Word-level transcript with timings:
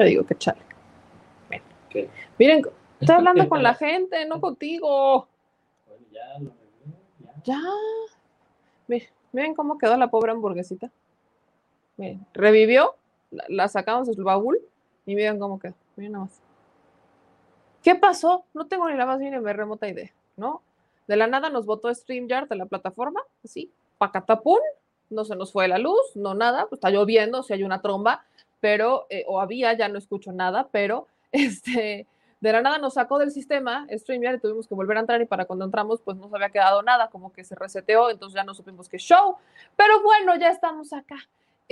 Yo 0.00 0.06
digo 0.06 0.24
que 0.24 0.34
chale. 0.34 0.60
Miren, 2.38 2.62
estoy 3.00 3.16
hablando 3.16 3.46
con 3.50 3.62
la 3.62 3.74
gente, 3.84 4.24
no 4.24 4.40
contigo. 4.40 5.28
Bueno, 5.86 6.06
ya 6.10 6.38
lo 6.38 6.52
Ya. 7.44 7.60
Miren, 9.32 9.54
cómo 9.54 9.76
quedó 9.76 9.98
la 9.98 10.08
pobre 10.08 10.32
hamburguesita. 10.32 10.90
Miren, 11.98 12.26
revivió, 12.32 12.96
la, 13.30 13.68
sacamos 13.68 14.08
del 14.08 14.24
baúl 14.24 14.58
y 15.04 15.14
miren 15.14 15.38
cómo 15.38 15.58
quedó. 15.58 15.74
Miren 15.96 16.12
nada 16.12 16.24
más. 16.24 16.40
¿Qué 17.82 17.94
pasó? 17.94 18.44
No 18.54 18.66
tengo 18.66 18.88
ni 18.88 18.96
la 18.96 19.04
más 19.04 19.18
mínima 19.18 19.52
remota 19.52 19.86
idea, 19.86 20.10
¿no? 20.38 20.62
De 21.06 21.16
la 21.16 21.26
nada 21.26 21.50
nos 21.50 21.66
botó 21.66 21.92
StreamYard 21.94 22.48
de 22.48 22.56
la 22.56 22.64
plataforma, 22.64 23.20
así, 23.44 23.70
pacatapún, 23.98 24.60
no 25.10 25.24
se 25.24 25.36
nos 25.36 25.52
fue 25.52 25.68
la 25.68 25.78
luz, 25.78 26.00
no 26.14 26.34
nada, 26.34 26.66
pues 26.68 26.78
está 26.78 26.88
lloviendo, 26.90 27.42
si 27.42 27.52
hay 27.52 27.64
una 27.64 27.82
tromba, 27.82 28.24
pero, 28.60 29.06
eh, 29.10 29.24
o 29.26 29.40
había, 29.40 29.72
ya 29.72 29.88
no 29.88 29.98
escucho 29.98 30.32
nada, 30.32 30.68
pero, 30.70 31.06
este, 31.32 32.06
de 32.40 32.52
la 32.52 32.62
nada 32.62 32.78
nos 32.78 32.94
sacó 32.94 33.18
del 33.18 33.32
sistema 33.32 33.86
StreamYard 33.94 34.36
y 34.36 34.40
tuvimos 34.40 34.66
que 34.66 34.74
volver 34.74 34.96
a 34.96 35.00
entrar 35.00 35.20
y 35.20 35.26
para 35.26 35.44
cuando 35.44 35.64
entramos 35.64 36.00
pues 36.00 36.16
no 36.16 36.28
se 36.28 36.36
había 36.36 36.50
quedado 36.50 36.82
nada, 36.82 37.08
como 37.08 37.32
que 37.32 37.44
se 37.44 37.54
reseteó, 37.54 38.10
entonces 38.10 38.34
ya 38.34 38.44
no 38.44 38.54
supimos 38.54 38.88
qué 38.88 38.98
show, 38.98 39.36
pero 39.76 40.02
bueno, 40.02 40.36
ya 40.36 40.48
estamos 40.48 40.92
acá. 40.92 41.16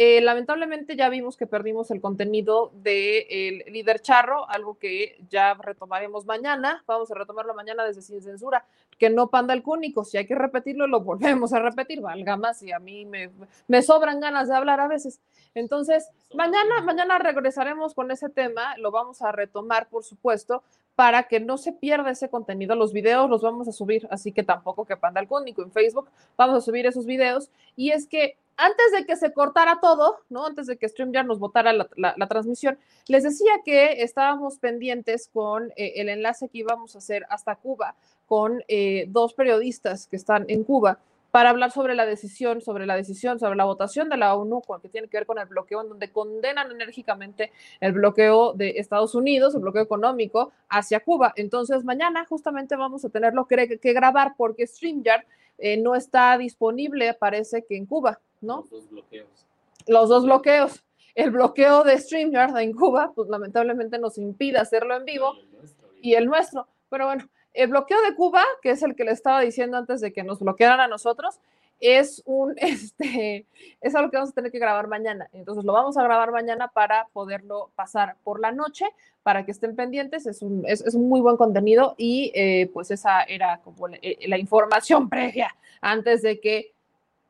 Eh, 0.00 0.20
lamentablemente 0.20 0.94
ya 0.94 1.08
vimos 1.08 1.36
que 1.36 1.48
perdimos 1.48 1.91
el 1.91 2.00
contenido 2.00 2.70
del 2.72 3.64
líder 3.66 4.00
charro, 4.00 4.48
algo 4.48 4.78
que 4.78 5.19
ya 5.28 5.54
retomaremos 5.54 6.25
mañana. 6.25 6.84
Vamos 6.86 7.10
a 7.10 7.16
retomarlo 7.16 7.53
mañana 7.53 7.84
desde 7.84 8.03
Sin 8.03 8.22
Censura, 8.22 8.64
que 8.97 9.10
no 9.10 9.26
panda 9.26 9.54
el 9.54 9.64
cúnico. 9.64 10.04
Si 10.04 10.16
hay 10.16 10.25
que 10.25 10.37
repetirlo, 10.37 10.87
lo 10.87 11.00
volvemos 11.00 11.53
a 11.53 11.58
repetir. 11.58 12.00
Valga 12.00 12.37
más 12.37 12.62
y 12.62 12.70
a 12.70 12.78
mí 12.78 13.06
me, 13.06 13.31
me 13.66 13.82
sobran 13.82 14.20
ganas 14.20 14.47
de 14.47 14.54
hablar 14.54 14.78
a 14.78 14.87
veces. 14.87 15.19
Entonces, 15.56 16.08
mañana, 16.32 16.81
mañana 16.82 17.19
regresaremos 17.19 17.92
con 17.92 18.12
ese 18.12 18.28
tema. 18.28 18.76
Lo 18.76 18.92
vamos 18.92 19.20
a 19.20 19.32
retomar, 19.32 19.88
por 19.88 20.04
supuesto, 20.04 20.62
para 20.94 21.25
que 21.25 21.41
no 21.41 21.58
se 21.58 21.72
pierda 21.72 22.12
ese 22.12 22.31
contenido. 22.31 22.76
Los 22.76 22.92
videos 22.92 23.28
los 23.28 23.42
vamos 23.42 23.66
a 23.66 23.72
subir, 23.72 24.06
así 24.12 24.31
que 24.31 24.44
tampoco 24.44 24.84
que 24.84 24.97
panda 24.97 25.20
el 25.20 25.26
cúnico 25.26 25.60
en 25.60 25.72
Facebook. 25.72 26.08
Vamos 26.37 26.58
a 26.58 26.60
subir 26.60 26.87
esos 26.87 27.04
videos. 27.04 27.50
Y 27.75 27.91
es 27.91 28.06
que 28.06 28.37
antes 28.58 28.92
de 28.92 29.06
que 29.06 29.16
se 29.16 29.32
cortara 29.32 29.78
todo, 29.80 30.19
¿no? 30.28 30.44
Antes 30.44 30.66
de 30.66 30.76
que 30.76 30.88
StreamYard 30.88 31.26
nos 31.26 31.38
botara 31.38 31.72
la, 31.72 32.28
transmisión, 32.28 32.76
les 33.06 33.22
decía 33.22 33.52
que 33.64 34.02
estábamos 34.02 34.58
pendientes 34.58 35.30
con 35.32 35.70
eh, 35.76 35.94
el 35.96 36.08
enlace 36.08 36.48
que 36.48 36.58
íbamos 36.58 36.94
a 36.94 36.98
hacer 36.98 37.24
hasta 37.30 37.54
Cuba 37.54 37.94
con 38.26 38.62
eh, 38.69 39.06
dos 39.08 39.32
periodistas 39.32 40.08
que 40.08 40.16
están 40.16 40.44
en 40.48 40.64
Cuba 40.64 40.98
para 41.31 41.50
hablar 41.50 41.71
sobre 41.71 41.94
la 41.94 42.06
decisión, 42.06 42.61
sobre 42.61 42.87
la 42.87 42.97
decisión, 42.97 43.39
sobre 43.39 43.56
la 43.56 43.65
votación 43.65 44.09
de 44.09 44.16
la 44.16 44.34
ONU, 44.34 44.62
que 44.81 44.89
tiene 44.89 45.09
que 45.09 45.19
ver 45.19 45.27
con 45.27 45.39
el 45.39 45.47
bloqueo, 45.47 45.83
en 45.83 45.89
donde 45.89 46.11
condenan 46.11 46.71
enérgicamente 46.71 47.53
el 47.81 47.93
bloqueo 47.93 48.55
de 48.55 48.75
Estados 48.78 49.15
Unidos, 49.15 49.55
el 49.55 49.61
bloqueo 49.61 49.83
económico 49.83 50.53
hacia 50.69 51.00
Cuba. 51.00 51.33
Entonces, 51.37 51.84
mañana 51.84 52.25
justamente 52.25 52.77
vamos 52.77 53.05
a 53.05 53.11
tenerlo 53.11 53.47
que, 53.47 53.78
que 53.78 53.93
grabar 53.93 54.34
porque 54.37 54.67
StreamYard 54.67 55.25
eh, 55.59 55.77
no 55.77 55.94
está 55.94 56.38
disponible, 56.38 57.12
parece 57.15 57.65
que 57.65 57.77
en 57.77 57.84
Cuba, 57.84 58.21
¿no? 58.41 58.59
Los 58.59 58.71
dos 58.71 58.91
bloqueos. 58.91 59.47
Los 59.87 60.09
dos 60.09 60.25
bloqueos. 60.25 60.84
El 61.15 61.33
bloqueo 61.33 61.83
de 61.83 61.99
StreamYard 61.99 62.56
en 62.59 62.72
Cuba, 62.72 63.12
pues 63.15 63.28
lamentablemente 63.28 63.99
nos 63.99 64.19
impide 64.19 64.59
hacerlo 64.59 64.97
en 64.97 65.05
vivo. 65.05 65.34
Y 66.00 66.15
el 66.15 66.27
nuestro. 66.27 66.69
Pero 66.88 67.06
bueno, 67.06 67.28
el 67.58 67.70
bloqueo 67.70 68.00
de 68.02 68.14
Cuba, 68.14 68.44
que 68.62 68.70
es 68.70 68.82
el 68.84 68.94
que 68.94 69.04
le 69.04 69.10
estaba 69.10 69.41
diciendo 69.41 69.76
antes 69.76 70.00
de 70.00 70.12
que 70.12 70.22
nos 70.22 70.38
bloquearan 70.38 70.78
a 70.78 70.86
nosotros, 70.86 71.41
es 71.80 72.22
un, 72.24 72.54
este, 72.58 73.46
es 73.80 73.94
algo 73.96 74.10
que 74.10 74.16
vamos 74.16 74.30
a 74.30 74.34
tener 74.34 74.52
que 74.52 74.60
grabar 74.60 74.86
mañana. 74.86 75.28
Entonces 75.32 75.64
lo 75.64 75.72
vamos 75.72 75.96
a 75.96 76.04
grabar 76.04 76.30
mañana 76.30 76.69
para 76.69 77.08
poderlo 77.12 77.70
pasar 77.74 78.16
por 78.22 78.41
la 78.41 78.52
noche, 78.52 78.86
para 79.24 79.44
que 79.44 79.50
estén 79.50 79.74
pendientes. 79.74 80.26
Es 80.26 80.41
un, 80.41 80.64
es, 80.66 80.82
un 80.94 81.08
muy 81.08 81.20
buen 81.20 81.36
contenido 81.36 81.96
y 81.98 82.30
eh, 82.34 82.70
pues 82.72 82.92
esa 82.92 83.22
era 83.24 83.60
como 83.64 83.88
la, 83.88 83.98
eh, 84.02 84.28
la 84.28 84.38
información 84.38 85.08
previa 85.10 85.54
antes 85.80 86.22
de 86.22 86.38
que 86.38 86.72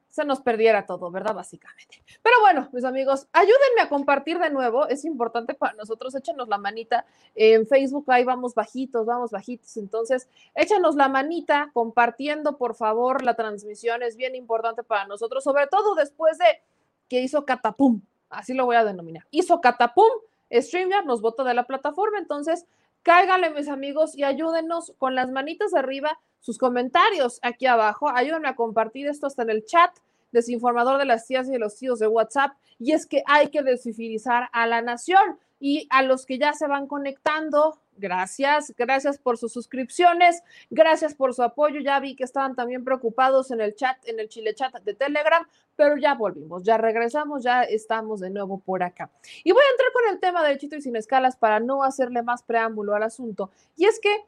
se 0.08 0.24
nos 0.24 0.40
perdiera 0.40 0.86
todo, 0.86 1.10
¿verdad? 1.10 1.34
Básicamente. 1.34 2.02
Pero 2.22 2.36
bueno, 2.40 2.68
mis 2.72 2.84
amigos, 2.84 3.28
ayúdenme 3.32 3.82
a 3.82 3.88
compartir 3.88 4.38
de 4.38 4.50
nuevo, 4.50 4.86
es 4.88 5.04
importante 5.04 5.54
para 5.54 5.74
nosotros, 5.74 6.14
échenos 6.14 6.48
la 6.48 6.58
manita 6.58 7.04
en 7.34 7.66
Facebook, 7.66 8.04
ahí 8.08 8.24
vamos 8.24 8.54
bajitos, 8.54 9.06
vamos 9.06 9.30
bajitos, 9.30 9.76
entonces 9.76 10.28
échenos 10.54 10.96
la 10.96 11.08
manita 11.08 11.70
compartiendo, 11.72 12.56
por 12.56 12.74
favor, 12.74 13.22
la 13.22 13.34
transmisión, 13.34 14.02
es 14.02 14.16
bien 14.16 14.34
importante 14.34 14.82
para 14.82 15.06
nosotros, 15.06 15.44
sobre 15.44 15.66
todo 15.66 15.94
después 15.94 16.38
de 16.38 16.62
que 17.08 17.20
hizo 17.20 17.44
Catapum, 17.44 18.00
así 18.30 18.54
lo 18.54 18.66
voy 18.66 18.76
a 18.76 18.84
denominar, 18.84 19.26
hizo 19.30 19.60
Catapum, 19.60 20.10
StreamYard 20.52 21.04
nos 21.04 21.20
votó 21.20 21.44
de 21.44 21.54
la 21.54 21.66
plataforma, 21.66 22.18
entonces 22.18 22.66
cáiganle 23.02 23.50
mis 23.50 23.68
amigos 23.68 24.16
y 24.16 24.24
ayúdenos 24.24 24.92
con 24.98 25.14
las 25.14 25.30
manitas 25.30 25.74
arriba 25.74 26.18
sus 26.40 26.58
comentarios 26.58 27.38
aquí 27.42 27.66
abajo. 27.66 28.08
Ayúdenme 28.08 28.48
a 28.48 28.56
compartir 28.56 29.06
esto 29.06 29.26
hasta 29.26 29.42
en 29.42 29.50
el 29.50 29.64
chat 29.64 29.90
desinformador 30.32 30.98
de 30.98 31.04
las 31.04 31.26
tías 31.26 31.48
y 31.48 31.52
de 31.52 31.58
los 31.58 31.76
tíos 31.76 31.98
de 31.98 32.06
WhatsApp. 32.06 32.52
Y 32.78 32.92
es 32.92 33.06
que 33.06 33.22
hay 33.26 33.48
que 33.48 33.62
descivilizar 33.62 34.48
a 34.52 34.66
la 34.66 34.82
nación. 34.82 35.38
Y 35.60 35.88
a 35.90 36.02
los 36.02 36.24
que 36.24 36.38
ya 36.38 36.52
se 36.52 36.68
van 36.68 36.86
conectando, 36.86 37.80
gracias, 37.98 38.74
gracias 38.76 39.18
por 39.18 39.38
sus 39.38 39.52
suscripciones, 39.52 40.42
gracias 40.70 41.14
por 41.14 41.34
su 41.34 41.42
apoyo. 41.42 41.80
Ya 41.80 42.00
vi 42.00 42.16
que 42.16 42.24
estaban 42.24 42.54
también 42.54 42.84
preocupados 42.84 43.50
en 43.50 43.60
el 43.60 43.74
chat, 43.74 43.96
en 44.04 44.20
el 44.20 44.28
chile 44.28 44.54
chat 44.54 44.74
de 44.82 44.94
Telegram, 44.94 45.46
pero 45.76 45.96
ya 45.96 46.14
volvimos, 46.14 46.62
ya 46.62 46.78
regresamos, 46.78 47.42
ya 47.42 47.62
estamos 47.62 48.20
de 48.20 48.30
nuevo 48.30 48.58
por 48.58 48.82
acá. 48.82 49.10
Y 49.44 49.52
voy 49.52 49.62
a 49.62 49.70
entrar 49.70 49.92
con 49.92 50.14
el 50.14 50.20
tema 50.20 50.46
de 50.46 50.58
Chito 50.58 50.76
y 50.76 50.82
sin 50.82 50.96
escalas 50.96 51.36
para 51.36 51.60
no 51.60 51.82
hacerle 51.84 52.22
más 52.22 52.42
preámbulo 52.42 52.94
al 52.94 53.02
asunto. 53.02 53.50
Y 53.76 53.86
es 53.86 54.00
que 54.00 54.24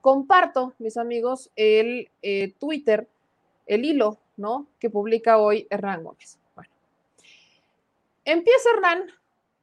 comparto, 0.00 0.74
mis 0.78 0.96
amigos, 0.96 1.50
el 1.56 2.08
eh, 2.22 2.52
Twitter, 2.58 3.08
el 3.66 3.84
hilo, 3.84 4.18
¿no? 4.36 4.66
Que 4.78 4.90
publica 4.90 5.38
hoy 5.38 5.66
Hernán 5.70 6.04
Gómez. 6.04 6.38
Bueno, 6.54 6.70
empieza 8.24 8.70
Hernán 8.74 9.04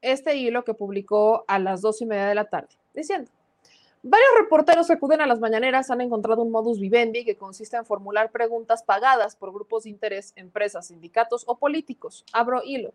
este 0.02 0.36
hilo 0.36 0.64
que 0.64 0.74
publicó 0.74 1.44
a 1.48 1.60
las 1.60 1.82
dos 1.82 2.02
y 2.02 2.06
media 2.06 2.28
de 2.28 2.36
la 2.36 2.46
tarde, 2.46 2.76
diciendo. 3.00 3.32
Varios 4.02 4.30
reporteros 4.38 4.88
que 4.88 4.94
acuden 4.94 5.20
a 5.20 5.28
las 5.28 5.42
mañaneras 5.42 5.92
han 5.92 6.00
encontrado 6.00 6.42
un 6.42 6.52
modus 6.52 6.80
vivendi 6.80 7.26
que 7.26 7.36
consiste 7.36 7.76
en 7.76 7.86
formular 7.86 8.32
preguntas 8.32 8.82
pagadas 8.82 9.36
por 9.36 9.52
grupos 9.52 9.84
de 9.84 9.90
interés, 9.90 10.32
empresas, 10.38 10.88
sindicatos 10.88 11.44
o 11.48 11.58
políticos. 11.58 12.24
Abro 12.32 12.62
hilo. 12.64 12.94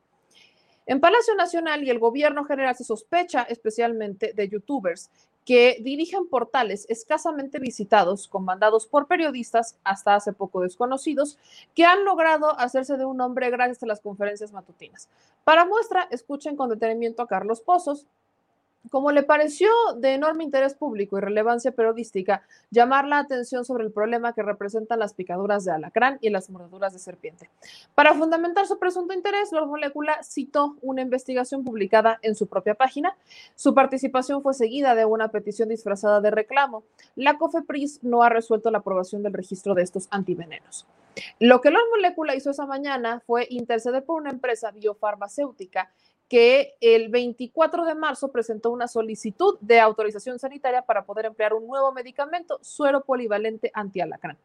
En 0.86 1.00
Palacio 1.00 1.34
Nacional 1.34 1.84
y 1.84 1.90
el 1.90 1.98
gobierno 1.98 2.44
general 2.44 2.74
se 2.74 2.84
sospecha 2.84 3.42
especialmente 3.42 4.32
de 4.34 4.48
youtubers 4.48 5.10
que 5.44 5.78
dirigen 5.82 6.26
portales 6.26 6.86
escasamente 6.88 7.58
visitados, 7.58 8.28
comandados 8.28 8.86
por 8.86 9.06
periodistas 9.06 9.76
hasta 9.84 10.14
hace 10.14 10.32
poco 10.32 10.62
desconocidos, 10.62 11.38
que 11.74 11.84
han 11.84 12.04
logrado 12.04 12.58
hacerse 12.58 12.96
de 12.96 13.04
un 13.04 13.18
nombre 13.18 13.50
gracias 13.50 13.82
a 13.82 13.86
las 13.86 14.00
conferencias 14.00 14.52
matutinas. 14.52 15.08
Para 15.44 15.66
muestra, 15.66 16.08
escuchen 16.10 16.56
con 16.56 16.70
detenimiento 16.70 17.22
a 17.22 17.28
Carlos 17.28 17.60
Pozos, 17.60 18.06
como 18.90 19.12
le 19.12 19.22
pareció 19.22 19.68
de 19.96 20.14
enorme 20.14 20.44
interés 20.44 20.74
público 20.74 21.16
y 21.16 21.20
relevancia 21.20 21.72
periodística 21.72 22.42
llamar 22.70 23.06
la 23.06 23.18
atención 23.18 23.64
sobre 23.64 23.84
el 23.84 23.92
problema 23.92 24.32
que 24.32 24.42
representan 24.42 24.98
las 24.98 25.14
picaduras 25.14 25.64
de 25.64 25.72
alacrán 25.72 26.18
y 26.20 26.30
las 26.30 26.50
mordeduras 26.50 26.92
de 26.92 26.98
serpiente. 26.98 27.48
Para 27.94 28.14
fundamentar 28.14 28.66
su 28.66 28.78
presunto 28.78 29.14
interés, 29.14 29.52
Lord 29.52 29.68
Molecula 29.68 30.22
citó 30.22 30.76
una 30.82 31.02
investigación 31.02 31.64
publicada 31.64 32.18
en 32.22 32.34
su 32.34 32.46
propia 32.46 32.74
página. 32.74 33.16
Su 33.54 33.74
participación 33.74 34.42
fue 34.42 34.54
seguida 34.54 34.94
de 34.94 35.04
una 35.04 35.28
petición 35.28 35.68
disfrazada 35.68 36.20
de 36.20 36.30
reclamo. 36.30 36.84
La 37.16 37.38
COFEPRIS 37.38 38.02
no 38.02 38.22
ha 38.22 38.28
resuelto 38.28 38.70
la 38.70 38.78
aprobación 38.78 39.22
del 39.22 39.32
registro 39.32 39.74
de 39.74 39.82
estos 39.82 40.08
antivenenos. 40.10 40.86
Lo 41.38 41.60
que 41.60 41.70
Lord 41.70 41.88
Molecula 41.90 42.34
hizo 42.34 42.50
esa 42.50 42.66
mañana 42.66 43.22
fue 43.26 43.46
interceder 43.50 44.04
por 44.04 44.20
una 44.20 44.30
empresa 44.30 44.70
biofarmacéutica 44.72 45.90
que 46.28 46.74
el 46.80 47.10
24 47.10 47.84
de 47.84 47.94
marzo 47.94 48.32
presentó 48.32 48.70
una 48.70 48.88
solicitud 48.88 49.58
de 49.60 49.80
autorización 49.80 50.38
sanitaria 50.38 50.82
para 50.82 51.04
poder 51.04 51.26
emplear 51.26 51.52
un 51.52 51.66
nuevo 51.66 51.92
medicamento, 51.92 52.58
suero 52.62 53.04
polivalente 53.04 53.70
antialacrán. 53.74 54.38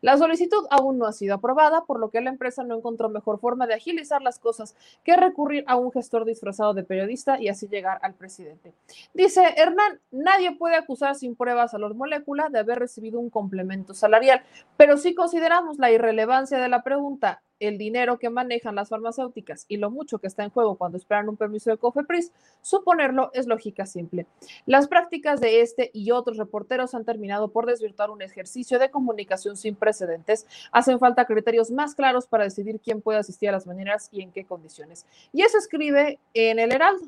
La 0.00 0.16
solicitud 0.16 0.66
aún 0.70 0.98
no 0.98 1.06
ha 1.06 1.12
sido 1.12 1.34
aprobada, 1.34 1.84
por 1.84 2.00
lo 2.00 2.10
que 2.10 2.20
la 2.20 2.30
empresa 2.30 2.64
no 2.64 2.76
encontró 2.76 3.08
mejor 3.08 3.38
forma 3.38 3.66
de 3.66 3.74
agilizar 3.74 4.22
las 4.22 4.38
cosas 4.38 4.74
que 5.04 5.16
recurrir 5.16 5.64
a 5.66 5.76
un 5.76 5.92
gestor 5.92 6.24
disfrazado 6.24 6.74
de 6.74 6.84
periodista 6.84 7.40
y 7.40 7.48
así 7.48 7.68
llegar 7.68 7.98
al 8.02 8.14
presidente. 8.14 8.72
Dice 9.12 9.42
Hernán, 9.56 10.00
nadie 10.10 10.56
puede 10.56 10.76
acusar 10.76 11.14
sin 11.14 11.36
pruebas 11.36 11.74
a 11.74 11.78
los 11.78 11.94
moléculas 11.94 12.50
de 12.50 12.60
haber 12.60 12.78
recibido 12.78 13.20
un 13.20 13.30
complemento 13.30 13.94
salarial, 13.94 14.42
pero 14.76 14.96
si 14.96 15.14
consideramos 15.14 15.78
la 15.78 15.90
irrelevancia 15.90 16.58
de 16.58 16.68
la 16.68 16.82
pregunta 16.82 17.42
el 17.60 17.78
dinero 17.78 18.18
que 18.18 18.30
manejan 18.30 18.74
las 18.74 18.88
farmacéuticas 18.88 19.64
y 19.68 19.76
lo 19.76 19.90
mucho 19.90 20.18
que 20.18 20.26
está 20.26 20.44
en 20.44 20.50
juego 20.50 20.76
cuando 20.76 20.98
esperan 20.98 21.28
un 21.28 21.36
permiso 21.36 21.70
de 21.70 21.78
COFEPRIS, 21.78 22.32
suponerlo 22.60 23.30
es 23.32 23.46
lógica 23.46 23.86
simple. 23.86 24.26
Las 24.66 24.88
prácticas 24.88 25.40
de 25.40 25.60
este 25.60 25.90
y 25.92 26.10
otros 26.10 26.36
reporteros 26.36 26.94
han 26.94 27.04
terminado 27.04 27.48
por 27.48 27.66
desvirtuar 27.66 28.10
un 28.10 28.22
ejercicio 28.22 28.78
de 28.78 28.90
comunicación 28.90 29.56
sin 29.56 29.74
precedentes. 29.74 30.46
Hacen 30.72 30.98
falta 30.98 31.24
criterios 31.24 31.70
más 31.70 31.94
claros 31.94 32.26
para 32.26 32.44
decidir 32.44 32.80
quién 32.80 33.00
puede 33.00 33.18
asistir 33.18 33.48
a 33.48 33.52
las 33.52 33.66
mañaneras 33.66 34.08
y 34.12 34.22
en 34.22 34.32
qué 34.32 34.44
condiciones. 34.44 35.06
Y 35.32 35.42
eso 35.42 35.58
escribe 35.58 36.18
en 36.34 36.58
el 36.58 36.72
Heraldo. 36.72 37.06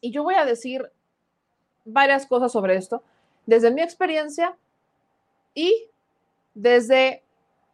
Y 0.00 0.10
yo 0.10 0.22
voy 0.22 0.34
a 0.34 0.44
decir 0.44 0.90
varias 1.84 2.26
cosas 2.26 2.52
sobre 2.52 2.76
esto, 2.76 3.02
desde 3.46 3.70
mi 3.70 3.80
experiencia 3.80 4.56
y 5.54 5.88
desde 6.54 7.22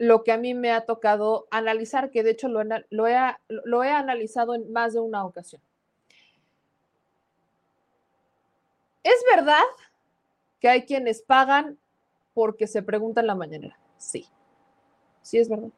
lo 0.02 0.24
que 0.24 0.32
a 0.32 0.36
mí 0.36 0.52
me 0.52 0.72
ha 0.72 0.84
tocado 0.84 1.46
analizar, 1.52 2.10
que 2.10 2.24
de 2.24 2.32
hecho 2.32 2.48
lo, 2.48 2.64
lo, 2.90 3.06
he, 3.06 3.16
lo 3.46 3.84
he 3.84 3.90
analizado 3.90 4.56
en 4.56 4.72
más 4.72 4.94
de 4.94 4.98
una 4.98 5.24
ocasión. 5.24 5.62
¿Es 9.04 9.24
verdad 9.32 9.62
que 10.58 10.68
hay 10.68 10.82
quienes 10.86 11.22
pagan 11.22 11.78
porque 12.34 12.66
se 12.66 12.82
preguntan 12.82 13.28
la 13.28 13.36
mañanera? 13.36 13.78
Sí, 13.96 14.26
sí 15.22 15.38
es 15.38 15.48
verdad. 15.48 15.70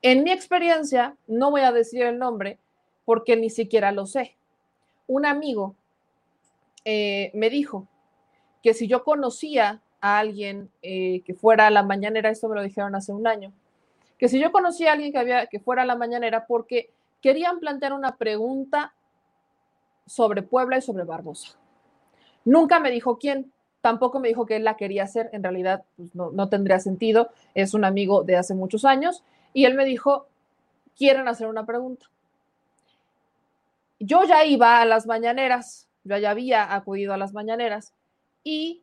En 0.00 0.22
mi 0.22 0.30
experiencia, 0.30 1.16
no 1.26 1.50
voy 1.50 1.62
a 1.62 1.72
decir 1.72 2.04
el 2.04 2.20
nombre 2.20 2.60
porque 3.04 3.34
ni 3.34 3.50
siquiera 3.50 3.90
lo 3.90 4.06
sé. 4.06 4.36
Un 5.08 5.26
amigo 5.26 5.74
eh, 6.84 7.32
me 7.34 7.50
dijo 7.50 7.88
que 8.62 8.74
si 8.74 8.86
yo 8.86 9.02
conocía 9.02 9.82
a 10.00 10.18
alguien 10.18 10.70
eh, 10.82 11.22
que 11.24 11.34
fuera 11.34 11.66
a 11.66 11.70
la 11.70 11.82
mañanera, 11.82 12.30
esto 12.30 12.48
me 12.48 12.54
lo 12.56 12.62
dijeron 12.62 12.94
hace 12.94 13.12
un 13.12 13.26
año, 13.26 13.52
que 14.18 14.28
si 14.28 14.40
yo 14.40 14.52
conocía 14.52 14.90
a 14.90 14.92
alguien 14.94 15.12
que, 15.12 15.18
había, 15.18 15.46
que 15.46 15.60
fuera 15.60 15.82
a 15.82 15.86
la 15.86 15.96
mañanera 15.96 16.46
porque 16.46 16.90
querían 17.20 17.58
plantear 17.58 17.92
una 17.92 18.16
pregunta 18.16 18.92
sobre 20.06 20.42
Puebla 20.42 20.78
y 20.78 20.82
sobre 20.82 21.04
Barbosa. 21.04 21.56
Nunca 22.44 22.80
me 22.80 22.90
dijo 22.90 23.18
quién, 23.18 23.52
tampoco 23.80 24.20
me 24.20 24.28
dijo 24.28 24.46
que 24.46 24.56
él 24.56 24.64
la 24.64 24.76
quería 24.76 25.04
hacer, 25.04 25.28
en 25.32 25.42
realidad 25.42 25.84
pues, 25.96 26.14
no, 26.14 26.30
no 26.30 26.48
tendría 26.48 26.80
sentido, 26.80 27.30
es 27.54 27.74
un 27.74 27.84
amigo 27.84 28.24
de 28.24 28.36
hace 28.36 28.54
muchos 28.54 28.84
años, 28.84 29.22
y 29.52 29.64
él 29.64 29.74
me 29.74 29.84
dijo, 29.84 30.26
quieren 30.96 31.28
hacer 31.28 31.46
una 31.46 31.64
pregunta. 31.64 32.06
Yo 34.00 34.24
ya 34.24 34.44
iba 34.44 34.80
a 34.80 34.84
las 34.84 35.06
mañaneras, 35.06 35.88
yo 36.04 36.16
ya 36.16 36.30
había 36.30 36.74
acudido 36.74 37.12
a 37.12 37.16
las 37.16 37.32
mañaneras 37.32 37.92
y 38.44 38.82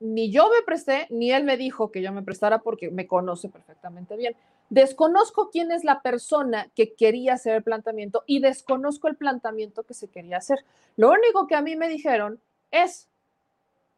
ni 0.00 0.30
yo 0.30 0.48
me 0.48 0.62
presté, 0.62 1.06
ni 1.10 1.32
él 1.32 1.44
me 1.44 1.56
dijo 1.56 1.90
que 1.90 2.02
yo 2.02 2.12
me 2.12 2.22
prestara 2.22 2.60
porque 2.60 2.90
me 2.90 3.06
conoce 3.06 3.48
perfectamente 3.48 4.16
bien. 4.16 4.36
Desconozco 4.70 5.50
quién 5.50 5.72
es 5.72 5.82
la 5.82 6.02
persona 6.02 6.68
que 6.74 6.94
quería 6.94 7.34
hacer 7.34 7.56
el 7.56 7.62
planteamiento 7.62 8.22
y 8.26 8.38
desconozco 8.40 9.08
el 9.08 9.16
planteamiento 9.16 9.82
que 9.82 9.94
se 9.94 10.08
quería 10.08 10.36
hacer. 10.36 10.64
Lo 10.96 11.10
único 11.10 11.46
que 11.46 11.56
a 11.56 11.62
mí 11.62 11.74
me 11.74 11.88
dijeron 11.88 12.40
es, 12.70 13.08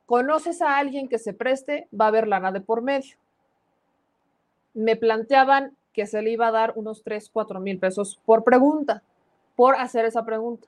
conoces 0.06 0.62
a 0.62 0.78
alguien 0.78 1.08
que 1.08 1.18
se 1.18 1.34
preste, 1.34 1.86
va 1.98 2.06
a 2.06 2.08
haber 2.08 2.28
lana 2.28 2.50
de 2.50 2.60
por 2.60 2.82
medio. 2.82 3.16
Me 4.72 4.96
planteaban 4.96 5.76
que 5.92 6.06
se 6.06 6.22
le 6.22 6.30
iba 6.30 6.48
a 6.48 6.52
dar 6.52 6.72
unos 6.76 7.02
3, 7.02 7.28
4 7.30 7.60
mil 7.60 7.78
pesos 7.78 8.18
por 8.24 8.42
pregunta, 8.44 9.02
por 9.54 9.74
hacer 9.74 10.06
esa 10.06 10.24
pregunta. 10.24 10.66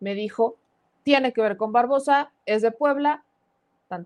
Me 0.00 0.14
dijo, 0.14 0.56
tiene 1.04 1.32
que 1.32 1.40
ver 1.40 1.56
con 1.56 1.72
Barbosa, 1.72 2.32
es 2.44 2.60
de 2.60 2.70
Puebla, 2.70 3.22
tan, 3.88 4.04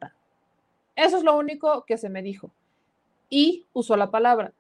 eso 0.97 1.17
es 1.17 1.25
lo 1.25 1.37
único 1.37 1.85
que 1.85 1.99
se 1.99 2.09
me 2.09 2.23
dijo. 2.23 2.51
Y 3.31 3.65
usó 3.73 3.97
la 3.97 4.11
palabra, 4.11 4.53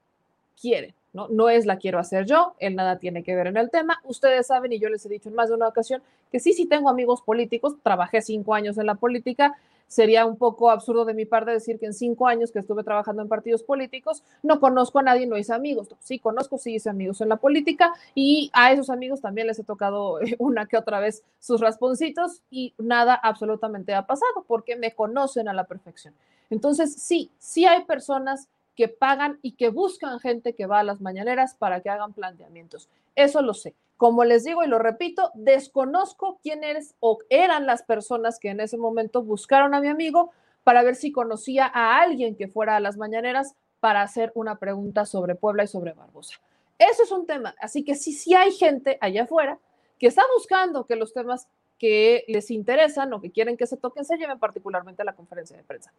quiere, 0.60 0.94
¿no? 1.12 1.28
No 1.28 1.48
es 1.48 1.66
la 1.66 1.76
quiero 1.76 1.98
hacer 1.98 2.24
yo, 2.24 2.54
él 2.58 2.74
nada 2.74 2.98
tiene 2.98 3.22
que 3.22 3.34
ver 3.34 3.48
en 3.48 3.56
el 3.56 3.70
tema. 3.70 4.00
Ustedes 4.04 4.46
saben, 4.46 4.72
y 4.72 4.78
yo 4.78 4.88
les 4.88 5.04
he 5.04 5.08
dicho 5.08 5.28
en 5.28 5.34
más 5.34 5.48
de 5.48 5.54
una 5.54 5.68
ocasión, 5.68 6.02
que 6.30 6.40
sí, 6.40 6.52
sí 6.52 6.66
tengo 6.66 6.88
amigos 6.88 7.22
políticos, 7.22 7.76
trabajé 7.82 8.22
cinco 8.22 8.54
años 8.54 8.78
en 8.78 8.86
la 8.86 8.94
política, 8.94 9.56
sería 9.92 10.24
un 10.24 10.38
poco 10.38 10.70
absurdo 10.70 11.04
de 11.04 11.12
mi 11.12 11.26
parte 11.26 11.50
decir 11.50 11.78
que 11.78 11.84
en 11.84 11.92
cinco 11.92 12.26
años 12.26 12.50
que 12.50 12.58
estuve 12.58 12.82
trabajando 12.82 13.20
en 13.20 13.28
partidos 13.28 13.62
políticos 13.62 14.22
no 14.42 14.58
conozco 14.58 14.98
a 14.98 15.02
nadie, 15.02 15.26
no 15.26 15.36
hice 15.36 15.52
amigos. 15.52 15.88
Sí, 16.00 16.18
conozco, 16.18 16.56
sí 16.56 16.76
hice 16.76 16.88
amigos 16.88 17.20
en 17.20 17.28
la 17.28 17.36
política 17.36 17.92
y 18.14 18.50
a 18.54 18.72
esos 18.72 18.88
amigos 18.88 19.20
también 19.20 19.46
les 19.46 19.58
he 19.58 19.64
tocado 19.64 20.18
una 20.38 20.64
que 20.64 20.78
otra 20.78 20.98
vez 20.98 21.22
sus 21.38 21.60
rasponcitos 21.60 22.40
y 22.50 22.72
nada 22.78 23.14
absolutamente 23.14 23.92
ha 23.94 24.06
pasado 24.06 24.44
porque 24.48 24.76
me 24.76 24.94
conocen 24.94 25.46
a 25.46 25.52
la 25.52 25.64
perfección. 25.64 26.14
Entonces, 26.48 26.94
sí, 26.94 27.30
sí 27.38 27.66
hay 27.66 27.84
personas 27.84 28.48
que 28.74 28.88
pagan 28.88 29.38
y 29.42 29.52
que 29.52 29.68
buscan 29.68 30.20
gente 30.20 30.54
que 30.54 30.64
va 30.64 30.80
a 30.80 30.84
las 30.84 31.02
mañaneras 31.02 31.54
para 31.54 31.80
que 31.80 31.90
hagan 31.90 32.14
planteamientos. 32.14 32.88
Eso 33.14 33.42
lo 33.42 33.52
sé. 33.52 33.74
Como 34.02 34.24
les 34.24 34.42
digo 34.42 34.64
y 34.64 34.66
lo 34.66 34.80
repito, 34.80 35.30
desconozco 35.34 36.40
quiénes 36.42 36.96
o 36.98 37.18
eran 37.30 37.66
las 37.66 37.84
personas 37.84 38.40
que 38.40 38.48
en 38.48 38.58
ese 38.58 38.76
momento 38.76 39.22
buscaron 39.22 39.74
a 39.74 39.80
mi 39.80 39.86
amigo 39.86 40.32
para 40.64 40.82
ver 40.82 40.96
si 40.96 41.12
conocía 41.12 41.70
a 41.72 42.00
alguien 42.00 42.34
que 42.34 42.48
fuera 42.48 42.74
a 42.74 42.80
las 42.80 42.96
mañaneras 42.96 43.54
para 43.78 44.02
hacer 44.02 44.32
una 44.34 44.58
pregunta 44.58 45.06
sobre 45.06 45.36
Puebla 45.36 45.62
y 45.62 45.68
sobre 45.68 45.92
Barbosa. 45.92 46.40
Eso 46.80 47.04
es 47.04 47.12
un 47.12 47.26
tema. 47.26 47.54
Así 47.60 47.84
que 47.84 47.94
sí, 47.94 48.12
sí 48.12 48.34
hay 48.34 48.50
gente 48.50 48.98
allá 49.00 49.22
afuera 49.22 49.60
que 50.00 50.08
está 50.08 50.24
buscando 50.36 50.84
que 50.84 50.96
los 50.96 51.14
temas 51.14 51.46
que 51.78 52.24
les 52.26 52.50
interesan 52.50 53.12
o 53.12 53.20
que 53.20 53.30
quieren 53.30 53.56
que 53.56 53.68
se 53.68 53.76
toquen 53.76 54.04
se 54.04 54.16
lleven 54.16 54.40
particularmente 54.40 55.02
a 55.02 55.04
la 55.04 55.14
conferencia 55.14 55.56
de 55.56 55.62
prensa. 55.62 55.92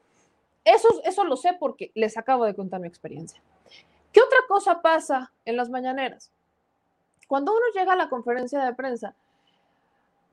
Eso, 0.65 0.89
eso 1.05 1.24
lo 1.24 1.38
sé 1.38 1.55
porque 1.57 1.93
les 1.95 2.17
acabo 2.17 2.43
de 2.43 2.53
contar 2.53 2.81
mi 2.81 2.88
experiencia. 2.89 3.41
¿Qué 4.12 4.19
otra 4.19 4.39
cosa 4.50 4.81
pasa 4.81 5.31
en 5.45 5.55
las 5.55 5.69
mañaneras? 5.69 6.33
Cuando 7.33 7.51
uno 7.51 7.65
llega 7.73 7.93
a 7.93 7.95
la 7.95 8.09
conferencia 8.09 8.63
de 8.63 8.75
prensa, 8.75 9.15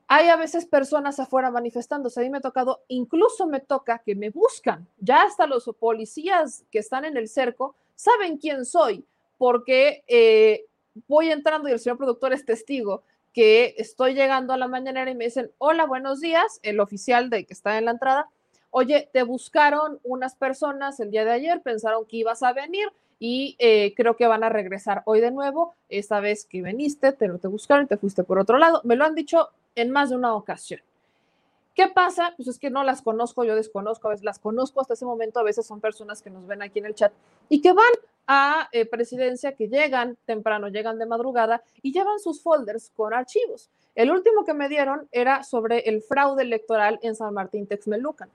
hay 0.05 0.27
a 0.27 0.35
veces 0.35 0.67
personas 0.67 1.19
afuera 1.19 1.49
manifestándose. 1.49 2.19
A 2.19 2.23
mí 2.23 2.29
me 2.29 2.37
ha 2.37 2.41
tocado, 2.41 2.83
incluso 2.89 3.47
me 3.47 3.59
toca 3.59 4.03
que 4.05 4.13
me 4.13 4.29
buscan. 4.29 4.87
Ya 4.99 5.23
hasta 5.23 5.47
los 5.47 5.65
policías 5.79 6.63
que 6.69 6.77
están 6.77 7.03
en 7.05 7.17
el 7.17 7.27
cerco 7.27 7.73
saben 7.95 8.37
quién 8.37 8.65
soy, 8.65 9.03
porque 9.39 10.03
eh, 10.07 10.67
voy 11.07 11.31
entrando 11.31 11.69
y 11.69 11.71
el 11.71 11.79
señor 11.79 11.97
productor 11.97 12.33
es 12.33 12.45
testigo 12.45 13.01
que 13.33 13.73
estoy 13.79 14.13
llegando 14.13 14.53
a 14.53 14.57
la 14.57 14.67
mañanera 14.67 15.09
y 15.09 15.15
me 15.15 15.25
dicen, 15.25 15.49
hola, 15.57 15.87
buenos 15.87 16.19
días, 16.19 16.59
el 16.61 16.79
oficial 16.79 17.31
de 17.31 17.47
que 17.47 17.53
está 17.55 17.79
en 17.79 17.85
la 17.85 17.91
entrada. 17.93 18.29
Oye, 18.71 19.09
te 19.13 19.23
buscaron 19.23 19.99
unas 20.03 20.35
personas 20.35 20.99
el 20.99 21.11
día 21.11 21.25
de 21.25 21.31
ayer, 21.31 21.61
pensaron 21.61 22.05
que 22.05 22.17
ibas 22.17 22.41
a 22.41 22.53
venir, 22.53 22.91
y 23.19 23.55
eh, 23.59 23.93
creo 23.95 24.15
que 24.15 24.25
van 24.25 24.43
a 24.43 24.49
regresar 24.49 25.03
hoy 25.05 25.21
de 25.21 25.29
nuevo. 25.29 25.75
Esta 25.89 26.19
vez 26.19 26.45
que 26.45 26.63
viniste, 26.63 27.11
te, 27.11 27.29
te 27.29 27.47
buscaron 27.47 27.87
te 27.87 27.97
fuiste 27.97 28.23
por 28.23 28.39
otro 28.39 28.57
lado. 28.57 28.81
Me 28.83 28.95
lo 28.95 29.05
han 29.05 29.13
dicho 29.13 29.49
en 29.75 29.91
más 29.91 30.09
de 30.09 30.15
una 30.15 30.33
ocasión. 30.33 30.81
¿Qué 31.73 31.87
pasa? 31.87 32.33
Pues 32.35 32.49
es 32.49 32.59
que 32.59 32.69
no 32.69 32.83
las 32.83 33.01
conozco, 33.01 33.43
yo 33.43 33.55
desconozco, 33.55 34.07
a 34.07 34.11
veces 34.11 34.25
las 34.25 34.39
conozco 34.39 34.81
hasta 34.81 34.93
ese 34.93 35.05
momento, 35.05 35.39
a 35.39 35.43
veces 35.43 35.65
son 35.65 35.79
personas 35.79 36.21
que 36.21 36.29
nos 36.29 36.45
ven 36.45 36.61
aquí 36.61 36.79
en 36.79 36.85
el 36.85 36.95
chat 36.95 37.13
y 37.47 37.61
que 37.61 37.71
van 37.71 37.93
a 38.27 38.69
eh, 38.71 38.85
presidencia, 38.85 39.55
que 39.55 39.67
llegan 39.67 40.17
temprano, 40.25 40.67
llegan 40.67 40.99
de 40.99 41.05
madrugada 41.05 41.63
y 41.81 41.93
llevan 41.93 42.19
sus 42.19 42.41
folders 42.41 42.91
con 42.95 43.13
archivos. 43.13 43.69
El 43.95 44.11
último 44.11 44.43
que 44.45 44.53
me 44.53 44.69
dieron 44.69 45.07
era 45.11 45.43
sobre 45.43 45.79
el 45.79 46.01
fraude 46.01 46.43
electoral 46.43 46.99
en 47.01 47.15
San 47.15 47.33
Martín 47.33 47.67
Texmelucan. 47.67 48.29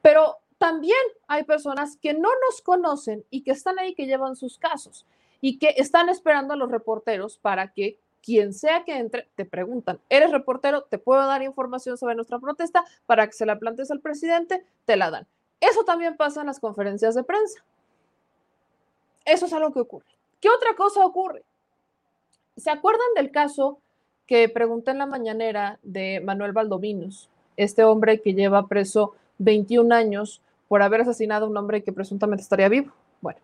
Pero 0.00 0.38
también 0.58 1.00
hay 1.26 1.44
personas 1.44 1.96
que 1.96 2.14
no 2.14 2.28
nos 2.46 2.62
conocen 2.62 3.24
y 3.30 3.42
que 3.42 3.50
están 3.50 3.78
ahí, 3.78 3.94
que 3.94 4.06
llevan 4.06 4.36
sus 4.36 4.58
casos 4.58 5.06
y 5.40 5.58
que 5.58 5.74
están 5.76 6.08
esperando 6.08 6.54
a 6.54 6.56
los 6.56 6.70
reporteros 6.70 7.36
para 7.36 7.72
que 7.72 7.98
quien 8.22 8.54
sea 8.54 8.84
que 8.84 8.96
entre, 8.96 9.28
te 9.34 9.44
preguntan, 9.44 10.00
¿eres 10.08 10.30
reportero? 10.30 10.84
¿Te 10.84 10.98
puedo 10.98 11.26
dar 11.26 11.42
información 11.42 11.98
sobre 11.98 12.14
nuestra 12.14 12.38
protesta 12.38 12.84
para 13.06 13.26
que 13.26 13.32
se 13.32 13.46
la 13.46 13.58
plantees 13.58 13.90
al 13.90 14.00
presidente? 14.00 14.64
Te 14.84 14.96
la 14.96 15.10
dan. 15.10 15.26
Eso 15.60 15.84
también 15.84 16.16
pasa 16.16 16.40
en 16.40 16.46
las 16.46 16.60
conferencias 16.60 17.14
de 17.14 17.24
prensa. 17.24 17.64
Eso 19.24 19.46
es 19.46 19.52
algo 19.52 19.72
que 19.72 19.80
ocurre. 19.80 20.06
¿Qué 20.40 20.48
otra 20.48 20.74
cosa 20.76 21.04
ocurre? 21.04 21.44
¿Se 22.56 22.70
acuerdan 22.70 23.06
del 23.16 23.30
caso 23.30 23.78
que 24.26 24.48
pregunté 24.48 24.92
en 24.92 24.98
la 24.98 25.06
mañanera 25.06 25.78
de 25.82 26.20
Manuel 26.20 26.52
Valdovinos, 26.52 27.28
este 27.56 27.84
hombre 27.84 28.20
que 28.20 28.34
lleva 28.34 28.66
preso 28.66 29.14
21 29.38 29.94
años 29.94 30.40
por 30.68 30.82
haber 30.82 31.02
asesinado 31.02 31.46
a 31.46 31.48
un 31.48 31.56
hombre 31.56 31.82
que 31.82 31.92
presuntamente 31.92 32.42
estaría 32.42 32.68
vivo. 32.68 32.92
Bueno, 33.20 33.40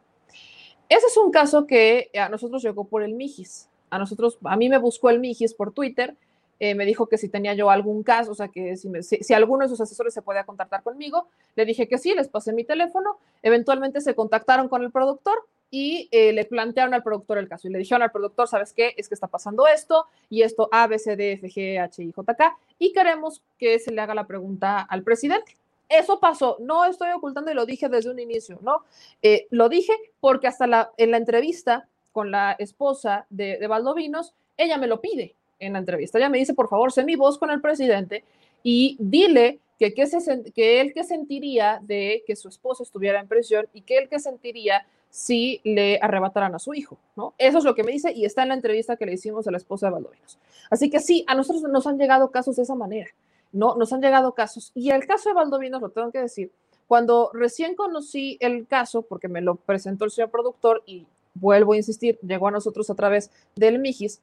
ese 0.88 1.06
es 1.06 1.16
un 1.16 1.30
caso 1.30 1.66
que 1.66 2.10
a 2.18 2.28
nosotros 2.28 2.62
llegó 2.62 2.84
por 2.84 3.02
el 3.02 3.14
Mijis. 3.14 3.68
A 3.90 3.98
nosotros, 3.98 4.38
a 4.44 4.56
mí 4.56 4.68
me 4.68 4.78
buscó 4.78 5.10
el 5.10 5.20
Mijis 5.20 5.54
por 5.54 5.72
Twitter, 5.72 6.14
eh, 6.60 6.74
me 6.74 6.84
dijo 6.84 7.06
que 7.06 7.18
si 7.18 7.28
tenía 7.28 7.54
yo 7.54 7.70
algún 7.70 8.02
caso, 8.02 8.32
o 8.32 8.34
sea, 8.34 8.48
que 8.48 8.76
si, 8.76 8.90
si, 9.02 9.34
alguno 9.34 9.62
de 9.62 9.68
sus 9.68 9.80
asesores 9.80 10.12
se 10.12 10.22
podía 10.22 10.44
contactar 10.44 10.82
conmigo, 10.82 11.28
le 11.54 11.64
dije 11.64 11.86
que 11.86 11.98
sí, 11.98 12.14
les 12.14 12.28
pasé 12.28 12.52
mi 12.52 12.64
teléfono, 12.64 13.18
eventualmente 13.42 14.00
se 14.00 14.14
contactaron 14.14 14.68
con 14.68 14.82
el 14.82 14.90
productor 14.90 15.46
y 15.70 16.08
eh, 16.10 16.32
le 16.32 16.44
plantearon 16.46 16.94
al 16.94 17.02
productor 17.02 17.38
el 17.38 17.48
caso 17.48 17.68
y 17.68 17.70
le 17.70 17.78
dijeron 17.78 18.02
al 18.02 18.10
productor, 18.10 18.48
¿sabes 18.48 18.72
qué? 18.72 18.94
Es 18.96 19.08
que 19.08 19.14
está 19.14 19.28
pasando 19.28 19.66
esto 19.66 20.06
y 20.30 20.42
esto 20.42 20.68
A, 20.72 20.86
B, 20.86 20.98
C, 20.98 21.14
D, 21.14 21.32
F, 21.32 21.48
G, 21.48 21.80
H, 21.80 22.02
I, 22.02 22.12
J, 22.12 22.34
K 22.34 22.58
y 22.78 22.92
queremos 22.92 23.42
que 23.58 23.78
se 23.78 23.92
le 23.92 24.00
haga 24.00 24.14
la 24.14 24.26
pregunta 24.26 24.80
al 24.80 25.02
presidente. 25.02 25.56
Eso 25.88 26.20
pasó, 26.20 26.56
no 26.60 26.84
estoy 26.84 27.10
ocultando 27.10 27.50
y 27.50 27.54
lo 27.54 27.64
dije 27.64 27.88
desde 27.88 28.10
un 28.10 28.18
inicio, 28.18 28.58
¿no? 28.62 28.82
Eh, 29.22 29.46
lo 29.50 29.68
dije 29.68 29.92
porque 30.20 30.46
hasta 30.46 30.66
la, 30.66 30.90
en 30.98 31.12
la 31.12 31.16
entrevista 31.16 31.88
con 32.18 32.32
la 32.32 32.56
esposa 32.58 33.26
de, 33.30 33.58
de 33.58 33.66
Valdovinos, 33.68 34.34
ella 34.56 34.76
me 34.76 34.88
lo 34.88 35.00
pide 35.00 35.36
en 35.60 35.74
la 35.74 35.78
entrevista. 35.78 36.18
Ella 36.18 36.28
me 36.28 36.38
dice, 36.38 36.52
por 36.52 36.68
favor, 36.68 36.90
sé 36.90 37.04
mi 37.04 37.14
voz 37.14 37.38
con 37.38 37.48
el 37.52 37.60
presidente 37.60 38.24
y 38.64 38.96
dile 38.98 39.60
que, 39.78 39.94
que, 39.94 40.04
se, 40.08 40.50
que 40.52 40.80
él 40.80 40.92
que 40.92 41.04
sentiría 41.04 41.78
de 41.80 42.24
que 42.26 42.34
su 42.34 42.48
esposa 42.48 42.82
estuviera 42.82 43.20
en 43.20 43.28
prisión 43.28 43.68
y 43.72 43.82
que 43.82 43.98
él 43.98 44.08
que 44.08 44.18
sentiría 44.18 44.84
si 45.10 45.60
le 45.62 46.00
arrebataran 46.02 46.56
a 46.56 46.58
su 46.58 46.74
hijo. 46.74 46.98
Eso 47.38 47.58
es 47.58 47.62
lo 47.62 47.76
que 47.76 47.84
me 47.84 47.92
dice 47.92 48.12
y 48.12 48.24
está 48.24 48.42
en 48.42 48.48
la 48.48 48.54
entrevista 48.56 48.96
que 48.96 49.06
le 49.06 49.12
hicimos 49.12 49.46
a 49.46 49.52
la 49.52 49.58
esposa 49.58 49.86
de 49.86 49.92
Valdovinos. 49.92 50.40
Así 50.70 50.90
que 50.90 50.98
sí, 50.98 51.24
a 51.28 51.36
nosotros 51.36 51.70
nos 51.70 51.86
han 51.86 51.98
llegado 51.98 52.32
casos 52.32 52.56
de 52.56 52.64
esa 52.64 52.74
manera, 52.74 53.10
¿no? 53.52 53.76
Nos 53.76 53.92
han 53.92 54.02
llegado 54.02 54.34
casos. 54.34 54.72
Y 54.74 54.90
el 54.90 55.06
caso 55.06 55.28
de 55.28 55.36
Valdovinos, 55.36 55.80
lo 55.80 55.90
tengo 55.90 56.10
que 56.10 56.22
decir, 56.22 56.50
cuando 56.88 57.30
recién 57.32 57.76
conocí 57.76 58.38
el 58.40 58.66
caso, 58.66 59.02
porque 59.02 59.28
me 59.28 59.40
lo 59.40 59.54
presentó 59.54 60.04
el 60.04 60.10
señor 60.10 60.32
productor 60.32 60.82
y 60.84 61.06
vuelvo 61.34 61.72
a 61.72 61.76
insistir, 61.76 62.18
llegó 62.20 62.48
a 62.48 62.52
nosotros 62.52 62.88
a 62.90 62.94
través 62.94 63.30
del 63.54 63.78
Mijis, 63.78 64.20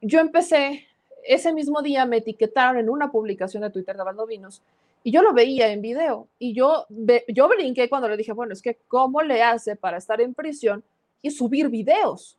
yo 0.00 0.20
empecé, 0.20 0.86
ese 1.24 1.52
mismo 1.52 1.82
día 1.82 2.06
me 2.06 2.18
etiquetaron 2.18 2.78
en 2.78 2.88
una 2.88 3.10
publicación 3.10 3.62
de 3.62 3.70
Twitter 3.70 3.96
de 3.96 4.04
Valdovinos 4.04 4.62
y 5.02 5.10
yo 5.10 5.22
lo 5.22 5.32
veía 5.32 5.72
en 5.72 5.82
video 5.82 6.28
y 6.38 6.54
yo, 6.54 6.86
yo 7.28 7.48
brinqué 7.48 7.88
cuando 7.88 8.08
le 8.08 8.16
dije, 8.16 8.32
bueno, 8.32 8.52
es 8.52 8.62
que 8.62 8.78
¿cómo 8.88 9.22
le 9.22 9.42
hace 9.42 9.76
para 9.76 9.98
estar 9.98 10.20
en 10.20 10.34
prisión 10.34 10.84
y 11.22 11.30
subir 11.30 11.68
videos 11.68 12.38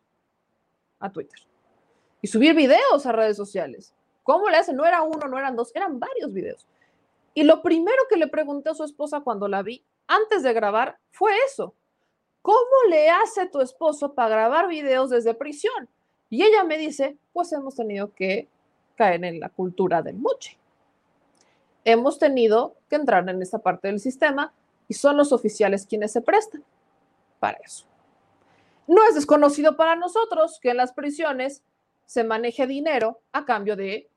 a 0.99 1.11
Twitter? 1.11 1.39
Y 2.21 2.27
subir 2.27 2.53
videos 2.55 3.05
a 3.05 3.11
redes 3.11 3.37
sociales. 3.37 3.93
¿Cómo 4.23 4.49
le 4.49 4.57
hace? 4.57 4.73
No 4.73 4.85
era 4.85 5.01
uno, 5.01 5.27
no 5.27 5.37
eran 5.37 5.55
dos, 5.55 5.73
eran 5.75 5.99
varios 5.99 6.33
videos. 6.33 6.65
Y 7.33 7.43
lo 7.43 7.61
primero 7.61 8.03
que 8.09 8.17
le 8.17 8.27
pregunté 8.27 8.69
a 8.69 8.73
su 8.73 8.83
esposa 8.83 9.21
cuando 9.21 9.47
la 9.47 9.61
vi 9.61 9.85
antes 10.07 10.43
de 10.43 10.53
grabar 10.53 10.97
fue 11.11 11.31
eso. 11.45 11.75
¿Cómo 12.47 12.89
le 12.89 13.09
hace 13.09 13.45
tu 13.47 13.59
esposo 13.59 14.13
para 14.13 14.29
grabar 14.29 14.69
videos 14.69 15.09
desde 15.09 15.33
prisión? 15.33 15.89
Y 16.29 16.43
ella 16.43 16.63
me 16.63 16.77
dice, 16.77 17.17
pues 17.33 17.51
hemos 17.51 17.75
tenido 17.75 18.13
que 18.13 18.47
caer 18.95 19.25
en 19.25 19.41
la 19.41 19.49
cultura 19.49 20.01
del 20.01 20.15
moche. 20.15 20.57
Hemos 21.83 22.19
tenido 22.19 22.77
que 22.89 22.95
entrar 22.95 23.27
en 23.27 23.41
esta 23.41 23.59
parte 23.59 23.89
del 23.89 23.99
sistema 23.99 24.53
y 24.87 24.93
son 24.93 25.17
los 25.17 25.33
oficiales 25.33 25.85
quienes 25.85 26.13
se 26.13 26.21
prestan 26.21 26.63
para 27.41 27.57
eso. 27.57 27.85
No 28.87 29.03
es 29.09 29.15
desconocido 29.15 29.75
para 29.75 29.97
nosotros 29.97 30.61
que 30.61 30.69
en 30.69 30.77
las 30.77 30.93
prisiones 30.93 31.63
se 32.05 32.23
maneje 32.23 32.65
dinero 32.65 33.19
a 33.33 33.43
cambio 33.43 33.75
de 33.75 34.07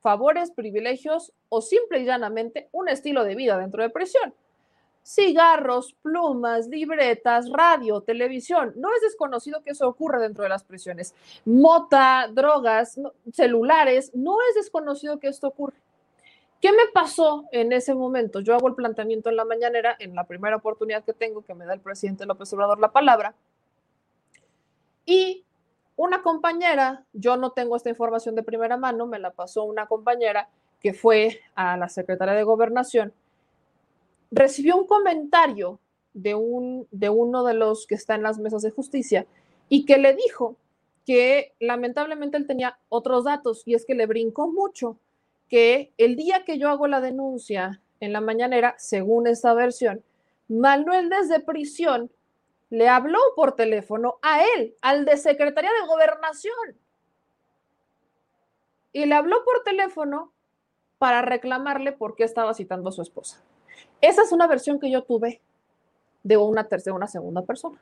favores, 0.00 0.50
privilegios 0.50 1.32
o 1.50 1.62
simple 1.62 2.00
y 2.00 2.04
llanamente 2.04 2.68
un 2.72 2.88
estilo 2.88 3.22
de 3.22 3.36
vida 3.36 3.56
dentro 3.56 3.84
de 3.84 3.90
prisión 3.90 4.34
cigarros, 5.06 5.94
plumas, 6.02 6.66
libretas, 6.66 7.48
radio, 7.48 8.00
televisión. 8.00 8.72
No 8.76 8.88
es 8.92 9.00
desconocido 9.02 9.62
que 9.62 9.70
eso 9.70 9.88
ocurra 9.88 10.18
dentro 10.18 10.42
de 10.42 10.48
las 10.48 10.64
prisiones. 10.64 11.14
Mota, 11.44 12.28
drogas, 12.32 12.98
celulares, 13.32 14.10
no 14.14 14.36
es 14.48 14.56
desconocido 14.56 15.20
que 15.20 15.28
esto 15.28 15.46
ocurre. 15.46 15.76
¿Qué 16.60 16.72
me 16.72 16.88
pasó 16.92 17.44
en 17.52 17.72
ese 17.72 17.94
momento? 17.94 18.40
Yo 18.40 18.54
hago 18.54 18.66
el 18.66 18.74
planteamiento 18.74 19.30
en 19.30 19.36
la 19.36 19.44
mañanera, 19.44 19.94
en 20.00 20.16
la 20.16 20.24
primera 20.24 20.56
oportunidad 20.56 21.04
que 21.04 21.12
tengo, 21.12 21.42
que 21.42 21.54
me 21.54 21.66
da 21.66 21.74
el 21.74 21.80
presidente 21.80 22.26
López 22.26 22.52
Obrador 22.52 22.80
la 22.80 22.90
palabra. 22.90 23.34
Y 25.04 25.44
una 25.94 26.22
compañera, 26.22 27.04
yo 27.12 27.36
no 27.36 27.52
tengo 27.52 27.76
esta 27.76 27.90
información 27.90 28.34
de 28.34 28.42
primera 28.42 28.76
mano, 28.76 29.06
me 29.06 29.20
la 29.20 29.30
pasó 29.30 29.62
una 29.62 29.86
compañera 29.86 30.48
que 30.80 30.94
fue 30.94 31.40
a 31.54 31.76
la 31.76 31.88
Secretaría 31.88 32.34
de 32.34 32.42
Gobernación 32.42 33.12
recibió 34.36 34.76
un 34.76 34.86
comentario 34.86 35.80
de, 36.12 36.34
un, 36.34 36.86
de 36.90 37.08
uno 37.08 37.42
de 37.42 37.54
los 37.54 37.86
que 37.86 37.94
está 37.94 38.14
en 38.14 38.22
las 38.22 38.38
mesas 38.38 38.62
de 38.62 38.70
justicia 38.70 39.26
y 39.68 39.84
que 39.84 39.96
le 39.96 40.14
dijo 40.14 40.56
que 41.06 41.54
lamentablemente 41.58 42.36
él 42.36 42.46
tenía 42.46 42.78
otros 42.88 43.24
datos 43.24 43.62
y 43.64 43.74
es 43.74 43.86
que 43.86 43.94
le 43.94 44.06
brincó 44.06 44.48
mucho 44.48 44.98
que 45.48 45.92
el 45.96 46.16
día 46.16 46.44
que 46.44 46.58
yo 46.58 46.68
hago 46.68 46.86
la 46.86 47.00
denuncia 47.00 47.80
en 48.00 48.12
la 48.12 48.20
mañanera, 48.20 48.74
según 48.78 49.26
esta 49.26 49.54
versión, 49.54 50.02
Manuel 50.48 51.08
desde 51.08 51.40
prisión 51.40 52.10
le 52.68 52.88
habló 52.88 53.18
por 53.36 53.54
teléfono 53.54 54.18
a 54.22 54.42
él, 54.42 54.74
al 54.82 55.04
de 55.04 55.16
Secretaría 55.16 55.70
de 55.80 55.86
Gobernación. 55.86 56.76
Y 58.92 59.06
le 59.06 59.14
habló 59.14 59.44
por 59.44 59.62
teléfono 59.62 60.32
para 60.98 61.22
reclamarle 61.22 61.92
por 61.92 62.16
qué 62.16 62.24
estaba 62.24 62.54
citando 62.54 62.88
a 62.88 62.92
su 62.92 63.02
esposa. 63.02 63.42
Esa 64.00 64.22
es 64.22 64.32
una 64.32 64.46
versión 64.46 64.78
que 64.78 64.90
yo 64.90 65.02
tuve 65.04 65.40
de 66.22 66.36
una 66.36 66.68
tercera, 66.68 66.94
una 66.94 67.06
segunda 67.06 67.42
persona. 67.42 67.80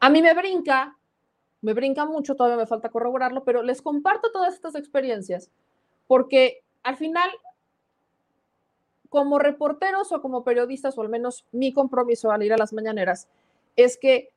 A 0.00 0.10
mí 0.10 0.22
me 0.22 0.34
brinca, 0.34 0.96
me 1.60 1.74
brinca 1.74 2.04
mucho, 2.04 2.36
todavía 2.36 2.56
me 2.56 2.66
falta 2.66 2.88
corroborarlo, 2.88 3.44
pero 3.44 3.62
les 3.62 3.82
comparto 3.82 4.30
todas 4.30 4.54
estas 4.54 4.74
experiencias 4.76 5.50
porque 6.08 6.62
al 6.82 6.96
final, 6.96 7.30
como 9.08 9.38
reporteros 9.38 10.10
o 10.10 10.20
como 10.20 10.42
periodistas, 10.42 10.98
o 10.98 11.02
al 11.02 11.08
menos 11.08 11.46
mi 11.52 11.72
compromiso 11.72 12.32
al 12.32 12.42
ir 12.42 12.52
a 12.52 12.58
las 12.58 12.72
mañaneras, 12.72 13.28
es 13.76 13.96
que 13.96 14.30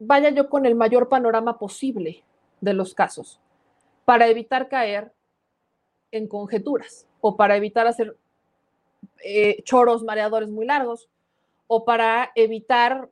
vaya 0.00 0.30
yo 0.30 0.48
con 0.48 0.66
el 0.66 0.74
mayor 0.74 1.08
panorama 1.08 1.58
posible 1.58 2.24
de 2.60 2.74
los 2.74 2.94
casos 2.94 3.40
para 4.04 4.26
evitar 4.26 4.68
caer 4.68 5.12
en 6.12 6.28
conjeturas 6.28 7.06
o 7.20 7.36
para 7.36 7.56
evitar 7.56 7.86
hacer 7.86 8.16
eh, 9.24 9.62
choros 9.64 10.04
mareadores 10.04 10.50
muy 10.50 10.66
largos 10.66 11.08
o 11.66 11.84
para 11.84 12.30
evitar 12.34 13.08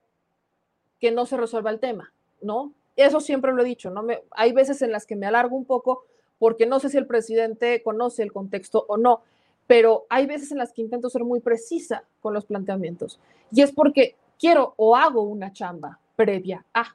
que 1.00 1.11
no 1.11 1.26
se 1.26 1.37
resuelva 1.37 1.71
el 1.71 1.80
tema, 1.80 2.12
¿no? 2.42 2.73
Eso 2.95 3.21
siempre 3.21 3.52
lo 3.52 3.62
he 3.62 3.64
dicho, 3.64 3.90
¿no? 3.90 4.02
Me, 4.02 4.23
hay 4.33 4.52
veces 4.52 4.83
en 4.83 4.92
las 4.92 5.07
que 5.07 5.16
me 5.16 5.26
alargo 5.26 5.57
un 5.57 5.64
poco 5.64 6.04
porque 6.38 6.66
no 6.66 6.78
sé 6.78 6.90
si 6.90 6.99
el 6.99 7.07
presidente 7.07 7.83
conoce 7.83 8.23
el 8.23 8.33
contexto 8.33 8.85
o 8.88 8.97
no, 8.97 9.23
pero 9.66 10.07
hay 10.11 10.26
veces 10.26 10.52
en 10.52 10.59
las 10.59 10.73
que 10.73 10.83
intento 10.83 11.09
ser 11.09 11.25
muy 11.25 11.40
precisa 11.40 12.04
con 12.21 12.35
los 12.35 12.45
planteamientos 12.45 13.19
y 13.50 13.62
es 13.62 13.73
porque 13.73 14.16
quiero 14.38 14.75
o 14.76 14.97
hago 14.97 15.23
una 15.23 15.52
chamba 15.52 15.99
previa 16.16 16.64
a. 16.75 16.95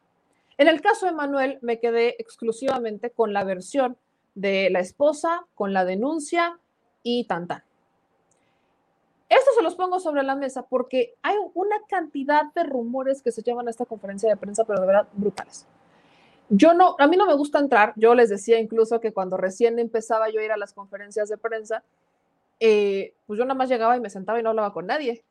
En 0.58 0.68
el 0.68 0.82
caso 0.82 1.06
de 1.06 1.12
Manuel, 1.12 1.58
me 1.62 1.80
quedé 1.80 2.16
exclusivamente 2.20 3.10
con 3.10 3.34
la 3.34 3.44
versión 3.44 3.98
de 4.36 4.70
la 4.70 4.80
esposa, 4.80 5.46
con 5.56 5.74
la 5.74 5.86
denuncia 5.86 6.60
y 7.02 7.26
tan. 7.26 7.48
Esto 9.30 9.52
se 9.56 9.64
los 9.64 9.76
pongo 9.76 10.00
sobre 10.00 10.24
la 10.24 10.36
mesa 10.36 10.64
porque 10.64 11.16
hay 11.24 11.36
una 11.54 11.78
cantidad 11.90 12.54
de 12.54 12.64
rumores 12.64 13.22
que 13.22 13.32
se 13.32 13.42
llevan 13.42 13.68
a 13.68 13.72
esta 13.72 13.86
conferencia 13.86 14.30
de 14.30 14.38
prensa, 14.38 14.66
pero 14.66 14.82
de 14.82 14.88
verdad 14.88 15.08
brutales. 15.14 15.66
Yo 16.50 16.74
no, 16.76 16.96
a 17.00 17.08
mí 17.08 17.18
no 17.18 17.26
me 17.26 17.34
gusta 17.34 17.58
entrar. 17.58 17.94
Yo 17.96 18.14
les 18.14 18.30
decía 18.30 18.60
incluso 18.60 19.00
que 19.00 19.14
cuando 19.14 19.36
recién 19.36 19.80
empezaba 19.80 20.30
yo 20.30 20.40
a 20.40 20.44
ir 20.44 20.52
a 20.52 20.58
las 20.58 20.74
conferencias 20.74 21.28
de 21.28 21.38
prensa, 21.38 21.84
eh, 22.60 23.16
pues 23.26 23.40
yo 23.40 23.46
nada 23.46 23.56
más 23.56 23.70
llegaba 23.70 23.98
y 23.98 24.00
me 24.00 24.12
sentaba 24.12 24.40
y 24.40 24.44
no 24.44 24.50
hablaba 24.50 24.74
con 24.74 24.86
nadie. 24.86 25.24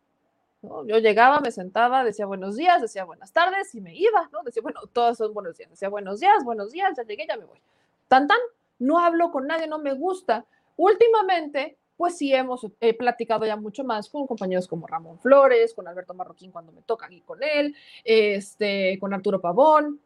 Yo 0.62 0.98
llegaba, 0.98 1.40
me 1.40 1.52
sentaba, 1.52 2.04
decía 2.04 2.26
buenos 2.26 2.56
días, 2.56 2.80
decía 2.80 3.04
buenas 3.04 3.32
tardes 3.32 3.74
y 3.74 3.80
me 3.80 3.94
iba, 3.94 4.28
¿no? 4.32 4.42
Decía, 4.42 4.62
bueno, 4.62 4.80
todos 4.92 5.18
son 5.18 5.34
buenos 5.34 5.56
días. 5.56 5.70
Decía 5.70 5.88
buenos 5.88 6.20
días, 6.20 6.42
buenos 6.42 6.72
días, 6.72 6.94
ya 6.96 7.02
llegué, 7.04 7.26
ya 7.28 7.36
me 7.36 7.44
voy. 7.44 7.60
Tan, 8.08 8.26
tan, 8.26 8.38
no 8.78 8.98
hablo 8.98 9.30
con 9.30 9.46
nadie, 9.46 9.66
no 9.66 9.78
me 9.78 9.92
gusta. 9.92 10.44
Últimamente, 10.76 11.76
pues 11.96 12.18
sí 12.18 12.34
hemos 12.34 12.66
he 12.80 12.94
platicado 12.94 13.46
ya 13.46 13.56
mucho 13.56 13.84
más 13.84 14.08
con 14.08 14.26
compañeros 14.26 14.66
como 14.66 14.86
Ramón 14.86 15.18
Flores, 15.20 15.74
con 15.74 15.86
Alberto 15.86 16.14
Marroquín 16.14 16.50
cuando 16.50 16.72
me 16.72 16.82
toca 16.82 17.06
aquí 17.06 17.20
con 17.20 17.42
él, 17.42 17.74
este, 18.04 18.98
con 18.98 19.14
Arturo 19.14 19.40
Pavón, 19.40 20.00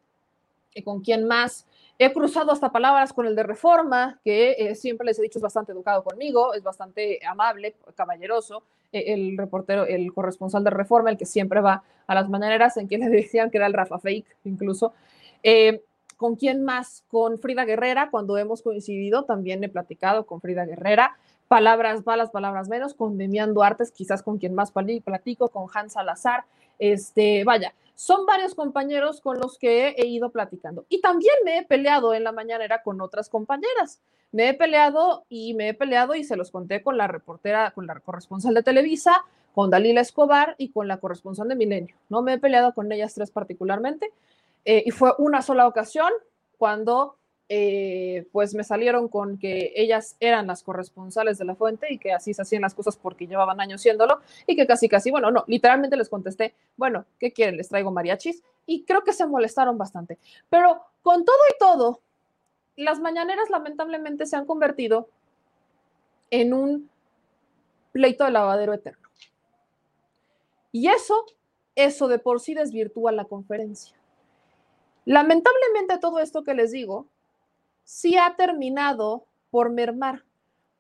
y 0.75 0.82
con 0.82 1.00
quien 1.00 1.26
más. 1.26 1.66
He 1.98 2.12
cruzado 2.12 2.52
hasta 2.52 2.70
palabras 2.70 3.12
con 3.12 3.26
el 3.26 3.34
de 3.34 3.42
Reforma, 3.42 4.20
que 4.25 4.54
eh, 4.58 4.75
siempre 4.76 5.04
les 5.04 5.18
he 5.18 5.22
dicho 5.22 5.38
es 5.38 5.42
bastante 5.42 5.72
educado 5.72 6.04
conmigo, 6.04 6.54
es 6.54 6.62
bastante 6.62 7.18
amable, 7.26 7.75
caballeroso, 7.96 8.62
eh, 8.92 9.04
el 9.08 9.37
reportero, 9.37 9.84
el 9.84 10.12
corresponsal 10.12 10.62
de 10.62 10.70
Reforma, 10.70 11.10
el 11.10 11.18
que 11.18 11.26
siempre 11.26 11.60
va 11.60 11.82
a 12.06 12.14
las 12.14 12.28
maneras 12.28 12.76
en 12.76 12.87
que 12.87 12.98
le 12.98 13.08
decían 13.08 13.50
que 13.50 13.58
era 13.58 13.66
el 13.66 13.72
Rafa 13.72 13.98
Fake, 13.98 14.37
incluso. 14.44 14.92
Eh, 15.42 15.82
¿Con 16.18 16.37
quién 16.37 16.62
más? 16.62 17.04
Con 17.08 17.38
Frida 17.38 17.64
Guerrera, 17.64 18.10
cuando 18.10 18.37
hemos 18.37 18.60
coincidido, 18.60 19.22
también 19.25 19.64
he 19.64 19.70
platicado 19.70 20.26
con 20.26 20.42
Frida 20.42 20.66
Guerrera 20.66 21.16
palabras 21.48 22.04
malas, 22.04 22.30
palabras 22.30 22.68
menos, 22.68 22.94
con 22.94 23.16
Demián 23.16 23.54
Duarte, 23.54 23.84
quizás 23.94 24.22
con 24.22 24.38
quien 24.38 24.54
más 24.54 24.70
platico, 24.70 25.48
con 25.48 25.66
Hans 25.72 25.94
Salazar, 25.94 26.44
este, 26.78 27.42
vaya, 27.44 27.75
son 27.94 28.26
varios 28.26 28.54
compañeros 28.54 29.20
con 29.20 29.40
los 29.40 29.58
que 29.58 29.88
he 29.96 30.06
ido 30.06 30.30
platicando. 30.30 30.84
Y 30.88 31.00
también 31.00 31.34
me 31.44 31.58
he 31.58 31.64
peleado 31.64 32.14
en 32.14 32.22
la 32.22 32.32
mañanera 32.32 32.82
con 32.82 33.00
otras 33.00 33.28
compañeras. 33.28 34.00
Me 34.30 34.50
he 34.50 34.54
peleado 34.54 35.25
y 35.28 35.54
me 35.54 35.70
he 35.70 35.75
peleado 35.75 36.14
y 36.14 36.22
se 36.22 36.37
los 36.37 36.50
conté 36.50 36.82
con 36.82 36.96
la 36.96 37.08
reportera, 37.08 37.72
con 37.72 37.87
la 37.87 37.98
corresponsal 37.98 38.54
de 38.54 38.62
Televisa, 38.62 39.25
con 39.54 39.70
Dalila 39.70 40.02
Escobar 40.02 40.54
y 40.58 40.70
con 40.70 40.87
la 40.87 40.98
corresponsal 40.98 41.48
de 41.48 41.56
Milenio. 41.56 41.96
No 42.08 42.22
me 42.22 42.34
he 42.34 42.38
peleado 42.38 42.75
con 42.75 42.92
ellas 42.92 43.14
tres 43.14 43.30
particularmente. 43.30 44.12
Eh, 44.64 44.84
y 44.86 44.90
fue 44.90 45.12
una 45.18 45.42
sola 45.42 45.66
ocasión 45.66 46.10
cuando 46.56 47.18
eh, 47.50 48.28
pues 48.30 48.54
me 48.54 48.62
salieron 48.62 49.08
con 49.08 49.38
que 49.38 49.72
ellas 49.74 50.16
eran 50.20 50.46
las 50.46 50.62
corresponsales 50.62 51.38
de 51.38 51.46
la 51.46 51.54
fuente 51.54 51.90
y 51.90 51.98
que 51.98 52.12
así 52.12 52.34
se 52.34 52.42
hacían 52.42 52.60
las 52.60 52.74
cosas 52.74 52.98
porque 52.98 53.26
llevaban 53.26 53.58
años 53.58 53.80
siéndolo 53.80 54.20
y 54.46 54.54
que 54.54 54.66
casi, 54.66 54.86
casi, 54.86 55.10
bueno, 55.10 55.30
no, 55.30 55.44
literalmente 55.46 55.96
les 55.96 56.10
contesté, 56.10 56.54
bueno, 56.76 57.06
¿qué 57.18 57.32
quieren? 57.32 57.56
Les 57.56 57.68
traigo 57.68 57.90
mariachis 57.90 58.42
y 58.66 58.84
creo 58.84 59.02
que 59.02 59.14
se 59.14 59.26
molestaron 59.26 59.78
bastante. 59.78 60.18
Pero 60.50 60.82
con 61.00 61.24
todo 61.24 61.38
y 61.50 61.58
todo, 61.58 62.02
las 62.76 63.00
mañaneras 63.00 63.48
lamentablemente 63.48 64.26
se 64.26 64.36
han 64.36 64.44
convertido 64.44 65.08
en 66.30 66.52
un 66.52 66.90
pleito 67.92 68.24
de 68.24 68.30
lavadero 68.30 68.74
eterno. 68.74 69.08
Y 70.70 70.88
eso, 70.88 71.24
eso 71.74 72.08
de 72.08 72.18
por 72.18 72.40
sí 72.40 72.52
desvirtúa 72.52 73.10
la 73.10 73.24
conferencia. 73.24 73.97
Lamentablemente 75.08 75.96
todo 75.96 76.18
esto 76.18 76.44
que 76.44 76.52
les 76.52 76.70
digo 76.70 77.06
sí 77.82 78.18
ha 78.18 78.36
terminado 78.36 79.24
por 79.50 79.70
mermar, 79.70 80.22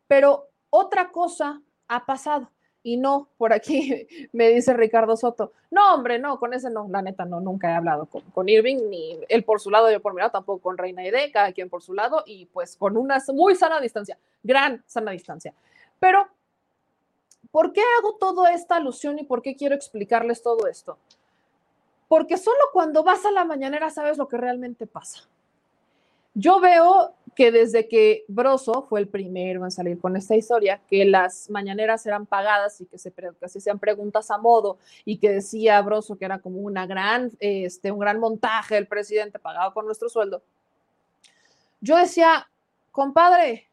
pero 0.06 0.48
otra 0.68 1.10
cosa 1.12 1.62
ha 1.88 2.04
pasado. 2.04 2.50
Y 2.82 2.98
no, 2.98 3.30
por 3.38 3.54
aquí 3.54 4.06
me 4.34 4.50
dice 4.50 4.74
Ricardo 4.74 5.16
Soto, 5.16 5.54
no, 5.70 5.94
hombre, 5.94 6.18
no, 6.18 6.38
con 6.38 6.52
ese 6.52 6.68
no, 6.68 6.86
la 6.90 7.00
neta, 7.00 7.24
no, 7.24 7.40
nunca 7.40 7.70
he 7.70 7.74
hablado 7.74 8.06
con, 8.06 8.48
Irving, 8.50 8.90
ni 8.90 9.18
él 9.30 9.44
por 9.44 9.62
su 9.62 9.70
lado, 9.70 9.90
yo 9.90 10.02
por 10.02 10.12
mi 10.12 10.18
lado, 10.18 10.32
tampoco 10.32 10.60
con 10.60 10.76
Reina 10.76 11.06
Ede, 11.06 11.32
cada 11.32 11.54
quien 11.54 11.70
por 11.70 11.82
su 11.82 11.94
lado, 11.94 12.22
y 12.26 12.44
pues 12.52 12.76
con 12.76 12.98
una 12.98 13.22
muy 13.32 13.54
sana 13.54 13.80
distancia, 13.80 14.18
gran 14.42 14.84
sana 14.86 15.12
distancia. 15.12 15.54
Pero, 15.98 16.28
¿por 17.50 17.72
qué 17.72 17.80
hago 17.98 18.16
toda 18.16 18.52
esta 18.52 18.76
alusión 18.76 19.18
y 19.18 19.24
por 19.24 19.40
qué 19.40 19.56
quiero 19.56 19.74
explicarles 19.74 20.42
todo 20.42 20.66
esto? 20.66 20.98
Porque 22.08 22.38
solo 22.38 22.58
cuando 22.72 23.04
vas 23.04 23.24
a 23.26 23.30
la 23.30 23.44
mañanera 23.44 23.90
sabes 23.90 24.18
lo 24.18 24.28
que 24.28 24.38
realmente 24.38 24.86
pasa. 24.86 25.28
Yo 26.34 26.60
veo 26.60 27.14
que 27.34 27.52
desde 27.52 27.88
que 27.88 28.24
Broso 28.28 28.82
fue 28.88 29.00
el 29.00 29.08
primero 29.08 29.64
en 29.64 29.70
salir 29.70 29.98
con 30.00 30.16
esta 30.16 30.34
historia, 30.34 30.80
que 30.88 31.04
las 31.04 31.50
mañaneras 31.50 32.04
eran 32.06 32.26
pagadas 32.26 32.80
y 32.80 32.86
que 32.86 32.98
se, 32.98 33.12
hacían 33.42 33.78
preguntas 33.78 34.30
a 34.30 34.38
modo 34.38 34.78
y 35.04 35.18
que 35.18 35.30
decía 35.30 35.80
Broso 35.82 36.16
que 36.16 36.24
era 36.24 36.38
como 36.38 36.58
una 36.60 36.86
gran, 36.86 37.30
este, 37.38 37.92
un 37.92 37.98
gran 37.98 38.18
montaje 38.18 38.76
del 38.76 38.86
presidente 38.86 39.38
pagado 39.38 39.72
con 39.74 39.86
nuestro 39.86 40.08
sueldo. 40.08 40.42
Yo 41.80 41.96
decía, 41.96 42.48
compadre, 42.90 43.68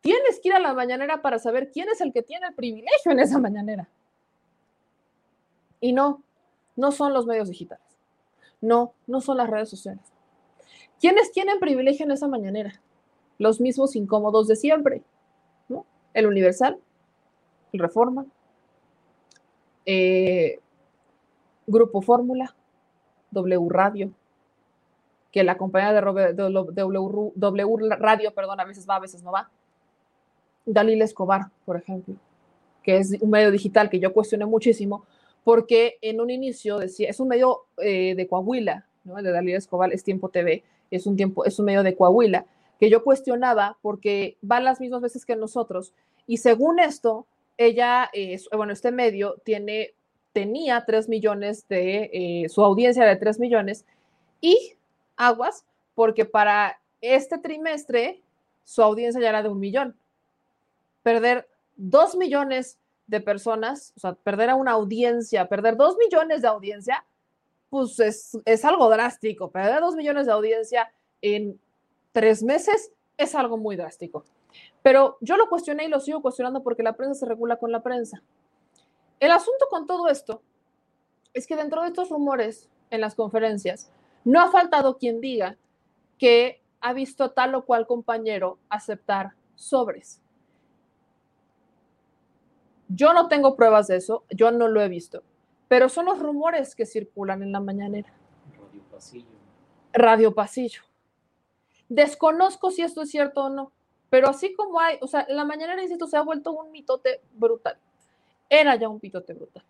tienes 0.00 0.40
que 0.40 0.48
ir 0.48 0.54
a 0.54 0.60
la 0.60 0.74
mañanera 0.74 1.22
para 1.22 1.38
saber 1.38 1.70
quién 1.70 1.88
es 1.88 2.00
el 2.00 2.12
que 2.12 2.22
tiene 2.22 2.48
el 2.48 2.54
privilegio 2.54 3.12
en 3.12 3.20
esa 3.20 3.38
mañanera. 3.38 3.88
Y 5.80 5.92
no, 5.92 6.22
no 6.80 6.92
son 6.92 7.12
los 7.12 7.26
medios 7.26 7.48
digitales. 7.48 7.84
No, 8.60 8.94
no 9.06 9.20
son 9.20 9.36
las 9.36 9.48
redes 9.48 9.68
sociales. 9.68 10.02
¿Quiénes 10.98 11.30
tienen 11.30 11.60
privilegio 11.60 12.04
en 12.04 12.12
esa 12.12 12.26
mañanera? 12.26 12.80
Los 13.38 13.60
mismos 13.60 13.96
incómodos 13.96 14.48
de 14.48 14.56
siempre, 14.56 15.02
¿no? 15.68 15.84
El 16.14 16.26
Universal, 16.26 16.78
el 17.72 17.80
Reforma, 17.80 18.26
eh, 19.84 20.58
Grupo 21.66 22.02
Fórmula, 22.02 22.54
W 23.30 23.66
Radio, 23.68 24.10
que 25.30 25.44
la 25.44 25.56
compañía 25.56 25.92
de, 25.92 26.00
w, 26.00 27.96
Radio, 27.98 28.34
perdón, 28.34 28.60
a 28.60 28.64
veces 28.64 28.86
va, 28.88 28.96
a 28.96 29.00
veces 29.00 29.22
no 29.22 29.32
va. 29.32 29.50
Dalila 30.66 31.04
Escobar, 31.04 31.50
por 31.64 31.76
ejemplo, 31.76 32.16
que 32.82 32.98
es 32.98 33.16
un 33.20 33.30
medio 33.30 33.50
digital 33.50 33.88
que 33.88 34.00
yo 34.00 34.12
cuestioné 34.12 34.46
muchísimo, 34.46 35.04
porque 35.44 35.98
en 36.02 36.20
un 36.20 36.30
inicio 36.30 36.78
decía, 36.78 37.08
es 37.08 37.20
un 37.20 37.28
medio 37.28 37.66
eh, 37.78 38.14
de 38.14 38.26
Coahuila, 38.26 38.86
de 39.04 39.30
Dalila 39.30 39.58
Escobar, 39.58 39.92
es 39.92 40.04
Tiempo 40.04 40.28
TV, 40.28 40.62
es 40.90 41.06
un 41.06 41.16
tiempo, 41.16 41.44
es 41.44 41.58
un 41.58 41.66
medio 41.66 41.82
de 41.82 41.96
Coahuila, 41.96 42.46
que 42.78 42.90
yo 42.90 43.04
cuestionaba 43.04 43.78
porque 43.82 44.36
va 44.48 44.60
las 44.60 44.80
mismas 44.80 45.02
veces 45.02 45.24
que 45.24 45.36
nosotros. 45.36 45.92
Y 46.26 46.38
según 46.38 46.78
esto, 46.78 47.26
ella, 47.56 48.10
bueno, 48.56 48.72
este 48.72 48.90
medio 48.90 49.36
tiene, 49.44 49.94
tenía 50.32 50.84
3 50.86 51.08
millones 51.08 51.66
de, 51.68 52.10
eh, 52.12 52.48
su 52.48 52.64
audiencia 52.64 53.04
de 53.04 53.16
3 53.16 53.38
millones 53.38 53.84
y 54.40 54.74
aguas, 55.16 55.64
porque 55.94 56.24
para 56.24 56.80
este 57.00 57.38
trimestre 57.38 58.22
su 58.64 58.82
audiencia 58.82 59.20
ya 59.20 59.28
era 59.30 59.42
de 59.42 59.48
un 59.48 59.60
millón. 59.60 59.96
Perder 61.02 61.48
2 61.76 62.16
millones 62.16 62.78
de 63.10 63.20
personas, 63.20 63.92
o 63.96 64.00
sea, 64.00 64.14
perder 64.14 64.50
a 64.50 64.54
una 64.54 64.72
audiencia, 64.72 65.48
perder 65.48 65.76
2 65.76 65.96
millones 65.98 66.42
de 66.42 66.48
audiencia, 66.48 67.04
pues 67.70 68.00
es, 68.00 68.64
algo 68.64 68.88
drástico. 68.90 69.50
Perder 69.50 69.80
dos 69.80 69.94
millones 69.94 70.26
de 70.26 70.32
audiencia 70.32 70.92
en 71.22 71.58
tres 72.12 72.42
meses 72.42 72.92
es 73.16 73.34
algo 73.34 73.56
muy 73.56 73.76
drástico. 73.76 74.24
Pero 74.82 75.16
yo 75.20 75.36
lo 75.36 75.48
cuestioné 75.48 75.84
y 75.84 75.88
lo 75.88 76.00
sigo 76.00 76.20
cuestionando 76.20 76.62
porque 76.62 76.82
la 76.82 76.94
prensa 76.94 77.14
se 77.14 77.26
regula 77.26 77.56
con 77.56 77.70
la 77.70 77.82
prensa. 77.82 78.22
El 79.20 79.30
asunto 79.30 79.66
con 79.70 79.86
todo 79.86 80.08
esto 80.08 80.42
es 81.32 81.46
que 81.46 81.54
dentro 81.54 81.82
de 81.82 81.88
estos 81.88 82.08
rumores 82.08 82.68
en 82.90 83.00
las 83.00 83.14
conferencias, 83.14 83.92
no 84.24 84.40
ha 84.40 84.50
faltado 84.50 84.98
quien 84.98 85.20
diga 85.20 85.56
que 86.18 86.60
ha 86.80 86.92
visto 86.92 87.30
tal 87.30 87.54
o 87.54 87.64
cual 87.64 87.86
compañero 87.86 88.58
aceptar 88.68 89.34
sobres. 89.54 90.20
Yo 92.92 93.12
no 93.12 93.28
tengo 93.28 93.54
pruebas 93.54 93.86
de 93.86 93.96
eso, 93.96 94.24
yo 94.30 94.50
no 94.50 94.66
lo 94.66 94.80
he 94.82 94.88
visto, 94.88 95.22
pero 95.68 95.88
son 95.88 96.06
los 96.06 96.18
rumores 96.18 96.74
que 96.74 96.86
circulan 96.86 97.40
en 97.40 97.52
la 97.52 97.60
mañanera. 97.60 98.12
Radio 98.52 98.82
Pasillo. 98.90 99.28
Radio 99.92 100.34
Pasillo. 100.34 100.82
Desconozco 101.88 102.72
si 102.72 102.82
esto 102.82 103.02
es 103.02 103.10
cierto 103.10 103.44
o 103.44 103.48
no, 103.48 103.70
pero 104.10 104.28
así 104.28 104.54
como 104.54 104.80
hay, 104.80 104.98
o 105.00 105.06
sea, 105.06 105.24
la 105.28 105.44
mañanera, 105.44 105.80
insisto, 105.80 106.08
se 106.08 106.16
ha 106.16 106.22
vuelto 106.22 106.50
un 106.50 106.72
mitote 106.72 107.20
brutal. 107.32 107.78
Era 108.48 108.74
ya 108.74 108.88
un 108.88 108.98
mitote 109.00 109.34
brutal. 109.34 109.64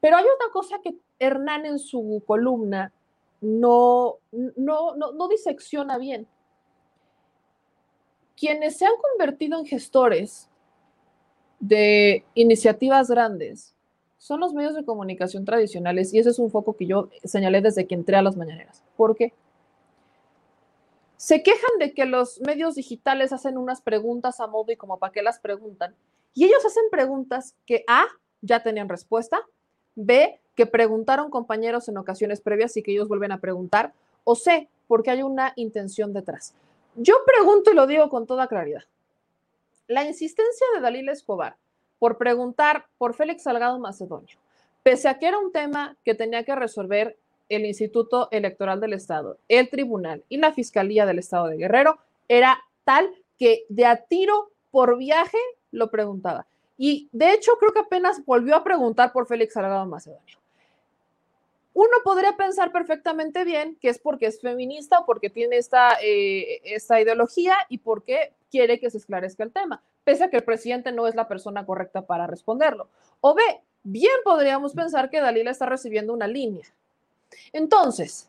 Pero 0.00 0.16
hay 0.16 0.24
otra 0.24 0.50
cosa 0.52 0.80
que 0.82 0.96
Hernán 1.20 1.66
en 1.66 1.78
su 1.78 2.20
columna 2.26 2.92
no, 3.40 4.16
no, 4.32 4.96
no, 4.96 5.12
no 5.12 5.28
disecciona 5.28 5.98
bien. 5.98 6.26
Quienes 8.36 8.76
se 8.76 8.86
han 8.86 8.96
convertido 8.96 9.56
en 9.56 9.66
gestores 9.66 10.49
de 11.60 12.24
iniciativas 12.34 13.08
grandes 13.08 13.74
son 14.18 14.40
los 14.40 14.52
medios 14.52 14.74
de 14.74 14.84
comunicación 14.84 15.44
tradicionales 15.44 16.12
y 16.12 16.18
ese 16.18 16.30
es 16.30 16.38
un 16.38 16.50
foco 16.50 16.74
que 16.74 16.86
yo 16.86 17.08
señalé 17.24 17.60
desde 17.60 17.86
que 17.86 17.94
entré 17.94 18.16
a 18.16 18.22
las 18.22 18.36
mañaneras. 18.36 18.82
¿Por 18.96 19.16
qué? 19.16 19.32
Se 21.16 21.42
quejan 21.42 21.78
de 21.78 21.92
que 21.92 22.06
los 22.06 22.40
medios 22.40 22.74
digitales 22.74 23.32
hacen 23.32 23.58
unas 23.58 23.82
preguntas 23.82 24.40
a 24.40 24.46
modo 24.46 24.72
y 24.72 24.76
como 24.76 24.98
para 24.98 25.12
qué 25.12 25.22
las 25.22 25.38
preguntan. 25.38 25.94
Y 26.34 26.44
ellos 26.44 26.64
hacen 26.64 26.84
preguntas 26.90 27.54
que 27.66 27.84
A, 27.86 28.06
ya 28.40 28.62
tenían 28.62 28.88
respuesta, 28.88 29.40
B, 29.94 30.40
que 30.54 30.66
preguntaron 30.66 31.30
compañeros 31.30 31.88
en 31.88 31.98
ocasiones 31.98 32.40
previas 32.40 32.76
y 32.76 32.82
que 32.82 32.92
ellos 32.92 33.08
vuelven 33.08 33.32
a 33.32 33.40
preguntar, 33.40 33.92
o 34.24 34.34
C, 34.34 34.68
porque 34.86 35.10
hay 35.10 35.22
una 35.22 35.52
intención 35.56 36.12
detrás. 36.12 36.54
Yo 36.96 37.14
pregunto 37.26 37.70
y 37.70 37.74
lo 37.74 37.86
digo 37.86 38.08
con 38.08 38.26
toda 38.26 38.48
claridad. 38.48 38.82
La 39.90 40.04
insistencia 40.04 40.68
de 40.72 40.80
Dalila 40.80 41.10
Escobar 41.10 41.56
por 41.98 42.16
preguntar 42.16 42.86
por 42.96 43.12
Félix 43.12 43.42
Salgado 43.42 43.76
Macedonio, 43.80 44.38
pese 44.84 45.08
a 45.08 45.18
que 45.18 45.26
era 45.26 45.36
un 45.36 45.50
tema 45.50 45.96
que 46.04 46.14
tenía 46.14 46.44
que 46.44 46.54
resolver 46.54 47.18
el 47.48 47.66
Instituto 47.66 48.28
Electoral 48.30 48.80
del 48.80 48.92
Estado, 48.92 49.38
el 49.48 49.68
Tribunal 49.68 50.22
y 50.28 50.36
la 50.36 50.52
Fiscalía 50.52 51.06
del 51.06 51.18
Estado 51.18 51.48
de 51.48 51.56
Guerrero, 51.56 51.98
era 52.28 52.60
tal 52.84 53.10
que 53.36 53.64
de 53.68 53.84
a 53.84 53.96
tiro 53.96 54.52
por 54.70 54.96
viaje 54.96 55.38
lo 55.72 55.90
preguntaba. 55.90 56.46
Y 56.78 57.08
de 57.10 57.32
hecho 57.32 57.56
creo 57.58 57.72
que 57.72 57.80
apenas 57.80 58.24
volvió 58.24 58.54
a 58.54 58.62
preguntar 58.62 59.10
por 59.10 59.26
Félix 59.26 59.54
Salgado 59.54 59.86
Macedonio. 59.86 60.39
Uno 61.72 61.96
podría 62.02 62.36
pensar 62.36 62.72
perfectamente 62.72 63.44
bien 63.44 63.76
que 63.80 63.88
es 63.88 63.98
porque 63.98 64.26
es 64.26 64.40
feminista, 64.40 65.04
porque 65.06 65.30
tiene 65.30 65.56
esta, 65.56 65.98
eh, 66.02 66.60
esta 66.64 67.00
ideología 67.00 67.54
y 67.68 67.78
porque 67.78 68.34
quiere 68.50 68.80
que 68.80 68.90
se 68.90 68.98
esclarezca 68.98 69.44
el 69.44 69.52
tema 69.52 69.82
pese 70.04 70.24
a 70.24 70.30
que 70.30 70.38
el 70.38 70.44
presidente 70.44 70.92
no 70.92 71.06
es 71.06 71.14
la 71.14 71.28
persona 71.28 71.64
correcta 71.64 72.02
para 72.02 72.26
responderlo. 72.26 72.88
O 73.20 73.34
B, 73.34 73.42
bien 73.82 74.16
podríamos 74.24 74.72
pensar 74.74 75.10
que 75.10 75.20
Dalila 75.20 75.50
está 75.50 75.66
recibiendo 75.66 76.12
una 76.12 76.26
línea. 76.26 76.66
Entonces, 77.52 78.28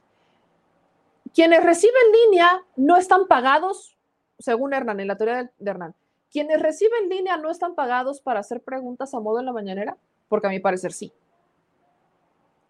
quienes 1.33 1.63
reciben 1.63 2.11
línea 2.25 2.63
no 2.75 2.97
están 2.97 3.27
pagados, 3.27 3.97
según 4.37 4.73
Hernán, 4.73 4.99
en 4.99 5.07
la 5.07 5.17
teoría 5.17 5.51
de 5.57 5.71
Hernán, 5.71 5.95
quienes 6.31 6.61
reciben 6.61 7.09
línea 7.09 7.37
no 7.37 7.49
están 7.49 7.75
pagados 7.75 8.21
para 8.21 8.39
hacer 8.39 8.61
preguntas 8.61 9.13
a 9.13 9.19
modo 9.19 9.39
en 9.39 9.45
la 9.45 9.53
mañanera, 9.53 9.97
porque 10.29 10.47
a 10.47 10.51
mi 10.51 10.59
parecer 10.59 10.93
sí. 10.93 11.11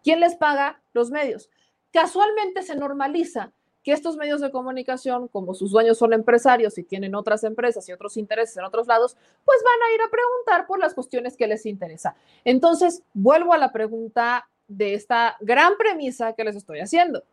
¿Quién 0.02 0.20
les 0.20 0.36
paga? 0.36 0.80
Los 0.92 1.10
medios. 1.10 1.50
Casualmente 1.92 2.62
se 2.62 2.76
normaliza 2.76 3.52
que 3.82 3.92
estos 3.92 4.16
medios 4.16 4.40
de 4.40 4.50
comunicación, 4.50 5.28
como 5.28 5.54
sus 5.54 5.72
dueños 5.72 5.98
son 5.98 6.12
empresarios 6.12 6.78
y 6.78 6.84
tienen 6.84 7.14
otras 7.14 7.42
empresas 7.44 7.88
y 7.88 7.92
otros 7.92 8.16
intereses 8.16 8.56
en 8.56 8.64
otros 8.64 8.86
lados, 8.86 9.16
pues 9.44 9.58
van 9.64 9.90
a 9.90 9.94
ir 9.94 10.00
a 10.02 10.10
preguntar 10.10 10.66
por 10.66 10.78
las 10.78 10.94
cuestiones 10.94 11.36
que 11.36 11.48
les 11.48 11.66
interesa. 11.66 12.14
Entonces, 12.44 13.02
vuelvo 13.12 13.52
a 13.52 13.58
la 13.58 13.72
pregunta 13.72 14.48
de 14.68 14.94
esta 14.94 15.36
gran 15.40 15.76
premisa 15.76 16.32
que 16.34 16.44
les 16.44 16.56
estoy 16.56 16.80
haciendo. 16.80 17.24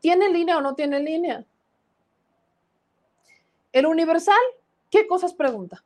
¿Tiene 0.00 0.28
línea 0.30 0.58
o 0.58 0.60
no 0.60 0.74
tiene 0.74 1.00
línea? 1.00 1.44
El 3.72 3.86
universal, 3.86 4.34
¿qué 4.90 5.06
cosas 5.06 5.34
pregunta? 5.34 5.84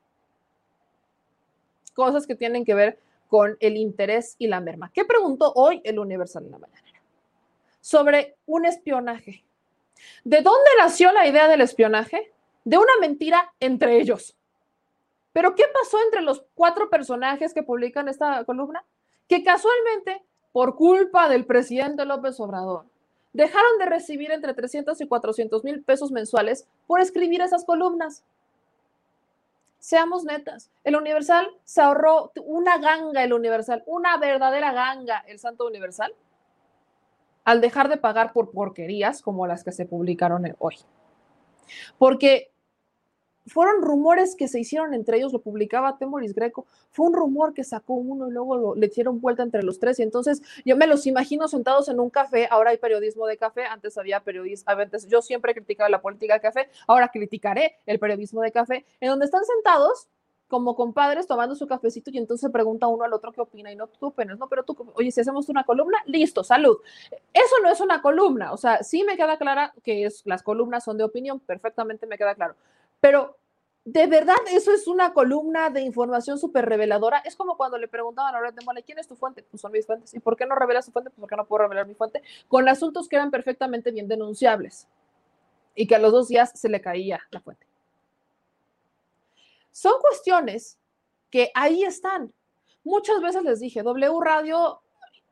Cosas 1.94 2.26
que 2.26 2.34
tienen 2.34 2.64
que 2.64 2.74
ver 2.74 2.98
con 3.32 3.56
el 3.60 3.78
interés 3.78 4.36
y 4.36 4.46
la 4.46 4.60
merma. 4.60 4.90
¿Qué 4.92 5.06
preguntó 5.06 5.54
hoy 5.54 5.80
el 5.84 5.98
universal 5.98 6.44
en 6.44 6.50
la 6.50 6.58
mañana? 6.58 6.86
Sobre 7.80 8.36
un 8.44 8.66
espionaje. 8.66 9.42
¿De 10.22 10.42
dónde 10.42 10.68
nació 10.76 11.10
la 11.12 11.26
idea 11.26 11.48
del 11.48 11.62
espionaje? 11.62 12.30
De 12.62 12.76
una 12.76 12.92
mentira 13.00 13.50
entre 13.58 13.98
ellos. 14.02 14.36
Pero 15.32 15.54
¿qué 15.54 15.64
pasó 15.72 15.96
entre 16.04 16.20
los 16.20 16.44
cuatro 16.54 16.90
personajes 16.90 17.54
que 17.54 17.62
publican 17.62 18.06
esta 18.06 18.44
columna? 18.44 18.84
Que 19.26 19.42
casualmente, 19.42 20.22
por 20.52 20.76
culpa 20.76 21.30
del 21.30 21.46
presidente 21.46 22.04
López 22.04 22.38
Obrador, 22.38 22.84
dejaron 23.32 23.78
de 23.78 23.86
recibir 23.86 24.30
entre 24.30 24.52
300 24.52 25.00
y 25.00 25.08
400 25.08 25.64
mil 25.64 25.82
pesos 25.82 26.12
mensuales 26.12 26.68
por 26.86 27.00
escribir 27.00 27.40
esas 27.40 27.64
columnas. 27.64 28.24
Seamos 29.82 30.22
netas, 30.22 30.70
el 30.84 30.94
Universal 30.94 31.50
se 31.64 31.82
ahorró 31.82 32.30
una 32.44 32.78
ganga, 32.78 33.24
el 33.24 33.32
Universal, 33.32 33.82
una 33.86 34.16
verdadera 34.16 34.72
ganga, 34.72 35.24
el 35.26 35.40
Santo 35.40 35.66
Universal, 35.66 36.14
al 37.42 37.60
dejar 37.60 37.88
de 37.88 37.96
pagar 37.96 38.32
por 38.32 38.52
porquerías 38.52 39.22
como 39.22 39.44
las 39.48 39.64
que 39.64 39.72
se 39.72 39.84
publicaron 39.84 40.44
hoy. 40.60 40.76
Porque 41.98 42.51
fueron 43.46 43.82
rumores 43.82 44.36
que 44.36 44.48
se 44.48 44.60
hicieron 44.60 44.94
entre 44.94 45.18
ellos, 45.18 45.32
lo 45.32 45.40
publicaba 45.40 45.98
Temoris 45.98 46.34
Greco, 46.34 46.66
fue 46.90 47.06
un 47.06 47.14
rumor 47.14 47.54
que 47.54 47.64
sacó 47.64 47.94
uno 47.94 48.28
y 48.28 48.30
luego 48.30 48.74
le 48.74 48.86
hicieron 48.86 49.20
vuelta 49.20 49.42
entre 49.42 49.62
los 49.62 49.78
tres 49.78 49.98
y 49.98 50.02
entonces 50.02 50.42
yo 50.64 50.76
me 50.76 50.86
los 50.86 51.06
imagino 51.06 51.48
sentados 51.48 51.88
en 51.88 52.00
un 52.00 52.10
café, 52.10 52.48
ahora 52.50 52.70
hay 52.70 52.78
periodismo 52.78 53.26
de 53.26 53.36
café, 53.36 53.64
antes 53.64 53.98
había 53.98 54.20
periodismo, 54.20 54.70
antes 54.72 55.08
yo 55.08 55.22
siempre 55.22 55.54
criticaba 55.54 55.88
la 55.88 56.00
política 56.00 56.34
de 56.34 56.40
café, 56.40 56.68
ahora 56.86 57.08
criticaré 57.08 57.76
el 57.86 57.98
periodismo 57.98 58.42
de 58.42 58.52
café, 58.52 58.84
en 59.00 59.10
donde 59.10 59.24
están 59.24 59.44
sentados 59.44 60.08
como 60.52 60.76
compadres 60.76 61.26
tomando 61.26 61.54
su 61.54 61.66
cafecito 61.66 62.10
y 62.10 62.18
entonces 62.18 62.50
pregunta 62.52 62.86
uno 62.86 63.04
al 63.04 63.14
otro 63.14 63.32
qué 63.32 63.40
opina 63.40 63.72
y 63.72 63.76
no 63.76 63.86
tú 63.86 64.08
opinas, 64.08 64.38
no, 64.38 64.50
pero 64.50 64.64
tú, 64.64 64.76
oye, 64.96 65.10
si 65.10 65.22
hacemos 65.22 65.48
una 65.48 65.64
columna, 65.64 65.96
listo, 66.04 66.44
salud. 66.44 66.76
Eso 67.32 67.54
no 67.62 67.70
es 67.70 67.80
una 67.80 68.02
columna, 68.02 68.52
o 68.52 68.58
sea, 68.58 68.82
sí 68.82 69.02
me 69.02 69.16
queda 69.16 69.38
clara 69.38 69.72
que 69.82 70.04
es, 70.04 70.20
las 70.26 70.42
columnas 70.42 70.84
son 70.84 70.98
de 70.98 71.04
opinión, 71.04 71.40
perfectamente 71.40 72.06
me 72.06 72.18
queda 72.18 72.34
claro, 72.34 72.54
pero 73.02 73.36
de 73.84 74.06
verdad 74.06 74.36
eso 74.52 74.72
es 74.72 74.86
una 74.86 75.12
columna 75.12 75.68
de 75.68 75.80
información 75.80 76.38
súper 76.38 76.66
reveladora. 76.66 77.18
Es 77.18 77.34
como 77.34 77.56
cuando 77.56 77.76
le 77.76 77.88
preguntaban 77.88 78.32
a 78.32 78.40
Red 78.40 78.54
de 78.54 78.64
Mole, 78.64 78.84
¿quién 78.84 79.00
es 79.00 79.08
tu 79.08 79.16
fuente? 79.16 79.42
Pues 79.42 79.60
son 79.60 79.72
mis 79.72 79.84
fuentes. 79.84 80.14
¿Y 80.14 80.20
por 80.20 80.36
qué 80.36 80.46
no 80.46 80.54
revelas 80.54 80.86
tu 80.86 80.92
fuente? 80.92 81.10
Pues 81.10 81.18
porque 81.18 81.34
no 81.34 81.44
puedo 81.44 81.64
revelar 81.64 81.88
mi 81.88 81.96
fuente. 81.96 82.22
Con 82.46 82.68
asuntos 82.68 83.08
que 83.08 83.16
eran 83.16 83.32
perfectamente 83.32 83.90
bien 83.90 84.06
denunciables 84.06 84.86
y 85.74 85.88
que 85.88 85.96
a 85.96 85.98
los 85.98 86.12
dos 86.12 86.28
días 86.28 86.52
se 86.54 86.68
le 86.68 86.80
caía 86.80 87.20
la 87.32 87.40
fuente. 87.40 87.66
Son 89.72 89.94
cuestiones 90.00 90.78
que 91.28 91.50
ahí 91.52 91.82
están. 91.82 92.32
Muchas 92.84 93.20
veces 93.20 93.42
les 93.42 93.58
dije, 93.58 93.82
W 93.82 94.20
Radio 94.20 94.80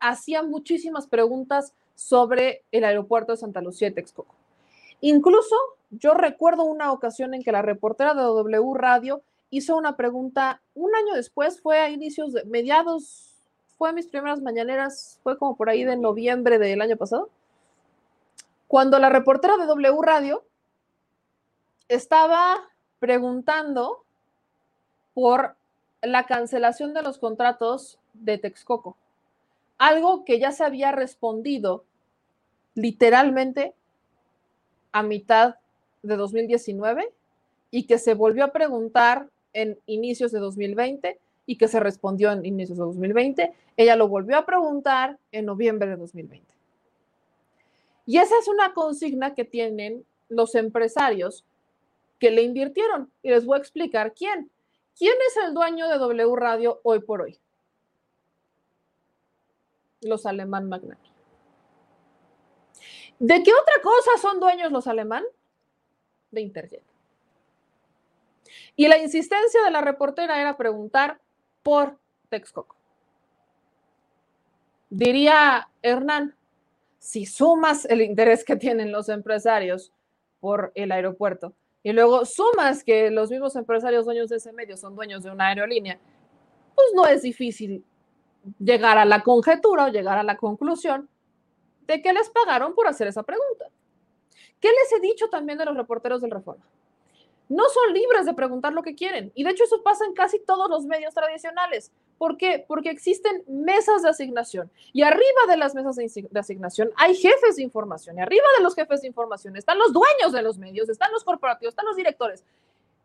hacía 0.00 0.42
muchísimas 0.42 1.06
preguntas 1.06 1.72
sobre 1.94 2.64
el 2.72 2.82
aeropuerto 2.82 3.30
de 3.30 3.38
Santa 3.38 3.60
Lucía 3.60 3.90
de 3.90 3.94
Texcoco. 3.94 4.34
Incluso 5.02 5.54
yo 5.90 6.14
recuerdo 6.14 6.64
una 6.64 6.92
ocasión 6.92 7.34
en 7.34 7.42
que 7.42 7.52
la 7.52 7.62
reportera 7.62 8.14
de 8.14 8.22
W 8.22 8.74
Radio 8.74 9.22
hizo 9.50 9.76
una 9.76 9.96
pregunta 9.96 10.62
un 10.74 10.94
año 10.94 11.14
después, 11.14 11.60
fue 11.60 11.80
a 11.80 11.90
inicios 11.90 12.32
de 12.32 12.44
mediados, 12.44 13.34
fue 13.76 13.90
a 13.90 13.92
mis 13.92 14.06
primeras 14.06 14.40
mañaneras, 14.40 15.18
fue 15.22 15.36
como 15.36 15.56
por 15.56 15.68
ahí 15.68 15.84
de 15.84 15.96
noviembre 15.96 16.58
del 16.58 16.80
año 16.80 16.96
pasado, 16.96 17.28
cuando 18.68 18.98
la 19.00 19.10
reportera 19.10 19.56
de 19.56 19.66
W 19.66 19.98
Radio 20.02 20.44
estaba 21.88 22.70
preguntando 23.00 24.04
por 25.12 25.56
la 26.02 26.24
cancelación 26.26 26.94
de 26.94 27.02
los 27.02 27.18
contratos 27.18 27.98
de 28.14 28.38
Texcoco, 28.38 28.96
algo 29.76 30.24
que 30.24 30.38
ya 30.38 30.52
se 30.52 30.62
había 30.62 30.92
respondido 30.92 31.84
literalmente 32.74 33.74
a 34.92 35.02
mitad 35.02 35.56
de 36.02 36.16
2019 36.16 37.12
y 37.70 37.86
que 37.86 37.98
se 37.98 38.14
volvió 38.14 38.44
a 38.44 38.52
preguntar 38.52 39.28
en 39.52 39.78
inicios 39.86 40.32
de 40.32 40.38
2020 40.38 41.18
y 41.46 41.56
que 41.56 41.68
se 41.68 41.80
respondió 41.80 42.30
en 42.32 42.44
inicios 42.44 42.78
de 42.78 42.84
2020. 42.84 43.52
Ella 43.76 43.96
lo 43.96 44.08
volvió 44.08 44.36
a 44.38 44.46
preguntar 44.46 45.18
en 45.32 45.46
noviembre 45.46 45.88
de 45.88 45.96
2020. 45.96 46.46
Y 48.06 48.18
esa 48.18 48.38
es 48.38 48.48
una 48.48 48.72
consigna 48.72 49.34
que 49.34 49.44
tienen 49.44 50.04
los 50.28 50.54
empresarios 50.54 51.44
que 52.18 52.30
le 52.30 52.42
invirtieron. 52.42 53.10
Y 53.22 53.30
les 53.30 53.46
voy 53.46 53.56
a 53.56 53.60
explicar 53.60 54.14
quién. 54.14 54.50
¿Quién 54.96 55.14
es 55.28 55.36
el 55.44 55.54
dueño 55.54 55.88
de 55.88 55.98
W 55.98 56.36
Radio 56.36 56.80
hoy 56.82 57.00
por 57.00 57.22
hoy? 57.22 57.38
Los 60.02 60.26
alemán 60.26 60.68
Magnani. 60.68 61.10
¿De 63.18 63.42
qué 63.42 63.52
otra 63.52 63.82
cosa 63.82 64.10
son 64.20 64.40
dueños 64.40 64.72
los 64.72 64.86
alemán? 64.86 65.24
De 66.30 66.40
Interjet. 66.40 66.82
Y 68.76 68.88
la 68.88 68.98
insistencia 68.98 69.62
de 69.62 69.70
la 69.70 69.80
reportera 69.80 70.40
era 70.40 70.56
preguntar 70.56 71.20
por 71.62 71.98
Texcoco. 72.28 72.76
Diría 74.88 75.68
Hernán, 75.82 76.34
si 76.98 77.26
sumas 77.26 77.84
el 77.84 78.02
interés 78.02 78.44
que 78.44 78.56
tienen 78.56 78.92
los 78.92 79.08
empresarios 79.08 79.92
por 80.40 80.72
el 80.74 80.92
aeropuerto 80.92 81.54
y 81.82 81.92
luego 81.92 82.24
sumas 82.24 82.84
que 82.84 83.10
los 83.10 83.30
mismos 83.30 83.56
empresarios 83.56 84.04
dueños 84.04 84.28
de 84.28 84.36
ese 84.36 84.52
medio 84.52 84.76
son 84.76 84.94
dueños 84.94 85.22
de 85.22 85.30
una 85.30 85.48
aerolínea, 85.48 85.98
pues 86.74 86.88
no 86.94 87.06
es 87.06 87.22
difícil 87.22 87.84
llegar 88.58 88.98
a 88.98 89.04
la 89.04 89.22
conjetura 89.22 89.86
o 89.86 89.88
llegar 89.88 90.18
a 90.18 90.22
la 90.22 90.36
conclusión 90.36 91.08
de 91.86 92.02
qué 92.02 92.12
les 92.12 92.28
pagaron 92.30 92.74
por 92.74 92.86
hacer 92.86 93.06
esa 93.08 93.22
pregunta. 93.22 93.66
¿Qué 94.60 94.68
les 94.68 94.92
he 94.92 95.00
dicho 95.00 95.28
también 95.28 95.58
de 95.58 95.64
los 95.64 95.76
reporteros 95.76 96.20
del 96.20 96.30
Reforma? 96.30 96.64
No 97.48 97.68
son 97.68 97.92
libres 97.92 98.26
de 98.26 98.34
preguntar 98.34 98.72
lo 98.72 98.82
que 98.82 98.94
quieren. 98.94 99.32
Y 99.34 99.42
de 99.42 99.50
hecho 99.50 99.64
eso 99.64 99.82
pasa 99.82 100.04
en 100.04 100.12
casi 100.12 100.38
todos 100.38 100.70
los 100.70 100.84
medios 100.84 101.14
tradicionales. 101.14 101.90
¿Por 102.16 102.36
qué? 102.36 102.64
Porque 102.68 102.90
existen 102.90 103.42
mesas 103.48 104.02
de 104.02 104.10
asignación. 104.10 104.70
Y 104.92 105.02
arriba 105.02 105.46
de 105.48 105.56
las 105.56 105.74
mesas 105.74 105.96
de 105.96 106.38
asignación 106.38 106.90
hay 106.96 107.16
jefes 107.16 107.56
de 107.56 107.62
información. 107.62 108.18
Y 108.18 108.20
arriba 108.20 108.44
de 108.56 108.62
los 108.62 108.74
jefes 108.74 109.00
de 109.00 109.08
información 109.08 109.56
están 109.56 109.78
los 109.78 109.92
dueños 109.92 110.32
de 110.32 110.42
los 110.42 110.58
medios, 110.58 110.88
están 110.88 111.10
los 111.12 111.24
corporativos, 111.24 111.72
están 111.72 111.86
los 111.86 111.96
directores. 111.96 112.44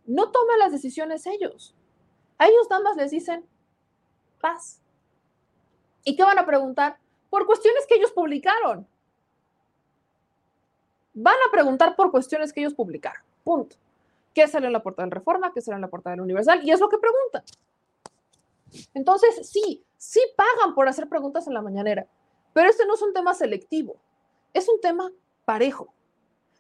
No 0.06 0.30
toman 0.30 0.60
las 0.60 0.72
decisiones 0.72 1.26
ellos. 1.26 1.74
A 2.38 2.48
ellos 2.48 2.68
nada 2.70 2.84
más 2.84 2.98
les 2.98 3.12
dicen 3.12 3.46
paz. 4.40 4.80
¿Y 6.04 6.16
qué 6.16 6.24
van 6.24 6.38
a 6.38 6.46
preguntar? 6.46 7.00
por 7.36 7.46
cuestiones 7.46 7.86
que 7.86 7.96
ellos 7.96 8.14
publicaron. 8.14 8.88
Van 11.16 11.36
a 11.48 11.52
preguntar 11.52 11.96
por 11.96 12.12
cuestiones 12.12 12.54
que 12.54 12.60
ellos 12.60 12.74
publicaron. 12.74 13.24
Punto. 13.44 13.78
¿Qué 14.34 14.48
sale 14.48 14.68
en 14.68 14.74
la 14.74 14.84
portada 14.84 15.06
del 15.06 15.12
Reforma? 15.12 15.54
¿Qué 15.54 15.62
sale 15.62 15.76
en 15.76 15.82
la 15.82 15.88
portada 15.88 16.12
del 16.12 16.22
Universal? 16.22 16.60
Y 16.64 16.72
es 16.72 16.80
lo 16.80 16.90
que 16.90 16.98
preguntan. 16.98 17.44
Entonces, 18.94 19.50
sí, 19.50 19.84
sí 19.98 20.20
pagan 20.36 20.76
por 20.76 20.90
hacer 20.90 21.08
preguntas 21.08 21.48
en 21.48 21.54
la 21.54 21.62
mañanera, 21.62 22.06
pero 22.54 22.70
este 22.70 22.86
no 22.86 22.96
es 22.96 23.02
un 23.02 23.14
tema 23.14 23.34
selectivo, 23.34 23.96
es 24.54 24.68
un 24.68 24.82
tema 24.82 25.10
parejo. 25.46 25.94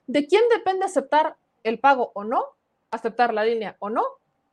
¿De 0.08 0.26
quién 0.26 0.44
depende 0.50 0.86
aceptar 0.86 1.36
el 1.64 1.80
pago 1.80 2.12
o 2.14 2.24
no? 2.24 2.46
¿Aceptar 2.92 3.34
la 3.34 3.44
línea 3.44 3.76
o 3.80 3.90
no? 3.90 4.04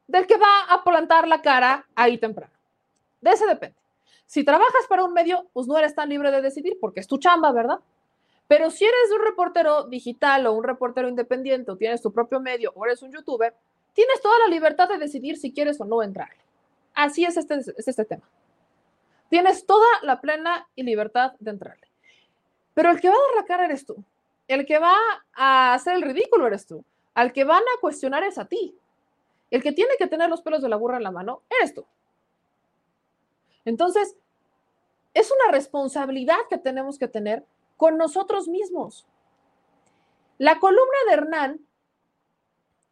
Del 0.09 0.27
que 0.27 0.37
va 0.37 0.65
a 0.69 0.83
plantar 0.83 1.29
la 1.29 1.43
cara 1.43 1.87
ahí 1.95 2.19
temprano. 2.19 2.53
De 3.21 3.31
ese 3.31 3.47
depende. 3.47 3.77
Si 4.27 4.45
trabajas 4.45 4.87
para 4.89 5.05
un 5.05 5.13
medio, 5.13 5.47
pues 5.53 5.67
no 5.69 5.79
eres 5.79 5.95
tan 5.95 6.09
libre 6.09 6.33
de 6.33 6.43
decidir 6.43 6.79
porque 6.81 7.01
es 7.01 7.07
tu 7.07 7.19
chamba, 7.19 7.53
¿verdad? 7.53 7.79
Pero 8.49 8.71
si 8.71 8.85
eres 8.85 9.11
un 9.17 9.25
reportero 9.25 9.85
digital 9.85 10.47
o 10.47 10.53
un 10.53 10.65
reportero 10.65 11.09
independiente 11.09 11.71
o 11.71 11.77
tienes 11.77 12.03
tu 12.03 12.13
propio 12.13 12.41
medio 12.41 12.73
o 12.75 12.85
eres 12.85 13.03
un 13.03 13.13
youtuber, 13.13 13.55
tienes 13.95 14.21
toda 14.21 14.39
la 14.41 14.49
libertad 14.49 14.89
de 14.89 14.99
decidir 14.99 15.37
si 15.37 15.53
quieres 15.53 15.81
o 15.81 15.85
no 15.85 16.03
entrar. 16.03 16.31
Así 16.95 17.25
es 17.25 17.37
este, 17.37 17.55
es 17.55 17.89
este 17.89 18.05
tema. 18.05 18.29
Tienes 19.31 19.65
toda 19.65 19.87
la 20.03 20.21
plena 20.21 20.69
y 20.75 20.83
libertad 20.83 21.33
de 21.39 21.53
entrarle. 21.53 21.89
Pero 22.75 22.91
el 22.91 23.01
que 23.01 23.09
va 23.09 23.15
a 23.15 23.19
dar 23.19 23.43
la 23.43 23.47
cara 23.47 23.65
eres 23.65 23.87
tú. 23.87 23.97
El 24.49 24.67
que 24.67 24.79
va 24.79 24.95
a 25.35 25.75
hacer 25.75 25.95
el 25.95 26.03
ridículo 26.03 26.47
eres 26.47 26.67
tú. 26.67 26.85
Al 27.15 27.33
que 27.33 27.45
van 27.45 27.63
a 27.63 27.81
cuestionar 27.81 28.25
es 28.25 28.39
a 28.39 28.47
ti. 28.47 28.77
El 29.51 29.63
que 29.63 29.73
tiene 29.73 29.95
que 29.99 30.07
tener 30.07 30.29
los 30.29 30.43
pelos 30.43 30.63
de 30.63 30.69
la 30.69 30.77
burra 30.77 30.97
en 30.97 31.03
la 31.03 31.11
mano 31.11 31.43
eres 31.49 31.75
tú. 31.75 31.87
Entonces, 33.65 34.17
es 35.15 35.31
una 35.31 35.53
responsabilidad 35.53 36.39
que 36.49 36.59
tenemos 36.59 36.99
que 36.99 37.09
tener 37.09 37.45
con 37.83 37.99
nosotros 37.99 38.47
mismos. 38.47 39.09
La 40.39 40.61
columna 40.61 40.99
de 41.09 41.15
Hernán 41.15 41.61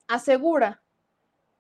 asegura, 0.09 0.83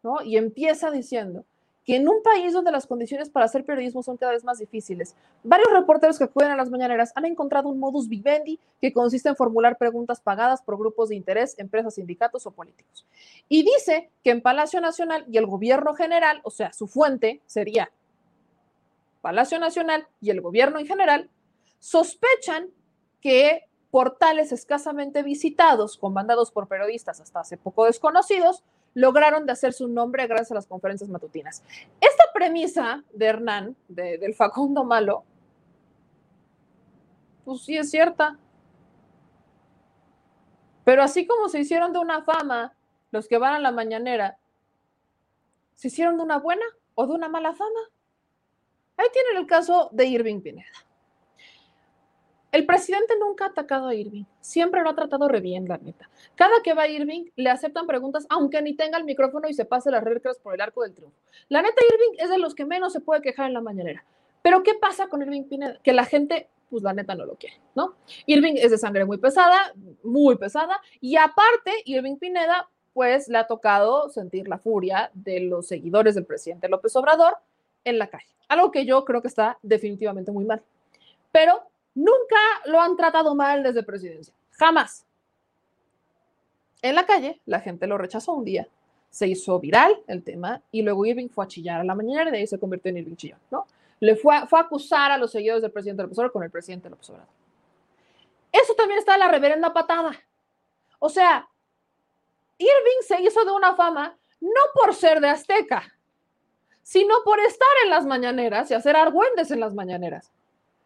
¿no? 0.02 0.20
Y 0.22 0.36
empieza 0.36 0.90
diciendo 0.90 1.44
que 1.84 1.94
en 1.94 2.08
un 2.08 2.24
país 2.24 2.52
donde 2.52 2.72
las 2.72 2.88
condiciones 2.88 3.30
para 3.30 3.46
hacer 3.46 3.64
periodismo 3.64 4.02
son 4.02 4.16
cada 4.16 4.32
vez 4.32 4.42
más 4.42 4.58
difíciles, 4.58 5.14
varios 5.44 5.70
reporteros 5.70 6.18
que 6.18 6.24
acuden 6.24 6.50
a 6.50 6.56
las 6.56 6.70
mañaneras 6.70 7.12
han 7.14 7.24
encontrado 7.24 7.68
un 7.68 7.78
modus 7.78 8.08
vivendi 8.08 8.58
que 8.80 8.92
consiste 8.92 9.28
en 9.28 9.36
formular 9.36 9.78
preguntas 9.78 10.20
pagadas 10.20 10.60
por 10.60 10.76
grupos 10.76 11.10
de 11.10 11.14
interés, 11.14 11.56
empresas, 11.56 11.94
sindicatos 11.94 12.46
o 12.46 12.50
políticos. 12.50 13.06
Y 13.48 13.62
dice 13.62 14.10
que 14.24 14.30
en 14.30 14.42
Palacio 14.42 14.80
Nacional 14.80 15.24
y 15.30 15.38
el 15.38 15.46
gobierno 15.46 15.94
general, 15.94 16.40
o 16.42 16.50
sea, 16.50 16.72
su 16.72 16.88
fuente 16.88 17.42
sería 17.46 17.92
Palacio 19.20 19.60
Nacional 19.60 20.08
y 20.20 20.30
el 20.30 20.40
gobierno 20.40 20.80
en 20.80 20.88
general, 20.88 21.30
sospechan 21.78 22.70
que 23.20 23.68
portales 23.90 24.52
escasamente 24.52 25.22
visitados, 25.22 25.96
comandados 25.98 26.50
por 26.50 26.68
periodistas 26.68 27.20
hasta 27.20 27.40
hace 27.40 27.56
poco 27.56 27.86
desconocidos, 27.86 28.62
lograron 28.94 29.46
de 29.46 29.52
hacer 29.52 29.72
su 29.72 29.88
nombre 29.88 30.26
gracias 30.26 30.52
a 30.52 30.54
las 30.54 30.66
conferencias 30.66 31.10
matutinas. 31.10 31.62
Esta 32.00 32.24
premisa 32.32 33.04
de 33.12 33.26
Hernán, 33.26 33.76
del 33.88 34.34
Facundo 34.34 34.84
Malo, 34.84 35.24
pues 37.44 37.62
sí 37.62 37.76
es 37.76 37.90
cierta. 37.90 38.38
Pero 40.84 41.02
así 41.02 41.26
como 41.26 41.48
se 41.48 41.60
hicieron 41.60 41.92
de 41.92 41.98
una 41.98 42.22
fama 42.22 42.74
los 43.10 43.28
que 43.28 43.38
van 43.38 43.54
a 43.54 43.58
la 43.58 43.72
mañanera, 43.72 44.38
¿se 45.74 45.88
hicieron 45.88 46.16
de 46.16 46.22
una 46.22 46.38
buena 46.38 46.64
o 46.94 47.06
de 47.06 47.12
una 47.12 47.28
mala 47.28 47.54
fama? 47.54 47.80
Ahí 48.96 49.06
tienen 49.12 49.36
el 49.36 49.46
caso 49.46 49.88
de 49.92 50.06
Irving 50.06 50.40
Pineda. 50.40 50.68
El 52.52 52.66
presidente 52.66 53.14
nunca 53.18 53.44
ha 53.44 53.48
atacado 53.48 53.86
a 53.86 53.94
Irving, 53.94 54.24
siempre 54.40 54.82
lo 54.82 54.90
ha 54.90 54.94
tratado 54.96 55.28
re 55.28 55.40
bien, 55.40 55.68
la 55.68 55.78
neta. 55.78 56.10
Cada 56.34 56.62
que 56.64 56.74
va 56.74 56.88
Irving, 56.88 57.26
le 57.36 57.48
aceptan 57.48 57.86
preguntas, 57.86 58.26
aunque 58.28 58.60
ni 58.60 58.74
tenga 58.74 58.98
el 58.98 59.04
micrófono 59.04 59.48
y 59.48 59.54
se 59.54 59.64
pase 59.64 59.90
las 59.90 60.02
reglas 60.02 60.38
por 60.38 60.54
el 60.54 60.60
arco 60.60 60.82
del 60.82 60.94
triunfo. 60.94 61.16
La 61.48 61.62
neta, 61.62 61.80
Irving 61.88 62.18
es 62.18 62.28
de 62.28 62.38
los 62.38 62.54
que 62.56 62.64
menos 62.64 62.92
se 62.92 63.00
puede 63.00 63.22
quejar 63.22 63.46
en 63.46 63.54
la 63.54 63.60
mañanera. 63.60 64.04
Pero 64.42 64.62
¿qué 64.62 64.74
pasa 64.74 65.06
con 65.08 65.22
Irving 65.22 65.44
Pineda? 65.44 65.78
Que 65.82 65.92
la 65.92 66.04
gente, 66.04 66.48
pues 66.70 66.82
la 66.82 66.92
neta 66.92 67.14
no 67.14 67.24
lo 67.24 67.36
quiere, 67.36 67.60
¿no? 67.76 67.94
Irving 68.26 68.54
es 68.56 68.72
de 68.72 68.78
sangre 68.78 69.04
muy 69.04 69.18
pesada, 69.18 69.72
muy 70.02 70.36
pesada, 70.36 70.80
y 71.00 71.16
aparte, 71.16 71.72
Irving 71.84 72.16
Pineda, 72.16 72.68
pues 72.92 73.28
le 73.28 73.38
ha 73.38 73.46
tocado 73.46 74.08
sentir 74.08 74.48
la 74.48 74.58
furia 74.58 75.10
de 75.14 75.40
los 75.40 75.68
seguidores 75.68 76.16
del 76.16 76.26
presidente 76.26 76.68
López 76.68 76.96
Obrador 76.96 77.34
en 77.84 77.98
la 77.98 78.08
calle. 78.08 78.26
Algo 78.48 78.72
que 78.72 78.84
yo 78.84 79.04
creo 79.04 79.22
que 79.22 79.28
está 79.28 79.58
definitivamente 79.62 80.32
muy 80.32 80.44
mal. 80.44 80.62
Pero 81.30 81.69
Nunca 81.94 82.36
lo 82.66 82.80
han 82.80 82.96
tratado 82.96 83.34
mal 83.34 83.62
desde 83.62 83.82
presidencia, 83.82 84.32
jamás. 84.52 85.04
En 86.82 86.94
la 86.94 87.04
calle, 87.04 87.40
la 87.46 87.60
gente 87.60 87.86
lo 87.86 87.98
rechazó 87.98 88.32
un 88.32 88.44
día, 88.44 88.66
se 89.10 89.26
hizo 89.26 89.58
viral 89.58 90.02
el 90.06 90.22
tema 90.22 90.62
y 90.70 90.82
luego 90.82 91.04
Irving 91.04 91.28
fue 91.28 91.44
a 91.44 91.48
chillar 91.48 91.80
a 91.80 91.84
la 91.84 91.94
mañana 91.94 92.30
y 92.30 92.32
de 92.32 92.38
ahí 92.38 92.46
se 92.46 92.58
convirtió 92.58 92.90
en 92.90 92.98
Irving 92.98 93.16
Chillón, 93.16 93.40
¿no? 93.50 93.66
Le 93.98 94.16
fue 94.16 94.34
a, 94.34 94.46
fue 94.46 94.58
acusar 94.60 95.10
a 95.10 95.18
los 95.18 95.30
seguidores 95.30 95.62
del 95.62 95.72
presidente 95.72 96.02
López 96.02 96.18
Obrador 96.18 96.32
con 96.32 96.42
el 96.42 96.50
presidente 96.50 96.88
López 96.88 97.10
Obrador. 97.10 97.28
Eso 98.50 98.74
también 98.74 98.98
está 98.98 99.18
la 99.18 99.28
reverenda 99.28 99.72
patada. 99.72 100.12
O 100.98 101.08
sea, 101.08 101.48
Irving 102.56 103.02
se 103.06 103.20
hizo 103.22 103.44
de 103.44 103.52
una 103.52 103.74
fama 103.74 104.16
no 104.40 104.60
por 104.74 104.94
ser 104.94 105.20
de 105.20 105.28
Azteca, 105.28 105.92
sino 106.82 107.14
por 107.24 107.38
estar 107.40 107.68
en 107.84 107.90
las 107.90 108.06
mañaneras 108.06 108.70
y 108.70 108.74
hacer 108.74 108.96
argüendes 108.96 109.50
en 109.50 109.60
las 109.60 109.74
mañaneras. 109.74 110.32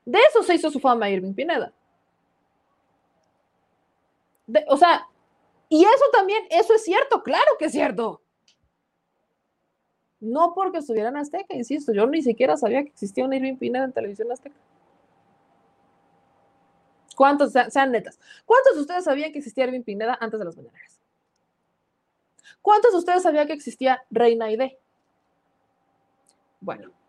De 0.05 0.19
eso 0.19 0.43
se 0.43 0.55
hizo 0.55 0.71
su 0.71 0.81
fama 0.81 1.09
Irving 1.11 1.35
Pineda. 1.35 1.73
o 4.69 4.77
sea, 4.77 5.09
y 5.69 5.83
eso 5.85 6.05
también, 6.13 6.45
eso 6.51 6.75
es 6.75 6.85
cierto, 6.85 7.23
claro 7.23 7.53
que 7.59 7.67
es 7.67 7.73
cierto. 7.73 8.21
No 10.21 10.55
porque 10.55 10.79
estuviera 10.79 11.09
en 11.09 11.17
Azteca, 11.17 11.55
insisto, 11.55 11.93
yo 11.93 12.07
ni 12.07 12.23
siquiera 12.23 12.57
sabía 12.57 12.83
que 12.83 12.91
existía 12.91 13.25
un 13.25 13.33
Irving 13.33 13.57
Pineda 13.57 13.85
en 13.85 13.93
televisión 13.93 14.31
Azteca. 14.31 14.57
¿Cuántos, 17.15 17.53
sean, 17.53 17.93
netas, 17.93 18.19
cuántos 18.45 18.75
de 18.75 18.81
ustedes 18.81 19.05
sabían 19.05 19.33
que 19.33 19.39
existía 19.39 19.65
Irving 19.65 19.83
Pineda 19.83 20.19
antes 20.21 20.39
de 20.39 20.45
las 20.47 20.57
mañaneras? 20.57 21.01
¿Cuántos 22.61 22.93
de 22.93 22.99
ustedes 22.99 23.23
sabían 23.23 23.47
que 23.47 23.53
existía 23.53 24.03
Reina 24.11 24.51
ID? 24.51 24.73
Bueno. 26.61 27.04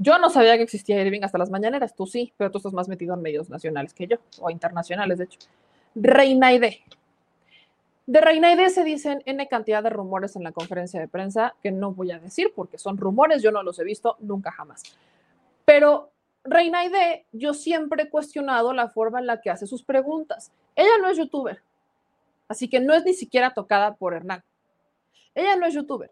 Yo 0.00 0.18
no 0.18 0.30
sabía 0.30 0.56
que 0.56 0.62
existía 0.62 1.02
Irving 1.02 1.22
hasta 1.24 1.38
las 1.38 1.50
mañaneras, 1.50 1.94
tú 1.96 2.06
sí, 2.06 2.32
pero 2.36 2.52
tú 2.52 2.58
estás 2.58 2.72
más 2.72 2.88
metido 2.88 3.14
en 3.14 3.22
medios 3.22 3.50
nacionales 3.50 3.92
que 3.92 4.06
yo, 4.06 4.16
o 4.40 4.48
internacionales, 4.48 5.18
de 5.18 5.24
hecho. 5.24 5.40
Reina 5.96 6.52
ID. 6.52 6.74
De 8.06 8.20
Reina 8.20 8.52
ID 8.52 8.68
se 8.68 8.84
dicen 8.84 9.22
N 9.26 9.46
cantidad 9.48 9.82
de 9.82 9.90
rumores 9.90 10.36
en 10.36 10.44
la 10.44 10.52
conferencia 10.52 11.00
de 11.00 11.08
prensa 11.08 11.54
que 11.62 11.72
no 11.72 11.92
voy 11.92 12.12
a 12.12 12.20
decir 12.20 12.52
porque 12.54 12.78
son 12.78 12.96
rumores, 12.96 13.42
yo 13.42 13.50
no 13.50 13.62
los 13.62 13.78
he 13.80 13.84
visto 13.84 14.16
nunca 14.20 14.52
jamás. 14.52 14.82
Pero 15.64 16.10
Reina 16.44 16.84
ID, 16.84 17.24
yo 17.32 17.52
siempre 17.52 18.04
he 18.04 18.08
cuestionado 18.08 18.72
la 18.72 18.88
forma 18.88 19.18
en 19.18 19.26
la 19.26 19.40
que 19.40 19.50
hace 19.50 19.66
sus 19.66 19.82
preguntas. 19.82 20.52
Ella 20.76 20.96
no 21.02 21.10
es 21.10 21.18
youtuber, 21.18 21.60
así 22.46 22.68
que 22.68 22.78
no 22.78 22.94
es 22.94 23.04
ni 23.04 23.14
siquiera 23.14 23.52
tocada 23.52 23.96
por 23.96 24.14
Hernán. 24.14 24.44
Ella 25.34 25.56
no 25.56 25.66
es 25.66 25.74
youtuber. 25.74 26.10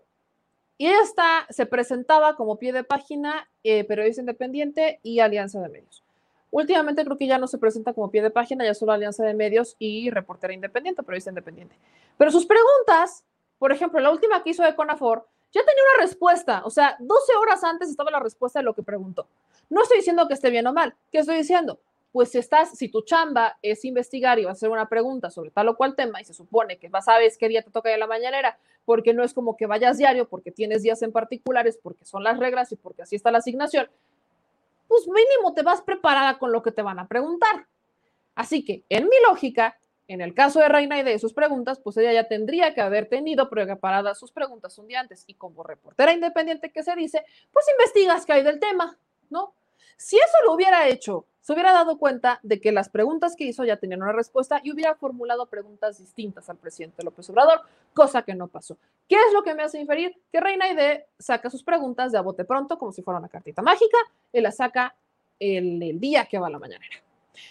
Y 0.78 0.86
está, 0.86 1.46
se 1.50 1.66
presentaba 1.66 2.36
como 2.36 2.56
pie 2.56 2.72
de 2.72 2.84
página, 2.84 3.48
eh, 3.64 3.84
periodista 3.84 4.20
independiente 4.20 5.00
y 5.02 5.20
alianza 5.20 5.60
de 5.60 5.68
medios. 5.68 6.02
Últimamente 6.50 7.04
creo 7.04 7.16
que 7.16 7.26
ya 7.26 7.38
no 7.38 7.46
se 7.46 7.58
presenta 7.58 7.92
como 7.92 8.10
pie 8.10 8.22
de 8.22 8.30
página, 8.30 8.64
ya 8.64 8.74
solo 8.74 8.92
alianza 8.92 9.24
de 9.24 9.34
medios 9.34 9.76
y 9.78 10.10
reportera 10.10 10.52
independiente, 10.52 11.02
periodista 11.02 11.30
independiente. 11.30 11.76
Pero 12.16 12.30
sus 12.30 12.46
preguntas, 12.46 13.24
por 13.58 13.72
ejemplo, 13.72 14.00
la 14.00 14.10
última 14.10 14.42
que 14.42 14.50
hizo 14.50 14.62
de 14.62 14.74
Conafor, 14.74 15.26
ya 15.52 15.64
tenía 15.64 15.82
una 15.94 16.04
respuesta. 16.04 16.62
O 16.64 16.70
sea, 16.70 16.96
12 16.98 17.36
horas 17.36 17.64
antes 17.64 17.88
estaba 17.88 18.10
la 18.10 18.20
respuesta 18.20 18.58
de 18.58 18.64
lo 18.64 18.74
que 18.74 18.82
preguntó. 18.82 19.26
No 19.70 19.82
estoy 19.82 19.98
diciendo 19.98 20.28
que 20.28 20.34
esté 20.34 20.50
bien 20.50 20.66
o 20.66 20.72
mal. 20.72 20.94
¿Qué 21.10 21.18
estoy 21.18 21.36
diciendo? 21.36 21.78
Pues 22.16 22.30
si 22.30 22.38
estás, 22.38 22.70
si 22.70 22.88
tu 22.88 23.02
chamba 23.02 23.58
es 23.60 23.84
investigar 23.84 24.38
y 24.38 24.46
vas 24.46 24.52
a 24.52 24.56
hacer 24.56 24.70
una 24.70 24.88
pregunta 24.88 25.28
sobre 25.28 25.50
tal 25.50 25.68
o 25.68 25.76
cual 25.76 25.94
tema 25.94 26.18
y 26.18 26.24
se 26.24 26.32
supone 26.32 26.78
que 26.78 26.88
vas 26.88 27.04
ver 27.08 27.30
qué 27.38 27.46
día 27.46 27.60
te 27.60 27.70
toca 27.70 27.90
ir 27.90 27.96
a 27.96 27.98
la 27.98 28.06
mañanera 28.06 28.58
porque 28.86 29.12
no 29.12 29.22
es 29.22 29.34
como 29.34 29.54
que 29.54 29.66
vayas 29.66 29.98
diario, 29.98 30.26
porque 30.26 30.50
tienes 30.50 30.82
días 30.82 31.02
en 31.02 31.12
particulares, 31.12 31.78
porque 31.82 32.06
son 32.06 32.24
las 32.24 32.38
reglas 32.38 32.72
y 32.72 32.76
porque 32.76 33.02
así 33.02 33.16
está 33.16 33.30
la 33.30 33.36
asignación, 33.36 33.90
pues 34.88 35.06
mínimo 35.06 35.52
te 35.52 35.60
vas 35.60 35.82
preparada 35.82 36.38
con 36.38 36.52
lo 36.52 36.62
que 36.62 36.72
te 36.72 36.80
van 36.80 36.98
a 36.98 37.06
preguntar. 37.06 37.66
Así 38.34 38.64
que, 38.64 38.82
en 38.88 39.10
mi 39.10 39.16
lógica, 39.28 39.78
en 40.08 40.22
el 40.22 40.32
caso 40.32 40.60
de 40.60 40.70
Reina 40.70 40.98
y 40.98 41.02
de 41.02 41.18
sus 41.18 41.34
preguntas, 41.34 41.80
pues 41.80 41.98
ella 41.98 42.14
ya 42.14 42.28
tendría 42.28 42.72
que 42.72 42.80
haber 42.80 43.10
tenido 43.10 43.50
preparadas 43.50 44.18
sus 44.18 44.32
preguntas 44.32 44.78
un 44.78 44.88
día 44.88 45.00
antes. 45.00 45.24
Y 45.26 45.34
como 45.34 45.62
reportera 45.62 46.14
independiente 46.14 46.72
que 46.72 46.82
se 46.82 46.96
dice, 46.96 47.26
pues 47.52 47.66
investigas 47.78 48.24
qué 48.24 48.32
hay 48.32 48.42
del 48.42 48.58
tema, 48.58 48.96
¿no? 49.28 49.52
Si 49.98 50.16
eso 50.16 50.36
lo 50.46 50.54
hubiera 50.54 50.88
hecho 50.88 51.26
se 51.46 51.52
hubiera 51.52 51.70
dado 51.70 51.96
cuenta 51.96 52.40
de 52.42 52.60
que 52.60 52.72
las 52.72 52.88
preguntas 52.88 53.36
que 53.36 53.44
hizo 53.44 53.64
ya 53.64 53.76
tenían 53.76 54.02
una 54.02 54.10
respuesta 54.10 54.60
y 54.64 54.72
hubiera 54.72 54.96
formulado 54.96 55.46
preguntas 55.46 55.96
distintas 55.96 56.50
al 56.50 56.56
presidente 56.56 57.04
López 57.04 57.30
Obrador, 57.30 57.60
cosa 57.94 58.22
que 58.22 58.34
no 58.34 58.48
pasó. 58.48 58.76
¿Qué 59.08 59.14
es 59.14 59.32
lo 59.32 59.44
que 59.44 59.54
me 59.54 59.62
hace 59.62 59.80
inferir? 59.80 60.20
Que 60.32 60.40
Reina 60.40 60.68
Ide 60.68 61.06
saca 61.20 61.48
sus 61.48 61.62
preguntas 61.62 62.10
de 62.10 62.18
a 62.18 62.22
bote 62.22 62.44
pronto, 62.44 62.76
como 62.76 62.90
si 62.90 63.00
fuera 63.00 63.20
una 63.20 63.28
cartita 63.28 63.62
mágica, 63.62 63.96
y 64.32 64.40
las 64.40 64.56
saca 64.56 64.96
el, 65.38 66.00
día 66.00 66.26
que 66.26 66.40
va 66.40 66.48
a 66.48 66.50
la 66.50 66.58
mañanera. 66.58 66.96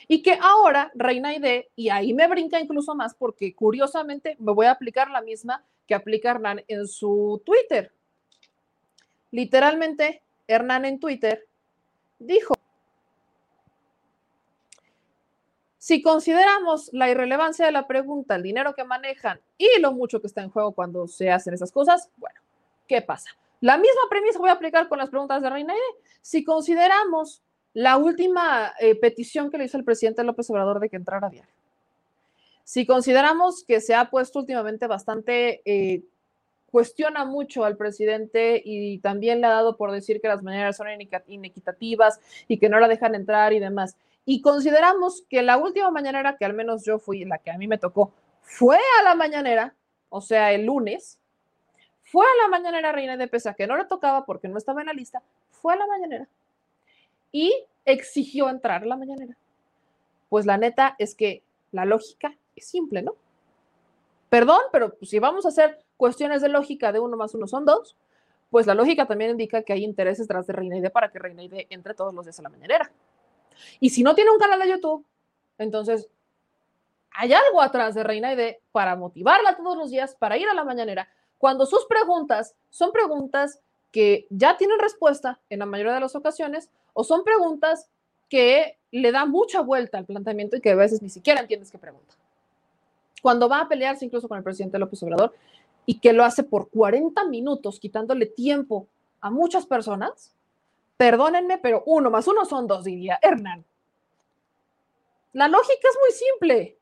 Y 0.09 0.21
que 0.21 0.37
ahora 0.41 0.91
Reina 0.93 1.33
Ide, 1.33 1.69
y 1.77 1.87
ahí 1.87 2.13
me 2.13 2.27
brinca 2.27 2.59
incluso 2.59 2.95
más 2.95 3.15
porque 3.15 3.55
curiosamente 3.55 4.35
me 4.39 4.51
voy 4.51 4.65
a 4.65 4.71
aplicar 4.71 5.09
la 5.09 5.21
misma 5.21 5.63
que 5.87 5.95
aplica 5.95 6.31
Hernán 6.31 6.65
en 6.67 6.85
su 6.85 7.41
Twitter. 7.45 7.93
Literalmente, 9.31 10.21
Hernán 10.49 10.83
en 10.83 10.99
Twitter 10.99 11.47
dijo, 12.19 12.55
Si 15.85 16.01
consideramos 16.01 16.89
la 16.93 17.11
irrelevancia 17.11 17.63
de 17.63 17.71
la 17.71 17.85
pregunta, 17.85 18.33
el 18.33 18.41
dinero 18.41 18.73
que 18.73 18.83
manejan 18.83 19.39
y 19.55 19.69
lo 19.81 19.91
mucho 19.91 20.19
que 20.19 20.25
está 20.25 20.41
en 20.41 20.49
juego 20.49 20.71
cuando 20.71 21.07
se 21.07 21.29
hacen 21.29 21.53
esas 21.53 21.71
cosas, 21.71 22.09
bueno, 22.17 22.39
¿qué 22.87 23.03
pasa? 23.03 23.29
La 23.61 23.77
misma 23.77 24.01
premisa 24.09 24.39
voy 24.39 24.49
a 24.49 24.53
aplicar 24.53 24.89
con 24.89 24.97
las 24.97 25.11
preguntas 25.11 25.43
de 25.43 25.49
Reina 25.51 25.75
Si 26.23 26.43
consideramos 26.43 27.43
la 27.73 27.97
última 27.97 28.73
eh, 28.79 28.95
petición 28.95 29.51
que 29.51 29.59
le 29.59 29.65
hizo 29.65 29.77
el 29.77 29.83
presidente 29.83 30.23
López 30.23 30.49
Obrador 30.49 30.79
de 30.79 30.89
que 30.89 30.95
entrara 30.95 31.27
a 31.27 31.29
diario, 31.29 31.53
si 32.63 32.87
consideramos 32.87 33.63
que 33.63 33.79
se 33.79 33.93
ha 33.93 34.09
puesto 34.09 34.39
últimamente 34.39 34.87
bastante, 34.87 35.61
eh, 35.65 36.01
cuestiona 36.71 37.25
mucho 37.25 37.63
al 37.63 37.77
presidente 37.77 38.59
y 38.65 38.97
también 39.01 39.39
le 39.39 39.45
ha 39.45 39.51
dado 39.51 39.77
por 39.77 39.91
decir 39.91 40.19
que 40.19 40.29
las 40.29 40.41
maneras 40.41 40.77
son 40.77 40.87
inequitativas 41.27 42.19
y 42.47 42.57
que 42.57 42.69
no 42.69 42.79
la 42.79 42.87
dejan 42.87 43.13
entrar 43.13 43.53
y 43.53 43.59
demás 43.59 43.95
y 44.25 44.41
consideramos 44.41 45.23
que 45.29 45.43
la 45.43 45.57
última 45.57 45.91
mañanera, 45.91 46.35
que 46.37 46.45
al 46.45 46.53
menos 46.53 46.83
yo 46.83 46.99
fui 46.99 47.25
la 47.25 47.37
que 47.37 47.51
a 47.51 47.57
mí 47.57 47.67
me 47.67 47.77
tocó, 47.77 48.11
fue 48.41 48.77
a 48.99 49.03
la 49.03 49.15
mañanera, 49.15 49.75
o 50.09 50.21
sea, 50.21 50.51
el 50.51 50.65
lunes, 50.65 51.19
fue 52.03 52.25
a 52.25 52.43
la 52.43 52.47
mañanera 52.47 52.91
Reina 52.91 53.17
de 53.17 53.27
Pesa, 53.27 53.53
que 53.53 53.67
no 53.67 53.77
le 53.77 53.85
tocaba 53.85 54.25
porque 54.25 54.47
no 54.47 54.57
estaba 54.57 54.81
en 54.81 54.87
la 54.87 54.93
lista, 54.93 55.21
fue 55.51 55.73
a 55.73 55.77
la 55.77 55.87
mañanera 55.87 56.27
y 57.31 57.53
exigió 57.83 58.49
entrar 58.49 58.83
a 58.83 58.85
la 58.85 58.95
mañanera. 58.95 59.37
Pues 60.29 60.45
la 60.45 60.57
neta 60.57 60.95
es 60.97 61.15
que 61.15 61.43
la 61.71 61.85
lógica 61.85 62.35
es 62.55 62.67
simple, 62.67 63.01
¿no? 63.01 63.15
Perdón, 64.29 64.61
pero 64.71 64.95
pues, 64.95 65.09
si 65.09 65.19
vamos 65.19 65.45
a 65.45 65.49
hacer 65.49 65.83
cuestiones 65.97 66.41
de 66.41 66.49
lógica 66.49 66.91
de 66.91 66.99
uno 66.99 67.17
más 67.17 67.33
uno 67.35 67.47
son 67.47 67.65
dos, 67.65 67.95
pues 68.49 68.65
la 68.65 68.73
lógica 68.73 69.05
también 69.05 69.31
indica 69.31 69.63
que 69.63 69.73
hay 69.73 69.83
intereses 69.83 70.27
tras 70.27 70.47
de 70.47 70.53
Reina 70.53 70.77
Ide 70.77 70.89
para 70.89 71.11
que 71.11 71.19
Reina 71.19 71.43
Ide 71.43 71.67
entre 71.69 71.93
todos 71.93 72.13
los 72.13 72.25
días 72.25 72.39
a 72.39 72.43
la 72.43 72.49
mañanera. 72.49 72.91
Y 73.79 73.89
si 73.89 74.03
no 74.03 74.15
tiene 74.15 74.31
un 74.31 74.39
canal 74.39 74.59
de 74.59 74.69
YouTube, 74.69 75.05
entonces 75.57 76.09
hay 77.11 77.33
algo 77.33 77.61
atrás 77.61 77.95
de 77.95 78.03
Reina 78.03 78.33
Ide 78.33 78.61
para 78.71 78.95
motivarla 78.95 79.55
todos 79.55 79.77
los 79.77 79.89
días 79.89 80.15
para 80.15 80.37
ir 80.37 80.47
a 80.49 80.53
la 80.53 80.63
mañanera, 80.63 81.07
cuando 81.37 81.65
sus 81.65 81.85
preguntas 81.85 82.55
son 82.69 82.91
preguntas 82.91 83.59
que 83.91 84.27
ya 84.29 84.57
tienen 84.57 84.79
respuesta 84.79 85.39
en 85.49 85.59
la 85.59 85.65
mayoría 85.65 85.93
de 85.93 86.01
las 86.01 86.15
ocasiones 86.15 86.69
o 86.93 87.03
son 87.03 87.23
preguntas 87.23 87.89
que 88.29 88.77
le 88.91 89.11
da 89.11 89.25
mucha 89.25 89.61
vuelta 89.61 89.97
al 89.97 90.05
planteamiento 90.05 90.57
y 90.57 90.61
que 90.61 90.71
a 90.71 90.75
veces 90.75 91.01
ni 91.01 91.09
siquiera 91.09 91.41
entiendes 91.41 91.71
qué 91.71 91.77
pregunta. 91.77 92.13
Cuando 93.21 93.47
va 93.47 93.61
a 93.61 93.69
pelearse 93.69 94.05
incluso 94.05 94.27
con 94.27 94.37
el 94.37 94.43
presidente 94.43 94.77
López 94.77 95.01
Obrador 95.03 95.33
y 95.85 95.99
que 95.99 96.13
lo 96.13 96.23
hace 96.23 96.43
por 96.43 96.69
40 96.69 97.25
minutos, 97.25 97.79
quitándole 97.79 98.25
tiempo 98.25 98.87
a 99.21 99.29
muchas 99.29 99.65
personas, 99.65 100.34
perdónenme, 100.97 101.57
pero 101.57 101.83
uno 101.85 102.09
más 102.09 102.27
uno 102.27 102.45
son 102.45 102.67
dos, 102.67 102.83
diría 102.83 103.19
Hernán. 103.21 103.65
La 105.33 105.47
lógica 105.47 105.89
es 105.89 105.97
muy 105.99 106.11
simple. 106.11 106.77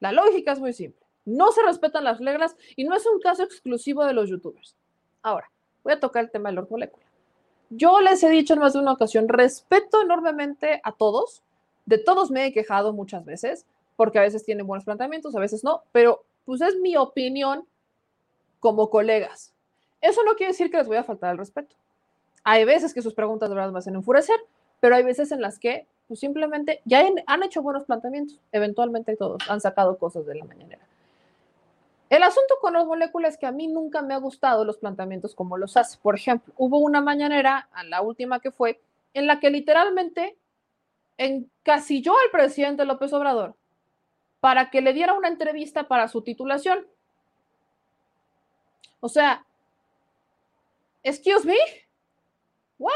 La 0.00 0.12
lógica 0.12 0.52
es 0.52 0.58
muy 0.58 0.72
simple. 0.72 1.04
No 1.24 1.52
se 1.52 1.62
respetan 1.62 2.04
las 2.04 2.18
reglas 2.20 2.56
y 2.76 2.84
no 2.84 2.94
es 2.94 3.06
un 3.06 3.20
caso 3.20 3.42
exclusivo 3.42 4.04
de 4.04 4.12
los 4.12 4.28
youtubers. 4.28 4.76
Ahora, 5.22 5.50
voy 5.82 5.94
a 5.94 6.00
tocar 6.00 6.24
el 6.24 6.30
tema 6.30 6.50
de 6.50 6.56
Lord 6.56 6.68
Molecula. 6.70 7.06
Yo 7.70 8.00
les 8.00 8.22
he 8.22 8.28
dicho 8.28 8.54
en 8.54 8.60
más 8.60 8.74
de 8.74 8.78
una 8.78 8.92
ocasión, 8.92 9.28
respeto 9.28 10.02
enormemente 10.02 10.80
a 10.84 10.92
todos. 10.92 11.42
De 11.84 11.98
todos 11.98 12.30
me 12.30 12.46
he 12.46 12.52
quejado 12.52 12.92
muchas 12.92 13.24
veces, 13.24 13.66
porque 13.96 14.18
a 14.18 14.22
veces 14.22 14.44
tienen 14.44 14.66
buenos 14.66 14.84
planteamientos, 14.84 15.34
a 15.34 15.40
veces 15.40 15.64
no, 15.64 15.82
pero 15.90 16.24
pues 16.44 16.60
es 16.60 16.76
mi 16.76 16.96
opinión 16.96 17.66
como 18.60 18.90
colegas. 18.90 19.52
Eso 20.00 20.22
no 20.22 20.34
quiere 20.34 20.52
decir 20.52 20.70
que 20.70 20.76
les 20.76 20.86
voy 20.86 20.96
a 20.96 21.04
faltar 21.04 21.32
el 21.32 21.38
respeto. 21.38 21.74
Hay 22.48 22.64
veces 22.64 22.94
que 22.94 23.02
sus 23.02 23.12
preguntas 23.12 23.48
de 23.48 23.56
verdad 23.56 23.72
me 23.72 23.80
hacen 23.80 23.96
enfurecer, 23.96 24.38
pero 24.78 24.94
hay 24.94 25.02
veces 25.02 25.32
en 25.32 25.40
las 25.40 25.58
que 25.58 25.88
pues 26.06 26.20
simplemente 26.20 26.80
ya 26.84 27.04
han 27.26 27.42
hecho 27.42 27.60
buenos 27.60 27.82
planteamientos, 27.86 28.38
eventualmente 28.52 29.16
todos 29.16 29.42
han 29.50 29.60
sacado 29.60 29.98
cosas 29.98 30.24
de 30.26 30.36
la 30.36 30.44
mañanera. 30.44 30.86
El 32.08 32.22
asunto 32.22 32.54
con 32.60 32.74
las 32.74 32.86
moléculas 32.86 33.32
es 33.34 33.38
que 33.40 33.46
a 33.46 33.50
mí 33.50 33.66
nunca 33.66 34.00
me 34.00 34.14
ha 34.14 34.18
gustado 34.18 34.64
los 34.64 34.78
planteamientos 34.78 35.34
como 35.34 35.56
los 35.56 35.76
hace. 35.76 35.98
Por 35.98 36.14
ejemplo, 36.14 36.54
hubo 36.56 36.78
una 36.78 37.00
mañanera, 37.00 37.68
la 37.86 38.00
última 38.00 38.38
que 38.38 38.52
fue, 38.52 38.80
en 39.12 39.26
la 39.26 39.40
que 39.40 39.50
literalmente 39.50 40.36
encasilló 41.18 42.12
al 42.12 42.30
presidente 42.30 42.84
López 42.84 43.12
Obrador 43.12 43.56
para 44.38 44.70
que 44.70 44.82
le 44.82 44.92
diera 44.92 45.14
una 45.14 45.26
entrevista 45.26 45.88
para 45.88 46.06
su 46.06 46.22
titulación. 46.22 46.86
O 49.00 49.08
sea, 49.08 49.44
excuse 51.02 51.44
me, 51.44 51.56
what? 52.78 52.92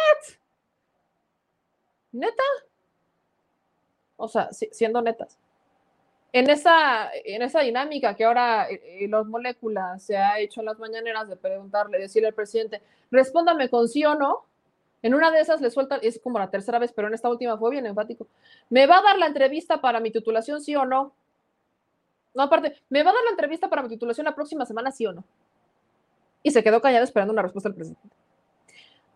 ¿Neta? 2.12 2.42
O 4.16 4.28
sea, 4.28 4.50
siendo 4.52 5.00
netas 5.00 5.38
en 6.32 6.48
esa, 6.48 7.10
en 7.24 7.42
esa 7.42 7.60
dinámica 7.60 8.14
que 8.14 8.24
ahora 8.24 8.68
eh, 8.70 8.80
eh, 8.84 9.08
los 9.08 9.26
moléculas 9.26 10.02
se 10.02 10.16
ha 10.16 10.38
hecho 10.38 10.60
en 10.60 10.66
las 10.66 10.78
mañaneras 10.78 11.28
de 11.28 11.36
preguntarle, 11.36 11.98
decirle 11.98 12.28
al 12.28 12.34
presidente, 12.34 12.82
respóndame 13.10 13.68
con 13.68 13.88
sí 13.88 14.04
o 14.04 14.14
no, 14.14 14.44
en 15.02 15.14
una 15.14 15.30
de 15.30 15.40
esas 15.40 15.60
le 15.60 15.70
suelta, 15.70 15.96
es 15.96 16.20
como 16.22 16.38
la 16.38 16.50
tercera 16.50 16.78
vez, 16.78 16.92
pero 16.92 17.08
en 17.08 17.14
esta 17.14 17.28
última 17.28 17.56
fue 17.56 17.70
bien 17.70 17.86
enfático, 17.86 18.26
¿me 18.68 18.86
va 18.86 18.98
a 18.98 19.02
dar 19.02 19.18
la 19.18 19.26
entrevista 19.26 19.80
para 19.80 19.98
mi 19.98 20.10
titulación 20.10 20.60
sí 20.60 20.76
o 20.76 20.84
no? 20.84 21.12
No, 22.34 22.44
aparte, 22.44 22.76
¿me 22.90 23.02
va 23.02 23.10
a 23.10 23.14
dar 23.14 23.24
la 23.24 23.30
entrevista 23.30 23.68
para 23.68 23.82
mi 23.82 23.88
titulación 23.88 24.24
la 24.24 24.34
próxima 24.34 24.64
semana 24.66 24.92
sí 24.92 25.06
o 25.06 25.12
no? 25.12 25.24
Y 26.42 26.52
se 26.52 26.62
quedó 26.62 26.80
callado 26.80 27.04
esperando 27.04 27.32
una 27.32 27.42
respuesta 27.42 27.68
del 27.68 27.76
presidente. 27.76 28.19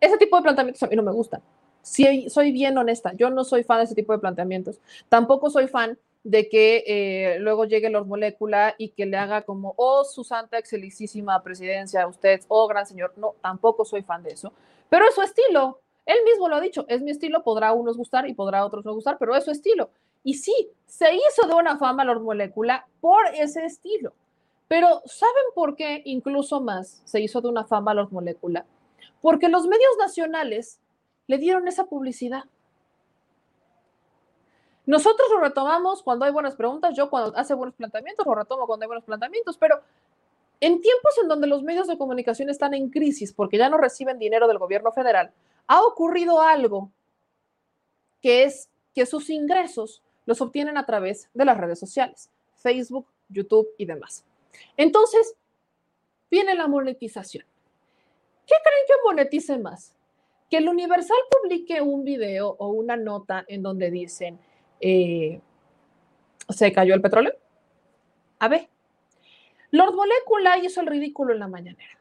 Ese 0.05 0.19
tipo 0.19 0.37
de 0.37 0.43
planteamientos 0.43 0.83
a 0.83 0.87
mí 0.87 0.97
no 0.97 1.03
me 1.03 1.13
gustan. 1.13 1.41
Sí, 1.81 2.29
soy 2.29 2.53
bien 2.53 2.77
honesta, 2.77 3.13
yo 3.15 3.31
no 3.31 3.43
soy 3.43 3.63
fan 3.63 3.79
de 3.79 3.85
ese 3.85 3.95
tipo 3.95 4.13
de 4.13 4.19
planteamientos. 4.19 4.81
Tampoco 5.09 5.49
soy 5.49 5.67
fan 5.67 5.99
de 6.25 6.49
que 6.51 6.85
eh, 6.87 7.39
luego 7.39 7.65
llegue 7.65 7.89
los 7.89 8.07
molécula 8.07 8.75
y 8.77 8.91
que 8.91 9.07
le 9.07 9.17
haga 9.17 9.43
como, 9.43 9.73
oh, 9.77 10.05
su 10.05 10.23
santa 10.23 10.59
excelentísima 10.59 11.43
presidencia, 11.43 12.07
usted, 12.07 12.43
oh, 12.49 12.69
gran 12.69 12.87
señor. 12.87 13.15
No, 13.17 13.35
tampoco 13.41 13.87
soy 13.87 14.03
fan 14.03 14.23
de 14.23 14.33
eso, 14.33 14.53
pero 14.91 15.07
es 15.09 15.15
su 15.15 15.23
estilo. 15.23 15.81
Él 16.05 16.19
mismo 16.27 16.51
lo 16.51 16.57
ha 16.57 16.61
dicho, 16.61 16.85
es 16.89 17.01
mi 17.01 17.11
estilo, 17.11 17.43
podrá 17.43 17.69
a 17.69 17.73
unos 17.73 17.97
gustar 17.97 18.29
y 18.29 18.35
podrá 18.35 18.59
a 18.59 18.67
otros 18.67 18.85
no 18.85 18.93
gustar, 18.93 19.17
pero 19.19 19.35
es 19.35 19.45
su 19.45 19.51
estilo. 19.51 19.89
Y 20.23 20.35
sí, 20.35 20.71
se 20.87 21.15
hizo 21.15 21.47
de 21.49 21.55
una 21.55 21.79
fama 21.79 22.05
Lord 22.05 22.21
Molécula 22.21 22.87
por 23.01 23.27
ese 23.35 23.65
estilo. 23.65 24.13
Pero 24.69 25.03
¿saben 25.07 25.45
por 25.55 25.77
qué 25.77 26.03
incluso 26.05 26.61
más 26.61 27.01
se 27.05 27.21
hizo 27.21 27.41
de 27.41 27.49
una 27.49 27.65
fama 27.65 27.95
Lord 27.95 28.13
Molécula? 28.13 28.67
Porque 29.25 29.49
los 29.49 29.67
medios 29.67 29.97
nacionales 29.99 30.83
le 31.29 31.39
dieron 31.39 31.67
esa 31.67 31.87
publicidad. 31.87 32.45
Nosotros 34.85 35.27
lo 35.31 35.41
retomamos 35.41 36.03
cuando 36.03 36.27
hay 36.27 36.31
buenas 36.31 36.57
preguntas, 36.57 36.95
yo 36.95 37.09
cuando 37.09 37.35
hace 37.35 37.55
buenos 37.55 37.75
planteamientos 37.75 38.27
lo 38.27 38.35
retomo 38.35 38.67
cuando 38.67 38.85
hay 38.85 38.89
buenos 38.89 39.07
planteamientos, 39.07 39.57
pero 39.57 39.81
en 40.61 40.79
tiempos 40.79 41.15
en 41.23 41.29
donde 41.29 41.47
los 41.47 41.63
medios 41.63 41.87
de 41.87 41.97
comunicación 41.97 42.51
están 42.51 42.75
en 42.75 42.91
crisis 42.91 43.33
porque 43.33 43.57
ya 43.57 43.71
no 43.71 43.79
reciben 43.79 44.19
dinero 44.19 44.47
del 44.47 44.59
gobierno 44.59 44.93
federal, 44.93 45.33
ha 45.69 45.83
ocurrido 45.83 46.43
algo 46.43 46.91
que 48.21 48.45
es 48.45 48.69
que 48.95 49.07
sus 49.07 49.31
ingresos 49.31 50.03
los 50.27 50.43
obtienen 50.43 50.77
a 50.77 50.85
través 50.85 51.31
de 51.33 51.47
las 51.47 51.57
redes 51.57 51.81
sociales, 51.81 52.29
Facebook, 52.57 53.07
YouTube 53.31 53.69
y 53.79 53.87
demás. 53.87 54.27
Entonces, 54.77 55.35
viene 56.31 56.55
la 56.55 56.69
monetización. 56.69 57.47
¿Qué 58.47 58.55
creen 58.63 58.85
que 58.87 58.95
monetice 59.05 59.59
más? 59.59 59.95
Que 60.51 60.59
el 60.59 60.69
Universal 60.69 61.17
publique 61.31 61.81
un 61.81 62.05
video 62.05 62.57
o 62.59 62.69
una 62.69 62.97
nota 62.97 63.45
en 63.49 63.63
donde 63.63 63.91
dicen, 63.91 64.39
eh, 64.81 65.41
se 66.49 66.73
cayó 66.73 66.95
el 66.95 67.01
petróleo. 67.01 67.35
A 68.39 68.49
ver, 68.49 68.69
Lord 69.71 69.95
Molecula 69.95 70.59
hizo 70.59 70.81
el 70.81 70.87
ridículo 70.87 71.33
en 71.33 71.41
la 71.41 71.49
mañanera. 71.49 71.99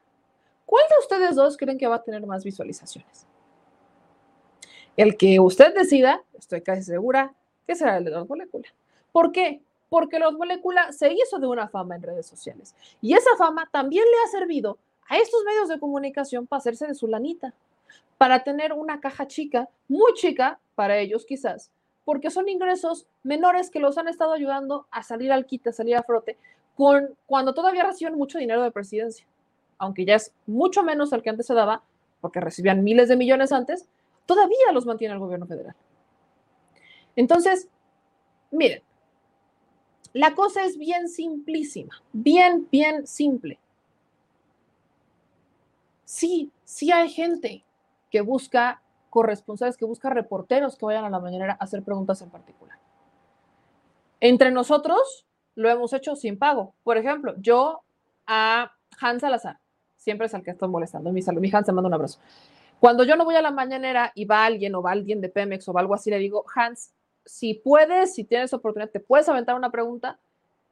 ¿Cuál 0.65 0.83
de 0.89 0.99
ustedes 0.99 1.35
dos 1.35 1.57
creen 1.57 1.77
que 1.77 1.87
va 1.87 1.95
a 1.95 2.03
tener 2.03 2.25
más 2.25 2.43
visualizaciones? 2.43 3.25
El 4.95 5.17
que 5.17 5.39
usted 5.39 5.73
decida, 5.73 6.23
estoy 6.37 6.61
casi 6.61 6.83
segura, 6.83 7.33
que 7.65 7.75
será 7.75 7.97
el 7.97 8.05
de 8.05 8.11
Lord 8.11 8.27
Molecula. 8.27 8.67
¿Por 9.11 9.31
qué? 9.31 9.61
Porque 9.89 10.19
Lord 10.19 10.37
Molecula 10.37 10.91
se 10.91 11.13
hizo 11.13 11.39
de 11.39 11.47
una 11.47 11.67
fama 11.67 11.95
en 11.95 12.03
redes 12.03 12.25
sociales. 12.25 12.75
Y 13.01 13.13
esa 13.13 13.35
fama 13.37 13.69
también 13.71 14.03
le 14.03 14.17
ha 14.25 14.39
servido 14.39 14.77
a 15.07 15.17
estos 15.17 15.43
medios 15.43 15.69
de 15.69 15.79
comunicación 15.79 16.47
para 16.47 16.59
hacerse 16.59 16.87
de 16.87 16.95
su 16.95 17.07
lanita, 17.07 17.53
para 18.17 18.43
tener 18.43 18.73
una 18.73 18.99
caja 18.99 19.27
chica, 19.27 19.69
muy 19.87 20.13
chica 20.13 20.59
para 20.75 20.97
ellos 20.97 21.25
quizás, 21.25 21.71
porque 22.05 22.31
son 22.31 22.49
ingresos 22.49 23.05
menores 23.23 23.69
que 23.69 23.79
los 23.79 23.97
han 23.97 24.07
estado 24.07 24.33
ayudando 24.33 24.87
a 24.91 25.03
salir 25.03 25.31
al 25.31 25.45
quite, 25.45 25.69
a 25.69 25.73
salir 25.73 25.95
a 25.95 26.03
frote, 26.03 26.37
con, 26.75 27.15
cuando 27.25 27.53
todavía 27.53 27.83
reciben 27.83 28.15
mucho 28.15 28.37
dinero 28.37 28.63
de 28.63 28.71
presidencia, 28.71 29.25
aunque 29.77 30.05
ya 30.05 30.15
es 30.15 30.33
mucho 30.47 30.83
menos 30.83 31.13
el 31.13 31.21
que 31.21 31.29
antes 31.29 31.45
se 31.45 31.53
daba, 31.53 31.83
porque 32.21 32.39
recibían 32.39 32.83
miles 32.83 33.09
de 33.09 33.17
millones 33.17 33.51
antes, 33.51 33.87
todavía 34.25 34.71
los 34.73 34.85
mantiene 34.85 35.13
el 35.13 35.19
gobierno 35.19 35.45
federal. 35.45 35.75
Entonces, 37.15 37.67
miren, 38.51 38.81
la 40.13 40.35
cosa 40.35 40.63
es 40.63 40.77
bien 40.77 41.09
simplísima, 41.09 42.01
bien, 42.11 42.67
bien 42.71 43.05
simple. 43.07 43.59
Sí, 46.05 46.51
sí 46.63 46.91
hay 46.91 47.09
gente 47.09 47.65
que 48.09 48.21
busca 48.21 48.81
corresponsales, 49.09 49.77
que 49.77 49.85
busca 49.85 50.09
reporteros 50.09 50.75
que 50.75 50.85
vayan 50.85 51.05
a 51.05 51.09
la 51.09 51.19
mañanera 51.19 51.57
a 51.59 51.63
hacer 51.63 51.83
preguntas 51.83 52.21
en 52.21 52.29
particular. 52.29 52.79
Entre 54.19 54.51
nosotros 54.51 55.27
lo 55.55 55.69
hemos 55.69 55.93
hecho 55.93 56.15
sin 56.15 56.37
pago. 56.37 56.73
Por 56.83 56.97
ejemplo, 56.97 57.35
yo 57.37 57.81
a 58.25 58.71
Hans 58.99 59.21
Salazar, 59.21 59.59
siempre 59.97 60.27
es 60.27 60.33
al 60.33 60.43
que 60.43 60.51
estoy 60.51 60.69
molestando, 60.69 61.11
mi, 61.11 61.21
mi 61.21 61.51
Hans, 61.53 61.65
se 61.65 61.71
manda 61.71 61.87
un 61.87 61.93
abrazo. 61.93 62.19
Cuando 62.79 63.03
yo 63.03 63.15
no 63.15 63.23
voy 63.23 63.35
a 63.35 63.41
la 63.41 63.51
mañanera 63.51 64.11
y 64.15 64.25
va 64.25 64.45
alguien 64.45 64.75
o 64.75 64.81
va 64.81 64.91
alguien 64.91 65.21
de 65.21 65.29
Pemex 65.29 65.67
o 65.69 65.73
va 65.73 65.81
algo 65.81 65.93
así, 65.93 66.09
le 66.09 66.17
digo, 66.17 66.45
Hans, 66.53 66.93
si 67.25 67.53
puedes, 67.53 68.13
si 68.13 68.23
tienes 68.23 68.53
oportunidad, 68.53 68.91
te 68.91 68.99
puedes 68.99 69.29
aventar 69.29 69.55
una 69.55 69.71
pregunta 69.71 70.19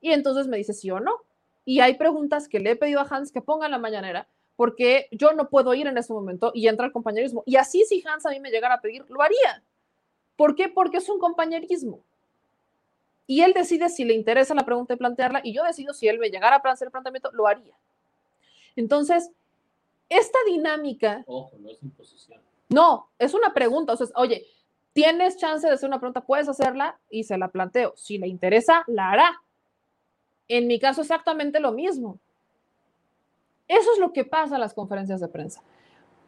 y 0.01 0.11
entonces 0.11 0.47
me 0.47 0.57
dice 0.57 0.73
sí 0.73 0.91
o 0.91 0.99
no. 0.99 1.11
Y 1.63 1.79
hay 1.79 1.95
preguntas 1.95 2.47
que 2.47 2.59
le 2.59 2.71
he 2.71 2.75
pedido 2.75 2.99
a 2.99 3.07
Hans 3.09 3.31
que 3.31 3.41
ponga 3.41 3.65
en 3.67 3.71
la 3.71 3.77
mañanera 3.77 4.27
porque 4.61 5.07
yo 5.09 5.33
no 5.33 5.49
puedo 5.49 5.73
ir 5.73 5.87
en 5.87 5.97
ese 5.97 6.13
momento 6.13 6.51
y 6.53 6.67
entra 6.67 6.85
el 6.85 6.91
compañerismo. 6.91 7.41
Y 7.47 7.55
así 7.55 7.83
si 7.83 8.03
Hans 8.05 8.27
a 8.27 8.29
mí 8.29 8.39
me 8.39 8.51
llegara 8.51 8.75
a 8.75 8.79
pedir, 8.79 9.03
lo 9.09 9.19
haría. 9.23 9.63
¿Por 10.35 10.53
qué? 10.53 10.69
Porque 10.69 10.97
es 10.97 11.09
un 11.09 11.17
compañerismo. 11.17 12.03
Y 13.25 13.41
él 13.41 13.53
decide 13.53 13.89
si 13.89 14.05
le 14.05 14.13
interesa 14.13 14.53
la 14.53 14.63
pregunta 14.63 14.93
y 14.93 14.97
plantearla, 14.97 15.41
y 15.43 15.51
yo 15.51 15.63
decido 15.63 15.95
si 15.95 16.07
él 16.07 16.19
me 16.19 16.29
llegara 16.29 16.61
a 16.63 16.69
hacer 16.69 16.89
el 16.89 16.91
planteamiento, 16.91 17.31
lo 17.31 17.47
haría. 17.47 17.73
Entonces, 18.75 19.31
esta 20.07 20.37
dinámica... 20.45 21.23
Ojo, 21.25 21.57
no 21.57 21.67
es 21.67 21.81
imposición. 21.81 22.39
No, 22.69 23.09
es 23.17 23.33
una 23.33 23.55
pregunta. 23.55 23.93
O 23.93 23.97
sea, 23.97 24.09
oye, 24.13 24.45
tienes 24.93 25.37
chance 25.37 25.65
de 25.65 25.73
hacer 25.73 25.89
una 25.89 25.97
pregunta, 25.97 26.21
puedes 26.21 26.47
hacerla 26.47 26.99
y 27.09 27.23
se 27.23 27.35
la 27.35 27.47
planteo. 27.47 27.93
Si 27.95 28.19
le 28.19 28.27
interesa, 28.27 28.83
la 28.85 29.09
hará. 29.09 29.41
En 30.47 30.67
mi 30.67 30.77
caso, 30.79 31.01
exactamente 31.01 31.59
lo 31.59 31.71
mismo. 31.71 32.19
Eso 33.71 33.93
es 33.93 33.99
lo 33.99 34.11
que 34.11 34.25
pasa 34.25 34.55
en 34.55 34.61
las 34.61 34.73
conferencias 34.73 35.21
de 35.21 35.29
prensa. 35.29 35.63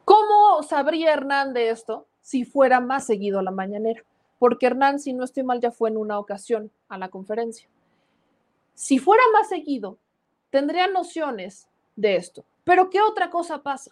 ¿Cómo 0.05 0.63
sabría 0.63 1.11
Hernán 1.11 1.53
de 1.53 1.71
esto 1.71 2.07
si 2.21 2.45
fuera 2.45 2.79
más 2.79 3.05
seguido 3.05 3.39
a 3.39 3.43
la 3.43 3.51
mañanera? 3.51 4.01
Porque 4.39 4.67
Hernán, 4.67 4.97
si 4.97 5.11
no 5.11 5.25
estoy 5.25 5.43
mal, 5.43 5.59
ya 5.59 5.69
fue 5.69 5.89
en 5.89 5.97
una 5.97 6.17
ocasión 6.19 6.71
a 6.87 6.97
la 6.97 7.09
conferencia. 7.09 7.67
Si 8.75 8.97
fuera 8.97 9.21
más 9.33 9.49
seguido, 9.49 9.97
tendría 10.51 10.87
nociones 10.87 11.67
de 11.97 12.15
esto. 12.15 12.45
Pero 12.63 12.89
¿qué 12.89 13.01
otra 13.01 13.29
cosa 13.29 13.61
pasa? 13.61 13.91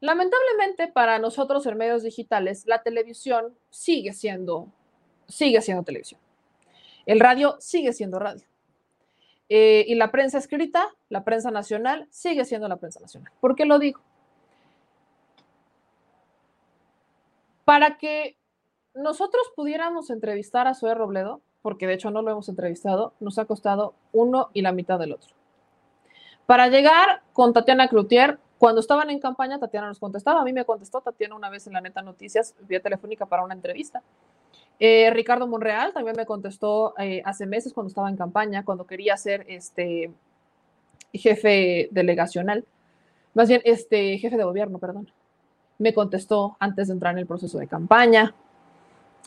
Lamentablemente 0.00 0.88
para 0.88 1.18
nosotros 1.18 1.64
en 1.64 1.78
medios 1.78 2.02
digitales, 2.02 2.66
la 2.66 2.82
televisión 2.82 3.56
sigue 3.70 4.12
siendo, 4.12 4.68
sigue 5.26 5.62
siendo 5.62 5.84
televisión. 5.84 6.20
El 7.06 7.18
radio 7.18 7.56
sigue 7.60 7.94
siendo 7.94 8.18
radio. 8.18 8.44
Eh, 9.54 9.84
y 9.86 9.96
la 9.96 10.10
prensa 10.10 10.38
escrita, 10.38 10.88
la 11.10 11.24
prensa 11.24 11.50
nacional, 11.50 12.08
sigue 12.08 12.46
siendo 12.46 12.68
la 12.68 12.76
prensa 12.76 13.00
nacional. 13.00 13.30
¿Por 13.38 13.54
qué 13.54 13.66
lo 13.66 13.78
digo? 13.78 14.00
Para 17.66 17.98
que 17.98 18.38
nosotros 18.94 19.42
pudiéramos 19.54 20.08
entrevistar 20.08 20.66
a 20.68 20.74
Zoe 20.74 20.94
Robledo, 20.94 21.42
porque 21.60 21.86
de 21.86 21.92
hecho 21.92 22.10
no 22.10 22.22
lo 22.22 22.30
hemos 22.30 22.48
entrevistado, 22.48 23.12
nos 23.20 23.38
ha 23.38 23.44
costado 23.44 23.92
uno 24.12 24.48
y 24.54 24.62
la 24.62 24.72
mitad 24.72 24.98
del 24.98 25.12
otro. 25.12 25.34
Para 26.46 26.68
llegar 26.68 27.20
con 27.34 27.52
Tatiana 27.52 27.88
Cloutier, 27.88 28.38
cuando 28.56 28.80
estaban 28.80 29.10
en 29.10 29.20
campaña, 29.20 29.58
Tatiana 29.58 29.88
nos 29.88 30.00
contestaba. 30.00 30.40
A 30.40 30.44
mí 30.44 30.54
me 30.54 30.64
contestó 30.64 31.02
Tatiana 31.02 31.34
una 31.34 31.50
vez 31.50 31.66
en 31.66 31.74
la 31.74 31.82
Neta 31.82 32.00
Noticias, 32.00 32.54
vía 32.60 32.80
telefónica 32.80 33.26
para 33.26 33.44
una 33.44 33.52
entrevista. 33.52 34.02
Eh, 34.84 35.08
Ricardo 35.10 35.46
Monreal 35.46 35.92
también 35.92 36.16
me 36.16 36.26
contestó 36.26 36.94
eh, 36.98 37.22
hace 37.24 37.46
meses 37.46 37.72
cuando 37.72 37.86
estaba 37.86 38.08
en 38.08 38.16
campaña, 38.16 38.64
cuando 38.64 38.84
quería 38.84 39.16
ser 39.16 39.46
este 39.48 40.10
jefe 41.12 41.88
delegacional, 41.92 42.64
más 43.32 43.48
bien 43.48 43.62
este 43.64 44.18
jefe 44.18 44.36
de 44.36 44.42
gobierno, 44.42 44.78
perdón. 44.78 45.08
Me 45.78 45.94
contestó 45.94 46.56
antes 46.58 46.88
de 46.88 46.94
entrar 46.94 47.12
en 47.12 47.20
el 47.20 47.28
proceso 47.28 47.60
de 47.60 47.68
campaña. 47.68 48.34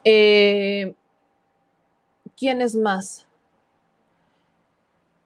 Eh, 0.03 0.93
¿Quién 2.37 2.61
es 2.61 2.75
más? 2.75 3.25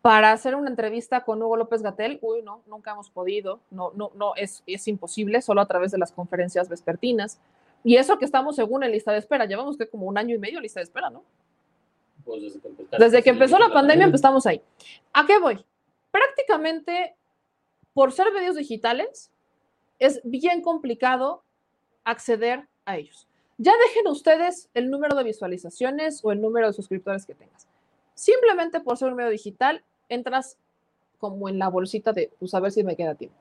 Para 0.04 0.32
hacer 0.32 0.54
una 0.54 0.70
entrevista 0.70 1.22
con 1.26 1.42
Hugo 1.42 1.58
López 1.58 1.82
Gatel, 1.82 2.20
uy, 2.22 2.44
no, 2.44 2.62
nunca 2.68 2.92
hemos 2.92 3.10
podido, 3.10 3.62
no, 3.72 3.94
no, 3.96 4.12
no, 4.14 4.36
es, 4.36 4.62
es 4.68 4.88
imposible, 4.88 5.42
solo 5.42 5.60
a 5.62 5.66
través 5.66 5.90
de 5.90 5.98
las 5.98 6.12
conferencias 6.12 6.70
vespertinas. 6.70 7.40
Y 7.84 7.96
eso 7.96 8.18
que 8.18 8.26
estamos 8.26 8.56
según 8.56 8.84
en 8.84 8.92
lista 8.92 9.12
de 9.12 9.20
espera, 9.20 9.46
llevamos 9.46 9.78
que 9.78 9.88
como 9.88 10.06
un 10.06 10.18
año 10.18 10.36
y 10.36 10.40
medio 10.40 10.58
en 10.58 10.64
lista 10.64 10.80
de 10.80 10.86
espera, 10.86 11.10
¿no? 11.10 11.24
Pues 12.26 12.42
desde, 12.42 12.60
que 12.60 12.98
desde 12.98 13.24
que 13.24 13.30
empezó 13.30 13.58
la 13.58 13.72
pandemia 13.72 14.06
empezamos 14.06 14.46
ahí. 14.46 14.62
¿A 15.14 15.26
qué 15.26 15.40
voy? 15.40 15.66
Prácticamente, 16.12 17.16
por 17.94 18.12
ser 18.12 18.32
medios 18.34 18.56
digitales, 18.56 19.32
es 19.98 20.22
bien 20.24 20.62
complicado 20.62 21.44
acceder 22.04 22.68
a 22.86 22.98
ellos. 22.98 23.28
Ya 23.58 23.74
dejen 23.88 24.08
ustedes 24.08 24.70
el 24.74 24.90
número 24.90 25.16
de 25.16 25.24
visualizaciones 25.24 26.22
o 26.24 26.32
el 26.32 26.42
número 26.42 26.68
de 26.68 26.74
suscriptores 26.74 27.26
que 27.26 27.36
tengas. 27.36 27.68
Simplemente 28.14 28.80
por 28.80 28.98
ser 28.98 29.10
un 29.10 29.16
medio 29.16 29.30
digital, 29.30 29.84
entras 30.08 30.58
como 31.20 31.50
en 31.50 31.60
la 31.60 31.68
bolsita 31.68 32.14
de, 32.14 32.32
pues 32.40 32.54
a 32.54 32.60
ver 32.60 32.72
si 32.72 32.84
me 32.84 32.96
queda 32.96 33.16
tiempo. 33.16 33.36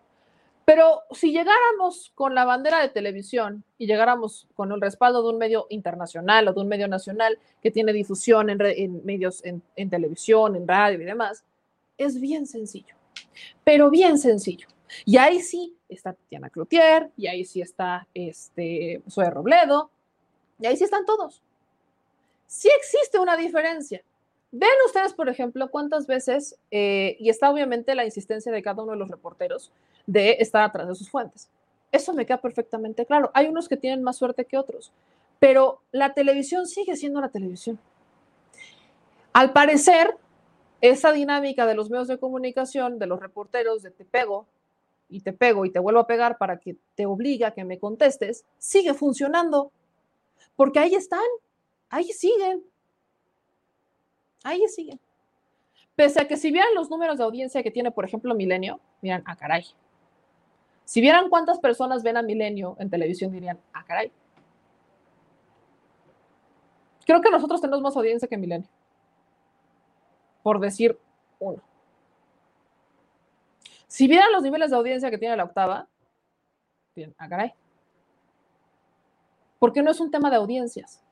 Pero 0.69 1.05
si 1.13 1.33
llegáramos 1.33 2.13
con 2.15 2.35
la 2.35 2.45
bandera 2.45 2.83
de 2.83 2.91
televisión 2.91 3.65
y 3.79 3.87
llegáramos 3.87 4.47
con 4.55 4.71
el 4.71 4.83
respaldo 4.83 5.23
de 5.23 5.31
un 5.31 5.39
medio 5.39 5.67
internacional 5.71 6.47
o 6.47 6.53
de 6.53 6.61
un 6.61 6.69
medio 6.69 6.87
nacional 6.89 7.39
que 7.63 7.71
tiene 7.71 7.91
difusión 7.95 8.51
en, 8.51 9.03
medios, 9.03 9.43
en, 9.47 9.63
en, 9.77 9.89
televisión, 9.89 10.57
en 10.57 10.69
radio 10.69 11.01
y 11.01 11.07
demás, 11.07 11.43
es 11.97 12.21
bien 12.21 12.47
sencillo, 12.47 12.95
pero 13.65 13.89
bien 13.89 14.19
sencillo. 14.19 14.69
Y 15.07 15.17
ahí 15.17 15.41
sí 15.41 15.75
está 15.89 16.13
Tatiana 16.13 16.51
Cloutier, 16.51 17.13
y 17.17 17.29
ahí 17.29 17.47
sí 17.47 17.63
está 17.63 18.07
este, 18.13 19.01
Zoe 19.09 19.31
Robledo, 19.31 19.91
y 20.61 20.67
ahí 20.67 20.77
sí 20.77 20.85
están 20.85 21.07
todos. 21.07 21.41
Sí 22.47 22.69
existe 22.79 23.19
una 23.19 23.39
diferencia. 23.39 24.03
Ven 24.51 24.71
ustedes, 24.87 25.13
por 25.13 25.29
ejemplo, 25.29 25.71
cuántas 25.71 26.07
veces, 26.07 26.57
eh, 26.71 27.17
y 27.19 27.29
está 27.29 27.51
obviamente 27.51 27.95
la 27.95 28.05
insistencia 28.05 28.51
de 28.51 28.63
cada 28.63 28.83
uno 28.83 28.93
de 28.93 28.99
los 28.99 29.11
reporteros 29.11 29.71
de 30.07 30.37
estar 30.41 30.63
atrás 30.63 30.89
de 30.89 30.95
sus 30.95 31.11
fuentes. 31.11 31.51
Eso 31.93 32.15
me 32.15 32.25
queda 32.25 32.41
perfectamente 32.41 33.05
claro. 33.05 33.31
Hay 33.35 33.47
unos 33.47 33.69
que 33.69 33.77
tienen 33.77 34.03
más 34.03 34.17
suerte 34.17 34.47
que 34.47 34.57
otros, 34.57 34.91
pero 35.39 35.83
la 35.93 36.15
televisión 36.15 36.67
sigue 36.67 36.97
siendo 36.97 37.21
la 37.21 37.29
televisión. 37.29 37.79
Al 39.35 39.53
parecer, 39.53 40.17
esa 40.81 41.13
dinámica 41.13 41.67
de 41.67 41.75
los 41.75 41.91
medios 41.91 42.09
de 42.09 42.19
comunicación, 42.19 42.99
de 42.99 43.07
los 43.07 43.21
reporteros, 43.21 43.83
de 43.83 43.91
te 43.91 44.05
pego 44.05 44.47
y 45.09 45.21
te 45.21 45.33
pego 45.33 45.65
y 45.65 45.71
te 45.71 45.79
vuelvo 45.79 46.01
a 46.01 46.07
pegar 46.07 46.39
para 46.39 46.59
que 46.59 46.77
te 46.95 47.07
obligue 47.07 47.45
a 47.45 47.53
que 47.53 47.65
me 47.65 47.79
contestes, 47.79 48.45
sigue 48.59 48.95
funcionando. 48.95 49.73
Porque 50.57 50.79
ahí 50.79 50.95
están, 50.95 51.21
ahí 51.89 52.05
siguen, 52.05 52.65
ahí 54.49 54.67
siguen. 54.69 55.01
Pese 55.95 56.21
a 56.21 56.29
que 56.29 56.37
si 56.37 56.51
vieran 56.51 56.75
los 56.75 56.91
números 56.91 57.19
de 57.19 57.25
audiencia 57.25 57.63
que 57.63 57.71
tiene, 57.71 57.91
por 57.91 58.05
ejemplo, 58.05 58.35
Milenio, 58.35 58.81
miran, 59.01 59.23
ah, 59.27 59.37
caray. 59.37 59.65
Si 60.85 61.01
vieran 61.01 61.29
cuántas 61.29 61.59
personas 61.59 62.03
ven 62.03 62.17
a 62.17 62.23
Milenio 62.23 62.77
en 62.79 62.89
televisión, 62.89 63.33
dirían, 63.33 63.59
ah, 63.73 63.85
caray. 63.85 64.13
Creo 67.05 67.21
que 67.21 67.31
nosotros 67.31 67.61
tenemos 67.61 67.83
más 67.83 67.97
audiencia 67.97 68.29
que 68.29 68.37
Milenio. 68.37 68.69
Por 70.43 70.61
decir 70.61 70.99
uno. 71.39 71.63
Si 73.87 74.07
vieran 74.07 74.33
los 74.33 74.43
niveles 74.43 74.71
de 74.71 74.77
audiencia 74.77 75.11
que 75.11 75.19
tiene 75.19 75.37
la 75.37 75.45
octava, 75.45 75.89
dirían, 76.95 77.15
ah, 77.19 77.29
caray 77.29 77.55
porque 79.59 79.83
no 79.83 79.91
es 79.91 80.01
un 80.01 80.11
tema 80.11 80.31
de 80.31 80.37
audiencias. 80.37 81.03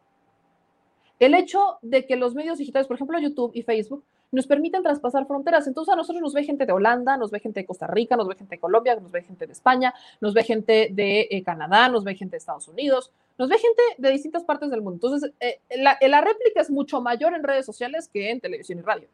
El 1.19 1.35
hecho 1.35 1.79
de 1.83 2.07
que 2.07 2.17
los 2.17 2.35
medios 2.35 2.59
digitales, 2.59 2.87
por 2.87 2.97
ejemplo 2.97 3.19
YouTube 3.19 3.53
y 3.55 3.63
Facebook, 3.63 4.05
nos 4.33 4.47
permiten 4.47 4.83
traspasar 4.83 5.27
fronteras. 5.27 5.67
Entonces 5.67 5.93
a 5.93 5.97
nosotros 5.97 6.21
nos 6.21 6.35
ve 6.35 6.45
gente 6.45 6.67
de 6.67 6.73
Holanda, 6.73 7.17
nos 7.17 7.31
ve 7.31 7.41
gente 7.41 7.61
de 7.61 7.67
Costa 7.67 7.87
Rica, 7.87 8.17
nos 8.17 8.29
ve 8.29 8.35
gente 8.35 8.57
de 8.57 8.61
Colombia, 8.61 8.97
nos 8.97 9.11
ve 9.11 9.23
gente 9.23 9.47
de 9.47 9.53
España, 9.53 9.95
nos 10.21 10.35
ve 10.35 10.45
gente 10.45 10.89
de 10.93 11.29
eh, 11.31 11.43
Canadá, 11.43 11.89
nos 11.89 12.05
ve 12.05 12.15
gente 12.15 12.33
de 12.33 12.39
Estados 12.39 12.69
Unidos, 12.69 13.13
nos 13.39 13.49
ve 13.49 13.57
gente 13.59 13.83
de 13.97 14.11
distintas 14.11 14.45
partes 14.45 14.71
del 14.71 14.83
mundo. 14.83 14.95
Entonces 14.97 15.33
eh, 15.41 15.61
la, 15.77 15.97
la 16.01 16.21
réplica 16.21 16.61
es 16.61 16.71
mucho 16.71 17.01
mayor 17.01 17.35
en 17.35 17.45
redes 17.45 17.65
sociales 17.65 18.09
que 18.13 18.31
en 18.31 18.41
televisión 18.41 18.79
y 18.79 18.83
radio, 18.83 19.09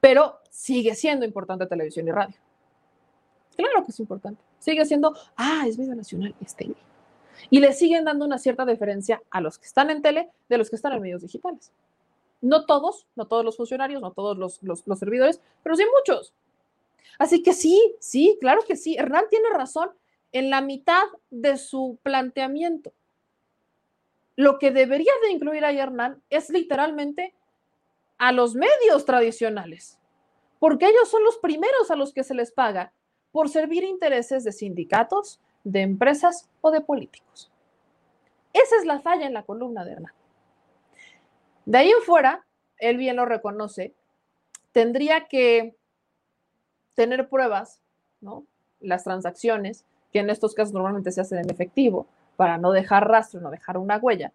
pero 0.00 0.38
sigue 0.50 0.94
siendo 0.94 1.24
importante 1.24 1.66
televisión 1.66 2.08
y 2.08 2.10
radio. 2.10 2.36
Claro 3.56 3.84
que 3.84 3.92
es 3.92 4.00
importante. 4.00 4.42
Sigue 4.58 4.84
siendo, 4.86 5.14
ah, 5.36 5.64
es 5.68 5.78
medio 5.78 5.94
nacional, 5.94 6.34
es 6.40 6.54
tele 6.56 6.74
y 7.50 7.60
le 7.60 7.72
siguen 7.72 8.04
dando 8.04 8.24
una 8.24 8.38
cierta 8.38 8.64
diferencia 8.64 9.22
a 9.30 9.40
los 9.40 9.58
que 9.58 9.66
están 9.66 9.90
en 9.90 10.02
tele 10.02 10.30
de 10.48 10.58
los 10.58 10.70
que 10.70 10.76
están 10.76 10.92
en 10.92 11.02
medios 11.02 11.22
digitales. 11.22 11.72
No 12.40 12.66
todos, 12.66 13.06
no 13.16 13.26
todos 13.26 13.44
los 13.44 13.56
funcionarios, 13.56 14.02
no 14.02 14.12
todos 14.12 14.36
los, 14.36 14.62
los, 14.62 14.98
servidores, 14.98 15.40
pero 15.62 15.76
sí 15.76 15.84
muchos. 15.98 16.34
Así 17.18 17.42
que 17.42 17.52
sí, 17.52 17.94
sí, 18.00 18.36
claro 18.40 18.62
que 18.66 18.76
sí. 18.76 18.96
Hernán 18.96 19.24
tiene 19.30 19.48
razón 19.50 19.90
en 20.32 20.50
la 20.50 20.60
mitad 20.60 21.04
de 21.30 21.56
su 21.56 21.98
planteamiento. 22.02 22.92
Lo 24.36 24.58
que 24.58 24.72
debería 24.72 25.12
de 25.22 25.30
incluir 25.30 25.64
ahí 25.64 25.78
Hernán 25.78 26.20
es 26.28 26.50
literalmente 26.50 27.34
a 28.18 28.32
los 28.32 28.54
medios 28.54 29.04
tradicionales, 29.04 29.98
porque 30.58 30.86
ellos 30.86 31.08
son 31.08 31.24
los 31.24 31.38
primeros 31.38 31.90
a 31.90 31.96
los 31.96 32.12
que 32.12 32.24
se 32.24 32.34
les 32.34 32.52
paga 32.52 32.92
por 33.32 33.48
servir 33.48 33.84
intereses 33.84 34.44
de 34.44 34.52
sindicatos, 34.52 35.40
de 35.64 35.80
empresas 35.80 36.48
o 36.60 36.70
de 36.70 36.80
políticos. 36.80 37.50
Esa 38.52 38.76
es 38.76 38.84
la 38.84 39.00
falla 39.00 39.26
en 39.26 39.34
la 39.34 39.42
columna 39.42 39.84
de 39.84 39.92
Hernán. 39.92 40.12
De 41.66 41.78
ahí 41.78 41.90
en 41.90 42.02
fuera, 42.02 42.44
él 42.78 42.98
bien 42.98 43.16
lo 43.16 43.24
reconoce, 43.24 43.94
tendría 44.72 45.26
que 45.26 45.74
tener 46.94 47.28
pruebas, 47.28 47.80
¿no? 48.20 48.44
Las 48.80 49.04
transacciones, 49.04 49.84
que 50.12 50.20
en 50.20 50.30
estos 50.30 50.54
casos 50.54 50.74
normalmente 50.74 51.10
se 51.10 51.20
hacen 51.20 51.38
en 51.38 51.50
efectivo, 51.50 52.06
para 52.36 52.58
no 52.58 52.72
dejar 52.72 53.08
rastro, 53.08 53.40
no 53.40 53.50
dejar 53.50 53.78
una 53.78 53.96
huella, 53.96 54.32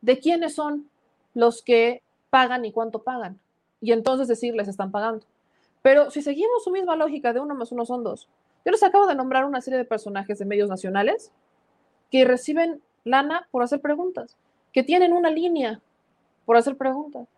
de 0.00 0.18
quiénes 0.18 0.54
son 0.54 0.90
los 1.34 1.62
que 1.62 2.02
pagan 2.30 2.64
y 2.64 2.72
cuánto 2.72 3.02
pagan. 3.02 3.38
Y 3.80 3.92
entonces 3.92 4.28
decirles 4.28 4.68
están 4.68 4.90
pagando. 4.90 5.26
Pero 5.82 6.10
si 6.10 6.22
seguimos 6.22 6.64
su 6.64 6.70
misma 6.70 6.96
lógica 6.96 7.32
de 7.32 7.40
uno 7.40 7.54
más 7.54 7.70
uno 7.70 7.84
son 7.84 8.02
dos, 8.02 8.28
yo 8.64 8.70
les 8.72 8.82
acabo 8.82 9.06
de 9.06 9.14
nombrar 9.14 9.44
una 9.44 9.60
serie 9.60 9.78
de 9.78 9.84
personajes 9.84 10.38
de 10.38 10.44
medios 10.44 10.68
nacionales 10.68 11.30
que 12.10 12.24
reciben 12.24 12.82
lana 13.04 13.46
por 13.50 13.62
hacer 13.62 13.80
preguntas, 13.80 14.36
que 14.72 14.82
tienen 14.82 15.12
una 15.12 15.30
línea 15.30 15.80
por 16.46 16.56
hacer 16.56 16.76
preguntas. 16.76 17.28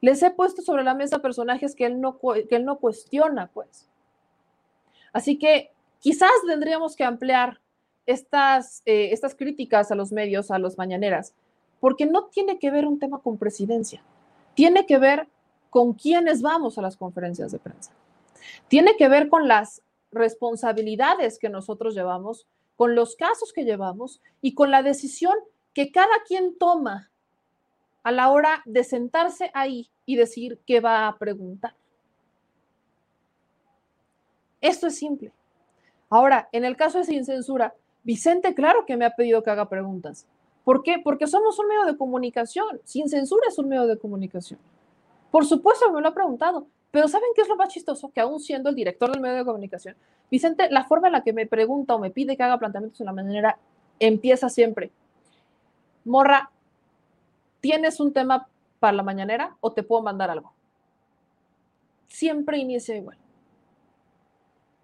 Les 0.00 0.22
he 0.22 0.30
puesto 0.30 0.62
sobre 0.62 0.84
la 0.84 0.94
mesa 0.94 1.20
personajes 1.20 1.74
que 1.74 1.86
él 1.86 2.00
no, 2.00 2.18
que 2.18 2.56
él 2.56 2.64
no 2.64 2.78
cuestiona, 2.78 3.48
pues. 3.48 3.88
Así 5.12 5.38
que 5.38 5.70
quizás 6.00 6.30
tendríamos 6.46 6.96
que 6.96 7.04
ampliar 7.04 7.60
estas, 8.06 8.82
eh, 8.84 9.10
estas 9.12 9.34
críticas 9.34 9.90
a 9.90 9.94
los 9.94 10.12
medios, 10.12 10.50
a 10.50 10.58
los 10.58 10.76
mañaneras, 10.76 11.34
porque 11.80 12.06
no 12.06 12.26
tiene 12.26 12.58
que 12.58 12.70
ver 12.70 12.86
un 12.86 12.98
tema 12.98 13.18
con 13.20 13.38
presidencia, 13.38 14.02
tiene 14.54 14.86
que 14.86 14.98
ver 14.98 15.28
con 15.70 15.92
quiénes 15.92 16.42
vamos 16.42 16.78
a 16.78 16.82
las 16.82 16.96
conferencias 16.96 17.52
de 17.52 17.58
prensa. 17.58 17.92
Tiene 18.68 18.96
que 18.96 19.08
ver 19.08 19.28
con 19.28 19.48
las 19.48 19.82
responsabilidades 20.10 21.38
que 21.38 21.48
nosotros 21.48 21.94
llevamos, 21.94 22.46
con 22.76 22.94
los 22.94 23.16
casos 23.16 23.52
que 23.52 23.64
llevamos 23.64 24.20
y 24.40 24.54
con 24.54 24.70
la 24.70 24.82
decisión 24.82 25.34
que 25.72 25.90
cada 25.90 26.22
quien 26.26 26.56
toma 26.56 27.10
a 28.02 28.12
la 28.12 28.30
hora 28.30 28.62
de 28.64 28.84
sentarse 28.84 29.50
ahí 29.54 29.90
y 30.06 30.16
decir 30.16 30.60
qué 30.66 30.80
va 30.80 31.08
a 31.08 31.18
preguntar. 31.18 31.74
Esto 34.60 34.86
es 34.86 34.96
simple. 34.96 35.32
Ahora, 36.08 36.48
en 36.52 36.64
el 36.64 36.76
caso 36.76 36.98
de 36.98 37.04
Sin 37.04 37.24
Censura, 37.24 37.74
Vicente, 38.02 38.54
claro 38.54 38.84
que 38.86 38.96
me 38.96 39.04
ha 39.04 39.16
pedido 39.16 39.42
que 39.42 39.50
haga 39.50 39.68
preguntas. 39.68 40.26
¿Por 40.64 40.82
qué? 40.82 41.00
Porque 41.02 41.26
somos 41.26 41.58
un 41.58 41.68
medio 41.68 41.84
de 41.84 41.96
comunicación. 41.96 42.80
Sin 42.84 43.08
Censura 43.08 43.46
es 43.48 43.58
un 43.58 43.68
medio 43.68 43.86
de 43.86 43.98
comunicación. 43.98 44.58
Por 45.30 45.44
supuesto 45.44 45.90
me 45.92 46.00
lo 46.00 46.08
ha 46.08 46.14
preguntado, 46.14 46.66
pero 46.94 47.08
¿saben 47.08 47.30
qué 47.34 47.42
es 47.42 47.48
lo 47.48 47.56
más 47.56 47.70
chistoso? 47.70 48.12
Que 48.12 48.20
aún 48.20 48.38
siendo 48.38 48.70
el 48.70 48.76
director 48.76 49.10
del 49.10 49.20
medio 49.20 49.38
de 49.38 49.44
comunicación, 49.44 49.96
Vicente, 50.30 50.70
la 50.70 50.84
forma 50.84 51.08
en 51.08 51.14
la 51.14 51.24
que 51.24 51.32
me 51.32 51.44
pregunta 51.44 51.96
o 51.96 51.98
me 51.98 52.12
pide 52.12 52.36
que 52.36 52.44
haga 52.44 52.56
planteamientos 52.56 53.00
en 53.00 53.06
la 53.06 53.12
manera 53.12 53.58
empieza 53.98 54.48
siempre. 54.48 54.92
Morra, 56.04 56.52
¿tienes 57.60 57.98
un 57.98 58.12
tema 58.12 58.46
para 58.78 58.96
la 58.96 59.02
mañanera 59.02 59.56
o 59.60 59.72
te 59.72 59.82
puedo 59.82 60.02
mandar 60.02 60.30
algo? 60.30 60.52
Siempre 62.06 62.58
inicia 62.58 62.94
igual. 62.94 63.18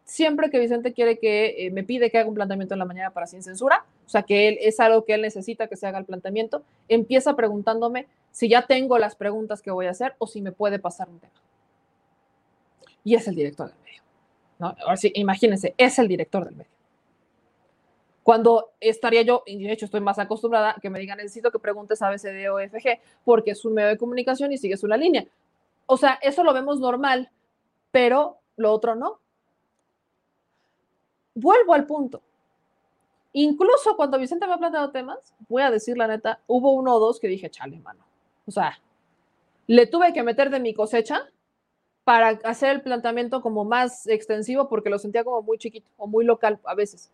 Siempre 0.02 0.50
que 0.50 0.58
Vicente 0.58 0.92
quiere 0.92 1.16
que 1.20 1.64
eh, 1.64 1.70
me 1.70 1.84
pide 1.84 2.10
que 2.10 2.18
haga 2.18 2.28
un 2.28 2.34
planteamiento 2.34 2.74
en 2.74 2.80
la 2.80 2.86
mañana 2.86 3.10
para 3.10 3.28
sin 3.28 3.44
censura, 3.44 3.84
o 4.04 4.08
sea, 4.08 4.24
que 4.24 4.48
él 4.48 4.58
es 4.60 4.80
algo 4.80 5.04
que 5.04 5.14
él 5.14 5.22
necesita 5.22 5.68
que 5.68 5.76
se 5.76 5.86
haga 5.86 6.00
el 6.00 6.06
planteamiento, 6.06 6.64
empieza 6.88 7.36
preguntándome 7.36 8.08
si 8.32 8.48
ya 8.48 8.66
tengo 8.66 8.98
las 8.98 9.14
preguntas 9.14 9.62
que 9.62 9.70
voy 9.70 9.86
a 9.86 9.90
hacer 9.90 10.16
o 10.18 10.26
si 10.26 10.40
me 10.42 10.50
puede 10.50 10.80
pasar 10.80 11.08
un 11.08 11.20
tema. 11.20 11.34
Y 13.04 13.14
es 13.14 13.26
el 13.28 13.34
director 13.34 13.68
del 13.68 13.78
medio. 13.82 14.02
¿no? 14.58 14.74
Ahora 14.82 14.96
sí, 14.96 15.10
imagínense, 15.14 15.74
es 15.76 15.98
el 15.98 16.08
director 16.08 16.44
del 16.44 16.56
medio. 16.56 16.70
Cuando 18.22 18.72
estaría 18.80 19.22
yo, 19.22 19.42
y 19.46 19.62
de 19.62 19.72
hecho 19.72 19.86
estoy 19.86 20.00
más 20.00 20.18
acostumbrada 20.18 20.74
a 20.76 20.80
que 20.80 20.90
me 20.90 20.98
digan, 20.98 21.16
necesito 21.18 21.50
que 21.50 21.58
preguntes 21.58 22.02
ABCD 22.02 22.50
o 22.52 22.58
FG, 22.58 23.00
porque 23.24 23.52
es 23.52 23.64
un 23.64 23.74
medio 23.74 23.88
de 23.88 23.96
comunicación 23.98 24.52
y 24.52 24.58
sigues 24.58 24.84
una 24.84 24.96
línea. 24.96 25.26
O 25.86 25.96
sea, 25.96 26.18
eso 26.22 26.44
lo 26.44 26.52
vemos 26.52 26.78
normal, 26.78 27.30
pero 27.90 28.38
lo 28.56 28.72
otro 28.72 28.94
no. 28.94 29.18
Vuelvo 31.34 31.74
al 31.74 31.86
punto. 31.86 32.22
Incluso 33.32 33.96
cuando 33.96 34.18
Vicente 34.18 34.46
me 34.46 34.54
ha 34.54 34.58
planteado 34.58 34.90
temas, 34.90 35.34
voy 35.48 35.62
a 35.62 35.70
decir 35.70 35.96
la 35.96 36.06
neta, 36.06 36.40
hubo 36.46 36.72
uno 36.72 36.94
o 36.94 37.00
dos 37.00 37.18
que 37.20 37.28
dije, 37.28 37.50
chale, 37.50 37.80
mano. 37.80 38.04
O 38.46 38.50
sea, 38.50 38.78
le 39.66 39.86
tuve 39.86 40.12
que 40.12 40.22
meter 40.22 40.50
de 40.50 40.60
mi 40.60 40.74
cosecha 40.74 41.28
para 42.10 42.30
hacer 42.42 42.70
el 42.70 42.82
planteamiento 42.82 43.40
como 43.40 43.64
más 43.64 44.08
extensivo 44.08 44.68
porque 44.68 44.90
lo 44.90 44.98
sentía 44.98 45.22
como 45.22 45.42
muy 45.42 45.58
chiquito 45.58 45.88
o 45.96 46.08
muy 46.08 46.24
local 46.24 46.58
a 46.64 46.74
veces. 46.74 47.08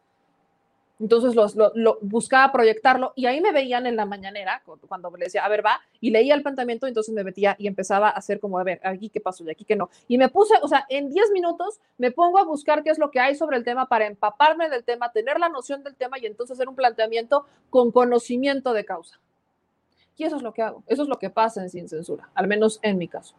Entonces 0.98 1.34
lo, 1.34 1.98
buscaba 2.00 2.50
proyectarlo 2.50 3.12
y 3.14 3.26
ahí 3.26 3.42
me 3.42 3.52
veían 3.52 3.86
en 3.86 3.94
la 3.94 4.06
mañanera 4.06 4.62
cuando 4.88 5.10
le 5.10 5.26
decía, 5.26 5.44
a 5.44 5.50
ver, 5.50 5.62
va, 5.62 5.82
y 6.00 6.08
leía 6.08 6.34
el 6.34 6.40
planteamiento, 6.40 6.86
entonces 6.86 7.14
me 7.14 7.24
metía 7.24 7.56
y 7.58 7.66
empezaba 7.66 8.08
a 8.08 8.12
hacer 8.12 8.40
como, 8.40 8.58
a 8.58 8.64
ver, 8.64 8.80
aquí 8.82 9.10
qué 9.10 9.20
pasó 9.20 9.44
y 9.44 9.50
aquí 9.50 9.66
qué 9.66 9.76
no. 9.76 9.90
Y 10.08 10.16
me 10.16 10.30
puse, 10.30 10.54
o 10.62 10.66
sea, 10.66 10.86
en 10.88 11.10
10 11.10 11.30
minutos 11.32 11.78
me 11.98 12.10
pongo 12.10 12.38
a 12.38 12.44
buscar 12.44 12.82
qué 12.82 12.88
es 12.88 12.98
lo 12.98 13.10
que 13.10 13.20
hay 13.20 13.34
sobre 13.34 13.58
el 13.58 13.64
tema 13.64 13.90
para 13.90 14.06
empaparme 14.06 14.70
del 14.70 14.82
tema, 14.82 15.12
tener 15.12 15.38
la 15.38 15.50
noción 15.50 15.84
del 15.84 15.94
tema 15.94 16.18
y 16.18 16.24
entonces 16.24 16.56
hacer 16.56 16.70
un 16.70 16.74
planteamiento 16.74 17.44
con 17.68 17.92
conocimiento 17.92 18.72
de 18.72 18.86
causa. 18.86 19.20
Y 20.16 20.24
eso 20.24 20.36
es 20.36 20.42
lo 20.42 20.54
que 20.54 20.62
hago, 20.62 20.84
eso 20.86 21.02
es 21.02 21.08
lo 21.10 21.18
que 21.18 21.28
pasa 21.28 21.60
en 21.60 21.68
Sin 21.68 21.86
Censura, 21.86 22.30
al 22.34 22.48
menos 22.48 22.80
en 22.80 22.96
mi 22.96 23.08
caso. 23.08 23.34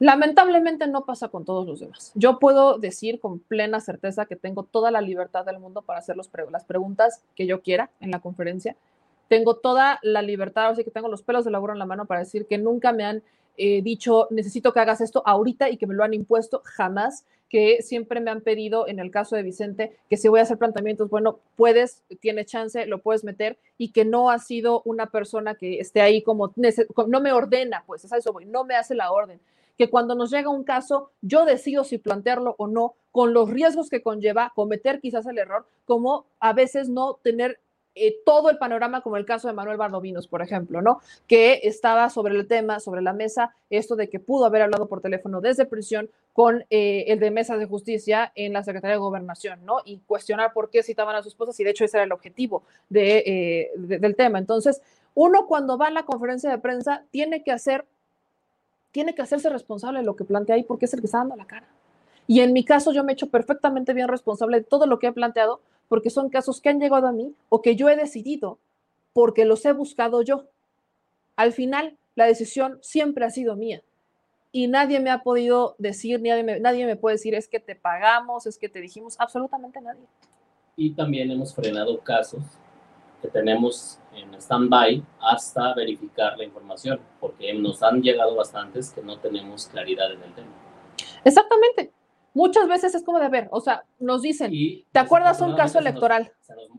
Lamentablemente 0.00 0.86
no 0.86 1.04
pasa 1.04 1.28
con 1.28 1.44
todos 1.44 1.66
los 1.66 1.80
demás. 1.80 2.10
Yo 2.14 2.38
puedo 2.38 2.78
decir 2.78 3.20
con 3.20 3.38
plena 3.38 3.80
certeza 3.80 4.24
que 4.24 4.34
tengo 4.34 4.62
toda 4.62 4.90
la 4.90 5.02
libertad 5.02 5.44
del 5.44 5.58
mundo 5.58 5.82
para 5.82 5.98
hacer 5.98 6.16
las 6.16 6.28
preguntas 6.28 7.22
que 7.36 7.46
yo 7.46 7.60
quiera 7.60 7.90
en 8.00 8.10
la 8.10 8.20
conferencia. 8.20 8.76
Tengo 9.28 9.56
toda 9.56 9.98
la 10.02 10.22
libertad, 10.22 10.70
así 10.70 10.84
que 10.84 10.90
tengo 10.90 11.08
los 11.08 11.22
pelos 11.22 11.44
de 11.44 11.50
laburo 11.50 11.74
en 11.74 11.78
la 11.78 11.84
mano 11.84 12.06
para 12.06 12.20
decir 12.20 12.46
que 12.46 12.56
nunca 12.56 12.94
me 12.94 13.04
han 13.04 13.22
eh, 13.58 13.82
dicho, 13.82 14.26
necesito 14.30 14.72
que 14.72 14.80
hagas 14.80 15.02
esto 15.02 15.22
ahorita 15.26 15.68
y 15.68 15.76
que 15.76 15.86
me 15.86 15.92
lo 15.92 16.02
han 16.02 16.14
impuesto, 16.14 16.62
jamás, 16.64 17.26
que 17.50 17.82
siempre 17.82 18.20
me 18.20 18.30
han 18.30 18.40
pedido, 18.40 18.88
en 18.88 19.00
el 19.00 19.10
caso 19.10 19.36
de 19.36 19.42
Vicente, 19.42 19.98
que 20.08 20.16
si 20.16 20.28
voy 20.28 20.40
a 20.40 20.44
hacer 20.44 20.56
planteamientos, 20.56 21.10
bueno, 21.10 21.40
puedes, 21.56 22.02
tiene 22.20 22.46
chance, 22.46 22.86
lo 22.86 23.02
puedes 23.02 23.22
meter, 23.22 23.58
y 23.76 23.92
que 23.92 24.06
no 24.06 24.30
ha 24.30 24.38
sido 24.38 24.80
una 24.86 25.10
persona 25.10 25.56
que 25.56 25.78
esté 25.78 26.00
ahí 26.00 26.22
como, 26.22 26.54
no 27.06 27.20
me 27.20 27.32
ordena, 27.32 27.84
pues 27.86 28.02
es 28.06 28.12
eso, 28.12 28.34
no 28.46 28.64
me 28.64 28.76
hace 28.76 28.94
la 28.94 29.12
orden 29.12 29.40
que 29.80 29.88
cuando 29.88 30.14
nos 30.14 30.30
llega 30.30 30.50
un 30.50 30.62
caso, 30.62 31.10
yo 31.22 31.46
decido 31.46 31.84
si 31.84 31.96
plantearlo 31.96 32.54
o 32.58 32.66
no, 32.66 32.96
con 33.12 33.32
los 33.32 33.48
riesgos 33.48 33.88
que 33.88 34.02
conlleva 34.02 34.52
cometer 34.54 35.00
quizás 35.00 35.26
el 35.26 35.38
error, 35.38 35.64
como 35.86 36.26
a 36.38 36.52
veces 36.52 36.90
no 36.90 37.14
tener 37.14 37.60
eh, 37.94 38.18
todo 38.26 38.50
el 38.50 38.58
panorama, 38.58 39.00
como 39.00 39.16
el 39.16 39.24
caso 39.24 39.48
de 39.48 39.54
Manuel 39.54 39.78
Bardovinos, 39.78 40.28
por 40.28 40.42
ejemplo, 40.42 40.82
¿no? 40.82 41.00
Que 41.26 41.60
estaba 41.62 42.10
sobre 42.10 42.34
el 42.34 42.46
tema, 42.46 42.78
sobre 42.78 43.00
la 43.00 43.14
mesa, 43.14 43.54
esto 43.70 43.96
de 43.96 44.10
que 44.10 44.20
pudo 44.20 44.44
haber 44.44 44.60
hablado 44.60 44.86
por 44.86 45.00
teléfono 45.00 45.40
desde 45.40 45.64
prisión 45.64 46.10
con 46.34 46.62
eh, 46.68 47.06
el 47.08 47.18
de 47.18 47.30
Mesa 47.30 47.56
de 47.56 47.64
Justicia 47.64 48.32
en 48.34 48.52
la 48.52 48.62
Secretaría 48.62 48.96
de 48.96 49.00
Gobernación, 49.00 49.64
¿no? 49.64 49.78
Y 49.86 50.00
cuestionar 50.00 50.52
por 50.52 50.68
qué 50.68 50.82
citaban 50.82 51.16
a 51.16 51.22
sus 51.22 51.32
esposas, 51.32 51.58
y 51.58 51.64
de 51.64 51.70
hecho 51.70 51.86
ese 51.86 51.96
era 51.96 52.04
el 52.04 52.12
objetivo 52.12 52.64
de, 52.90 53.24
eh, 53.24 53.70
del 53.76 54.14
tema. 54.14 54.38
Entonces, 54.38 54.82
uno 55.14 55.46
cuando 55.46 55.78
va 55.78 55.86
a 55.86 55.90
la 55.90 56.04
conferencia 56.04 56.50
de 56.50 56.58
prensa 56.58 57.06
tiene 57.10 57.42
que 57.42 57.52
hacer 57.52 57.86
tiene 58.92 59.14
que 59.14 59.22
hacerse 59.22 59.48
responsable 59.48 60.00
de 60.00 60.04
lo 60.04 60.16
que 60.16 60.24
plantea 60.24 60.56
ahí 60.56 60.62
porque 60.62 60.86
es 60.86 60.94
el 60.94 61.00
que 61.00 61.06
está 61.06 61.18
dando 61.18 61.36
la 61.36 61.46
cara. 61.46 61.68
Y 62.26 62.40
en 62.40 62.52
mi 62.52 62.64
caso 62.64 62.92
yo 62.92 63.04
me 63.04 63.12
he 63.12 63.14
hecho 63.14 63.30
perfectamente 63.30 63.92
bien 63.92 64.08
responsable 64.08 64.58
de 64.58 64.64
todo 64.64 64.86
lo 64.86 64.98
que 64.98 65.08
he 65.08 65.12
planteado 65.12 65.60
porque 65.88 66.10
son 66.10 66.28
casos 66.28 66.60
que 66.60 66.68
han 66.68 66.80
llegado 66.80 67.06
a 67.06 67.12
mí 67.12 67.34
o 67.48 67.62
que 67.62 67.76
yo 67.76 67.88
he 67.88 67.96
decidido 67.96 68.58
porque 69.12 69.44
los 69.44 69.64
he 69.64 69.72
buscado 69.72 70.22
yo. 70.22 70.46
Al 71.36 71.52
final, 71.52 71.96
la 72.14 72.26
decisión 72.26 72.78
siempre 72.82 73.24
ha 73.24 73.30
sido 73.30 73.56
mía 73.56 73.82
y 74.52 74.68
nadie 74.68 75.00
me 75.00 75.10
ha 75.10 75.22
podido 75.22 75.74
decir, 75.78 76.20
nadie 76.20 76.42
me, 76.42 76.60
nadie 76.60 76.86
me 76.86 76.96
puede 76.96 77.16
decir 77.16 77.34
es 77.34 77.48
que 77.48 77.60
te 77.60 77.76
pagamos, 77.76 78.46
es 78.46 78.58
que 78.58 78.68
te 78.68 78.80
dijimos, 78.80 79.16
absolutamente 79.18 79.80
nadie. 79.80 80.02
Y 80.76 80.90
también 80.90 81.30
hemos 81.30 81.54
frenado 81.54 81.98
casos 82.00 82.42
que 83.20 83.28
tenemos 83.28 83.98
en 84.14 84.34
stand-by 84.34 85.02
hasta 85.20 85.74
verificar 85.74 86.36
la 86.36 86.44
información, 86.44 87.00
porque 87.18 87.52
nos 87.54 87.82
han 87.82 88.02
llegado 88.02 88.34
bastantes 88.34 88.90
que 88.90 89.02
no 89.02 89.18
tenemos 89.18 89.66
claridad 89.68 90.12
en 90.12 90.22
el 90.22 90.34
tema. 90.34 90.48
Exactamente. 91.24 91.92
Muchas 92.32 92.68
veces 92.68 92.94
es 92.94 93.02
como 93.02 93.18
de 93.18 93.28
ver, 93.28 93.48
o 93.50 93.60
sea, 93.60 93.84
nos 93.98 94.22
dicen, 94.22 94.52
¿te 94.92 94.98
acuerdas 94.98 95.40
un 95.40 95.56
caso 95.56 95.80
electoral? 95.80 96.30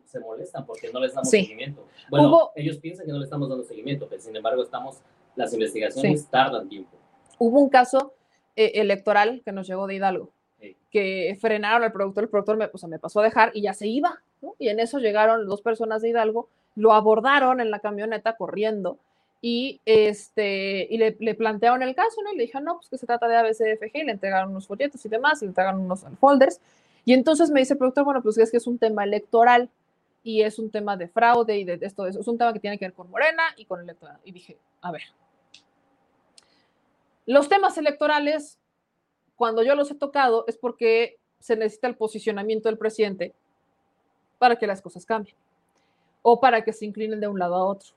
Se, 0.06 0.20
molestan 0.20 0.66
porque 0.66 0.92
no 0.92 1.00
les 1.00 1.14
damos 1.14 1.30
seguimiento. 1.30 1.86
Bueno, 2.10 2.52
ellos 2.56 2.78
piensan 2.78 3.06
que 3.06 3.12
no 3.12 3.18
le 3.18 3.26
estamos 3.26 3.50
dando 3.50 3.64
seguimiento, 3.64 4.08
pero 4.10 4.22
sin 4.22 4.36
embargo 4.36 4.64
estamos, 4.64 5.02
las 5.36 5.54
investigaciones 5.54 6.26
tardan 6.30 6.70
tiempo. 6.70 6.98
Hubo 7.38 7.60
un 7.60 7.70
caso 7.70 8.14
eh, 8.56 8.72
electoral 8.76 9.42
que 9.44 9.52
nos 9.52 9.68
llegó 9.68 9.88
de 9.88 9.96
Hidalgo, 9.96 10.32
que 10.90 11.38
frenaron 11.42 11.84
al 11.84 11.92
productor, 11.92 12.24
el 12.24 12.30
productor 12.30 12.58
me, 12.58 12.70
me 12.88 13.00
pasó 13.00 13.20
a 13.20 13.24
dejar 13.24 13.52
y 13.54 13.62
ya 13.62 13.74
se 13.74 13.88
iba, 13.88 14.24
y 14.60 14.70
en 14.70 14.80
eso 14.80 15.00
llegaron 15.00 15.48
dos 15.48 15.62
personas 15.62 16.02
de 16.02 16.10
Hidalgo, 16.10 16.50
lo 16.76 16.94
abordaron 16.94 17.60
en 17.60 17.72
la 17.72 17.80
camioneta 17.80 18.36
corriendo 18.36 18.98
y, 19.42 19.82
este, 19.86 20.88
y 20.90 20.98
le, 20.98 21.36
plantearon 21.36 21.82
el 21.82 21.96
caso, 21.96 22.22
¿no? 22.24 22.32
Y 22.32 22.38
le 22.38 22.44
dijeron, 22.44 22.66
no, 22.66 22.76
pues 22.76 22.90
que 22.90 22.98
se 22.98 23.08
trata 23.08 23.28
de 23.28 23.38
ABCDFG, 23.38 23.96
y 23.96 24.04
le 24.04 24.12
entregaron 24.12 24.52
unos 24.52 24.68
folletos 24.68 25.04
y 25.04 25.10
demás, 25.10 25.42
y 25.42 25.46
le 25.46 25.50
entregaron 25.50 25.82
unos 25.82 26.06
folders. 26.20 26.62
Y 27.06 27.14
entonces 27.14 27.50
me 27.50 27.60
dice 27.60 27.74
el 27.74 27.80
productor, 27.80 28.06
bueno, 28.06 28.22
pues 28.22 28.38
es 28.38 28.52
que 28.52 28.58
es 28.58 28.68
un 28.68 28.78
tema 28.78 29.04
electoral 29.04 29.70
y 30.24 30.44
es 30.44 30.60
un 30.60 30.70
tema 30.70 30.96
de 30.96 31.08
fraude 31.08 31.58
y 31.58 31.64
de 31.64 31.80
esto, 31.82 32.06
es 32.06 32.16
un 32.28 32.38
tema 32.38 32.54
que 32.54 32.60
tiene 32.60 32.78
que 32.78 32.86
ver 32.86 32.94
con 32.94 33.10
Morena 33.10 33.42
y 33.58 33.66
con 33.66 33.80
el 33.80 33.86
electoral. 33.86 34.20
Y 34.24 34.32
dije, 34.32 34.58
a 34.82 34.92
ver, 34.92 35.02
los 37.26 37.50
temas 37.50 37.76
electorales, 37.80 38.60
cuando 39.36 39.64
yo 39.64 39.74
los 39.74 39.90
he 39.90 39.96
tocado, 39.96 40.46
es 40.48 40.58
porque 40.58 41.18
se 41.40 41.56
necesita 41.56 41.88
el 41.88 41.96
posicionamiento 41.96 42.70
del 42.70 42.78
presidente 42.78 43.34
para 44.42 44.56
que 44.56 44.66
las 44.66 44.82
cosas 44.82 45.06
cambien 45.06 45.36
o 46.24 46.40
para 46.40 46.64
que 46.64 46.74
se 46.74 46.84
inclinen 46.84 47.20
de 47.20 47.28
un 47.28 47.38
lado 47.38 47.54
a 47.54 47.64
otro. 47.64 47.90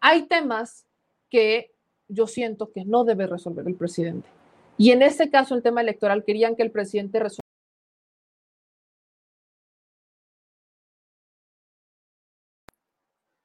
Hay 0.00 0.22
temas 0.22 0.86
que 1.28 1.70
yo 2.08 2.26
siento 2.26 2.72
que 2.72 2.86
no 2.86 3.04
debe 3.04 3.26
resolver 3.26 3.68
el 3.68 3.74
presidente. 3.74 4.26
Y 4.78 4.90
en 4.90 5.02
este 5.02 5.30
caso, 5.30 5.54
el 5.54 5.62
tema 5.62 5.82
electoral, 5.82 6.24
querían 6.24 6.56
que 6.56 6.62
el 6.62 6.70
presidente 6.70 7.18
resuelva. 7.18 7.42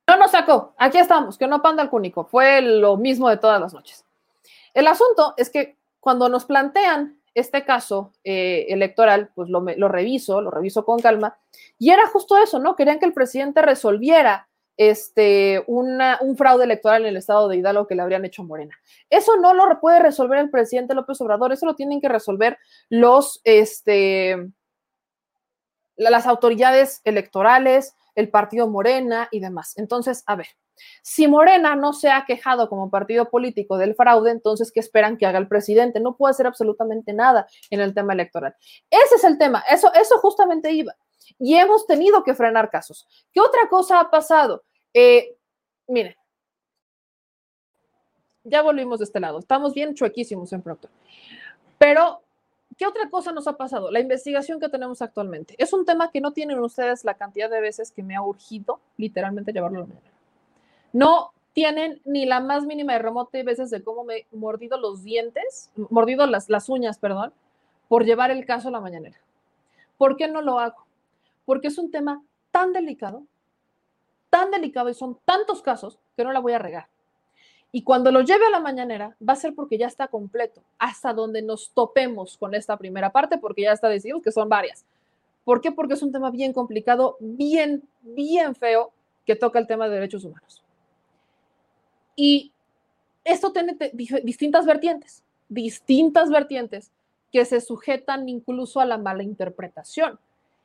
No 0.07 0.17
nos 0.17 0.31
sacó, 0.31 0.73
aquí 0.77 0.99
estamos, 0.99 1.37
que 1.37 1.47
no 1.47 1.61
panda 1.61 1.83
el 1.83 1.89
cúnico, 1.89 2.23
fue 2.23 2.61
lo 2.61 2.95
mismo 2.95 3.27
de 3.27 3.35
todas 3.35 3.59
las 3.59 3.73
noches. 3.73 4.05
El 4.73 4.87
asunto 4.87 5.33
es 5.35 5.49
que 5.49 5.75
cuando 5.99 6.29
nos 6.29 6.45
plantean 6.45 7.19
este 7.33 7.65
caso 7.65 8.13
eh, 8.23 8.65
electoral, 8.69 9.31
pues 9.35 9.49
lo, 9.49 9.61
lo, 9.61 9.87
reviso, 9.87 10.41
lo 10.41 10.51
reviso 10.51 10.85
con 10.85 10.99
calma, 10.99 11.37
y 11.77 11.91
era 11.91 12.07
justo 12.07 12.37
eso, 12.37 12.59
¿no? 12.59 12.75
Querían 12.75 12.99
que 12.99 13.05
el 13.05 13.13
presidente 13.13 13.61
resolviera 13.61 14.47
este, 14.77 15.63
un 15.67 16.35
fraude 16.37 16.63
electoral 16.63 17.03
en 17.03 17.09
el 17.09 17.17
estado 17.17 17.47
de 17.47 17.57
Hidalgo 17.57 17.87
que 17.87 17.95
le 17.95 18.01
habrían 18.01 18.25
hecho 18.25 18.43
Morena. 18.43 18.75
Eso 19.09 19.37
no 19.37 19.53
lo 19.53 19.79
puede 19.79 19.99
resolver 19.99 20.39
el 20.39 20.49
presidente 20.49 20.95
López 20.95 21.19
Obrador, 21.21 21.53
eso 21.53 21.65
lo 21.65 21.75
tienen 21.75 22.01
que 22.01 22.09
resolver 22.09 22.57
los, 22.89 23.41
este, 23.43 24.49
las 25.95 26.25
autoridades 26.25 27.01
electorales, 27.03 27.95
el 28.15 28.29
partido 28.29 28.67
Morena 28.67 29.27
y 29.31 29.39
demás. 29.39 29.73
Entonces, 29.77 30.23
a 30.27 30.35
ver, 30.35 30.47
si 31.01 31.27
Morena 31.27 31.75
no 31.75 31.93
se 31.93 32.09
ha 32.09 32.25
quejado 32.25 32.69
como 32.69 32.89
partido 32.89 33.29
político 33.29 33.77
del 33.77 33.95
fraude, 33.95 34.31
entonces, 34.31 34.71
¿qué 34.71 34.79
esperan 34.79 35.17
que 35.17 35.25
haga 35.25 35.39
el 35.39 35.47
presidente? 35.47 35.99
No 35.99 36.15
puede 36.15 36.31
hacer 36.31 36.47
absolutamente 36.47 37.13
nada 37.13 37.47
en 37.69 37.81
el 37.81 37.93
tema 37.93 38.13
electoral. 38.13 38.55
Ese 38.89 39.15
es 39.15 39.23
el 39.23 39.37
tema, 39.37 39.63
eso, 39.69 39.91
eso 39.93 40.17
justamente 40.19 40.71
iba. 40.71 40.95
Y 41.39 41.55
hemos 41.55 41.87
tenido 41.87 42.23
que 42.23 42.35
frenar 42.35 42.69
casos. 42.69 43.07
¿Qué 43.31 43.39
otra 43.39 43.69
cosa 43.69 43.99
ha 43.99 44.09
pasado? 44.09 44.63
Eh, 44.93 45.35
miren, 45.87 46.15
ya 48.43 48.61
volvimos 48.61 48.99
de 48.99 49.05
este 49.05 49.19
lado, 49.19 49.39
estamos 49.39 49.73
bien 49.73 49.93
chuequísimos 49.93 50.51
en 50.53 50.61
pronto. 50.61 50.89
Pero 51.77 52.21
¿Qué 52.77 52.85
otra 52.85 53.09
cosa 53.09 53.31
nos 53.31 53.47
ha 53.47 53.57
pasado? 53.57 53.91
La 53.91 53.99
investigación 53.99 54.59
que 54.59 54.69
tenemos 54.69 55.01
actualmente. 55.01 55.55
Es 55.57 55.73
un 55.73 55.85
tema 55.85 56.11
que 56.11 56.21
no 56.21 56.31
tienen 56.31 56.59
ustedes 56.59 57.03
la 57.03 57.15
cantidad 57.15 57.49
de 57.49 57.61
veces 57.61 57.91
que 57.91 58.03
me 58.03 58.15
ha 58.15 58.21
urgido 58.21 58.79
literalmente 58.97 59.51
llevarlo 59.51 59.79
a 59.79 59.81
la 59.81 59.87
mañana. 59.87 60.11
No 60.91 61.33
tienen 61.53 62.01
ni 62.05 62.25
la 62.25 62.39
más 62.39 62.65
mínima 62.65 62.93
de 62.93 62.99
remote 62.99 63.43
veces 63.43 63.69
de 63.69 63.83
cómo 63.83 64.03
me 64.03 64.17
he 64.17 64.27
mordido 64.31 64.77
los 64.77 65.03
dientes, 65.03 65.69
mordido 65.89 66.25
las, 66.25 66.49
las 66.49 66.69
uñas, 66.69 66.97
perdón, 66.97 67.33
por 67.87 68.05
llevar 68.05 68.31
el 68.31 68.45
caso 68.45 68.69
a 68.69 68.71
la 68.71 68.79
mañanera. 68.79 69.19
¿Por 69.97 70.17
qué 70.17 70.27
no 70.27 70.41
lo 70.41 70.59
hago? 70.59 70.85
Porque 71.45 71.67
es 71.67 71.77
un 71.77 71.91
tema 71.91 72.23
tan 72.51 72.73
delicado, 72.73 73.23
tan 74.29 74.49
delicado 74.49 74.89
y 74.89 74.93
son 74.93 75.19
tantos 75.25 75.61
casos 75.61 75.99
que 76.15 76.23
no 76.23 76.31
la 76.31 76.39
voy 76.39 76.53
a 76.53 76.59
regar. 76.59 76.87
Y 77.75 77.81
cuando 77.81 78.11
lo 78.11 78.21
lleve 78.21 78.45
a 78.45 78.51
la 78.51 78.59
mañanera, 78.59 79.17
va 79.27 79.33
a 79.33 79.35
ser 79.35 79.55
porque 79.55 79.79
ya 79.79 79.87
está 79.87 80.07
completo, 80.07 80.61
hasta 80.77 81.11
donde 81.11 81.41
nos 81.41 81.71
topemos 81.71 82.37
con 82.37 82.53
esta 82.53 82.77
primera 82.77 83.11
parte, 83.11 83.39
porque 83.39 83.63
ya 83.63 83.71
está 83.71 83.89
decidido 83.89 84.21
que 84.21 84.31
son 84.31 84.47
varias. 84.47 84.85
¿Por 85.43 85.59
qué? 85.59 85.71
Porque 85.71 85.95
es 85.95 86.03
un 86.03 86.11
tema 86.11 86.29
bien 86.29 86.53
complicado, 86.53 87.17
bien, 87.19 87.81
bien 88.03 88.53
feo, 88.53 88.91
que 89.25 89.35
toca 89.35 89.57
el 89.57 89.65
tema 89.65 89.89
de 89.89 89.95
derechos 89.95 90.23
humanos. 90.23 90.61
Y 92.15 92.51
esto 93.23 93.51
tiene 93.51 93.75
distintas 94.21 94.67
vertientes, 94.67 95.23
distintas 95.49 96.29
vertientes 96.29 96.91
que 97.31 97.43
se 97.43 97.59
sujetan 97.59 98.29
incluso 98.29 98.81
a 98.81 98.85
la 98.85 98.99
mala 98.99 99.23
interpretación. 99.23 100.19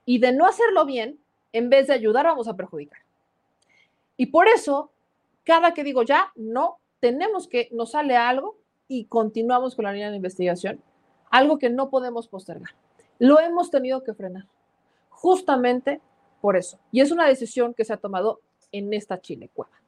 Y 0.05 0.19
de 0.19 0.33
no 0.33 0.47
hacerlo 0.47 0.85
bien, 0.85 1.19
en 1.55 1.71
vez 1.71 1.87
de 1.87 1.95
ayudar, 1.95 2.27
vamos 2.27 2.49
a 2.49 2.55
perjudicar. 2.55 3.01
Y 4.19 4.27
por 4.27 4.47
eso, 4.47 4.91
cada 5.45 5.73
que 5.73 5.85
digo 5.85 6.03
ya, 6.03 6.33
no, 6.37 6.77
tenemos 7.01 7.49
que, 7.49 7.69
nos 7.73 7.93
sale 7.93 8.17
algo 8.17 8.57
y 8.87 9.05
continuamos 9.05 9.75
con 9.75 9.85
la 9.85 9.93
línea 9.93 10.11
de 10.11 10.17
investigación, 10.17 10.83
algo 11.31 11.59
que 11.59 11.71
no 11.71 11.91
podemos 11.91 12.29
postergar. 12.29 12.71
Lo 13.19 13.41
hemos 13.41 13.71
tenido 13.71 14.03
que 14.05 14.15
frenar, 14.15 14.47
justamente 15.11 16.01
por 16.41 16.57
eso. 16.57 16.79
Y 16.93 17.01
es 17.01 17.11
una 17.11 17.27
decisión 17.27 17.75
que 17.75 17.85
se 17.85 17.93
ha 17.93 17.99
tomado 17.99 18.41
en 18.73 18.93
esta 18.93 19.21
Chile 19.21 19.51
Cueva, 19.53 19.81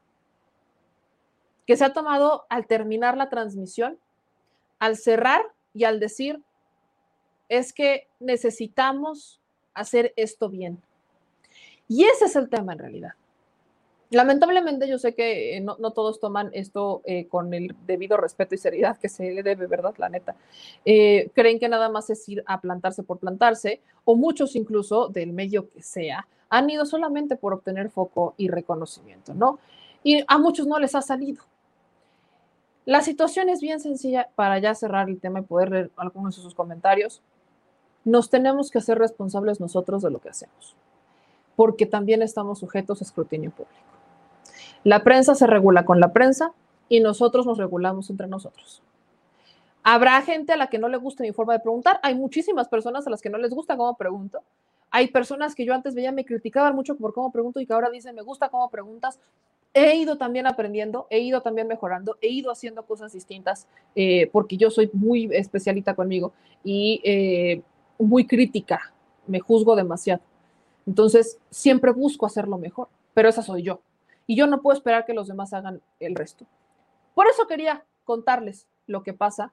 que 1.67 1.77
se 1.77 1.85
ha 1.85 1.93
tomado 1.93 2.47
al 2.49 2.67
terminar 2.67 3.17
la 3.17 3.29
transmisión, 3.29 3.99
al 4.79 4.97
cerrar 4.97 5.43
y 5.73 5.85
al 5.85 6.01
decir, 6.01 6.43
es 7.49 7.73
que 7.73 8.09
necesitamos 8.19 9.41
hacer 9.75 10.13
esto 10.17 10.49
bien. 10.49 10.83
Y 11.89 12.05
ese 12.05 12.27
es 12.27 12.37
el 12.37 12.49
tema 12.49 12.73
en 12.73 12.79
realidad. 12.79 13.13
Lamentablemente 14.11 14.89
yo 14.89 14.99
sé 14.99 15.15
que 15.15 15.57
eh, 15.57 15.61
no, 15.61 15.77
todos 15.93 16.19
toman 16.19 16.51
esto 16.53 17.01
eh, 17.05 17.29
con 17.29 17.55
el 17.55 17.77
debido 17.87 18.17
respeto 18.17 18.57
y 18.57 18.59
seriedad 18.59 18.99
que 18.99 19.09
se 19.09 19.31
le 19.31 19.45
debe, 19.45 19.69
¿verdad? 19.69 19.95
La 19.99 20.09
neta. 20.09 20.35
Eh, 20.85 21.31
creen 21.33 21.61
que 21.61 21.69
nada 21.69 21.89
más 21.89 22.11
es 22.11 22.29
ir 22.29 22.43
a 22.47 22.61
plantarse 22.61 23.05
por 23.05 23.19
plantarse, 23.19 23.81
o 24.05 24.17
muchos 24.17 24.57
incluso 24.57 25.09
del 25.09 25.33
medio 25.33 25.71
que 25.71 25.83
sea, 25.83 26.27
han 26.49 26.69
ido 26.69 26.85
solamente 26.87 27.37
por 27.37 27.53
obtener 27.53 27.89
foco 27.89 28.35
y 28.37 28.49
reconocimiento, 28.49 29.33
¿no? 29.33 29.61
Y 30.03 30.25
a 30.27 30.39
muchos 30.39 30.67
no 30.67 30.81
les 30.81 30.97
ha 30.97 31.03
salido. 31.03 31.45
La 32.85 33.03
situación 33.03 33.49
es 33.49 33.61
bien 33.61 33.79
sencilla 33.79 34.29
para 34.35 34.59
ya 34.59 34.75
cerrar 34.75 35.09
el 35.09 35.21
tema 35.21 35.39
y 35.39 35.43
poder 35.43 35.71
leer 35.71 35.91
algunos 35.97 36.35
de 36.35 36.43
sus 36.43 36.55
comentarios. 36.55 37.23
Nos 38.05 38.29
tenemos 38.29 38.73
que 38.73 38.79
hacer 38.79 38.99
responsables 38.99 39.61
nosotros 39.61 40.03
de 40.03 40.11
lo 40.11 40.19
que 40.19 40.31
hacemos, 40.31 40.75
porque 41.55 41.87
también 41.87 42.23
estamos 42.23 42.59
sujetos 42.59 43.01
a 43.01 43.05
escrutinio 43.05 43.53
público. 43.53 44.00
La 44.85 45.05
prensa 45.05 45.35
se 45.35 45.47
regula 45.47 45.85
con 45.85 46.01
la 46.01 46.13
prensa 46.13 46.53
y 46.89 47.01
nosotros 47.01 47.47
nos 47.47 47.59
regulamos 47.59 48.09
entre 48.11 48.27
nosotros. 48.27 48.83
Habrá 49.83 50.21
gente 50.23 50.53
a 50.53 50.57
la 50.57 50.69
que 50.69 50.79
no 50.79 50.89
le 50.89 50.97
guste 50.97 51.23
mi 51.23 51.33
forma 51.33 51.53
de 51.53 51.61
preguntar. 51.61 52.01
Hay 52.03 52.15
muchísimas 52.15 52.69
personas 52.69 53.07
a 53.07 53.11
las 53.11 53.21
que 53.21 53.31
no 53.31 53.39
les 53.39 53.51
gusta 53.51 53.77
cómo 53.77 53.97
pregunto. 53.97 54.43
Hay 54.91 55.09
personas 55.09 55.55
que 55.55 55.65
yo 55.65 55.75
antes 55.75 55.95
veía 55.95 56.13
me 56.13 56.25
criticaban 56.25 56.75
mucho 56.75 56.97
por 56.97 57.15
cómo 57.15 57.31
pregunto 57.31 57.61
y 57.61 57.67
que 57.67 57.73
ahora 57.73 57.91
dicen 57.91 58.15
me 58.15 58.23
gusta 58.23 58.49
cómo 58.49 58.69
preguntas. 58.71 59.21
He 59.73 59.97
ido 59.97 60.19
también 60.19 60.47
aprendiendo, 60.47 61.07
he 61.11 61.21
ido 61.21 61.43
también 61.43 61.69
mejorando, 61.69 62.17
he 62.21 62.29
ido 62.29 62.51
haciendo 62.51 62.83
cosas 62.85 63.13
distintas 63.13 63.69
eh, 63.95 64.29
porque 64.33 64.57
yo 64.57 64.71
soy 64.71 64.91
muy 64.93 65.29
especialita 65.33 65.95
conmigo 65.95 66.33
y 66.65 67.01
eh, 67.05 67.63
muy 67.99 68.27
crítica, 68.27 68.93
me 69.29 69.39
juzgo 69.39 69.77
demasiado. 69.77 70.23
Entonces, 70.87 71.39
siempre 71.51 71.93
busco 71.93 72.27
hacerlo 72.27 72.59
mejor, 72.59 72.89
pero 73.15 73.29
esa 73.29 73.43
soy 73.43 73.63
yo 73.63 73.81
y 74.31 74.37
yo 74.37 74.47
no 74.47 74.63
puedo 74.63 74.77
esperar 74.77 75.07
que 75.07 75.13
los 75.13 75.27
demás 75.27 75.53
hagan 75.55 75.83
el 75.99 76.15
resto. 76.15 76.47
Por 77.17 77.27
eso 77.27 77.49
quería 77.49 77.85
contarles 78.05 78.69
lo 78.87 79.03
que 79.03 79.13
pasa 79.13 79.53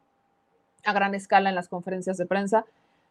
a 0.85 0.93
gran 0.93 1.15
escala 1.15 1.49
en 1.49 1.55
las 1.55 1.67
conferencias 1.67 2.15
de 2.17 2.27
prensa, 2.27 2.63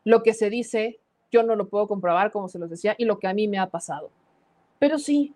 lo 0.04 0.22
que 0.22 0.32
se 0.32 0.48
dice, 0.48 1.00
yo 1.32 1.42
no 1.42 1.56
lo 1.56 1.66
puedo 1.66 1.88
comprobar, 1.88 2.30
como 2.30 2.46
se 2.46 2.60
los 2.60 2.70
decía, 2.70 2.94
y 2.98 3.04
lo 3.04 3.18
que 3.18 3.26
a 3.26 3.34
mí 3.34 3.48
me 3.48 3.58
ha 3.58 3.66
pasado. 3.66 4.10
Pero 4.78 5.00
sí, 5.00 5.34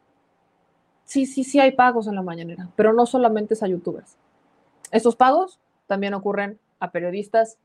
sí, 1.03 1.26
sí, 1.26 1.43
sí 1.43 1.59
hay 1.59 1.72
pagos 1.72 2.07
en 2.07 2.14
la 2.14 2.22
mañanera, 2.22 2.68
pero 2.76 2.93
no 2.93 3.07
solamente 3.07 3.55
es 3.55 3.64
a 3.64 3.66
youtubers. 3.66 4.16
Estos 4.93 5.16
pagos 5.16 5.59
también 5.89 6.14
ocurren 6.14 6.61
a 6.78 6.93
periodistas 6.93 7.59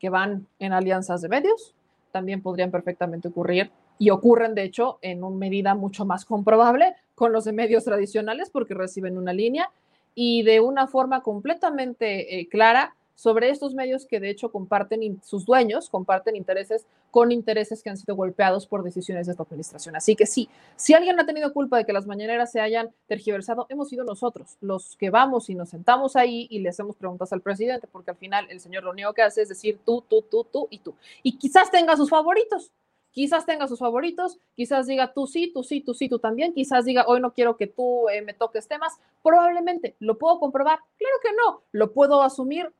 que 0.00 0.10
van 0.10 0.48
en 0.58 0.72
alianzas 0.72 1.20
de 1.20 1.28
medios, 1.28 1.72
también 2.10 2.42
podrían 2.42 2.72
perfectamente 2.72 3.28
ocurrir 3.28 3.70
y 3.98 4.10
ocurren, 4.10 4.54
de 4.54 4.64
hecho, 4.64 4.98
en 5.02 5.24
una 5.24 5.36
medida 5.36 5.74
mucho 5.74 6.04
más 6.04 6.24
comprobable 6.24 6.94
con 7.14 7.32
los 7.32 7.44
de 7.44 7.52
medios 7.52 7.84
tradicionales 7.84 8.50
porque 8.50 8.74
reciben 8.74 9.18
una 9.18 9.32
línea 9.32 9.70
y 10.14 10.42
de 10.42 10.60
una 10.60 10.86
forma 10.86 11.22
completamente 11.22 12.38
eh, 12.38 12.48
clara 12.48 12.94
sobre 13.16 13.48
estos 13.48 13.74
medios 13.74 14.06
que 14.06 14.20
de 14.20 14.30
hecho 14.30 14.52
comparten, 14.52 15.20
sus 15.24 15.46
dueños 15.46 15.88
comparten 15.88 16.36
intereses 16.36 16.86
con 17.10 17.32
intereses 17.32 17.82
que 17.82 17.88
han 17.88 17.96
sido 17.96 18.14
golpeados 18.14 18.66
por 18.66 18.82
decisiones 18.82 19.26
de 19.26 19.32
esta 19.32 19.42
administración. 19.42 19.96
Así 19.96 20.14
que 20.14 20.26
sí, 20.26 20.50
si 20.76 20.92
alguien 20.92 21.18
ha 21.18 21.24
tenido 21.24 21.52
culpa 21.52 21.78
de 21.78 21.86
que 21.86 21.94
las 21.94 22.06
mañaneras 22.06 22.52
se 22.52 22.60
hayan 22.60 22.90
tergiversado, 23.08 23.66
hemos 23.70 23.88
sido 23.88 24.04
nosotros, 24.04 24.58
los 24.60 24.96
que 24.96 25.08
vamos 25.08 25.48
y 25.48 25.54
nos 25.54 25.70
sentamos 25.70 26.14
ahí 26.14 26.46
y 26.50 26.58
le 26.58 26.68
hacemos 26.68 26.94
preguntas 26.96 27.32
al 27.32 27.40
presidente, 27.40 27.88
porque 27.90 28.10
al 28.10 28.18
final 28.18 28.46
el 28.50 28.60
señor 28.60 28.84
lo 28.84 28.90
único 28.90 29.14
que 29.14 29.22
hace 29.22 29.42
es 29.42 29.48
decir 29.48 29.80
tú, 29.84 30.04
tú, 30.06 30.22
tú, 30.30 30.46
tú 30.52 30.68
y 30.70 30.78
tú. 30.78 30.94
Y 31.22 31.38
quizás 31.38 31.70
tenga 31.70 31.96
sus 31.96 32.10
favoritos, 32.10 32.70
Quizás 33.16 33.46
tenga 33.46 33.66
sus 33.66 33.78
favoritos, 33.78 34.38
quizás 34.54 34.86
diga 34.86 35.14
tú 35.14 35.26
sí, 35.26 35.50
tú 35.50 35.62
sí, 35.62 35.80
tú 35.80 35.94
sí, 35.94 36.06
tú 36.06 36.18
también, 36.18 36.52
quizás 36.52 36.84
diga 36.84 37.06
hoy 37.08 37.18
no 37.18 37.32
quiero 37.32 37.56
que 37.56 37.66
tú 37.66 38.10
eh, 38.10 38.20
me 38.20 38.34
toques 38.34 38.68
temas, 38.68 39.00
probablemente, 39.22 39.96
¿lo 40.00 40.18
puedo 40.18 40.38
comprobar? 40.38 40.80
Claro 40.98 41.16
que 41.22 41.30
no, 41.32 41.62
lo 41.72 41.94
puedo 41.94 42.20
asumir, 42.20 42.70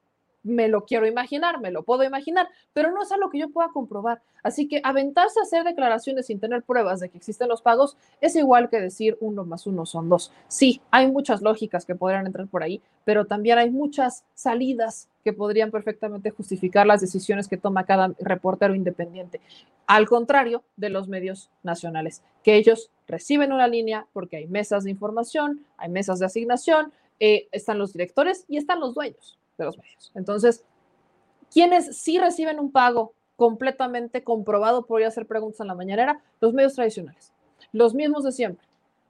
me 0.42 0.68
lo 0.68 0.84
quiero 0.84 1.06
imaginar, 1.06 1.58
me 1.58 1.70
lo 1.70 1.84
puedo 1.84 2.04
imaginar, 2.04 2.50
pero 2.74 2.92
no 2.92 3.02
es 3.02 3.10
algo 3.12 3.30
que 3.30 3.38
yo 3.38 3.48
pueda 3.48 3.70
comprobar. 3.70 4.20
Así 4.42 4.68
que 4.68 4.82
aventarse 4.84 5.40
a 5.40 5.44
hacer 5.44 5.64
declaraciones 5.64 6.26
sin 6.26 6.38
tener 6.38 6.62
pruebas 6.64 7.00
de 7.00 7.08
que 7.08 7.16
existen 7.16 7.48
los 7.48 7.62
pagos 7.62 7.96
es 8.20 8.36
igual 8.36 8.68
que 8.68 8.78
decir 8.78 9.16
uno 9.22 9.46
más 9.46 9.66
uno 9.66 9.86
son 9.86 10.10
dos. 10.10 10.32
Sí, 10.48 10.82
hay 10.90 11.10
muchas 11.10 11.40
lógicas 11.40 11.86
que 11.86 11.94
podrían 11.94 12.26
entrar 12.26 12.46
por 12.46 12.62
ahí, 12.62 12.82
pero 13.06 13.24
también 13.24 13.56
hay 13.56 13.70
muchas 13.70 14.22
salidas 14.34 15.08
que 15.26 15.32
podrían 15.32 15.72
perfectamente 15.72 16.30
justificar 16.30 16.86
las 16.86 17.00
decisiones 17.00 17.48
que 17.48 17.56
toma 17.56 17.82
cada 17.82 18.12
reportero 18.20 18.76
independiente. 18.76 19.40
Al 19.88 20.06
contrario 20.06 20.62
de 20.76 20.88
los 20.88 21.08
medios 21.08 21.50
nacionales, 21.64 22.22
que 22.44 22.54
ellos 22.54 22.92
reciben 23.08 23.52
una 23.52 23.66
línea 23.66 24.06
porque 24.12 24.36
hay 24.36 24.46
mesas 24.46 24.84
de 24.84 24.92
información, 24.92 25.66
hay 25.78 25.88
mesas 25.88 26.20
de 26.20 26.26
asignación, 26.26 26.92
eh, 27.18 27.48
están 27.50 27.80
los 27.80 27.92
directores 27.92 28.44
y 28.46 28.56
están 28.56 28.78
los 28.78 28.94
dueños 28.94 29.36
de 29.58 29.64
los 29.64 29.76
medios. 29.78 30.12
Entonces, 30.14 30.62
quienes 31.52 31.96
sí 31.96 32.20
reciben 32.20 32.60
un 32.60 32.70
pago 32.70 33.12
completamente 33.34 34.22
comprobado 34.22 34.86
por 34.86 35.02
hacer 35.02 35.26
preguntas 35.26 35.58
en 35.60 35.66
la 35.66 35.74
mañanera, 35.74 36.20
los 36.40 36.54
medios 36.54 36.74
tradicionales, 36.74 37.32
los 37.72 37.96
mismos 37.96 38.22
de 38.22 38.30
siempre. 38.30 38.64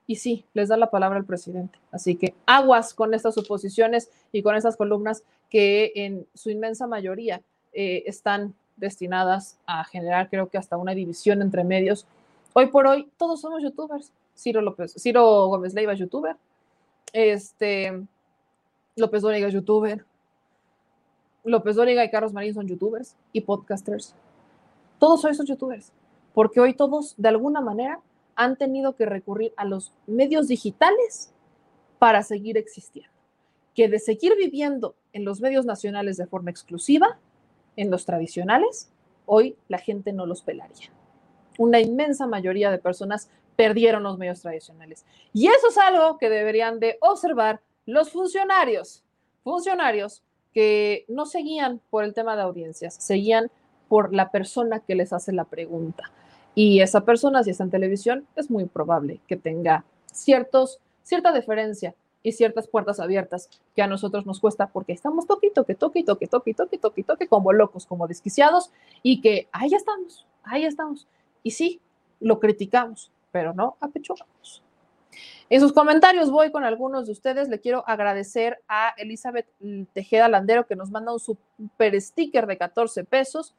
Y 0.07 0.17
sí, 0.17 0.47
les 0.55 0.71
da 0.71 0.79
la 0.79 0.91
palabra 0.91 1.19
al 1.19 1.27
presidente. 1.27 1.79
Así 1.91 2.17
que 2.17 2.35
aguas 2.47 2.95
con 2.95 3.13
estas 3.13 3.35
suposiciones 3.35 4.09
y 4.33 4.41
con 4.41 4.55
estas 4.55 4.79
columnas 4.79 5.25
que 5.57 5.91
en 5.95 6.27
su 6.35 6.51
inmensa 6.51 6.87
mayoría 6.87 7.41
eh, 7.73 8.03
están 8.05 8.55
destinadas 8.77 9.59
a 9.65 9.85
generar, 9.85 10.29
creo 10.29 10.51
que 10.51 10.59
hasta 10.59 10.77
una 10.77 10.93
división 10.93 11.41
entre 11.41 11.65
medios. 11.65 12.07
Hoy 12.53 12.67
por 12.67 12.87
hoy, 12.87 13.09
todos 13.17 13.41
somos 13.41 13.63
youtubers. 13.63 14.13
Ciro 14.37 14.61
López, 14.61 14.93
Ciro 14.99 15.47
Gómez 15.47 15.73
Leiva 15.73 15.95
es 15.95 15.99
youtuber, 15.99 16.37
este, 17.15 18.03
López 18.97 19.23
Dóriga 19.23 19.49
es 19.49 19.55
youtuber, 19.55 20.05
López 21.43 21.77
Dóriga 21.77 22.05
y 22.05 22.11
Carlos 22.11 22.35
Marín 22.35 22.53
son 22.53 22.69
youtubers 22.69 23.17
y 23.33 23.41
podcasters. 23.41 24.15
Todos 24.99 25.23
son 25.23 25.31
esos 25.31 25.47
youtubers, 25.47 25.91
porque 26.35 26.61
hoy 26.61 26.75
todos 26.75 27.15
de 27.17 27.31
alguna 27.31 27.63
manera 27.63 28.03
han 28.35 28.57
tenido 28.59 28.95
que 28.95 29.07
recurrir 29.07 29.55
a 29.57 29.65
los 29.65 29.95
medios 30.07 30.49
digitales 30.49 31.33
para 31.99 32.23
seguir 32.23 32.59
existiendo. 32.59 33.16
Que 33.77 33.89
de 33.89 34.01
seguir 34.01 34.35
viviendo 34.37 34.97
en 35.13 35.25
los 35.25 35.41
medios 35.41 35.65
nacionales 35.65 36.17
de 36.17 36.27
forma 36.27 36.51
exclusiva, 36.51 37.19
en 37.77 37.91
los 37.91 38.07
tradicionales, 38.07 38.91
hoy 39.27 39.57
la 39.69 39.79
gente 39.79 40.13
no 40.13 40.27
los 40.27 40.43
pelaría. 40.43 40.91
Una 41.59 41.79
inmensa 41.79 42.27
mayoría 42.27 42.73
de 42.73 42.79
personas 42.79 43.29
perdieron 43.55 44.03
los 44.03 44.19
medios 44.19 44.41
tradicionales. 44.41 45.05
Y 45.33 45.47
eso 45.47 45.69
es 45.71 45.79
algo 45.79 46.19
que 46.19 46.29
deberían 46.29 46.81
de 46.81 46.99
observar 47.01 47.61
los 47.87 48.11
funcionarios, 48.11 49.05
funcionarios 49.45 50.23
que 50.53 51.05
no 51.09 51.27
seguían 51.27 51.81
por 51.91 52.05
el 52.05 52.15
tema 52.15 52.35
de 52.35 52.43
audiencias, 52.43 52.95
seguían 52.95 53.51
por 53.89 54.13
la 54.15 54.31
persona 54.31 54.81
que 54.81 54.95
les 54.95 55.13
hace 55.13 55.33
la 55.33 55.45
pregunta. 55.45 56.11
Y 56.55 56.81
esa 56.81 57.05
persona, 57.05 57.45
si 57.45 57.51
está 57.51 57.65
en 57.65 57.71
televisión, 57.71 58.27
es 58.37 58.51
muy 58.51 58.65
probable 58.65 59.21
que 59.29 59.37
tenga 59.37 59.85
ciertos, 60.07 60.81
cierta 61.03 61.33
deferencia 61.33 61.95
y 62.27 62.33
ciertas 62.33 62.67
puertas 62.67 62.99
abiertas 62.99 63.49
que 63.77 63.83
a 63.83 63.87
nosotros 63.87 64.27
nos 64.27 64.41
cuesta 64.41 64.67
porque 64.67 64.93
estamos 64.93 65.29
toque 65.29 65.53
toque, 65.53 65.77
toque 65.77 66.03
toque, 66.03 66.27
toque 66.27 66.77
toque, 66.77 67.05
toque 67.05 67.29
como 67.29 67.53
locos, 67.53 67.87
como 67.87 68.09
desquiciados 68.09 68.73
y 69.05 69.21
que 69.21 69.49
ahí 69.53 69.73
estamos, 69.73 70.27
ahí 70.43 70.65
estamos. 70.65 71.07
Y 71.45 71.53
sí, 71.53 71.81
lo 72.19 72.41
criticamos, 72.41 73.13
pero 73.31 73.55
no 73.55 73.77
apechugamos. 73.81 74.65
En 75.49 75.61
sus 75.61 75.73
comentarios 75.73 76.29
voy 76.29 76.51
con 76.51 76.65
algunos 76.65 77.07
de 77.07 77.13
ustedes. 77.13 77.49
Le 77.49 77.61
quiero 77.61 77.85
agradecer 77.87 78.59
a 78.67 78.93
Elizabeth 78.97 79.47
Tejeda 79.93 80.29
Landero 80.29 80.67
que 80.67 80.75
nos 80.75 80.91
manda 80.91 81.13
un 81.13 81.21
super 81.21 82.01
sticker 82.01 82.49
de 82.49 82.59
14 82.59 83.05
pesos. 83.05 83.55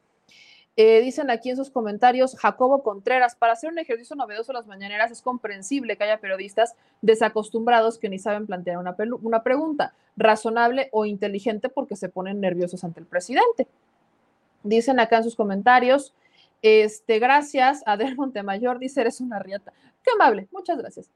Eh, 0.80 1.00
dicen 1.00 1.28
aquí 1.28 1.50
en 1.50 1.56
sus 1.56 1.70
comentarios, 1.70 2.36
Jacobo 2.38 2.84
Contreras, 2.84 3.34
para 3.34 3.54
hacer 3.54 3.68
un 3.68 3.80
ejercicio 3.80 4.14
novedoso 4.14 4.52
las 4.52 4.68
mañaneras 4.68 5.10
es 5.10 5.22
comprensible 5.22 5.96
que 5.96 6.04
haya 6.04 6.20
periodistas 6.20 6.76
desacostumbrados 7.02 7.98
que 7.98 8.08
ni 8.08 8.20
saben 8.20 8.46
plantear 8.46 8.78
una, 8.78 8.94
una 9.22 9.42
pregunta 9.42 9.92
razonable 10.16 10.88
o 10.92 11.04
inteligente 11.04 11.68
porque 11.68 11.96
se 11.96 12.08
ponen 12.08 12.40
nerviosos 12.40 12.84
ante 12.84 13.00
el 13.00 13.06
presidente. 13.06 13.66
Dicen 14.62 15.00
acá 15.00 15.16
en 15.16 15.24
sus 15.24 15.34
comentarios, 15.34 16.14
este, 16.62 17.18
gracias, 17.18 17.82
Adel 17.84 18.14
Montemayor 18.14 18.78
dice, 18.78 19.00
eres 19.00 19.20
una 19.20 19.40
riata. 19.40 19.72
Qué 20.04 20.12
amable, 20.12 20.46
muchas 20.52 20.78
gracias. 20.78 21.10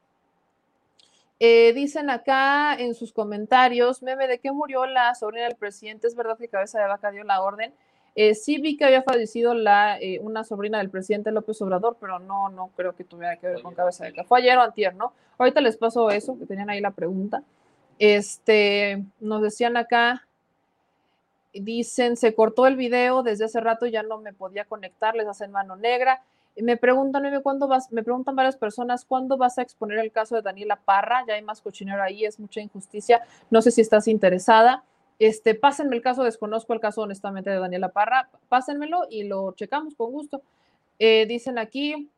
Eh, 1.38 1.72
dicen 1.72 2.10
acá 2.10 2.74
en 2.74 2.96
sus 2.96 3.12
comentarios, 3.12 4.02
meme, 4.02 4.26
¿de 4.26 4.40
qué 4.40 4.50
murió 4.50 4.86
la 4.86 5.14
sobrina 5.14 5.44
del 5.44 5.54
presidente? 5.54 6.08
¿Es 6.08 6.16
verdad 6.16 6.36
que 6.36 6.48
Cabeza 6.48 6.80
de 6.80 6.88
Vaca 6.88 7.12
dio 7.12 7.22
la 7.22 7.42
orden? 7.42 7.72
Eh, 8.14 8.34
sí 8.34 8.60
vi 8.60 8.76
que 8.76 8.84
había 8.84 9.02
fallecido 9.02 9.54
la, 9.54 9.98
eh, 9.98 10.20
una 10.20 10.44
sobrina 10.44 10.78
del 10.78 10.90
presidente 10.90 11.32
López 11.32 11.60
Obrador, 11.62 11.96
pero 11.98 12.18
no, 12.18 12.50
no 12.50 12.70
creo 12.76 12.94
que 12.94 13.04
tuviera 13.04 13.36
que 13.36 13.46
ver 13.46 13.62
con 13.62 13.74
cabeza 13.74 14.04
de 14.04 14.24
Fue 14.24 14.40
ayer 14.40 14.56
o 14.58 14.62
antier, 14.62 14.94
¿no? 14.94 15.12
Ahorita 15.38 15.60
les 15.60 15.76
paso 15.76 16.10
eso, 16.10 16.38
que 16.38 16.44
tenían 16.44 16.68
ahí 16.68 16.80
la 16.80 16.90
pregunta. 16.90 17.42
Este, 17.98 19.02
nos 19.20 19.40
decían 19.40 19.76
acá, 19.76 20.26
dicen, 21.54 22.16
se 22.16 22.34
cortó 22.34 22.66
el 22.66 22.76
video 22.76 23.22
desde 23.22 23.46
hace 23.46 23.60
rato, 23.60 23.86
ya 23.86 24.02
no 24.02 24.18
me 24.18 24.32
podía 24.32 24.64
conectar, 24.64 25.14
les 25.14 25.26
hacen 25.26 25.50
mano 25.50 25.76
negra. 25.76 26.22
Me 26.56 26.76
preguntan, 26.76 27.24
¿cuándo 27.42 27.66
vas? 27.66 27.90
Me 27.92 28.02
preguntan 28.02 28.36
varias 28.36 28.56
personas, 28.56 29.06
¿cuándo 29.06 29.38
vas 29.38 29.56
a 29.56 29.62
exponer 29.62 29.98
el 29.98 30.12
caso 30.12 30.34
de 30.34 30.42
Daniela 30.42 30.76
Parra? 30.76 31.24
Ya 31.26 31.34
hay 31.34 31.42
más 31.42 31.62
cochinero 31.62 32.02
ahí, 32.02 32.26
es 32.26 32.38
mucha 32.38 32.60
injusticia. 32.60 33.22
No 33.50 33.62
sé 33.62 33.70
si 33.70 33.80
estás 33.80 34.06
interesada. 34.06 34.84
Este, 35.22 35.54
pásenme 35.54 35.94
el 35.94 36.02
caso, 36.02 36.24
desconozco 36.24 36.72
el 36.72 36.80
caso 36.80 37.02
honestamente 37.02 37.48
de 37.48 37.60
Daniela 37.60 37.90
Parra, 37.90 38.28
pásenmelo 38.48 39.06
y 39.08 39.22
lo 39.22 39.52
checamos 39.52 39.94
con 39.94 40.10
gusto. 40.10 40.42
Eh, 40.98 41.26
dicen 41.26 41.60
aquí 41.60 42.10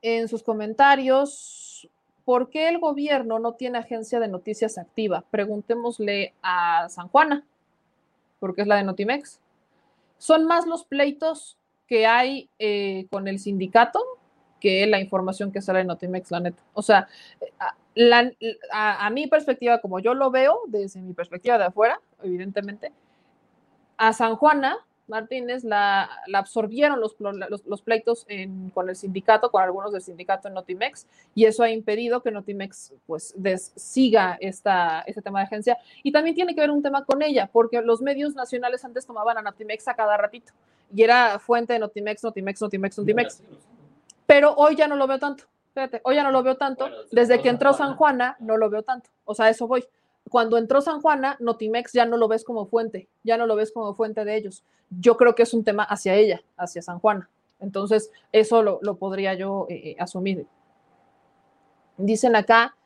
en 0.00 0.28
sus 0.28 0.44
comentarios, 0.44 1.88
¿por 2.24 2.50
qué 2.50 2.68
el 2.68 2.78
gobierno 2.78 3.40
no 3.40 3.54
tiene 3.54 3.78
agencia 3.78 4.20
de 4.20 4.28
noticias 4.28 4.78
activa? 4.78 5.24
Preguntémosle 5.28 6.34
a 6.40 6.88
San 6.88 7.08
Juana, 7.08 7.44
porque 8.38 8.62
es 8.62 8.68
la 8.68 8.76
de 8.76 8.84
Notimex. 8.84 9.40
Son 10.18 10.44
más 10.44 10.68
los 10.68 10.84
pleitos 10.84 11.58
que 11.88 12.06
hay 12.06 12.48
eh, 12.60 13.08
con 13.10 13.26
el 13.26 13.40
sindicato 13.40 13.98
que 14.60 14.86
la 14.86 15.00
información 15.00 15.50
que 15.50 15.62
sale 15.62 15.80
en 15.80 15.88
Notimex, 15.88 16.30
la 16.30 16.38
neta. 16.38 16.62
O 16.74 16.82
sea, 16.82 17.08
a, 18.72 19.10
mi 19.10 19.26
perspectiva, 19.26 19.80
como 19.80 20.00
yo 20.00 20.14
lo 20.14 20.30
veo, 20.30 20.60
desde 20.66 21.00
mi 21.00 21.14
perspectiva 21.14 21.58
de 21.58 21.64
afuera, 21.64 22.00
evidentemente, 22.22 22.92
a 23.96 24.12
San 24.12 24.36
Juana 24.36 24.78
Martínez 25.08 25.64
la, 25.64 26.08
absorbieron 26.34 27.00
los, 27.00 27.16
los, 27.18 27.82
pleitos 27.82 28.26
con 28.74 28.88
el 28.90 28.94
sindicato, 28.94 29.50
con 29.50 29.62
algunos 29.62 29.92
del 29.92 30.02
sindicato 30.02 30.48
en 30.48 30.54
Notimex, 30.54 31.06
y 31.34 31.46
eso 31.46 31.62
ha 31.62 31.70
impedido 31.70 32.22
que 32.22 32.30
Notimex 32.30 32.92
pues 33.06 33.34
siga 33.74 34.36
esta, 34.40 35.00
este 35.06 35.22
tema 35.22 35.40
de 35.40 35.46
agencia. 35.46 35.78
Y 36.02 36.12
también 36.12 36.36
tiene 36.36 36.54
que 36.54 36.60
ver 36.60 36.70
un 36.70 36.82
tema 36.82 37.04
con 37.04 37.22
ella, 37.22 37.48
porque 37.50 37.80
los 37.80 38.02
medios 38.02 38.34
nacionales 38.34 38.84
antes 38.84 39.06
tomaban 39.06 39.38
a 39.38 39.42
Notimex 39.42 39.88
a 39.88 39.94
cada 39.94 40.16
ratito, 40.16 40.52
y 40.94 41.02
era 41.02 41.38
fuente 41.38 41.72
de 41.72 41.78
Notimex, 41.78 42.22
Notimex, 42.22 42.60
Notimex, 42.60 42.98
Notimex. 42.98 43.42
Pero 44.26 44.52
hoy 44.54 44.76
ya 44.76 44.86
no 44.86 44.94
lo 44.94 45.06
veo 45.06 45.18
tanto 45.18 45.44
hoy 46.02 46.14
ya 46.14 46.22
no 46.22 46.30
lo 46.30 46.42
veo 46.42 46.56
tanto. 46.56 46.88
Desde 47.12 47.40
que 47.40 47.48
entró 47.48 47.72
San 47.72 47.96
Juana, 47.96 48.36
no 48.40 48.56
lo 48.56 48.70
veo 48.70 48.82
tanto. 48.82 49.10
O 49.24 49.34
sea, 49.34 49.48
eso 49.48 49.66
voy. 49.66 49.84
Cuando 50.28 50.58
entró 50.58 50.80
San 50.80 51.00
Juana, 51.00 51.36
Notimex 51.40 51.92
ya 51.92 52.04
no 52.04 52.16
lo 52.16 52.28
ves 52.28 52.44
como 52.44 52.66
fuente, 52.66 53.08
ya 53.22 53.36
no 53.36 53.46
lo 53.46 53.56
ves 53.56 53.72
como 53.72 53.94
fuente 53.94 54.24
de 54.24 54.36
ellos. 54.36 54.64
Yo 54.90 55.16
creo 55.16 55.34
que 55.34 55.42
es 55.42 55.54
un 55.54 55.64
tema 55.64 55.84
hacia 55.84 56.14
ella, 56.14 56.42
hacia 56.56 56.82
San 56.82 56.98
Juana. 56.98 57.30
Entonces, 57.60 58.10
eso 58.32 58.62
lo, 58.62 58.96
podría 58.96 59.34
yo 59.34 59.66
eh, 59.68 59.90
eh, 59.90 59.96
asumir. 59.98 60.46
Dicen 61.96 62.36
acá, 62.36 62.76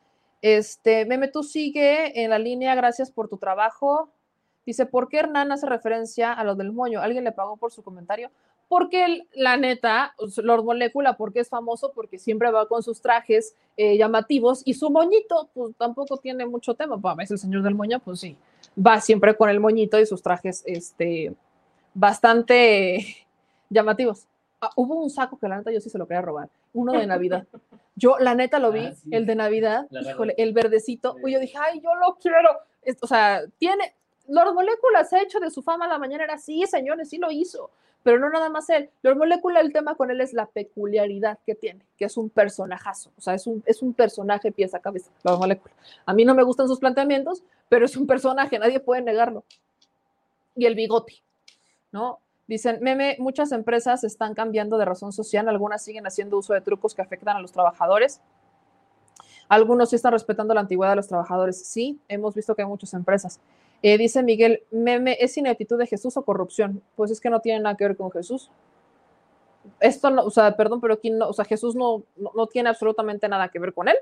este, 0.40 1.04
Meme, 1.04 1.28
tú 1.28 1.42
sigue 1.42 2.22
en 2.22 2.30
la 2.30 2.38
línea, 2.38 2.74
gracias 2.74 3.10
por 3.10 3.28
tu 3.28 3.36
trabajo. 3.36 4.10
Dice, 4.64 4.86
¿por 4.86 5.08
qué 5.08 5.18
Hernán 5.18 5.52
hace 5.52 5.66
referencia 5.66 6.32
a 6.32 6.44
lo 6.44 6.54
del 6.54 6.72
moño? 6.72 7.00
¿Alguien 7.00 7.24
le 7.24 7.32
pagó 7.32 7.56
por 7.56 7.72
su 7.72 7.82
comentario? 7.82 8.30
Porque 8.72 9.26
la 9.34 9.58
neta, 9.58 10.14
Lord 10.42 10.64
Molecula, 10.64 11.18
porque 11.18 11.40
es 11.40 11.50
famoso, 11.50 11.92
porque 11.94 12.18
siempre 12.18 12.50
va 12.50 12.66
con 12.68 12.82
sus 12.82 13.02
trajes 13.02 13.54
eh, 13.76 13.98
llamativos 13.98 14.62
y 14.64 14.72
su 14.72 14.88
moñito, 14.88 15.50
pues 15.52 15.76
tampoco 15.76 16.16
tiene 16.16 16.46
mucho 16.46 16.72
tema. 16.72 16.96
Pues, 16.98 17.12
a 17.12 17.14
veces 17.14 17.32
el 17.32 17.38
señor 17.38 17.62
del 17.64 17.74
moño, 17.74 18.00
pues 18.00 18.20
sí, 18.20 18.34
va 18.74 18.98
siempre 19.02 19.36
con 19.36 19.50
el 19.50 19.60
moñito 19.60 20.00
y 20.00 20.06
sus 20.06 20.22
trajes 20.22 20.62
este, 20.64 21.34
bastante 21.92 23.04
llamativos. 23.68 24.24
Ah, 24.58 24.70
hubo 24.74 25.02
un 25.02 25.10
saco 25.10 25.38
que 25.38 25.48
la 25.48 25.58
neta 25.58 25.70
yo 25.70 25.78
sí 25.82 25.90
se 25.90 25.98
lo 25.98 26.06
quería 26.06 26.22
robar, 26.22 26.48
uno 26.72 26.92
de 26.94 27.06
Navidad. 27.06 27.46
Yo 27.94 28.16
la 28.18 28.34
neta 28.34 28.58
lo 28.58 28.72
vi, 28.72 28.86
ah, 28.86 28.94
el 29.10 29.26
de 29.26 29.34
Navidad, 29.34 29.86
el 30.38 30.54
verdecito, 30.54 31.16
y 31.26 31.32
yo 31.32 31.40
dije, 31.40 31.58
ay, 31.58 31.78
yo 31.82 31.94
lo 31.94 32.14
quiero. 32.14 32.48
O 33.02 33.06
sea, 33.06 33.42
tiene, 33.58 33.94
Lord 34.28 34.54
Molecula 34.54 35.04
se 35.04 35.16
ha 35.16 35.22
hecho 35.22 35.40
de 35.40 35.50
su 35.50 35.60
fama 35.62 35.86
la 35.86 35.98
mañana, 35.98 36.24
era 36.24 36.38
sí, 36.38 36.64
señores, 36.66 37.10
sí 37.10 37.18
lo 37.18 37.30
hizo 37.30 37.70
pero 38.02 38.18
no 38.18 38.30
nada 38.30 38.48
más 38.48 38.68
él. 38.70 38.90
Lord 39.02 39.16
Molecula, 39.16 39.60
el 39.60 39.72
tema 39.72 39.94
con 39.94 40.10
él 40.10 40.20
es 40.20 40.32
la 40.32 40.46
peculiaridad 40.46 41.38
que 41.46 41.54
tiene, 41.54 41.84
que 41.96 42.04
es 42.04 42.16
un 42.16 42.30
personajazo, 42.30 43.10
o 43.16 43.20
sea, 43.20 43.34
es 43.34 43.46
un, 43.46 43.62
es 43.66 43.82
un 43.82 43.94
personaje 43.94 44.52
pieza 44.52 44.80
cabeza, 44.80 45.10
Lord 45.22 45.38
Molecula. 45.38 45.74
A 46.06 46.14
mí 46.14 46.24
no 46.24 46.34
me 46.34 46.42
gustan 46.42 46.68
sus 46.68 46.78
planteamientos, 46.78 47.42
pero 47.68 47.84
es 47.84 47.96
un 47.96 48.06
personaje, 48.06 48.58
nadie 48.58 48.80
puede 48.80 49.02
negarlo. 49.02 49.44
Y 50.54 50.66
el 50.66 50.74
bigote, 50.74 51.22
¿no? 51.90 52.20
Dicen, 52.46 52.78
meme, 52.82 53.16
muchas 53.18 53.52
empresas 53.52 54.04
están 54.04 54.34
cambiando 54.34 54.76
de 54.76 54.84
razón 54.84 55.12
social, 55.12 55.48
algunas 55.48 55.82
siguen 55.82 56.06
haciendo 56.06 56.38
uso 56.38 56.52
de 56.52 56.60
trucos 56.60 56.94
que 56.94 57.00
afectan 57.00 57.36
a 57.36 57.40
los 57.40 57.52
trabajadores. 57.52 58.20
Algunos 59.48 59.90
sí 59.90 59.96
están 59.96 60.12
respetando 60.12 60.52
la 60.52 60.60
antigüedad 60.60 60.92
de 60.92 60.96
los 60.96 61.08
trabajadores. 61.08 61.66
Sí, 61.66 62.00
hemos 62.08 62.34
visto 62.34 62.54
que 62.54 62.62
hay 62.62 62.68
muchas 62.68 62.94
empresas. 62.94 63.40
Eh, 63.82 63.98
dice 63.98 64.22
Miguel, 64.22 64.62
meme, 64.70 65.16
¿es 65.20 65.36
ineptitud 65.36 65.76
de 65.76 65.88
Jesús 65.88 66.16
o 66.16 66.24
corrupción? 66.24 66.82
Pues 66.94 67.10
es 67.10 67.20
que 67.20 67.30
no 67.30 67.40
tiene 67.40 67.60
nada 67.60 67.76
que 67.76 67.84
ver 67.84 67.96
con 67.96 68.12
Jesús. 68.12 68.50
Esto 69.80 70.10
no, 70.10 70.24
o 70.24 70.30
sea, 70.30 70.56
perdón, 70.56 70.80
pero 70.80 70.94
aquí 70.94 71.10
no, 71.10 71.28
o 71.28 71.32
sea, 71.32 71.44
Jesús 71.44 71.74
no, 71.74 72.04
no, 72.16 72.46
tiene 72.46 72.68
absolutamente 72.68 73.28
nada 73.28 73.48
que 73.48 73.58
ver 73.58 73.74
con 73.74 73.88
él. 73.88 73.96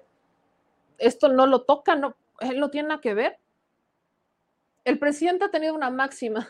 Esto 0.99 1.29
no 1.29 1.47
lo 1.47 1.63
toca, 1.63 1.97
no, 1.97 2.15
él 2.41 2.61
no 2.61 2.71
tiene 2.71 2.89
nada 2.89 3.01
que 3.01 3.15
ver. 3.15 3.39
El 4.85 4.99
presidente 4.99 5.47
ha 5.47 5.51
tenido 5.51 5.75
una 5.75 5.91
máxima 5.91 6.49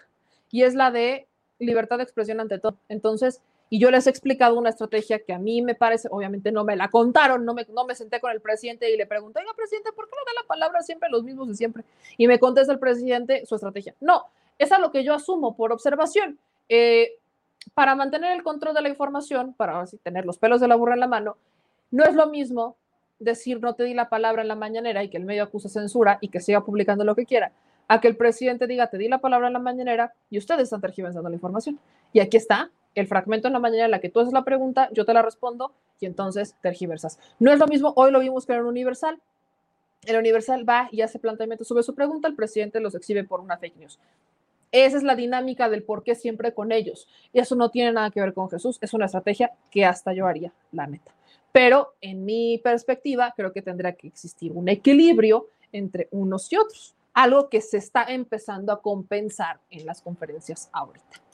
y 0.51 0.63
es 0.63 0.75
la 0.75 0.91
de 0.91 1.29
libertad 1.59 1.99
de 1.99 2.05
expresión 2.05 2.41
ante 2.41 2.59
todo. 2.59 2.77
Entonces, 2.89 3.43
y 3.73 3.79
yo 3.79 3.91
les 3.93 4.09
he 4.09 4.11
explicado 4.11 4.59
una 4.59 4.71
estrategia 4.71 5.21
que 5.21 5.33
a 5.33 5.39
mí 5.39 5.63
me 5.63 5.77
parece, 5.77 6.09
obviamente 6.11 6.51
no 6.51 6.65
me 6.65 6.75
la 6.75 6.89
contaron, 6.89 7.45
no 7.45 7.55
me, 7.55 7.65
no 7.73 7.85
me 7.85 7.95
senté 7.95 8.21
con 8.21 8.33
el 8.33 8.41
presidente 8.41 8.93
y 8.93 8.97
le 8.97 9.07
pregunté, 9.07 9.39
oiga, 9.39 9.55
presidente, 9.55 9.93
¿por 9.93 10.07
qué 10.07 10.17
no 10.17 10.25
da 10.27 10.43
la 10.43 10.49
palabra 10.49 10.83
siempre 10.83 11.09
los 11.09 11.23
mismos 11.23 11.47
de 11.47 11.55
siempre? 11.55 11.85
Y 12.19 12.27
me 12.27 12.41
contesta 12.41 12.73
el 12.73 12.81
presidente 12.81 13.47
su 13.47 13.55
estrategia. 13.55 13.95
No, 14.01 14.27
es 14.59 14.73
a 14.73 14.81
lo 14.81 14.91
que 14.91 15.05
yo 15.05 15.15
asumo 15.15 15.57
por 15.57 15.73
observación. 15.73 16.37
Eh, 16.69 17.13
para 17.73 17.95
mantener 17.95 18.33
el 18.33 18.43
control 18.43 18.75
de 18.75 18.83
la 18.83 18.89
información, 18.89 19.55
para 19.55 19.81
así 19.81 19.99
tener 19.99 20.27
los 20.27 20.37
pelos 20.37 20.61
de 20.61 20.67
la 20.67 20.75
burra 20.75 20.95
en 20.95 21.01
la 21.01 21.07
mano, 21.07 21.37
No 21.93 22.05
es 22.05 22.15
lo 22.15 22.27
mismo 22.27 22.77
decir 23.21 23.61
no 23.61 23.75
te 23.75 23.85
di 23.85 23.95
la 23.95 24.09
palabra 24.09 24.43
en 24.43 24.49
la 24.49 24.57
mañanera 24.57 25.05
y 25.05 25.11
que 25.11 25.17
el 25.17 25.25
medio 25.25 25.45
acuse 25.45 25.69
censura 25.69 26.19
y 26.21 26.29
que 26.29 26.41
siga 26.41 26.65
publicando 26.65 27.05
lo 27.05 27.15
que 27.15 27.27
quiera, 27.27 27.53
a 27.87 28.01
que 28.01 28.09
el 28.09 28.17
presidente 28.17 28.67
diga 28.67 28.89
te 28.89 28.99
di 28.99 29.09
la 29.09 29.19
palabra 29.19 29.47
en 29.47 29.53
la 29.53 29.59
mañanera 29.59 30.13
y 30.31 30.39
ustedes 30.39 30.63
están 30.63 30.81
tergiversando 30.81 31.29
la 31.29 31.37
información. 31.37 31.79
Y 32.13 32.21
aquí 32.21 32.37
está 32.37 32.71
el 32.95 33.07
fragmento 33.07 33.49
en 33.49 33.53
la 33.53 33.59
mañana 33.59 33.85
en 33.85 33.91
la 33.91 34.01
que 34.01 34.09
tú 34.09 34.21
haces 34.21 34.33
la 34.33 34.45
pregunta, 34.45 34.89
yo 34.93 35.05
te 35.05 35.15
la 35.15 35.23
respondo 35.23 35.73
y 36.01 36.07
entonces 36.07 36.57
tergiversas. 36.61 37.19
No 37.39 37.53
es 37.53 37.59
lo 37.59 37.67
mismo, 37.67 37.93
hoy 37.97 38.11
lo 38.11 38.21
vimos 38.21 38.47
con 38.47 38.57
el 38.57 38.65
Universal. 38.65 39.21
El 40.07 40.17
Universal 40.17 40.69
va 40.69 40.89
y 40.91 41.03
hace 41.03 41.19
planteamiento, 41.19 41.65
sube 41.65 41.83
su 41.83 41.95
pregunta, 41.95 42.27
el 42.27 42.35
presidente 42.35 42.81
los 42.81 42.95
exhibe 42.95 43.25
por 43.25 43.41
una 43.41 43.59
fake 43.59 43.77
news. 43.77 43.99
Esa 44.73 44.97
es 44.97 45.03
la 45.03 45.17
dinámica 45.17 45.69
del 45.69 45.83
por 45.83 46.03
qué 46.03 46.15
siempre 46.15 46.55
con 46.55 46.73
ellos. 46.73 47.09
Y 47.33 47.41
eso 47.41 47.55
no 47.57 47.71
tiene 47.71 47.93
nada 47.93 48.11
que 48.11 48.21
ver 48.21 48.33
con 48.33 48.49
Jesús, 48.49 48.79
es 48.81 48.95
una 48.95 49.07
estrategia 49.07 49.53
que 49.71 49.85
hasta 49.85 50.13
yo 50.13 50.27
haría, 50.27 50.53
la 50.73 50.87
neta. 50.87 51.13
Pero 51.53 51.95
en 52.01 52.25
mi 52.25 52.59
perspectiva, 52.59 53.35
creo 53.37 53.53
que 53.53 53.63
tendrá 53.63 53.93
que 53.93 54.07
existir 54.07 54.53
un 54.53 54.69
equilibrio 54.69 55.49
entre 55.73 56.09
unos 56.13 56.53
y 56.53 56.57
otros, 56.57 56.95
algo 57.13 57.49
que 57.49 57.61
se 57.61 57.79
está 57.79 58.05
empezando 58.05 58.73
a 58.73 58.81
compensar 58.81 59.61
en 59.71 59.85
las 59.85 60.01
conferencias 60.01 60.71
ahorita. 60.73 61.30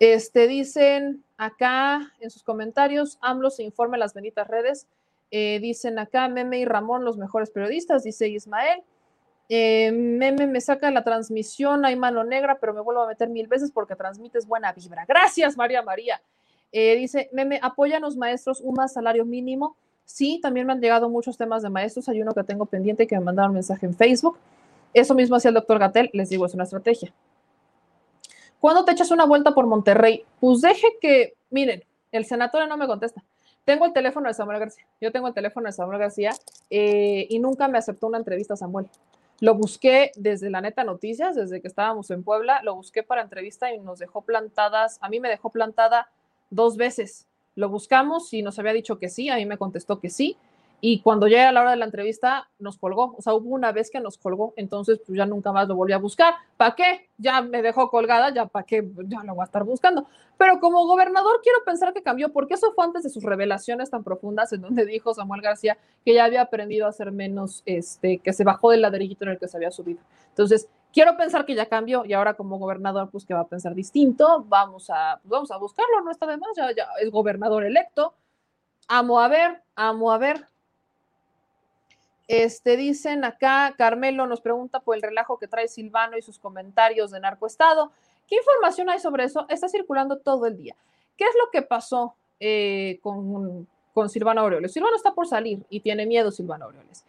Este, 0.00 0.48
dicen 0.48 1.22
acá 1.36 2.12
en 2.20 2.30
sus 2.30 2.42
comentarios, 2.42 3.18
AMLO 3.20 3.50
se 3.50 3.62
informa 3.62 3.96
en 3.96 4.00
las 4.00 4.14
benditas 4.14 4.48
redes. 4.48 4.86
Eh, 5.30 5.60
dicen 5.60 5.98
acá, 5.98 6.26
Meme 6.26 6.58
y 6.58 6.64
Ramón, 6.64 7.04
los 7.04 7.18
mejores 7.18 7.50
periodistas, 7.50 8.02
dice 8.02 8.26
Ismael. 8.28 8.82
Eh, 9.50 9.92
meme 9.92 10.46
me 10.46 10.60
saca 10.60 10.90
la 10.90 11.04
transmisión, 11.04 11.84
hay 11.84 11.96
mano 11.96 12.24
negra, 12.24 12.58
pero 12.58 12.72
me 12.72 12.80
vuelvo 12.80 13.02
a 13.02 13.08
meter 13.08 13.28
mil 13.28 13.46
veces 13.46 13.70
porque 13.70 13.94
transmites 13.94 14.46
buena 14.46 14.72
vibra. 14.72 15.04
Gracias, 15.06 15.56
María 15.56 15.82
María. 15.82 16.22
Eh, 16.72 16.96
dice, 16.96 17.28
Meme, 17.32 17.58
apóyanos 17.60 18.16
maestros, 18.16 18.60
un 18.62 18.74
más 18.74 18.94
salario 18.94 19.26
mínimo. 19.26 19.76
Sí, 20.06 20.40
también 20.40 20.66
me 20.66 20.72
han 20.72 20.80
llegado 20.80 21.10
muchos 21.10 21.36
temas 21.36 21.62
de 21.62 21.68
maestros. 21.68 22.08
Hay 22.08 22.22
uno 22.22 22.32
que 22.32 22.42
tengo 22.42 22.64
pendiente 22.64 23.06
que 23.06 23.18
me 23.18 23.24
mandaron 23.24 23.52
mensaje 23.52 23.84
en 23.84 23.94
Facebook. 23.94 24.38
Eso 24.94 25.14
mismo 25.14 25.36
hacía 25.36 25.50
el 25.50 25.54
doctor 25.56 25.78
Gatel, 25.78 26.08
les 26.14 26.30
digo, 26.30 26.46
es 26.46 26.54
una 26.54 26.64
estrategia. 26.64 27.12
¿Cuándo 28.60 28.84
te 28.84 28.92
echas 28.92 29.10
una 29.10 29.24
vuelta 29.24 29.52
por 29.52 29.66
Monterrey? 29.66 30.24
Pues 30.38 30.60
deje 30.60 30.86
que, 31.00 31.34
miren, 31.50 31.82
el 32.12 32.26
senatorio 32.26 32.66
no 32.66 32.76
me 32.76 32.86
contesta. 32.86 33.24
Tengo 33.64 33.86
el 33.86 33.92
teléfono 33.92 34.28
de 34.28 34.34
Samuel 34.34 34.58
García. 34.58 34.84
Yo 35.00 35.12
tengo 35.12 35.28
el 35.28 35.34
teléfono 35.34 35.66
de 35.66 35.72
Samuel 35.72 35.98
García 35.98 36.32
eh, 36.68 37.26
y 37.28 37.38
nunca 37.38 37.68
me 37.68 37.78
aceptó 37.78 38.06
una 38.06 38.18
entrevista 38.18 38.56
Samuel. 38.56 38.88
Lo 39.40 39.54
busqué 39.54 40.12
desde 40.16 40.50
la 40.50 40.60
neta 40.60 40.84
noticias, 40.84 41.34
desde 41.34 41.62
que 41.62 41.68
estábamos 41.68 42.10
en 42.10 42.22
Puebla, 42.22 42.60
lo 42.62 42.74
busqué 42.74 43.02
para 43.02 43.22
entrevista 43.22 43.72
y 43.72 43.78
nos 43.78 43.98
dejó 43.98 44.20
plantadas, 44.20 44.98
a 45.00 45.08
mí 45.08 45.18
me 45.18 45.30
dejó 45.30 45.48
plantada 45.48 46.10
dos 46.50 46.76
veces. 46.76 47.26
Lo 47.54 47.70
buscamos 47.70 48.34
y 48.34 48.42
nos 48.42 48.58
había 48.58 48.74
dicho 48.74 48.98
que 48.98 49.08
sí, 49.08 49.30
a 49.30 49.36
mí 49.36 49.46
me 49.46 49.56
contestó 49.56 49.98
que 49.98 50.10
sí, 50.10 50.36
y 50.80 51.02
cuando 51.02 51.26
era 51.26 51.52
la 51.52 51.60
hora 51.60 51.70
de 51.72 51.76
la 51.76 51.84
entrevista, 51.84 52.48
nos 52.58 52.78
colgó. 52.78 53.14
O 53.16 53.22
sea, 53.22 53.34
hubo 53.34 53.50
una 53.50 53.72
vez 53.72 53.90
que 53.90 54.00
nos 54.00 54.16
colgó, 54.18 54.54
entonces 54.56 55.00
pues 55.04 55.16
ya 55.16 55.26
nunca 55.26 55.52
más 55.52 55.68
lo 55.68 55.76
volví 55.76 55.92
a 55.92 55.98
buscar. 55.98 56.34
¿Para 56.56 56.74
qué? 56.74 57.10
Ya 57.18 57.42
me 57.42 57.62
dejó 57.62 57.90
colgada, 57.90 58.32
ya 58.32 58.46
para 58.46 58.64
qué, 58.64 58.88
ya 59.06 59.22
lo 59.24 59.34
voy 59.34 59.42
a 59.42 59.44
estar 59.44 59.64
buscando. 59.64 60.06
Pero 60.38 60.58
como 60.58 60.86
gobernador 60.86 61.40
quiero 61.42 61.58
pensar 61.64 61.92
que 61.92 62.02
cambió, 62.02 62.32
porque 62.32 62.54
eso 62.54 62.72
fue 62.74 62.84
antes 62.84 63.02
de 63.02 63.10
sus 63.10 63.22
revelaciones 63.22 63.90
tan 63.90 64.02
profundas 64.02 64.52
en 64.52 64.62
donde 64.62 64.86
dijo 64.86 65.12
Samuel 65.12 65.42
García 65.42 65.76
que 66.04 66.14
ya 66.14 66.24
había 66.24 66.42
aprendido 66.42 66.86
a 66.86 66.92
ser 66.92 67.12
menos, 67.12 67.62
este, 67.66 68.18
que 68.18 68.32
se 68.32 68.44
bajó 68.44 68.70
del 68.70 68.82
ladrillito 68.82 69.24
en 69.24 69.32
el 69.32 69.38
que 69.38 69.48
se 69.48 69.56
había 69.56 69.70
subido. 69.70 70.00
Entonces, 70.28 70.68
quiero 70.92 71.16
pensar 71.16 71.44
que 71.44 71.54
ya 71.54 71.66
cambió 71.66 72.04
y 72.04 72.12
ahora 72.12 72.34
como 72.34 72.58
gobernador, 72.58 73.10
pues 73.10 73.24
que 73.24 73.34
va 73.34 73.40
a 73.40 73.48
pensar 73.48 73.74
distinto, 73.74 74.44
vamos 74.48 74.88
a, 74.90 75.18
pues, 75.22 75.30
vamos 75.30 75.50
a 75.50 75.58
buscarlo, 75.58 76.00
no 76.02 76.10
está 76.10 76.26
de 76.26 76.38
más, 76.38 76.50
ya, 76.56 76.74
ya 76.74 76.88
es 77.00 77.10
gobernador 77.10 77.64
electo. 77.64 78.14
Amo 78.88 79.20
a 79.20 79.28
ver, 79.28 79.62
amo 79.76 80.10
a 80.10 80.18
ver, 80.18 80.48
este, 82.32 82.76
dicen 82.76 83.24
acá, 83.24 83.74
Carmelo 83.76 84.24
nos 84.24 84.40
pregunta 84.40 84.78
por 84.78 84.94
el 84.94 85.02
relajo 85.02 85.36
que 85.36 85.48
trae 85.48 85.66
Silvano 85.66 86.16
y 86.16 86.22
sus 86.22 86.38
comentarios 86.38 87.10
de 87.10 87.18
narcoestado. 87.18 87.90
¿Qué 88.28 88.36
información 88.36 88.88
hay 88.88 89.00
sobre 89.00 89.24
eso? 89.24 89.46
Está 89.48 89.68
circulando 89.68 90.16
todo 90.16 90.46
el 90.46 90.56
día. 90.56 90.76
¿Qué 91.16 91.24
es 91.24 91.34
lo 91.36 91.50
que 91.50 91.62
pasó 91.62 92.14
eh, 92.38 93.00
con, 93.02 93.66
con, 93.92 94.08
Silvano 94.08 94.42
Aureoles? 94.42 94.72
Silvano 94.72 94.94
está 94.94 95.12
por 95.12 95.26
salir 95.26 95.64
y 95.70 95.80
tiene 95.80 96.06
miedo 96.06 96.30
Silvano 96.30 96.66
Aureoles. 96.66 97.04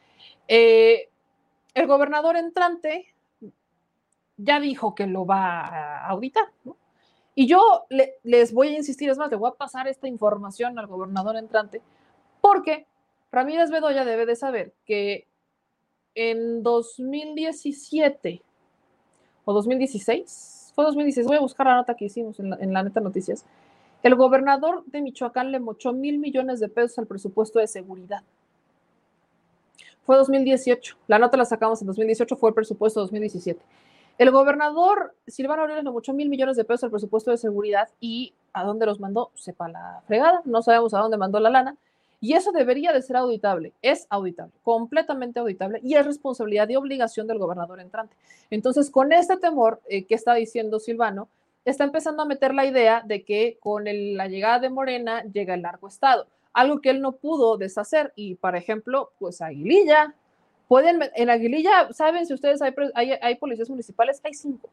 Eh, 0.47 1.07
el 1.75 1.85
gobernador 1.85 2.35
entrante 2.35 3.13
ya 4.37 4.59
dijo 4.59 4.95
que 4.95 5.05
lo 5.05 5.27
va 5.27 5.67
a 5.67 6.07
auditar, 6.07 6.49
Y 7.35 7.45
yo 7.45 7.85
les 8.23 8.53
voy 8.53 8.69
a 8.69 8.77
insistir, 8.77 9.07
es 9.11 9.19
más, 9.19 9.29
le 9.29 9.37
voy 9.37 9.51
a 9.51 9.53
pasar 9.53 9.87
esta 9.87 10.07
información 10.07 10.79
al 10.79 10.87
gobernador 10.87 11.35
entrante, 11.35 11.79
porque 12.41 12.87
Ramírez 13.31 13.69
Bedoya 13.69 14.03
debe 14.03 14.25
de 14.25 14.35
saber 14.35 14.73
que 14.85 15.27
en 16.15 16.63
2017 16.63 18.41
o 19.45 19.53
2016, 19.53 20.73
fue 20.75 20.83
2016, 20.83 21.27
voy 21.27 21.37
a 21.37 21.41
buscar 21.41 21.67
la 21.67 21.75
nota 21.75 21.95
que 21.95 22.05
hicimos 22.05 22.39
en 22.39 22.73
la, 22.73 22.83
neta 22.83 22.99
noticias, 22.99 23.45
el 24.03 24.15
gobernador 24.15 24.83
de 24.87 25.01
Michoacán 25.01 25.51
le 25.51 25.59
mochó 25.59 25.93
mil 25.93 26.17
millones 26.17 26.59
de 26.59 26.67
pesos 26.67 26.99
al 26.99 27.07
presupuesto 27.07 27.59
de 27.59 27.67
seguridad. 27.67 28.23
Fue 30.03 30.17
2018, 30.17 30.97
la 31.07 31.19
nota 31.19 31.37
la 31.37 31.45
sacamos 31.45 31.81
en 31.81 31.87
2018, 31.87 32.35
fue 32.35 32.49
el 32.49 32.55
presupuesto 32.55 32.99
de 32.99 33.03
2017. 33.03 33.61
El 34.17 34.31
gobernador 34.31 35.15
Silvano 35.27 35.61
Aureoles 35.61 35.85
le 35.85 35.91
mochó 35.91 36.13
mil 36.13 36.29
millones 36.29 36.57
de 36.57 36.65
pesos 36.65 36.83
al 36.85 36.91
presupuesto 36.91 37.31
de 37.31 37.37
seguridad 37.37 37.89
y 37.99 38.33
¿a 38.53 38.63
dónde 38.63 38.85
los 38.85 38.99
mandó? 38.99 39.31
Sepa 39.35 39.69
la 39.69 40.03
fregada, 40.05 40.41
no 40.45 40.61
sabemos 40.61 40.93
a 40.93 40.99
dónde 40.99 41.17
mandó 41.17 41.39
la 41.39 41.49
lana 41.49 41.77
y 42.23 42.33
eso 42.33 42.51
debería 42.51 42.93
de 42.93 43.01
ser 43.01 43.17
auditable, 43.17 43.73
es 43.81 44.05
auditable, 44.11 44.53
completamente 44.61 45.39
auditable 45.39 45.79
y 45.83 45.95
es 45.95 46.05
responsabilidad 46.05 46.69
y 46.69 46.75
obligación 46.75 47.25
del 47.25 47.39
gobernador 47.39 47.79
entrante. 47.79 48.15
Entonces, 48.51 48.91
con 48.91 49.11
este 49.11 49.37
temor 49.37 49.81
eh, 49.89 50.05
que 50.05 50.13
está 50.13 50.35
diciendo 50.35 50.79
Silvano, 50.79 51.27
está 51.65 51.83
empezando 51.83 52.21
a 52.21 52.27
meter 52.27 52.53
la 52.53 52.65
idea 52.65 53.01
de 53.03 53.23
que 53.23 53.57
con 53.59 53.85
la 53.85 54.27
llegada 54.27 54.59
de 54.59 54.69
Morena 54.69 55.23
llega 55.23 55.55
el 55.55 55.63
largo 55.63 55.87
estado, 55.87 56.27
algo 56.53 56.79
que 56.79 56.91
él 56.91 57.01
no 57.01 57.13
pudo 57.13 57.57
deshacer. 57.57 58.13
Y, 58.15 58.35
por 58.35 58.55
ejemplo, 58.55 59.11
pues 59.17 59.41
Aguililla, 59.41 60.13
pueden, 60.67 61.01
en 61.15 61.29
Aguililla, 61.31 61.91
¿saben 61.91 62.27
si 62.27 62.35
ustedes 62.35 62.61
hay, 62.61 62.71
hay, 62.93 63.11
hay 63.19 63.35
policías 63.35 63.69
municipales? 63.69 64.21
Hay 64.23 64.35
cinco. 64.35 64.69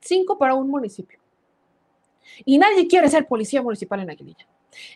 Cinco 0.00 0.36
para 0.36 0.54
un 0.54 0.68
municipio. 0.68 1.20
Y 2.44 2.58
nadie 2.58 2.88
quiere 2.88 3.08
ser 3.08 3.28
policía 3.28 3.62
municipal 3.62 4.00
en 4.00 4.10
Aguililla. 4.10 4.46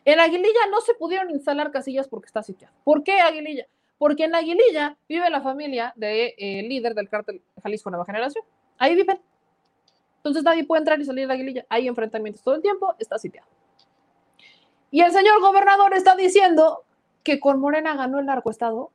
En 0.05 0.21
Aguililla 0.21 0.67
no 0.71 0.81
se 0.81 0.95
pudieron 0.95 1.31
instalar 1.31 1.71
casillas 1.71 2.09
porque 2.09 2.27
está 2.27 2.43
sitiado. 2.43 2.75
¿Por 2.85 3.03
qué 3.03 3.21
Aguililla? 3.21 3.67
Porque 3.99 4.25
en 4.25 4.35
Aguililla 4.35 4.97
vive 5.09 5.29
la 5.31 5.41
familia 5.41 5.93
del 5.97 6.11
de, 6.11 6.35
eh, 6.39 6.63
líder 6.63 6.95
del 6.95 7.09
cártel 7.09 7.43
Jalisco 7.63 7.91
Nueva 7.91 8.05
Generación. 8.05 8.45
Ahí 8.79 8.95
viven. 8.95 9.21
Entonces 10.19 10.43
nadie 10.43 10.65
puede 10.65 10.81
entrar 10.81 11.01
y 11.01 11.05
salir 11.05 11.27
de 11.27 11.35
Aguililla. 11.35 11.67
Hay 11.69 11.89
enfrentamientos 11.89 12.43
todo 12.43 12.55
el 12.55 12.63
tiempo, 12.63 12.95
está 12.99 13.19
sitiado. 13.19 13.49
Y 14.91 15.01
el 15.01 15.13
señor 15.13 15.41
gobernador 15.41 15.95
está 15.95 16.17
diciendo 16.17 16.85
que 17.23 17.41
con 17.41 17.61
Morena 17.61 17.95
ganó 17.97 18.19
el 18.19 18.27
narcoestado. 18.27 18.91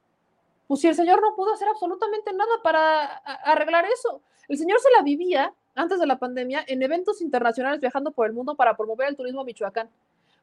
Pues 0.67 0.81
si 0.81 0.87
el 0.87 0.95
señor 0.95 1.21
no 1.21 1.35
pudo 1.35 1.53
hacer 1.53 1.67
absolutamente 1.67 2.31
nada 2.33 2.51
para 2.63 3.05
arreglar 3.43 3.85
eso. 3.85 4.21
El 4.47 4.57
señor 4.57 4.79
se 4.79 4.89
la 4.95 5.03
vivía 5.03 5.53
antes 5.75 5.99
de 5.99 6.07
la 6.07 6.17
pandemia 6.17 6.63
en 6.67 6.81
eventos 6.81 7.21
internacionales 7.21 7.79
viajando 7.79 8.11
por 8.11 8.27
el 8.27 8.33
mundo 8.33 8.55
para 8.55 8.75
promover 8.75 9.09
el 9.09 9.15
turismo 9.15 9.43
Michoacán. 9.43 9.89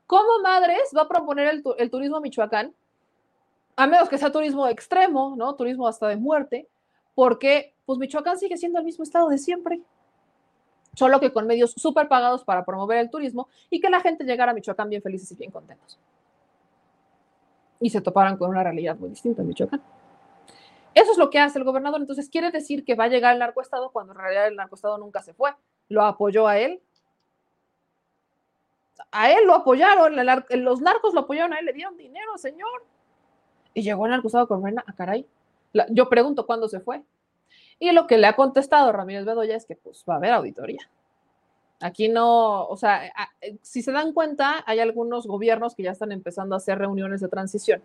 ¿Cómo 0.09 0.41
madres 0.43 0.91
va 0.97 1.03
a 1.03 1.09
proponer 1.09 1.63
el, 1.77 1.91
turismo 1.91 2.17
a 2.17 2.21
Michoacán? 2.21 2.75
A 3.77 3.87
menos 3.87 4.09
que 4.09 4.17
sea 4.17 4.33
turismo 4.33 4.67
extremo, 4.67 5.35
¿no? 5.37 5.55
Turismo 5.55 5.87
hasta 5.87 6.09
de 6.09 6.17
muerte, 6.17 6.67
porque 7.15 7.75
pues 7.85 7.99
Michoacán 7.99 8.39
sigue 8.39 8.57
siendo 8.57 8.79
el 8.79 8.87
mismo 8.87 9.05
estado 9.05 9.29
de 9.29 9.37
siempre, 9.37 9.83
solo 10.95 11.21
que 11.21 11.31
con 11.31 11.47
medios 11.47 11.73
súper 11.73 12.09
pagados 12.09 12.43
para 12.43 12.65
promover 12.65 12.97
el 12.97 13.11
turismo 13.11 13.49
y 13.69 13.81
que 13.81 13.91
la 13.91 14.01
gente 14.01 14.25
llegara 14.25 14.53
a 14.53 14.55
Michoacán 14.55 14.89
bien 14.89 15.03
felices 15.03 15.31
y 15.33 15.37
bien 15.37 15.51
contentos. 15.51 15.99
Y 17.79 17.91
se 17.91 18.01
toparan 18.01 18.39
con 18.39 18.49
una 18.49 18.63
realidad 18.63 18.97
muy 18.97 19.11
distinta 19.11 19.43
en 19.43 19.49
Michoacán. 19.49 19.83
Eso 20.95 21.13
es 21.13 21.19
lo 21.19 21.29
que 21.29 21.39
hace 21.39 21.59
el 21.59 21.67
gobernador. 21.67 22.01
Entonces 22.01 22.31
quiere 22.31 22.51
decir 22.51 22.83
que 22.83 22.95
va 22.95 23.05
a 23.05 23.09
llegar 23.09 23.35
el 23.35 23.41
narcoestado 23.41 23.91
cuando 23.91 24.15
en 24.15 24.21
realidad 24.21 24.47
el 24.47 24.57
narcoestado 24.57 24.97
nunca 24.97 25.21
se 25.21 25.35
fue. 25.35 25.55
Lo 25.91 26.03
apoyó 26.03 26.49
a 26.49 26.57
él, 26.59 26.81
a 29.11 29.31
él 29.31 29.47
lo 29.47 29.55
apoyaron, 29.55 30.15
los 30.65 30.81
narcos 30.81 31.15
lo 31.15 31.21
apoyaron 31.21 31.53
a 31.53 31.59
él, 31.59 31.67
le 31.67 31.73
dieron 31.73 31.97
dinero, 31.97 32.37
señor. 32.37 32.85
Y 33.75 33.83
llegó 33.83 34.07
el 34.07 34.13
acusado 34.13 34.49
con 34.49 34.61
Morena, 34.61 34.83
a 34.87 34.91
ah, 34.91 34.95
caray. 34.97 35.27
yo 35.91 36.09
pregunto 36.09 36.47
cuándo 36.47 36.69
se 36.69 36.81
fue. 36.81 37.03
Y 37.79 37.93
lo 37.93 38.07
que 38.07 38.19
le 38.19 38.27
ha 38.27 38.35
contestado 38.35 38.91
Ramírez 38.93 39.25
Bedoya 39.25 39.57
es 39.57 39.65
que 39.65 39.77
pues 39.77 40.05
va 40.09 40.15
a 40.15 40.17
haber 40.17 40.33
auditoría. 40.33 40.89
Aquí 41.81 42.09
no, 42.09 42.67
o 42.67 42.77
sea, 42.77 43.07
eh, 43.41 43.57
si 43.63 43.83
se 43.83 43.93
dan 43.93 44.13
cuenta, 44.13 44.65
hay 44.67 44.81
algunos 44.81 45.27
gobiernos 45.29 45.77
que 45.77 45.85
ya 45.85 45.93
están 45.93 46.11
empezando 46.11 46.57
a 46.57 46.59
hacer 46.59 46.77
reuniones 46.79 47.21
de 47.21 47.29
transición, 47.29 47.83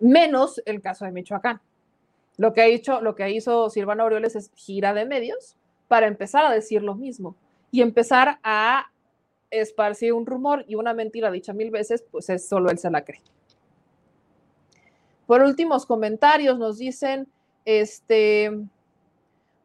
menos 0.00 0.60
el 0.66 0.82
caso 0.82 1.06
de 1.06 1.12
Michoacán. 1.12 1.60
Lo 2.36 2.52
que 2.52 2.60
ha 2.60 2.66
hecho, 2.66 3.00
lo 3.00 3.14
que 3.14 3.30
hizo 3.30 3.70
Silvano 3.70 4.02
Aureoles 4.02 4.36
es 4.36 4.50
gira 4.54 4.92
de 4.92 5.06
medios 5.06 5.56
para 5.88 6.06
empezar 6.06 6.44
a 6.44 6.50
decir 6.50 6.82
lo 6.82 6.94
mismo 6.94 7.34
y 7.70 7.80
empezar 7.80 8.38
a 8.42 8.91
esparcir 9.52 10.12
un 10.12 10.26
rumor 10.26 10.64
y 10.66 10.74
una 10.74 10.94
mentira 10.94 11.30
dicha 11.30 11.52
mil 11.52 11.70
veces, 11.70 12.04
pues 12.10 12.28
es 12.30 12.48
solo 12.48 12.70
él 12.70 12.78
se 12.78 12.90
la 12.90 13.04
cree. 13.04 13.22
Por 15.26 15.42
últimos 15.42 15.86
comentarios 15.86 16.58
nos 16.58 16.78
dicen, 16.78 17.28
este, 17.64 18.50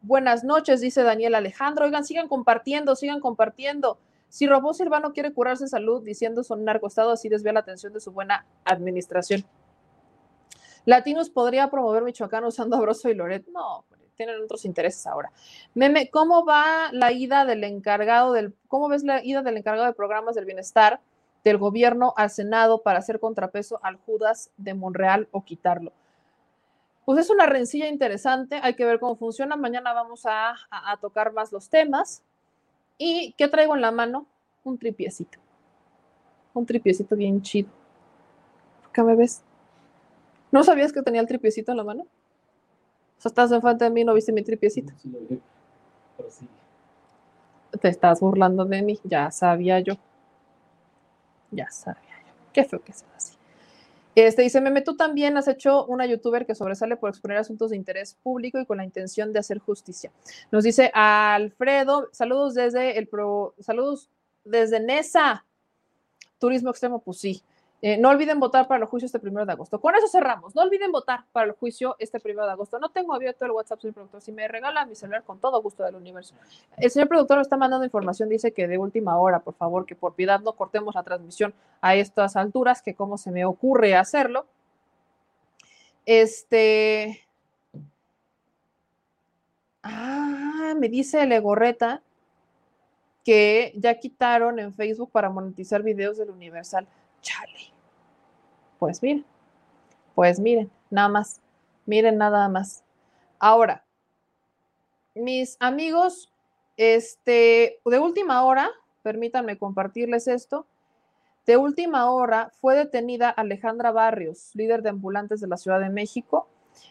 buenas 0.01 0.43
noches, 0.43 0.81
dice 0.81 1.01
Daniel 1.01 1.35
Alejandro. 1.35 1.85
Oigan, 1.85 2.05
sigan 2.05 2.27
compartiendo, 2.27 2.95
sigan 2.95 3.19
compartiendo. 3.19 3.97
Si 4.29 4.45
Robó 4.45 4.73
Silvano 4.73 5.13
quiere 5.13 5.33
curarse 5.33 5.67
salud 5.67 6.03
diciendo 6.03 6.43
son 6.43 6.63
narcoestado, 6.65 7.11
así 7.11 7.29
desvía 7.29 7.53
la 7.53 7.61
atención 7.61 7.93
de 7.93 8.01
su 8.01 8.11
buena 8.11 8.45
administración. 8.65 9.45
Latinos 10.85 11.29
podría 11.29 11.69
promover 11.69 12.03
Michoacán 12.03 12.45
usando 12.45 12.77
a 12.77 13.09
y 13.09 13.13
Loret. 13.13 13.47
No, 13.47 13.85
tienen 14.17 14.41
otros 14.41 14.65
intereses 14.65 15.05
ahora. 15.07 15.31
Meme, 15.75 16.09
¿cómo 16.09 16.43
va 16.43 16.91
la 16.91 17.11
ida 17.11 17.45
del 17.45 17.63
encargado 17.63 18.33
del, 18.33 18.53
cómo 18.67 18.89
ves 18.89 19.03
la 19.03 19.23
ida 19.23 19.43
del 19.43 19.57
encargado 19.57 19.85
de 19.87 19.93
programas 19.93 20.35
del 20.35 20.45
bienestar 20.45 20.99
del 21.45 21.57
gobierno 21.57 22.13
al 22.17 22.31
Senado 22.31 22.81
para 22.81 22.99
hacer 22.99 23.19
contrapeso 23.19 23.79
al 23.83 23.97
Judas 23.97 24.49
de 24.57 24.73
Monreal 24.73 25.29
o 25.31 25.45
quitarlo? 25.45 25.93
Pues 27.05 27.19
es 27.19 27.29
una 27.29 27.45
rencilla 27.45 27.87
interesante, 27.87 28.59
hay 28.61 28.73
que 28.73 28.83
ver 28.83 28.99
cómo 28.99 29.15
funciona. 29.15 29.55
Mañana 29.55 29.93
vamos 29.93 30.25
a, 30.25 30.55
a 30.69 30.97
tocar 30.97 31.31
más 31.31 31.53
los 31.53 31.69
temas. 31.69 32.21
¿Y 32.97 33.33
qué 33.37 33.47
traigo 33.47 33.75
en 33.75 33.81
la 33.81 33.91
mano? 33.91 34.25
Un 34.65 34.77
tripiecito. 34.77 35.39
Un 36.53 36.65
tripiecito 36.65 37.15
bien 37.15 37.41
chido. 37.41 37.69
¿Qué 38.91 39.03
me 39.03 39.15
ves? 39.15 39.41
¿No 40.51 40.63
sabías 40.65 40.91
que 40.91 41.01
tenía 41.01 41.21
el 41.21 41.27
tripiecito 41.27 41.71
en 41.71 41.77
la 41.77 41.83
mano? 41.85 42.07
O 43.17 43.21
sea, 43.21 43.29
estás 43.29 43.51
enfrente 43.51 43.85
de 43.85 43.91
mí, 43.91 44.03
¿no 44.03 44.13
viste 44.13 44.31
mi 44.31 44.43
tripiecito? 44.43 44.93
Sí, 45.01 45.09
lo 45.09 45.19
vi. 45.19 45.39
Pero 46.17 46.29
sí. 46.29 46.47
Te 47.81 47.89
estás 47.89 48.19
burlando 48.19 48.65
de 48.65 48.81
mí, 48.81 48.99
ya 49.03 49.31
sabía 49.31 49.79
yo. 49.79 49.95
Ya 51.51 51.69
sabía 51.69 52.21
yo. 52.25 52.33
Qué 52.53 52.63
feo 52.63 52.81
que 52.81 52.93
sea 52.93 53.07
así. 53.15 53.37
Este 54.15 54.41
dice, 54.41 54.61
Meme, 54.61 54.81
tú 54.81 54.95
también 54.95 55.37
has 55.37 55.47
hecho 55.47 55.85
una 55.85 56.07
youtuber 56.07 56.47
que 56.47 56.55
sobresale 56.55 56.97
por 56.97 57.09
exponer 57.11 57.37
asuntos 57.37 57.69
de 57.69 57.75
interés 57.75 58.15
público 58.23 58.59
y 58.59 58.65
con 58.65 58.77
la 58.77 58.83
intención 58.83 59.31
de 59.31 59.37
hacer 59.37 59.59
justicia. 59.59 60.11
Nos 60.51 60.63
dice 60.63 60.89
Alfredo, 60.91 62.09
saludos 62.11 62.55
desde 62.55 62.97
el 62.97 63.07
pro, 63.07 63.53
saludos 63.59 64.09
desde 64.43 64.79
NESA, 64.79 65.45
Turismo 66.39 66.71
Extremo, 66.71 66.99
pues 66.99 67.19
sí. 67.19 67.43
Eh, 67.81 67.97
no 67.97 68.09
olviden 68.09 68.39
votar 68.39 68.67
para 68.67 68.83
el 68.83 68.89
juicio 68.89 69.05
este 69.05 69.19
primero 69.19 69.45
de 69.45 69.51
agosto. 69.51 69.79
Con 69.79 69.93
eso 69.95 70.07
cerramos. 70.07 70.55
No 70.55 70.63
olviden 70.63 70.91
votar 70.91 71.25
para 71.31 71.45
el 71.45 71.51
juicio 71.51 71.95
este 71.99 72.19
primero 72.19 72.47
de 72.47 72.53
agosto. 72.53 72.79
No 72.79 72.89
tengo 72.89 73.13
abierto 73.13 73.45
el 73.45 73.51
WhatsApp, 73.51 73.79
señor 73.79 73.93
productor. 73.93 74.21
Si 74.21 74.31
me 74.31 74.47
regala 74.47 74.85
mi 74.85 74.95
celular, 74.95 75.23
con 75.23 75.39
todo 75.39 75.61
gusto 75.61 75.83
del 75.83 75.95
universo. 75.95 76.33
El 76.75 76.89
señor 76.89 77.07
productor 77.07 77.39
está 77.39 77.55
mandando 77.55 77.85
información. 77.85 78.29
Dice 78.29 78.51
que 78.51 78.67
de 78.67 78.79
última 78.79 79.19
hora, 79.19 79.39
por 79.39 79.53
favor, 79.53 79.85
que 79.85 79.95
por 79.95 80.15
piedad 80.15 80.39
no 80.39 80.53
cortemos 80.53 80.95
la 80.95 81.03
transmisión 81.03 81.53
a 81.81 81.95
estas 81.95 82.35
alturas, 82.35 82.81
que 82.81 82.95
cómo 82.95 83.17
se 83.17 83.29
me 83.29 83.45
ocurre 83.45 83.95
hacerlo. 83.95 84.47
Este. 86.05 87.21
Ah, 89.83 90.73
me 90.75 90.89
dice 90.89 91.25
Legorreta 91.27 92.01
que 93.23 93.73
ya 93.75 93.99
quitaron 93.99 94.57
en 94.57 94.73
Facebook 94.73 95.11
para 95.11 95.29
monetizar 95.29 95.83
videos 95.83 96.17
del 96.17 96.29
Universal. 96.29 96.87
Chale. 97.21 97.73
Pues 98.79 99.01
miren, 99.01 99.25
pues 100.15 100.39
miren, 100.39 100.71
nada 100.89 101.09
más, 101.09 101.41
miren 101.85 102.17
nada 102.17 102.47
más. 102.49 102.83
Ahora, 103.39 103.83
mis 105.15 105.57
amigos, 105.59 106.31
este, 106.77 107.79
de 107.83 107.99
última 107.99 108.43
hora, 108.43 108.69
permítanme 109.03 109.57
compartirles 109.57 110.27
esto. 110.27 110.67
De 111.45 111.57
última 111.57 112.11
hora 112.11 112.51
fue 112.59 112.75
detenida 112.75 113.29
Alejandra 113.29 113.91
Barrios, 113.91 114.51
líder 114.53 114.81
de 114.81 114.89
ambulantes 114.89 115.39
de 115.39 115.47
la 115.47 115.57
Ciudad 115.57 115.79
de 115.79 115.89
México, 115.89 116.49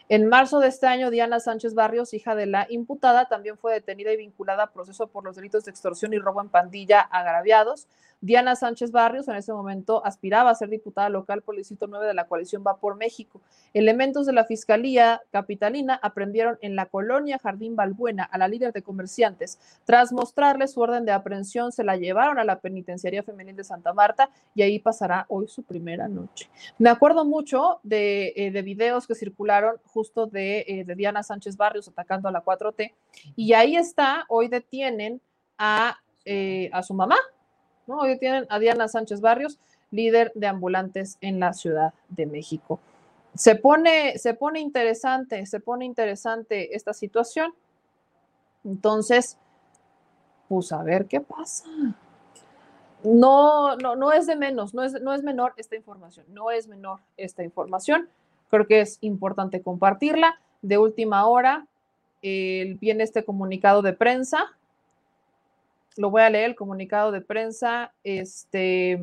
en 0.09 0.27
marzo 0.27 0.59
de 0.59 0.67
este 0.67 0.87
año, 0.87 1.11
Diana 1.11 1.39
Sánchez 1.39 1.73
Barrios, 1.73 2.13
hija 2.13 2.35
de 2.35 2.45
la 2.45 2.65
imputada, 2.69 3.27
también 3.27 3.57
fue 3.57 3.73
detenida 3.73 4.11
y 4.13 4.17
vinculada 4.17 4.63
a 4.63 4.71
proceso 4.71 5.07
por 5.07 5.23
los 5.23 5.35
delitos 5.35 5.65
de 5.65 5.71
extorsión 5.71 6.13
y 6.13 6.19
robo 6.19 6.41
en 6.41 6.49
pandilla 6.49 7.01
agraviados. 7.01 7.87
Diana 8.19 8.55
Sánchez 8.55 8.91
Barrios 8.91 9.27
en 9.27 9.35
ese 9.35 9.53
momento 9.53 10.03
aspiraba 10.03 10.49
a 10.49 10.55
ser 10.55 10.69
diputada 10.69 11.07
local 11.09 11.43
por 11.43 11.53
el 11.53 11.59
Distrito 11.59 11.85
9 11.85 12.07
de 12.07 12.15
la 12.15 12.25
coalición 12.27 12.63
Va 12.65 12.77
por 12.77 12.95
México. 12.95 13.41
Elementos 13.75 14.25
de 14.25 14.33
la 14.33 14.45
Fiscalía 14.45 15.21
Capitalina 15.31 15.99
aprendieron 16.01 16.57
en 16.61 16.75
la 16.75 16.87
colonia 16.87 17.37
Jardín 17.37 17.75
Balbuena 17.75 18.23
a 18.23 18.39
la 18.39 18.47
líder 18.47 18.73
de 18.73 18.81
comerciantes. 18.81 19.59
Tras 19.85 20.11
mostrarle 20.11 20.67
su 20.67 20.81
orden 20.81 21.05
de 21.05 21.11
aprehensión, 21.11 21.71
se 21.71 21.83
la 21.83 21.95
llevaron 21.95 22.39
a 22.39 22.43
la 22.43 22.59
penitenciaría 22.59 23.21
femenil 23.21 23.55
de 23.55 23.63
Santa 23.63 23.93
Marta 23.93 24.31
y 24.55 24.63
ahí 24.63 24.79
pasará 24.79 25.27
hoy 25.29 25.47
su 25.47 25.61
primera 25.61 26.07
noche. 26.07 26.49
Me 26.79 26.89
acuerdo 26.89 27.23
mucho 27.23 27.79
de, 27.83 28.33
eh, 28.35 28.49
de 28.49 28.61
videos 28.63 29.05
que 29.05 29.13
circularon 29.13 29.76
justo 29.85 30.29
eh, 30.33 30.83
de, 30.85 30.95
Diana 30.95 31.23
Sánchez 31.23 31.57
Barrios 31.57 31.87
atacando 31.87 32.27
a 32.27 32.31
la 32.31 32.43
4T. 32.43 32.93
Y 33.35 33.53
ahí 33.53 33.75
está, 33.75 34.25
hoy 34.29 34.47
detienen 34.47 35.21
a, 35.57 35.97
eh, 36.25 36.69
a 36.73 36.83
su 36.83 36.93
mamá, 36.93 37.17
¿no? 37.85 37.99
Hoy 37.99 38.09
detienen 38.09 38.45
a 38.49 38.59
Diana 38.59 38.87
Sánchez 38.87 39.21
Barrios, 39.21 39.59
líder 39.91 40.31
de 40.35 40.47
ambulantes 40.47 41.17
en 41.21 41.39
la 41.39 41.53
Ciudad 41.53 41.93
de 42.09 42.25
México. 42.25 42.79
Se 43.35 43.55
pone, 43.55 44.17
se 44.17 44.33
pone 44.33 44.59
interesante, 44.59 45.45
se 45.45 45.59
pone 45.59 45.85
interesante 45.85 46.75
esta 46.75 46.93
situación. 46.93 47.53
Entonces, 48.63 49.37
pues 50.49 50.71
a 50.71 50.81
ver 50.83 51.05
qué 51.05 51.21
pasa. 51.21 51.65
No, 53.03 53.75
no, 53.77 53.95
no 53.95 54.11
es 54.11 54.25
de 54.25 54.35
menos, 54.35 54.73
no 54.73 54.83
es, 54.83 54.93
no 55.01 55.13
es 55.13 55.23
menor 55.23 55.53
esta 55.57 55.75
información, 55.75 56.25
no 56.29 56.51
es 56.51 56.67
menor 56.67 56.99
esta 57.15 57.43
información. 57.43 58.09
Creo 58.49 58.67
que 58.67 58.81
es 58.81 58.97
importante 59.01 59.61
compartirla. 59.61 60.39
De 60.61 60.77
última 60.77 61.25
hora 61.27 61.67
viene 62.21 63.03
este 63.03 63.23
comunicado 63.23 63.81
de 63.81 63.93
prensa. 63.93 64.57
Lo 65.95 66.09
voy 66.09 66.21
a 66.21 66.29
leer, 66.29 66.51
el 66.51 66.55
comunicado 66.55 67.11
de 67.11 67.21
prensa 67.21 67.93
este, 68.03 69.01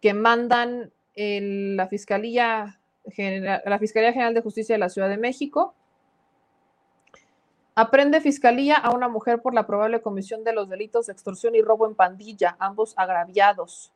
que 0.00 0.14
mandan 0.14 0.92
la, 1.16 1.88
Fiscalía 1.88 2.78
la 3.16 3.78
Fiscalía 3.78 4.12
General 4.12 4.34
de 4.34 4.42
Justicia 4.42 4.74
de 4.74 4.78
la 4.78 4.88
Ciudad 4.88 5.08
de 5.08 5.16
México. 5.16 5.74
Aprende 7.74 8.20
Fiscalía 8.20 8.76
a 8.76 8.90
una 8.90 9.08
mujer 9.08 9.40
por 9.40 9.54
la 9.54 9.66
probable 9.66 10.02
comisión 10.02 10.44
de 10.44 10.52
los 10.52 10.68
delitos 10.68 11.06
de 11.06 11.12
extorsión 11.12 11.54
y 11.54 11.62
robo 11.62 11.86
en 11.86 11.94
pandilla, 11.94 12.56
ambos 12.58 12.94
agraviados. 12.96 13.92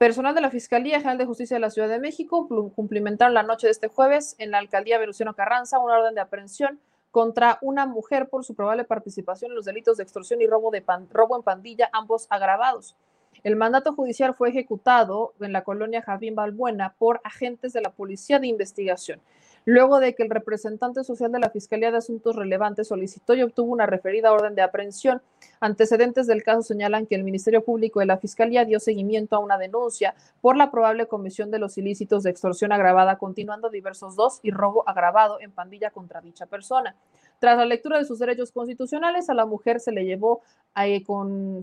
Personal 0.00 0.34
de 0.34 0.40
la 0.40 0.48
Fiscalía 0.48 0.96
General 0.96 1.18
de 1.18 1.26
Justicia 1.26 1.56
de 1.56 1.60
la 1.60 1.68
Ciudad 1.68 1.90
de 1.90 1.98
México 1.98 2.48
cumplimentaron 2.74 3.34
la 3.34 3.42
noche 3.42 3.66
de 3.66 3.72
este 3.72 3.88
jueves 3.88 4.34
en 4.38 4.50
la 4.50 4.56
alcaldía 4.56 4.98
Venustiano 4.98 5.34
Carranza 5.34 5.78
una 5.78 5.98
orden 5.98 6.14
de 6.14 6.22
aprehensión 6.22 6.80
contra 7.10 7.58
una 7.60 7.84
mujer 7.84 8.30
por 8.30 8.42
su 8.42 8.54
probable 8.54 8.84
participación 8.84 9.50
en 9.50 9.56
los 9.56 9.66
delitos 9.66 9.98
de 9.98 10.04
extorsión 10.04 10.40
y 10.40 10.46
robo, 10.46 10.70
de 10.70 10.82
robo 11.10 11.36
en 11.36 11.42
pandilla, 11.42 11.90
ambos 11.92 12.28
agravados. 12.30 12.96
El 13.42 13.56
mandato 13.56 13.92
judicial 13.92 14.34
fue 14.34 14.48
ejecutado 14.48 15.34
en 15.38 15.52
la 15.52 15.64
colonia 15.64 16.00
Javín 16.00 16.34
Balbuena 16.34 16.94
por 16.98 17.20
agentes 17.22 17.74
de 17.74 17.82
la 17.82 17.90
Policía 17.90 18.38
de 18.38 18.46
Investigación 18.46 19.20
luego 19.64 20.00
de 20.00 20.14
que 20.14 20.22
el 20.22 20.30
representante 20.30 21.04
social 21.04 21.30
de 21.32 21.38
la 21.38 21.50
Fiscalía 21.50 21.90
de 21.90 21.98
Asuntos 21.98 22.36
Relevantes 22.36 22.88
solicitó 22.88 23.34
y 23.34 23.42
obtuvo 23.42 23.72
una 23.72 23.86
referida 23.86 24.32
orden 24.32 24.54
de 24.54 24.62
aprehensión. 24.62 25.22
Antecedentes 25.60 26.26
del 26.26 26.42
caso 26.42 26.62
señalan 26.62 27.06
que 27.06 27.14
el 27.14 27.24
Ministerio 27.24 27.64
Público 27.64 28.00
de 28.00 28.06
la 28.06 28.18
Fiscalía 28.18 28.64
dio 28.64 28.80
seguimiento 28.80 29.36
a 29.36 29.40
una 29.40 29.58
denuncia 29.58 30.14
por 30.40 30.56
la 30.56 30.70
probable 30.70 31.06
comisión 31.06 31.50
de 31.50 31.58
los 31.58 31.76
ilícitos 31.78 32.22
de 32.22 32.30
extorsión 32.30 32.72
agravada, 32.72 33.18
continuando 33.18 33.70
diversos 33.70 34.16
dos 34.16 34.40
y 34.42 34.50
robo 34.50 34.88
agravado 34.88 35.40
en 35.40 35.52
pandilla 35.52 35.90
contra 35.90 36.20
dicha 36.20 36.46
persona. 36.46 36.96
Tras 37.40 37.56
la 37.56 37.64
lectura 37.64 37.96
de 37.98 38.04
sus 38.04 38.18
derechos 38.18 38.52
constitucionales, 38.52 39.30
a 39.30 39.34
la 39.34 39.46
mujer 39.46 39.80
se 39.80 39.92
le 39.92 40.04
llevó, 40.04 40.42
eh, 40.76 41.02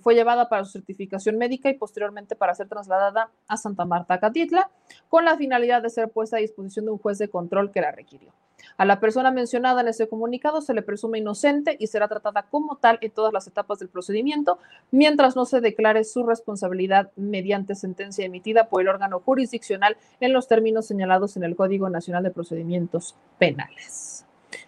fue 0.01 0.15
llevada 0.15 0.49
para 0.49 0.65
su 0.65 0.71
certificación 0.71 1.37
médica 1.37 1.69
y 1.69 1.75
posteriormente 1.75 2.35
para 2.35 2.55
ser 2.55 2.67
trasladada 2.67 3.29
a 3.47 3.57
Santa 3.57 3.85
Marta, 3.85 4.19
Catitla, 4.19 4.71
con 5.07 5.23
la 5.23 5.37
finalidad 5.37 5.83
de 5.83 5.91
ser 5.91 6.09
puesta 6.09 6.37
a 6.37 6.39
disposición 6.39 6.85
de 6.85 6.91
un 6.91 6.97
juez 6.97 7.19
de 7.19 7.29
control 7.29 7.71
que 7.71 7.81
la 7.81 7.91
requirió. 7.91 8.33
A 8.77 8.85
la 8.85 8.99
persona 8.99 9.29
mencionada 9.29 9.81
en 9.81 9.87
ese 9.87 10.09
comunicado 10.09 10.61
se 10.61 10.73
le 10.73 10.81
presume 10.81 11.19
inocente 11.19 11.77
y 11.79 11.85
será 11.85 12.07
tratada 12.07 12.47
como 12.49 12.77
tal 12.77 12.97
en 13.01 13.11
todas 13.11 13.31
las 13.31 13.45
etapas 13.45 13.77
del 13.77 13.89
procedimiento, 13.89 14.57
mientras 14.89 15.35
no 15.35 15.45
se 15.45 15.61
declare 15.61 16.03
su 16.05 16.23
responsabilidad 16.23 17.11
mediante 17.15 17.75
sentencia 17.75 18.25
emitida 18.25 18.67
por 18.67 18.81
el 18.81 18.87
órgano 18.87 19.19
jurisdiccional 19.19 19.95
en 20.19 20.33
los 20.33 20.47
términos 20.47 20.87
señalados 20.87 21.37
en 21.37 21.43
el 21.43 21.55
Código 21.55 21.87
Nacional 21.87 22.23
de 22.23 22.31
Procedimientos 22.31 23.15
Penales 23.37 24.26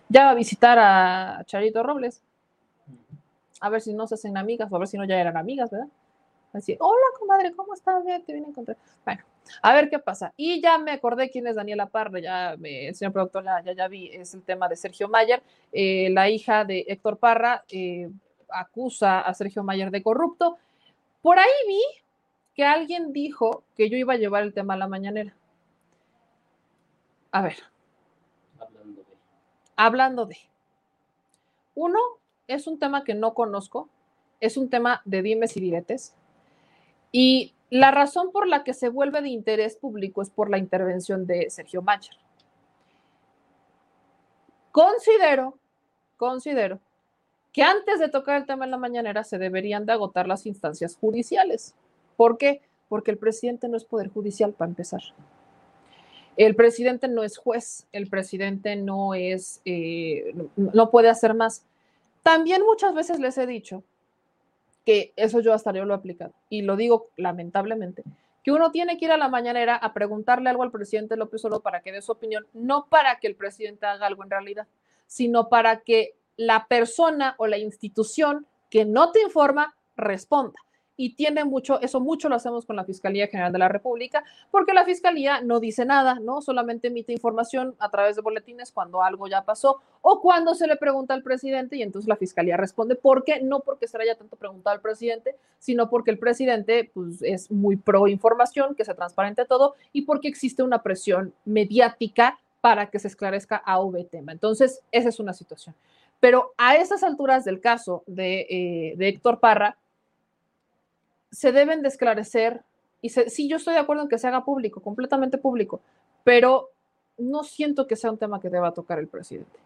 ya 0.09 0.25
va 0.25 0.31
a 0.31 0.35
visitar 0.35 0.77
a 0.79 1.43
Charito 1.45 1.83
Robles. 1.83 2.21
A 3.61 3.69
ver 3.69 3.81
si 3.81 3.93
no 3.93 4.07
se 4.07 4.15
hacen 4.15 4.37
amigas 4.37 4.71
o 4.71 4.75
a 4.75 4.79
ver 4.79 4.87
si 4.87 4.97
no 4.97 5.05
ya 5.05 5.19
eran 5.19 5.37
amigas, 5.37 5.69
¿verdad? 5.69 5.87
Así, 6.51 6.75
hola 6.79 7.05
comadre, 7.19 7.53
¿cómo 7.53 7.75
estás? 7.75 8.03
Te 8.25 8.33
vine 8.33 8.47
a 8.47 8.49
encontrar. 8.49 8.77
Bueno, 9.05 9.23
a 9.61 9.73
ver 9.73 9.89
qué 9.89 9.99
pasa. 9.99 10.33
Y 10.35 10.61
ya 10.61 10.79
me 10.79 10.91
acordé 10.91 11.29
quién 11.29 11.45
es 11.45 11.55
Daniela 11.55 11.85
Parra, 11.85 12.19
ya 12.19 12.53
el 12.53 12.95
señor 12.95 13.13
productor 13.13 13.43
ya, 13.43 13.71
ya, 13.73 13.87
vi, 13.87 14.09
es 14.11 14.33
el 14.33 14.41
tema 14.41 14.67
de 14.67 14.75
Sergio 14.75 15.07
Mayer, 15.07 15.43
eh, 15.71 16.09
la 16.09 16.27
hija 16.27 16.65
de 16.65 16.85
Héctor 16.87 17.17
Parra, 17.17 17.63
eh, 17.69 18.09
acusa 18.49 19.21
a 19.21 19.33
Sergio 19.35 19.63
Mayer 19.63 19.91
de 19.91 20.01
corrupto. 20.01 20.57
Por 21.21 21.37
ahí 21.37 21.51
vi 21.67 21.83
que 22.55 22.65
alguien 22.65 23.13
dijo 23.13 23.63
que 23.75 23.89
yo 23.89 23.97
iba 23.97 24.13
a 24.13 24.17
llevar 24.17 24.41
el 24.41 24.53
tema 24.53 24.73
a 24.73 24.77
la 24.77 24.87
mañanera. 24.87 25.35
A 27.31 27.43
ver. 27.43 27.57
Hablando 29.81 30.25
de. 30.25 30.35
Uno, 31.73 31.99
es 32.47 32.67
un 32.67 32.79
tema 32.79 33.05
que 33.05 33.13
no 33.13 33.33
conozco, 33.33 33.87
es 34.41 34.57
un 34.57 34.69
tema 34.69 35.01
de 35.05 35.21
dimes 35.21 35.55
y 35.55 35.61
diretes. 35.61 36.13
Y 37.13 37.53
la 37.69 37.89
razón 37.89 38.33
por 38.33 38.45
la 38.45 38.65
que 38.65 38.73
se 38.73 38.89
vuelve 38.89 39.21
de 39.21 39.29
interés 39.29 39.77
público 39.77 40.21
es 40.21 40.29
por 40.29 40.49
la 40.49 40.57
intervención 40.57 41.25
de 41.25 41.49
Sergio 41.49 41.81
Macher. 41.81 42.17
Considero, 44.73 45.57
considero 46.17 46.81
que 47.53 47.63
antes 47.63 48.01
de 48.01 48.09
tocar 48.09 48.35
el 48.35 48.45
tema 48.45 48.65
en 48.65 48.71
la 48.71 48.77
mañanera 48.77 49.23
se 49.23 49.37
deberían 49.37 49.85
de 49.85 49.93
agotar 49.93 50.27
las 50.27 50.45
instancias 50.45 50.97
judiciales. 50.97 51.73
¿Por 52.17 52.37
qué? 52.37 52.61
Porque 52.89 53.11
el 53.11 53.17
presidente 53.17 53.69
no 53.69 53.77
es 53.77 53.85
poder 53.85 54.09
judicial 54.09 54.51
para 54.51 54.71
empezar. 54.71 55.03
El 56.39 56.55
presidente 56.55 57.09
no 57.09 57.25
es 57.25 57.37
juez, 57.37 57.85
el 57.91 58.09
presidente 58.09 58.77
no 58.77 59.13
es, 59.13 59.59
eh, 59.65 60.33
no 60.55 60.89
puede 60.89 61.09
hacer 61.09 61.33
más. 61.33 61.65
También 62.23 62.61
muchas 62.61 62.95
veces 62.95 63.19
les 63.19 63.37
he 63.37 63.45
dicho 63.45 63.83
que 64.85 65.11
eso 65.17 65.41
yo 65.41 65.53
hasta 65.53 65.73
yo 65.73 65.83
lo 65.83 65.93
he 65.93 65.97
aplicado 65.97 66.31
y 66.47 66.61
lo 66.61 66.77
digo 66.77 67.09
lamentablemente, 67.17 68.05
que 68.41 68.53
uno 68.53 68.71
tiene 68.71 68.97
que 68.97 69.03
ir 69.03 69.11
a 69.11 69.17
la 69.17 69.27
mañanera 69.27 69.75
a 69.75 69.93
preguntarle 69.93 70.49
algo 70.49 70.63
al 70.63 70.71
presidente 70.71 71.17
López 71.17 71.43
Obrador 71.43 71.61
para 71.61 71.81
que 71.81 71.91
dé 71.91 72.01
su 72.01 72.13
opinión, 72.13 72.47
no 72.53 72.85
para 72.85 73.19
que 73.19 73.27
el 73.27 73.35
presidente 73.35 73.85
haga 73.85 74.07
algo 74.07 74.23
en 74.23 74.29
realidad, 74.29 74.65
sino 75.07 75.49
para 75.49 75.81
que 75.81 76.15
la 76.37 76.67
persona 76.67 77.35
o 77.37 77.47
la 77.47 77.57
institución 77.57 78.47
que 78.69 78.85
no 78.85 79.11
te 79.11 79.21
informa 79.21 79.75
responda 79.97 80.55
y 80.99 81.11
tiene 81.11 81.45
mucho, 81.45 81.79
eso 81.79 82.01
mucho 82.01 82.27
lo 82.27 82.35
hacemos 82.35 82.65
con 82.65 82.75
la 82.75 82.83
Fiscalía 82.83 83.27
General 83.27 83.53
de 83.53 83.57
la 83.57 83.69
República, 83.69 84.21
porque 84.51 84.73
la 84.73 84.83
Fiscalía 84.83 85.39
no 85.39 85.61
dice 85.61 85.85
nada, 85.85 86.15
¿no? 86.15 86.41
Solamente 86.41 86.89
emite 86.89 87.13
información 87.13 87.73
a 87.79 87.89
través 87.89 88.17
de 88.17 88.21
boletines 88.21 88.73
cuando 88.73 89.01
algo 89.01 89.25
ya 89.29 89.45
pasó 89.45 89.79
o 90.01 90.19
cuando 90.19 90.55
se 90.55 90.67
le 90.67 90.75
pregunta 90.75 91.13
al 91.13 91.23
presidente 91.23 91.77
y 91.77 91.83
entonces 91.83 92.09
la 92.09 92.17
Fiscalía 92.17 92.57
responde. 92.57 92.95
¿Por 92.95 93.23
qué? 93.23 93.39
No 93.41 93.61
porque 93.61 93.87
se 93.87 93.97
le 93.97 94.03
haya 94.03 94.17
tanto 94.17 94.35
preguntado 94.35 94.75
al 94.75 94.81
presidente, 94.81 95.37
sino 95.57 95.89
porque 95.89 96.11
el 96.11 96.19
presidente 96.19 96.91
pues, 96.93 97.21
es 97.21 97.49
muy 97.49 97.77
pro 97.77 98.09
información, 98.09 98.75
que 98.75 98.83
se 98.83 98.93
transparente 98.93 99.45
todo 99.45 99.75
y 99.93 100.01
porque 100.01 100.27
existe 100.27 100.63
una 100.63 100.83
presión 100.83 101.33
mediática 101.45 102.37
para 102.59 102.87
que 102.89 102.99
se 102.99 103.07
esclarezca 103.07 103.55
a 103.55 103.79
V 103.79 104.03
tema. 104.03 104.33
Entonces, 104.33 104.81
esa 104.91 105.07
es 105.07 105.21
una 105.21 105.31
situación. 105.31 105.75
Pero 106.19 106.51
a 106.57 106.75
esas 106.75 107.03
alturas 107.03 107.45
del 107.45 107.61
caso 107.61 108.03
de, 108.05 108.41
eh, 108.49 108.93
de 108.97 109.07
Héctor 109.07 109.39
Parra, 109.39 109.77
se 111.31 111.51
deben 111.51 111.81
de 111.81 111.89
esclarecer, 111.89 112.63
y 113.01 113.09
sí, 113.09 113.47
yo 113.47 113.57
estoy 113.57 113.73
de 113.73 113.79
acuerdo 113.79 114.03
en 114.03 114.09
que 114.09 114.17
se 114.17 114.27
haga 114.27 114.43
público, 114.43 114.81
completamente 114.81 115.37
público, 115.37 115.81
pero 116.23 116.69
no 117.17 117.43
siento 117.43 117.87
que 117.87 117.95
sea 117.95 118.11
un 118.11 118.17
tema 118.17 118.39
que 118.39 118.49
deba 118.49 118.73
tocar 118.73 118.99
el 118.99 119.07
presidente. 119.07 119.59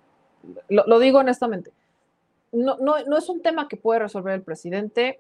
Lo, 0.70 1.00
digo 1.00 1.20
honestamente. 1.20 1.72
No, 2.52 2.78
no, 2.78 3.04
no 3.06 3.18
es 3.18 3.30
un 3.30 3.42
tema 3.42 3.68
que 3.68 3.78
puede 3.78 4.00
resolver 4.00 4.34
el 4.34 4.44
presidente. 4.44 5.20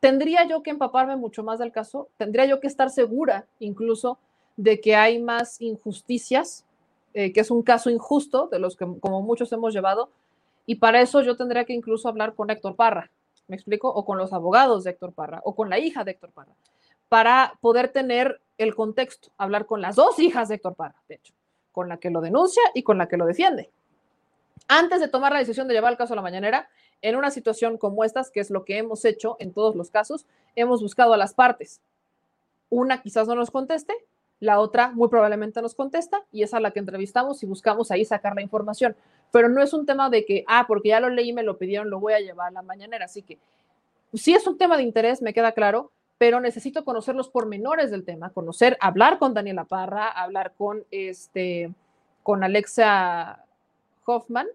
Tendría 0.00 0.46
yo 0.46 0.62
que 0.62 0.70
empaparme 0.70 1.16
mucho 1.16 1.42
más 1.42 1.58
del 1.58 1.72
caso, 1.72 2.08
tendría 2.16 2.44
yo 2.44 2.60
que 2.60 2.66
estar 2.66 2.90
segura 2.90 3.46
incluso 3.58 4.18
de 4.56 4.80
que 4.80 4.94
hay 4.94 5.20
más 5.20 5.60
injusticias, 5.60 6.64
eh, 7.14 7.32
que 7.32 7.40
es 7.40 7.50
un 7.50 7.62
caso 7.62 7.90
injusto 7.90 8.48
de 8.48 8.58
los 8.58 8.76
que 8.76 8.86
como 9.00 9.22
muchos 9.22 9.52
hemos 9.52 9.74
llevado, 9.74 10.10
y 10.66 10.76
para 10.76 11.00
eso 11.00 11.22
yo 11.22 11.36
tendría 11.36 11.64
que 11.64 11.72
incluso 11.72 12.08
hablar 12.08 12.34
con 12.34 12.50
Héctor 12.50 12.76
Parra, 12.76 13.10
¿me 13.48 13.56
explico? 13.56 13.88
O 13.88 14.04
con 14.04 14.18
los 14.18 14.32
abogados 14.32 14.84
de 14.84 14.90
Héctor 14.90 15.12
Parra, 15.12 15.40
o 15.44 15.54
con 15.54 15.70
la 15.70 15.78
hija 15.78 16.04
de 16.04 16.12
Héctor 16.12 16.32
Parra, 16.32 16.54
para 17.08 17.54
poder 17.60 17.88
tener 17.88 18.40
el 18.58 18.74
contexto, 18.74 19.30
hablar 19.38 19.66
con 19.66 19.80
las 19.80 19.96
dos 19.96 20.18
hijas 20.18 20.48
de 20.48 20.56
Héctor 20.56 20.74
Parra, 20.74 21.00
de 21.08 21.16
hecho, 21.16 21.34
con 21.72 21.88
la 21.88 21.98
que 21.98 22.10
lo 22.10 22.20
denuncia 22.20 22.62
y 22.74 22.82
con 22.82 22.98
la 22.98 23.08
que 23.08 23.16
lo 23.16 23.26
defiende. 23.26 23.70
Antes 24.68 25.00
de 25.00 25.08
tomar 25.08 25.32
la 25.32 25.38
decisión 25.38 25.68
de 25.68 25.74
llevar 25.74 25.92
el 25.92 25.98
caso 25.98 26.14
a 26.14 26.16
la 26.16 26.22
mañanera, 26.22 26.68
en 27.02 27.16
una 27.16 27.30
situación 27.30 27.78
como 27.78 28.04
estas, 28.04 28.30
que 28.30 28.40
es 28.40 28.50
lo 28.50 28.64
que 28.64 28.78
hemos 28.78 29.04
hecho 29.04 29.36
en 29.38 29.52
todos 29.52 29.76
los 29.76 29.90
casos, 29.90 30.26
hemos 30.56 30.82
buscado 30.82 31.12
a 31.12 31.16
las 31.16 31.34
partes. 31.34 31.80
Una 32.68 33.02
quizás 33.02 33.28
no 33.28 33.34
nos 33.34 33.50
conteste, 33.50 33.94
la 34.40 34.60
otra 34.60 34.90
muy 34.90 35.08
probablemente 35.08 35.62
nos 35.62 35.74
contesta 35.74 36.24
y 36.30 36.42
es 36.42 36.52
a 36.52 36.60
la 36.60 36.70
que 36.70 36.80
entrevistamos 36.80 37.42
y 37.42 37.46
buscamos 37.46 37.90
ahí 37.90 38.04
sacar 38.04 38.34
la 38.34 38.42
información 38.42 38.96
pero 39.32 39.48
no 39.48 39.62
es 39.62 39.72
un 39.72 39.86
tema 39.86 40.10
de 40.10 40.24
que, 40.24 40.44
ah, 40.46 40.64
porque 40.66 40.90
ya 40.90 41.00
lo 41.00 41.10
leí 41.10 41.30
y 41.30 41.32
me 41.32 41.42
lo 41.42 41.58
pidieron, 41.58 41.90
lo 41.90 42.00
voy 42.00 42.14
a 42.14 42.20
llevar 42.20 42.48
a 42.48 42.52
la 42.52 42.62
mañanera. 42.62 43.04
Así 43.04 43.22
que 43.22 43.38
sí 44.14 44.34
es 44.34 44.46
un 44.46 44.58
tema 44.58 44.76
de 44.76 44.82
interés, 44.82 45.22
me 45.22 45.34
queda 45.34 45.52
claro, 45.52 45.90
pero 46.18 46.40
necesito 46.40 46.84
conocer 46.84 47.14
los 47.14 47.28
pormenores 47.28 47.90
del 47.90 48.04
tema, 48.04 48.30
conocer, 48.30 48.76
hablar 48.80 49.18
con 49.18 49.34
Daniela 49.34 49.64
Parra, 49.64 50.08
hablar 50.08 50.52
con, 50.56 50.84
este, 50.90 51.70
con 52.22 52.42
Alexa 52.42 53.44
Hoffman, 54.06 54.46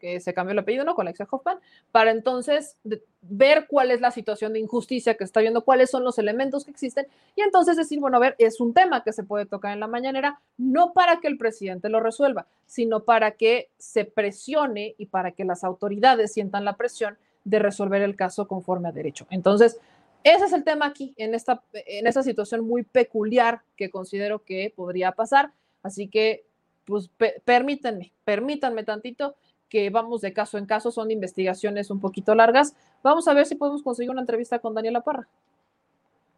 que 0.00 0.18
se 0.20 0.34
cambió 0.34 0.52
el 0.52 0.58
apellido, 0.58 0.84
¿no? 0.84 0.94
Con 0.94 1.06
Alexia 1.06 1.28
Hoffman, 1.30 1.58
para 1.92 2.10
entonces 2.10 2.76
ver 3.20 3.66
cuál 3.68 3.90
es 3.90 4.00
la 4.00 4.10
situación 4.10 4.54
de 4.54 4.58
injusticia 4.58 5.14
que 5.14 5.24
está 5.24 5.40
viendo, 5.40 5.64
cuáles 5.64 5.90
son 5.90 6.02
los 6.02 6.18
elementos 6.18 6.64
que 6.64 6.70
existen, 6.72 7.06
y 7.36 7.42
entonces 7.42 7.76
decir, 7.76 8.00
bueno, 8.00 8.16
a 8.16 8.20
ver, 8.20 8.34
es 8.38 8.60
un 8.60 8.74
tema 8.74 9.04
que 9.04 9.12
se 9.12 9.22
puede 9.22 9.46
tocar 9.46 9.72
en 9.72 9.80
la 9.80 9.86
mañanera, 9.86 10.40
no 10.56 10.92
para 10.92 11.20
que 11.20 11.28
el 11.28 11.38
presidente 11.38 11.88
lo 11.88 12.00
resuelva, 12.00 12.46
sino 12.66 13.04
para 13.04 13.32
que 13.32 13.68
se 13.78 14.04
presione 14.04 14.94
y 14.98 15.06
para 15.06 15.32
que 15.32 15.44
las 15.44 15.62
autoridades 15.62 16.32
sientan 16.32 16.64
la 16.64 16.76
presión 16.76 17.18
de 17.44 17.58
resolver 17.58 18.02
el 18.02 18.16
caso 18.16 18.48
conforme 18.48 18.88
a 18.88 18.92
derecho. 18.92 19.26
Entonces, 19.30 19.78
ese 20.22 20.44
es 20.44 20.52
el 20.52 20.64
tema 20.64 20.86
aquí, 20.86 21.14
en 21.16 21.34
esta, 21.34 21.62
en 21.72 22.06
esta 22.06 22.22
situación 22.22 22.66
muy 22.66 22.82
peculiar 22.82 23.62
que 23.76 23.90
considero 23.90 24.44
que 24.44 24.72
podría 24.74 25.12
pasar. 25.12 25.52
Así 25.82 26.08
que, 26.08 26.44
pues, 26.84 27.10
permítanme, 27.44 28.12
permítanme 28.24 28.84
tantito 28.84 29.34
que 29.70 29.88
vamos 29.88 30.20
de 30.20 30.34
caso 30.34 30.58
en 30.58 30.66
caso, 30.66 30.90
son 30.90 31.10
investigaciones 31.10 31.90
un 31.90 32.00
poquito 32.00 32.34
largas. 32.34 32.74
Vamos 33.02 33.26
a 33.28 33.32
ver 33.32 33.46
si 33.46 33.54
podemos 33.54 33.82
conseguir 33.82 34.10
una 34.10 34.20
entrevista 34.20 34.58
con 34.58 34.74
Daniela 34.74 35.00
Parra. 35.00 35.26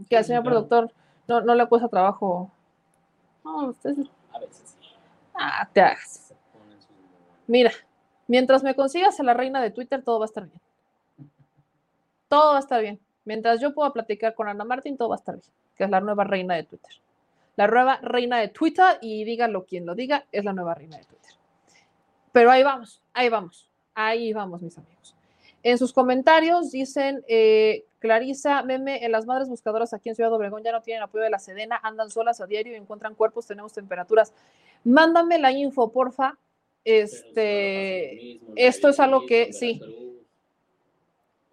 Que 0.08 0.18
al 0.18 0.24
señor 0.24 0.44
productor 0.44 0.92
no, 1.26 1.40
no, 1.40 1.54
le 1.54 1.66
cuesta 1.66 1.88
trabajo. 1.88 2.50
No, 3.44 3.68
usted... 3.70 3.96
A 4.32 4.38
veces 4.38 4.76
Ah, 5.34 5.68
te 5.72 5.80
hagas. 5.80 6.34
Mira, 7.46 7.72
mientras 8.26 8.62
me 8.62 8.74
consigas 8.74 9.18
a 9.18 9.22
la 9.22 9.34
reina 9.34 9.60
de 9.62 9.70
Twitter, 9.70 10.02
todo 10.02 10.18
va 10.18 10.26
a 10.26 10.26
estar 10.26 10.46
bien. 10.46 10.60
Todo 12.28 12.50
va 12.52 12.56
a 12.56 12.60
estar 12.60 12.80
bien. 12.80 13.00
Mientras 13.24 13.60
yo 13.60 13.74
pueda 13.74 13.92
platicar 13.92 14.34
con 14.34 14.48
Ana 14.48 14.64
Martín, 14.64 14.96
todo 14.96 15.08
va 15.10 15.16
a 15.16 15.18
estar 15.18 15.36
bien, 15.36 15.50
que 15.76 15.84
es 15.84 15.90
la 15.90 16.00
nueva 16.00 16.24
reina 16.24 16.54
de 16.54 16.64
Twitter. 16.64 16.92
La 17.56 17.66
nueva 17.66 17.96
reina 18.02 18.38
de 18.38 18.48
Twitter, 18.48 18.98
y 19.00 19.24
dígalo 19.24 19.64
quien 19.64 19.86
lo 19.86 19.94
diga, 19.94 20.26
es 20.32 20.44
la 20.44 20.52
nueva 20.52 20.74
reina 20.74 20.98
de 20.98 21.04
Twitter. 21.04 21.32
Pero 22.32 22.50
ahí 22.50 22.62
vamos, 22.62 23.00
ahí 23.12 23.28
vamos, 23.28 23.70
ahí 23.94 24.32
vamos, 24.32 24.62
mis 24.62 24.76
amigos. 24.78 25.14
En 25.62 25.78
sus 25.78 25.92
comentarios 25.92 26.72
dicen, 26.72 27.22
eh, 27.28 27.84
Clarisa, 28.00 28.62
meme, 28.62 29.04
en 29.04 29.12
las 29.12 29.26
madres 29.26 29.48
buscadoras 29.48 29.94
aquí 29.94 30.08
en 30.08 30.16
Ciudad 30.16 30.32
Obregón 30.32 30.64
ya 30.64 30.72
no 30.72 30.82
tienen 30.82 31.04
apoyo 31.04 31.22
de 31.22 31.30
la 31.30 31.38
Sedena, 31.38 31.78
andan 31.82 32.10
solas 32.10 32.40
a 32.40 32.46
diario 32.46 32.72
y 32.72 32.76
encuentran 32.76 33.14
cuerpos, 33.14 33.46
tenemos 33.46 33.72
temperaturas. 33.72 34.32
Mándame 34.82 35.38
la 35.38 35.52
info, 35.52 35.92
porfa. 35.92 36.36
Este, 36.84 38.40
esto 38.56 38.88
es 38.88 38.98
algo 38.98 39.24
que, 39.26 39.52
sí. 39.52 39.80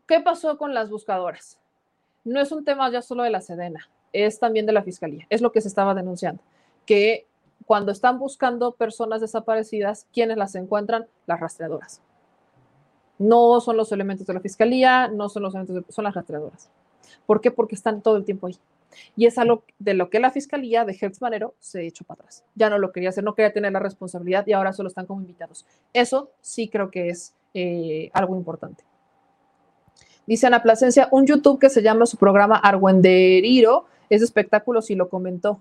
¿Qué 0.07 0.22
pasó 0.22 0.57
con 0.57 0.73
las 0.73 0.89
buscadoras? 0.89 1.60
No 2.23 2.41
es 2.41 2.51
un 2.51 2.65
tema 2.65 2.89
ya 2.89 3.03
solo 3.03 3.22
de 3.22 3.30
la 3.30 3.41
Sedena, 3.41 3.88
es 4.11 4.39
también 4.39 4.65
de 4.65 4.73
la 4.73 4.81
Fiscalía, 4.81 5.27
es 5.30 5.41
lo 5.41 5.51
que 5.51 5.61
se 5.61 5.68
estaba 5.68 5.93
denunciando, 5.93 6.41
que 6.88 7.27
cuando 7.69 7.91
están 7.91 8.17
buscando 8.17 8.71
personas 8.71 9.21
desaparecidas, 9.21 10.07
¿quiénes 10.11 10.37
las 10.37 10.55
encuentran? 10.55 11.05
Las 11.27 11.39
rastreadoras. 11.39 12.01
No 13.19 13.61
son 13.61 13.77
los 13.77 13.91
elementos 13.91 14.25
de 14.25 14.33
la 14.33 14.39
fiscalía, 14.39 15.07
no 15.07 15.29
son 15.29 15.43
los 15.43 15.53
elementos, 15.53 15.93
son 15.93 16.03
las 16.03 16.15
rastreadoras. 16.15 16.71
¿Por 17.27 17.41
qué? 17.41 17.51
Porque 17.51 17.75
están 17.75 18.01
todo 18.01 18.17
el 18.17 18.25
tiempo 18.25 18.47
ahí. 18.47 18.57
Y 19.15 19.27
es 19.27 19.37
algo 19.37 19.61
de 19.77 19.93
lo 19.93 20.09
que 20.09 20.19
la 20.19 20.31
fiscalía 20.31 20.83
de 20.83 20.97
Hertz 20.99 21.21
Manero 21.21 21.53
se 21.59 21.85
echó 21.85 22.03
para 22.05 22.21
atrás. 22.21 22.43
Ya 22.55 22.71
no 22.71 22.79
lo 22.79 22.91
quería 22.91 23.09
hacer, 23.09 23.23
no 23.23 23.35
quería 23.35 23.53
tener 23.53 23.71
la 23.71 23.79
responsabilidad 23.79 24.47
y 24.47 24.53
ahora 24.53 24.73
solo 24.73 24.89
están 24.89 25.05
como 25.05 25.21
invitados. 25.21 25.67
Eso 25.93 26.31
sí 26.41 26.69
creo 26.69 26.89
que 26.89 27.09
es 27.09 27.35
eh, 27.53 28.09
algo 28.13 28.35
importante. 28.35 28.83
Dice 30.25 30.47
Ana 30.47 30.63
Plasencia, 30.63 31.07
un 31.11 31.27
YouTube 31.27 31.59
que 31.59 31.69
se 31.69 31.83
llama 31.83 32.07
su 32.07 32.17
programa 32.17 32.57
Argüenderiro, 32.57 33.85
es 34.09 34.23
espectáculo, 34.23 34.81
si 34.81 34.95
lo 34.95 35.07
comentó 35.07 35.59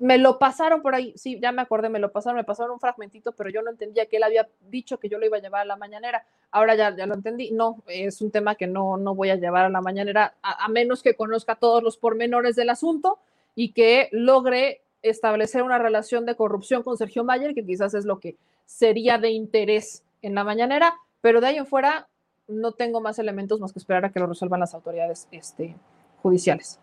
me 0.00 0.16
lo 0.16 0.38
pasaron 0.38 0.80
por 0.80 0.94
ahí, 0.94 1.12
sí, 1.14 1.38
ya 1.40 1.52
me 1.52 1.60
acordé, 1.60 1.90
me 1.90 1.98
lo 1.98 2.10
pasaron, 2.10 2.38
me 2.38 2.44
pasaron 2.44 2.72
un 2.72 2.80
fragmentito, 2.80 3.32
pero 3.32 3.50
yo 3.50 3.60
no 3.60 3.70
entendía 3.70 4.06
que 4.06 4.16
él 4.16 4.22
había 4.22 4.48
dicho 4.70 4.98
que 4.98 5.10
yo 5.10 5.18
lo 5.18 5.26
iba 5.26 5.36
a 5.36 5.40
llevar 5.40 5.60
a 5.60 5.66
la 5.66 5.76
mañanera. 5.76 6.24
Ahora 6.50 6.74
ya, 6.74 6.96
ya 6.96 7.06
lo 7.06 7.14
entendí. 7.14 7.50
No, 7.50 7.82
es 7.86 8.22
un 8.22 8.30
tema 8.30 8.54
que 8.54 8.66
no, 8.66 8.96
no 8.96 9.14
voy 9.14 9.28
a 9.28 9.36
llevar 9.36 9.66
a 9.66 9.68
la 9.68 9.82
mañanera, 9.82 10.34
a, 10.42 10.66
menos 10.68 11.02
que 11.02 11.14
conozca 11.14 11.54
todos 11.54 11.82
los 11.82 11.98
pormenores 11.98 12.56
del 12.56 12.70
asunto 12.70 13.18
y 13.54 13.72
que 13.72 14.08
logre 14.10 14.80
establecer 15.02 15.62
una 15.62 15.78
relación 15.78 16.24
de 16.24 16.34
corrupción 16.34 16.82
con 16.82 16.96
Sergio 16.96 17.22
Mayer, 17.22 17.54
que 17.54 17.64
quizás 17.64 17.92
es 17.92 18.06
lo 18.06 18.20
que 18.20 18.36
sería 18.64 19.18
de 19.18 19.30
interés 19.30 20.02
en 20.22 20.34
la 20.34 20.44
mañanera, 20.44 20.94
pero 21.20 21.42
de 21.42 21.48
ahí 21.48 21.58
en 21.58 21.66
fuera 21.66 22.08
no 22.48 22.72
tengo 22.72 23.02
más 23.02 23.18
elementos 23.18 23.60
más 23.60 23.74
que 23.74 23.78
esperar 23.78 24.06
a 24.06 24.12
que 24.12 24.18
lo 24.18 24.26
resuelvan 24.26 24.60
las 24.60 24.74
autoridades 24.74 25.28
este, 25.30 25.76
judiciales. 26.22 26.80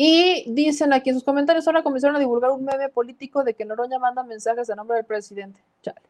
Y 0.00 0.44
dicen 0.46 0.92
aquí 0.92 1.10
en 1.10 1.16
sus 1.16 1.24
comentarios, 1.24 1.66
ahora 1.66 1.82
comenzaron 1.82 2.14
a 2.14 2.20
divulgar 2.20 2.52
un 2.52 2.64
meme 2.64 2.88
político 2.88 3.42
de 3.42 3.54
que 3.54 3.64
Noroña 3.64 3.98
manda 3.98 4.22
mensajes 4.22 4.68
de 4.68 4.76
nombre 4.76 4.96
del 4.96 5.04
presidente. 5.04 5.60
Chale. 5.82 6.00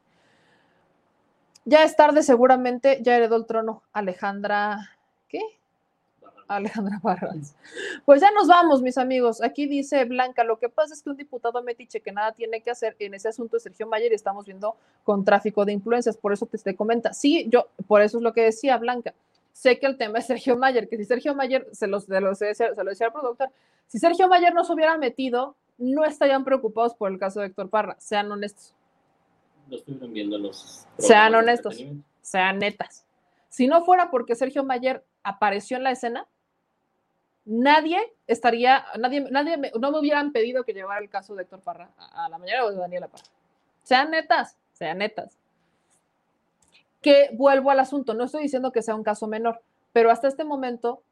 Ya 1.65 1.83
es 1.83 1.97
tarde, 1.97 2.23
seguramente 2.23 2.99
ya 3.03 3.17
heredó 3.17 3.37
el 3.37 3.47
trono 3.47 3.83
Alejandra, 3.95 4.91
¿qué? 5.27 5.41
Alejandra 6.49 7.01
Barras. 7.03 7.55
Pues 8.05 8.21
ya 8.21 8.31
nos 8.31 8.47
vamos, 8.47 8.83
mis 8.83 8.99
amigos. 8.99 9.43
Aquí 9.43 9.67
dice 9.67 10.05
Blanca, 10.05 10.45
lo 10.45 10.59
que 10.59 10.69
pasa 10.69 10.93
es 10.93 11.03
que 11.03 11.09
un 11.09 11.17
diputado 11.17 11.63
metiche 11.63 12.01
que 12.01 12.13
nada 12.13 12.33
tiene 12.33 12.61
que 12.61 12.71
hacer 12.71 12.95
en 12.99 13.15
ese 13.15 13.29
asunto 13.29 13.57
es 13.57 13.63
Sergio 13.63 13.87
Mayer 13.87 14.13
y 14.13 14.17
estamos 14.17 14.45
viendo 14.45 14.77
con 15.03 15.25
tráfico 15.25 15.65
de 15.65 15.73
influencias, 15.73 16.19
por 16.19 16.35
eso 16.35 16.45
te, 16.45 16.59
te 16.59 16.77
comenta. 16.77 17.15
Sí, 17.15 17.47
yo, 17.49 17.69
por 17.87 18.03
eso 18.03 18.19
es 18.19 18.23
lo 18.23 18.35
que 18.35 18.43
decía 18.43 18.77
Blanca. 18.77 19.15
Sé 19.59 19.81
que 19.81 19.87
el 19.87 19.97
tema 19.97 20.21
es 20.21 20.27
Sergio 20.27 20.57
Mayer, 20.57 20.89
que 20.89 20.97
si 20.97 21.05
Sergio 21.05 21.35
Mayer, 21.35 21.67
se, 21.73 21.89
los, 21.89 22.05
se, 22.05 22.21
lo 22.21 22.31
decía, 22.31 22.55
se 22.55 22.85
lo 22.85 22.91
decía 22.91 23.09
al 23.09 23.13
productor, 23.13 23.51
si 23.89 23.99
Sergio 23.99 24.29
Mayer 24.29 24.55
no 24.55 24.63
se 24.63 24.73
hubiera 24.73 24.97
metido, 24.97 25.57
no 25.79 26.05
estarían 26.05 26.45
preocupados 26.45 26.95
por 26.95 27.11
el 27.11 27.19
caso 27.19 27.41
de 27.41 27.47
Héctor 27.47 27.69
Parra, 27.69 27.97
sean 27.99 28.31
honestos 28.31 28.75
lo 29.69 29.77
estuvieron 29.77 30.13
viendo 30.13 30.39
los. 30.39 30.87
Sean 30.99 31.35
honestos, 31.35 31.77
sean 32.23 32.59
netas. 32.59 33.05
Si 33.49 33.67
no 33.67 33.85
fuera 33.85 34.11
porque 34.11 34.35
Sergio 34.35 34.65
Mayer 34.65 35.05
apareció 35.23 35.77
en 35.77 35.85
la 35.85 35.91
escena, 35.91 36.27
nadie 37.45 37.99
estaría, 38.27 38.85
nadie, 38.99 39.21
nadie, 39.21 39.57
me, 39.57 39.73
no 39.79 39.91
me 39.91 39.99
hubieran 39.99 40.33
pedido 40.33 40.65
que 40.65 40.75
llevara 40.75 41.01
el 41.01 41.11
caso 41.11 41.35
de 41.35 41.43
Héctor 41.43 41.61
Parra 41.61 41.91
a, 41.97 42.29
la 42.29 42.39
mañana 42.39 42.65
o 42.65 42.71
de 42.71 42.77
Daniela 42.77 43.09
Parra. 43.09 43.25
Sean 43.83 44.11
netas, 44.11 44.57
sean 44.73 44.99
netas. 44.99 45.38
Que 47.01 47.31
vuelvo 47.33 47.71
al 47.71 47.81
asunto, 47.81 48.15
no 48.15 48.25
estoy 48.25 48.43
diciendo 48.43 48.73
que 48.73 48.83
sea 48.83 48.95
un 48.95 49.05
caso 49.05 49.27
menor, 49.27 49.61
pero 49.93 50.11
hasta 50.11 50.29
este 50.29 50.45
momento 50.45 51.03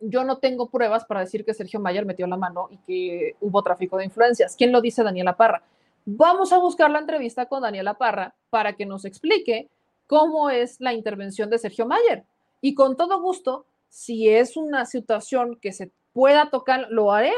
yo 0.00 0.24
no 0.24 0.38
tengo 0.38 0.70
pruebas 0.70 1.04
para 1.04 1.20
decir 1.20 1.44
que 1.44 1.54
Sergio 1.54 1.80
Mayer 1.80 2.06
metió 2.06 2.26
la 2.26 2.36
mano 2.36 2.68
y 2.70 2.78
que 2.78 3.36
hubo 3.40 3.62
tráfico 3.62 3.98
de 3.98 4.06
influencias. 4.06 4.56
¿Quién 4.56 4.72
lo 4.72 4.80
dice? 4.80 5.02
Daniela 5.02 5.36
Parra. 5.36 5.62
Vamos 6.06 6.52
a 6.52 6.58
buscar 6.58 6.90
la 6.90 6.98
entrevista 6.98 7.46
con 7.46 7.62
Daniela 7.62 7.94
Parra 7.94 8.34
para 8.48 8.72
que 8.72 8.86
nos 8.86 9.04
explique 9.04 9.68
cómo 10.06 10.50
es 10.50 10.80
la 10.80 10.94
intervención 10.94 11.50
de 11.50 11.58
Sergio 11.58 11.86
Mayer. 11.86 12.24
Y 12.62 12.74
con 12.74 12.96
todo 12.96 13.20
gusto, 13.20 13.66
si 13.88 14.28
es 14.28 14.56
una 14.56 14.86
situación 14.86 15.56
que 15.60 15.72
se 15.72 15.90
pueda 16.12 16.50
tocar, 16.50 16.86
lo 16.90 17.12
haré. 17.12 17.32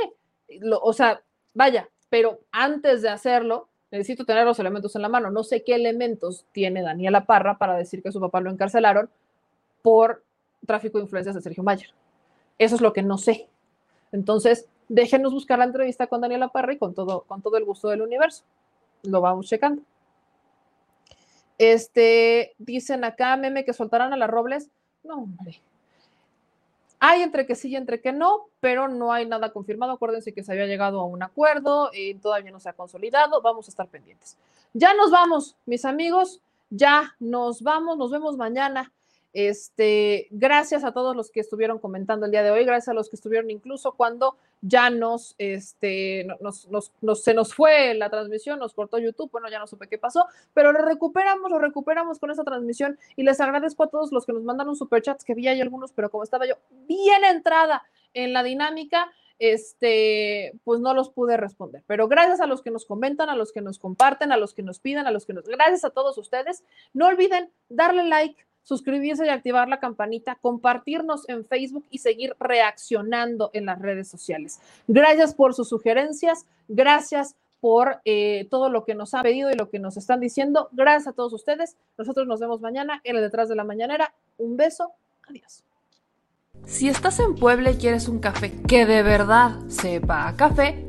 o 0.81 0.93
sea, 0.93 1.23
vaya, 1.55 1.89
pero 2.09 2.41
antes 2.53 3.03
de 3.03 3.09
hacerlo, 3.09 3.69
necesito 3.93 4.25
tener 4.25 4.45
los 4.45 4.59
elementos 4.59 4.97
en 4.97 5.03
la 5.03 5.09
mano. 5.09 5.31
No 5.31 5.45
sé 5.45 5.63
qué 5.63 5.75
elementos 5.75 6.47
tiene 6.53 6.83
Daniela 6.83 7.27
Parra 7.27 7.59
para 7.59 7.77
decir 7.77 8.03
que 8.03 8.11
su 8.11 8.21
papá 8.21 8.41
lo 8.41 8.51
encarcelaron 8.51 9.11
por 9.83 10.25
tráfico 10.67 10.99
de 10.99 11.05
influencias 11.05 11.35
de 11.35 11.43
Sergio 11.43 11.63
Mayer. 11.63 11.91
Eso 12.59 12.75
es 12.75 12.81
lo 12.81 12.93
que 12.93 13.03
no 13.03 13.19
sé. 13.19 13.49
Entonces, 14.11 14.67
déjenos 14.89 15.33
buscar 15.33 15.59
la 15.59 15.67
entrevista 15.67 16.07
con 16.07 16.23
Daniela 16.23 16.49
Parra 16.49 16.73
y 16.73 16.79
con 16.79 16.95
todo, 16.95 17.23
con 17.23 17.43
todo 17.43 17.57
el 17.59 17.65
gusto 17.65 17.89
del 17.89 18.03
universo. 18.03 18.45
Lo 19.03 19.21
vamos 19.21 19.47
checando. 19.47 19.83
Este, 21.59 22.55
dicen 22.59 23.05
acá, 23.05 23.37
meme, 23.37 23.65
que 23.65 23.73
soltarán 23.73 24.13
a 24.13 24.17
las 24.17 24.31
Robles. 24.31 24.71
No, 25.05 25.17
hombre. 25.17 25.61
Hay 27.05 27.23
entre 27.23 27.47
que 27.47 27.57
sí 27.57 27.69
y 27.69 27.75
entre 27.75 28.01
que 28.01 28.13
no, 28.13 28.47
pero 28.61 28.87
no 28.87 29.13
hay 29.13 29.27
nada 29.27 29.53
confirmado. 29.53 29.91
Acuérdense 29.91 30.33
que 30.33 30.45
se 30.45 30.53
había 30.53 30.67
llegado 30.67 31.01
a 31.01 31.05
un 31.05 31.21
acuerdo 31.25 31.91
y 31.93 32.15
todavía 32.15 32.53
no 32.53 32.61
se 32.61 32.69
ha 32.69 32.75
consolidado. 32.75 33.43
Vamos 33.43 33.67
a 33.67 33.71
estar 33.73 33.89
pendientes. 33.89 34.39
Ya 34.73 34.95
nos 34.95 35.11
vamos, 35.11 35.57
mis 35.67 35.85
amigos. 35.85 36.41
Ya 36.71 37.17
nos 37.19 37.61
vamos. 37.61 37.99
Nos 37.99 38.13
vemos 38.13 38.37
mañana. 38.37 38.93
Este, 39.33 40.29
gracias 40.31 40.85
a 40.85 40.93
todos 40.93 41.17
los 41.17 41.33
que 41.33 41.41
estuvieron 41.41 41.81
comentando 41.81 42.27
el 42.27 42.31
día 42.31 42.45
de 42.45 42.53
hoy, 42.53 42.65
gracias 42.65 42.91
a 42.91 42.95
los 42.95 43.09
que 43.09 43.17
estuvieron 43.17 43.51
incluso 43.51 43.93
cuando 43.93 44.37
ya 44.63 44.91
nos, 44.91 45.35
este, 45.39 46.27
nos, 46.41 46.69
nos, 46.71 47.23
se 47.23 47.35
nos 47.35 47.53
fue 47.53 47.95
la 47.95 48.09
transmisión, 48.09 48.61
nos 48.61 48.75
cortó 48.75 48.99
YouTube, 48.99 49.31
bueno, 49.31 49.51
ya 49.51 49.59
no 49.59 49.67
supe 49.67 49.89
qué 49.89 49.99
pasó, 49.99 50.27
pero 50.55 50.73
lo 50.73 50.81
recuperamos, 50.81 51.51
lo 51.51 51.59
recuperamos 51.59 52.19
con 52.21 52.31
esa 52.31 52.45
transmisión 52.45 52.99
y 53.17 53.25
les 53.25 53.41
agradezco 53.41 53.83
a 53.83 53.89
todos 53.89 54.13
los 54.13 54.25
que 54.25 54.33
nos 54.33 54.45
mandaron 54.45 54.77
superchats, 54.77 55.25
que 55.25 55.35
vi 55.35 55.49
ahí 55.49 55.61
algunos, 55.61 55.93
pero 55.93 56.11
como 56.11 56.23
estaba 56.23 56.47
yo 56.47 56.55
bien 56.87 57.25
entrada 57.25 57.83
en 58.15 58.33
la 58.33 58.45
dinámica, 58.45 59.11
este, 59.41 60.53
pues 60.63 60.79
no 60.79 60.95
los 60.95 61.11
pude 61.11 61.37
responder. 61.37 61.83
Pero 61.89 62.07
gracias 62.07 62.41
a 62.41 62.47
los 62.47 62.63
que 62.63 62.71
nos 62.71 62.85
comentan, 62.85 63.29
a 63.29 63.35
los 63.35 63.53
que 63.53 63.61
nos 63.61 63.81
comparten, 63.81 64.31
a 64.31 64.37
los 64.37 64.55
que 64.55 64.63
nos 64.63 64.79
piden, 64.79 65.09
a 65.09 65.11
los 65.11 65.27
que 65.27 65.33
nos... 65.33 65.45
Gracias 65.47 65.85
a 65.85 65.91
todos 65.91 66.17
ustedes. 66.17 66.63
No 66.93 67.09
olviden 67.09 67.51
darle 67.69 68.05
like, 68.05 68.47
suscribirse 68.63 69.27
y 69.27 69.29
activar 69.29 69.69
la 69.69 69.81
campanita, 69.81 70.39
compartirnos 70.41 71.29
en 71.29 71.45
Facebook 71.45 71.85
y 71.91 71.99
seguir 71.99 72.35
reaccionando 72.39 73.51
en 73.53 73.67
las 73.67 73.81
redes 73.81 74.09
sociales. 74.09 74.61
Gracias 74.87 75.35
por 75.35 75.55
sus 75.55 75.69
sugerencias, 75.69 76.47
gracias 76.69 77.37
por 77.61 78.01
eh, 78.05 78.49
todo 78.51 78.71
lo 78.71 78.85
que 78.85 78.97
nos 78.97 79.15
han 79.15 79.23
pedido 79.23 79.51
y 79.51 79.55
lo 79.55 79.71
que 79.71 79.79
nos 79.79 79.97
están 79.97 80.19
diciendo. 80.19 80.69
Gracias 80.73 81.07
a 81.09 81.13
todos 81.13 81.33
ustedes. 81.33 81.77
Nosotros 81.97 82.27
nos 82.27 82.41
vemos 82.41 82.61
mañana 82.61 83.01
en 83.05 83.15
el 83.15 83.23
Detrás 83.23 83.49
de 83.49 83.55
la 83.55 83.63
Mañanera. 83.63 84.13
Un 84.37 84.57
beso. 84.57 84.91
Adiós. 85.29 85.63
Si 86.65 86.89
estás 86.89 87.21
en 87.21 87.37
Puebla 87.37 87.71
y 87.71 87.77
quieres 87.77 88.09
un 88.09 88.19
café 88.19 88.53
que 88.67 88.85
de 88.85 89.03
verdad 89.03 89.61
sepa 89.69 90.35
café, 90.37 90.89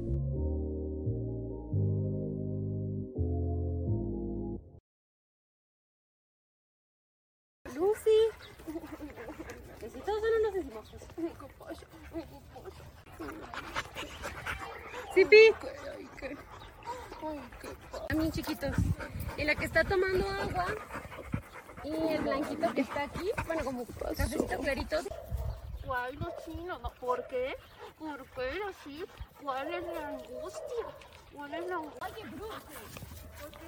Sipi. 15.13 15.53
También 18.07 18.31
chiquitos. 18.31 18.75
Y 19.37 19.43
la 19.43 19.55
que 19.55 19.65
está 19.65 19.83
tomando 19.83 20.29
agua. 20.29 20.65
Y 21.83 22.13
el 22.13 22.21
blanquito 22.21 22.73
que 22.73 22.81
está 22.81 23.03
aquí. 23.03 23.31
Bueno, 23.45 23.65
como 23.65 23.85
cafecito 23.85 24.59
clarito. 24.59 24.97
¿Cuál 25.85 26.19
no 26.19 26.29
chino? 26.45 26.79
No, 26.79 26.93
¿Por 26.93 27.27
qué? 27.27 27.55
¿Por 27.99 28.25
qué 28.31 28.59
así? 28.69 29.03
¿Cuál 29.41 29.73
es 29.73 29.83
la 29.83 30.07
angustia? 30.07 30.85
¿Cuál 31.33 31.53
es 31.53 31.67
la 31.67 31.75
angustia? 31.75 32.07
Oye, 32.07 32.23
Bruce. 32.29 32.55
¿Por 33.39 33.51
qué 33.51 33.67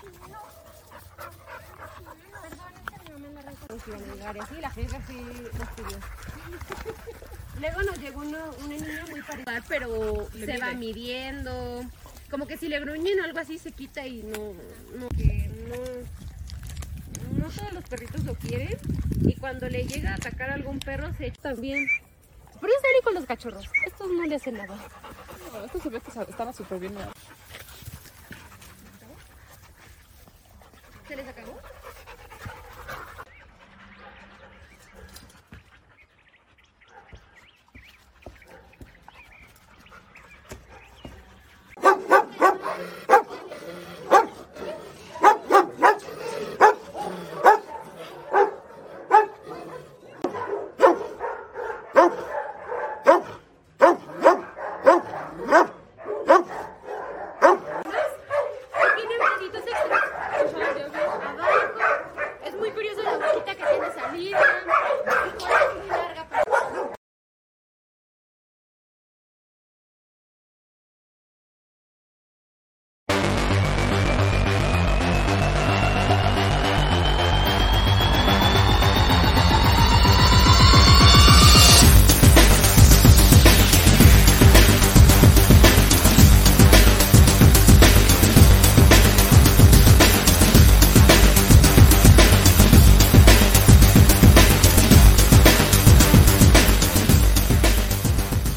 chino? 0.00 0.40
Perdón, 2.42 2.72
es 2.76 3.02
que 3.02 3.12
mi 3.12 3.20
mamá 3.20 4.32
la 4.32 4.46
Sí, 4.46 4.54
la 4.60 4.70
gente 4.70 4.96
así 4.96 5.22
lo 5.56 5.64
estudió. 5.64 5.98
Luego 7.60 7.82
nos 7.82 7.98
llegó 7.98 8.20
una 8.20 8.46
niña 8.68 9.04
muy 9.10 9.22
parecida, 9.22 9.62
pero 9.68 10.28
se 10.32 10.58
va 10.58 10.72
midiendo. 10.72 11.84
Como 12.30 12.46
que 12.46 12.56
si 12.56 12.68
le 12.68 12.80
gruñen 12.80 13.20
o 13.20 13.24
algo 13.24 13.38
así 13.38 13.58
se 13.58 13.72
quita 13.72 14.06
y 14.06 14.22
no, 14.22 14.54
no, 14.98 15.08
que 15.10 15.50
no, 15.68 15.76
no 17.38 17.50
todos 17.50 17.72
los 17.72 17.84
perritos 17.84 18.24
lo 18.24 18.34
quieren. 18.34 18.76
Y 19.20 19.34
cuando 19.36 19.68
le 19.68 19.84
llega 19.84 20.12
a 20.12 20.14
atacar 20.14 20.50
a 20.50 20.54
algún 20.54 20.78
perro 20.80 21.12
se 21.14 21.26
echa 21.26 21.42
también. 21.42 21.86
Pero 22.60 22.72
es 22.72 23.04
con 23.04 23.14
los 23.14 23.26
cachorros, 23.26 23.64
estos 23.86 24.08
no 24.12 24.24
le 24.24 24.36
hacen 24.36 24.54
nada. 24.54 24.76
No, 25.52 25.64
estos 25.64 25.82
se 25.82 25.88
ve 25.88 26.00
que 26.00 26.08
estaban 26.08 26.54
súper 26.54 26.78
bien. 26.78 26.94
¿Se 31.08 31.16
les 31.16 31.26
acabó? 31.26 31.60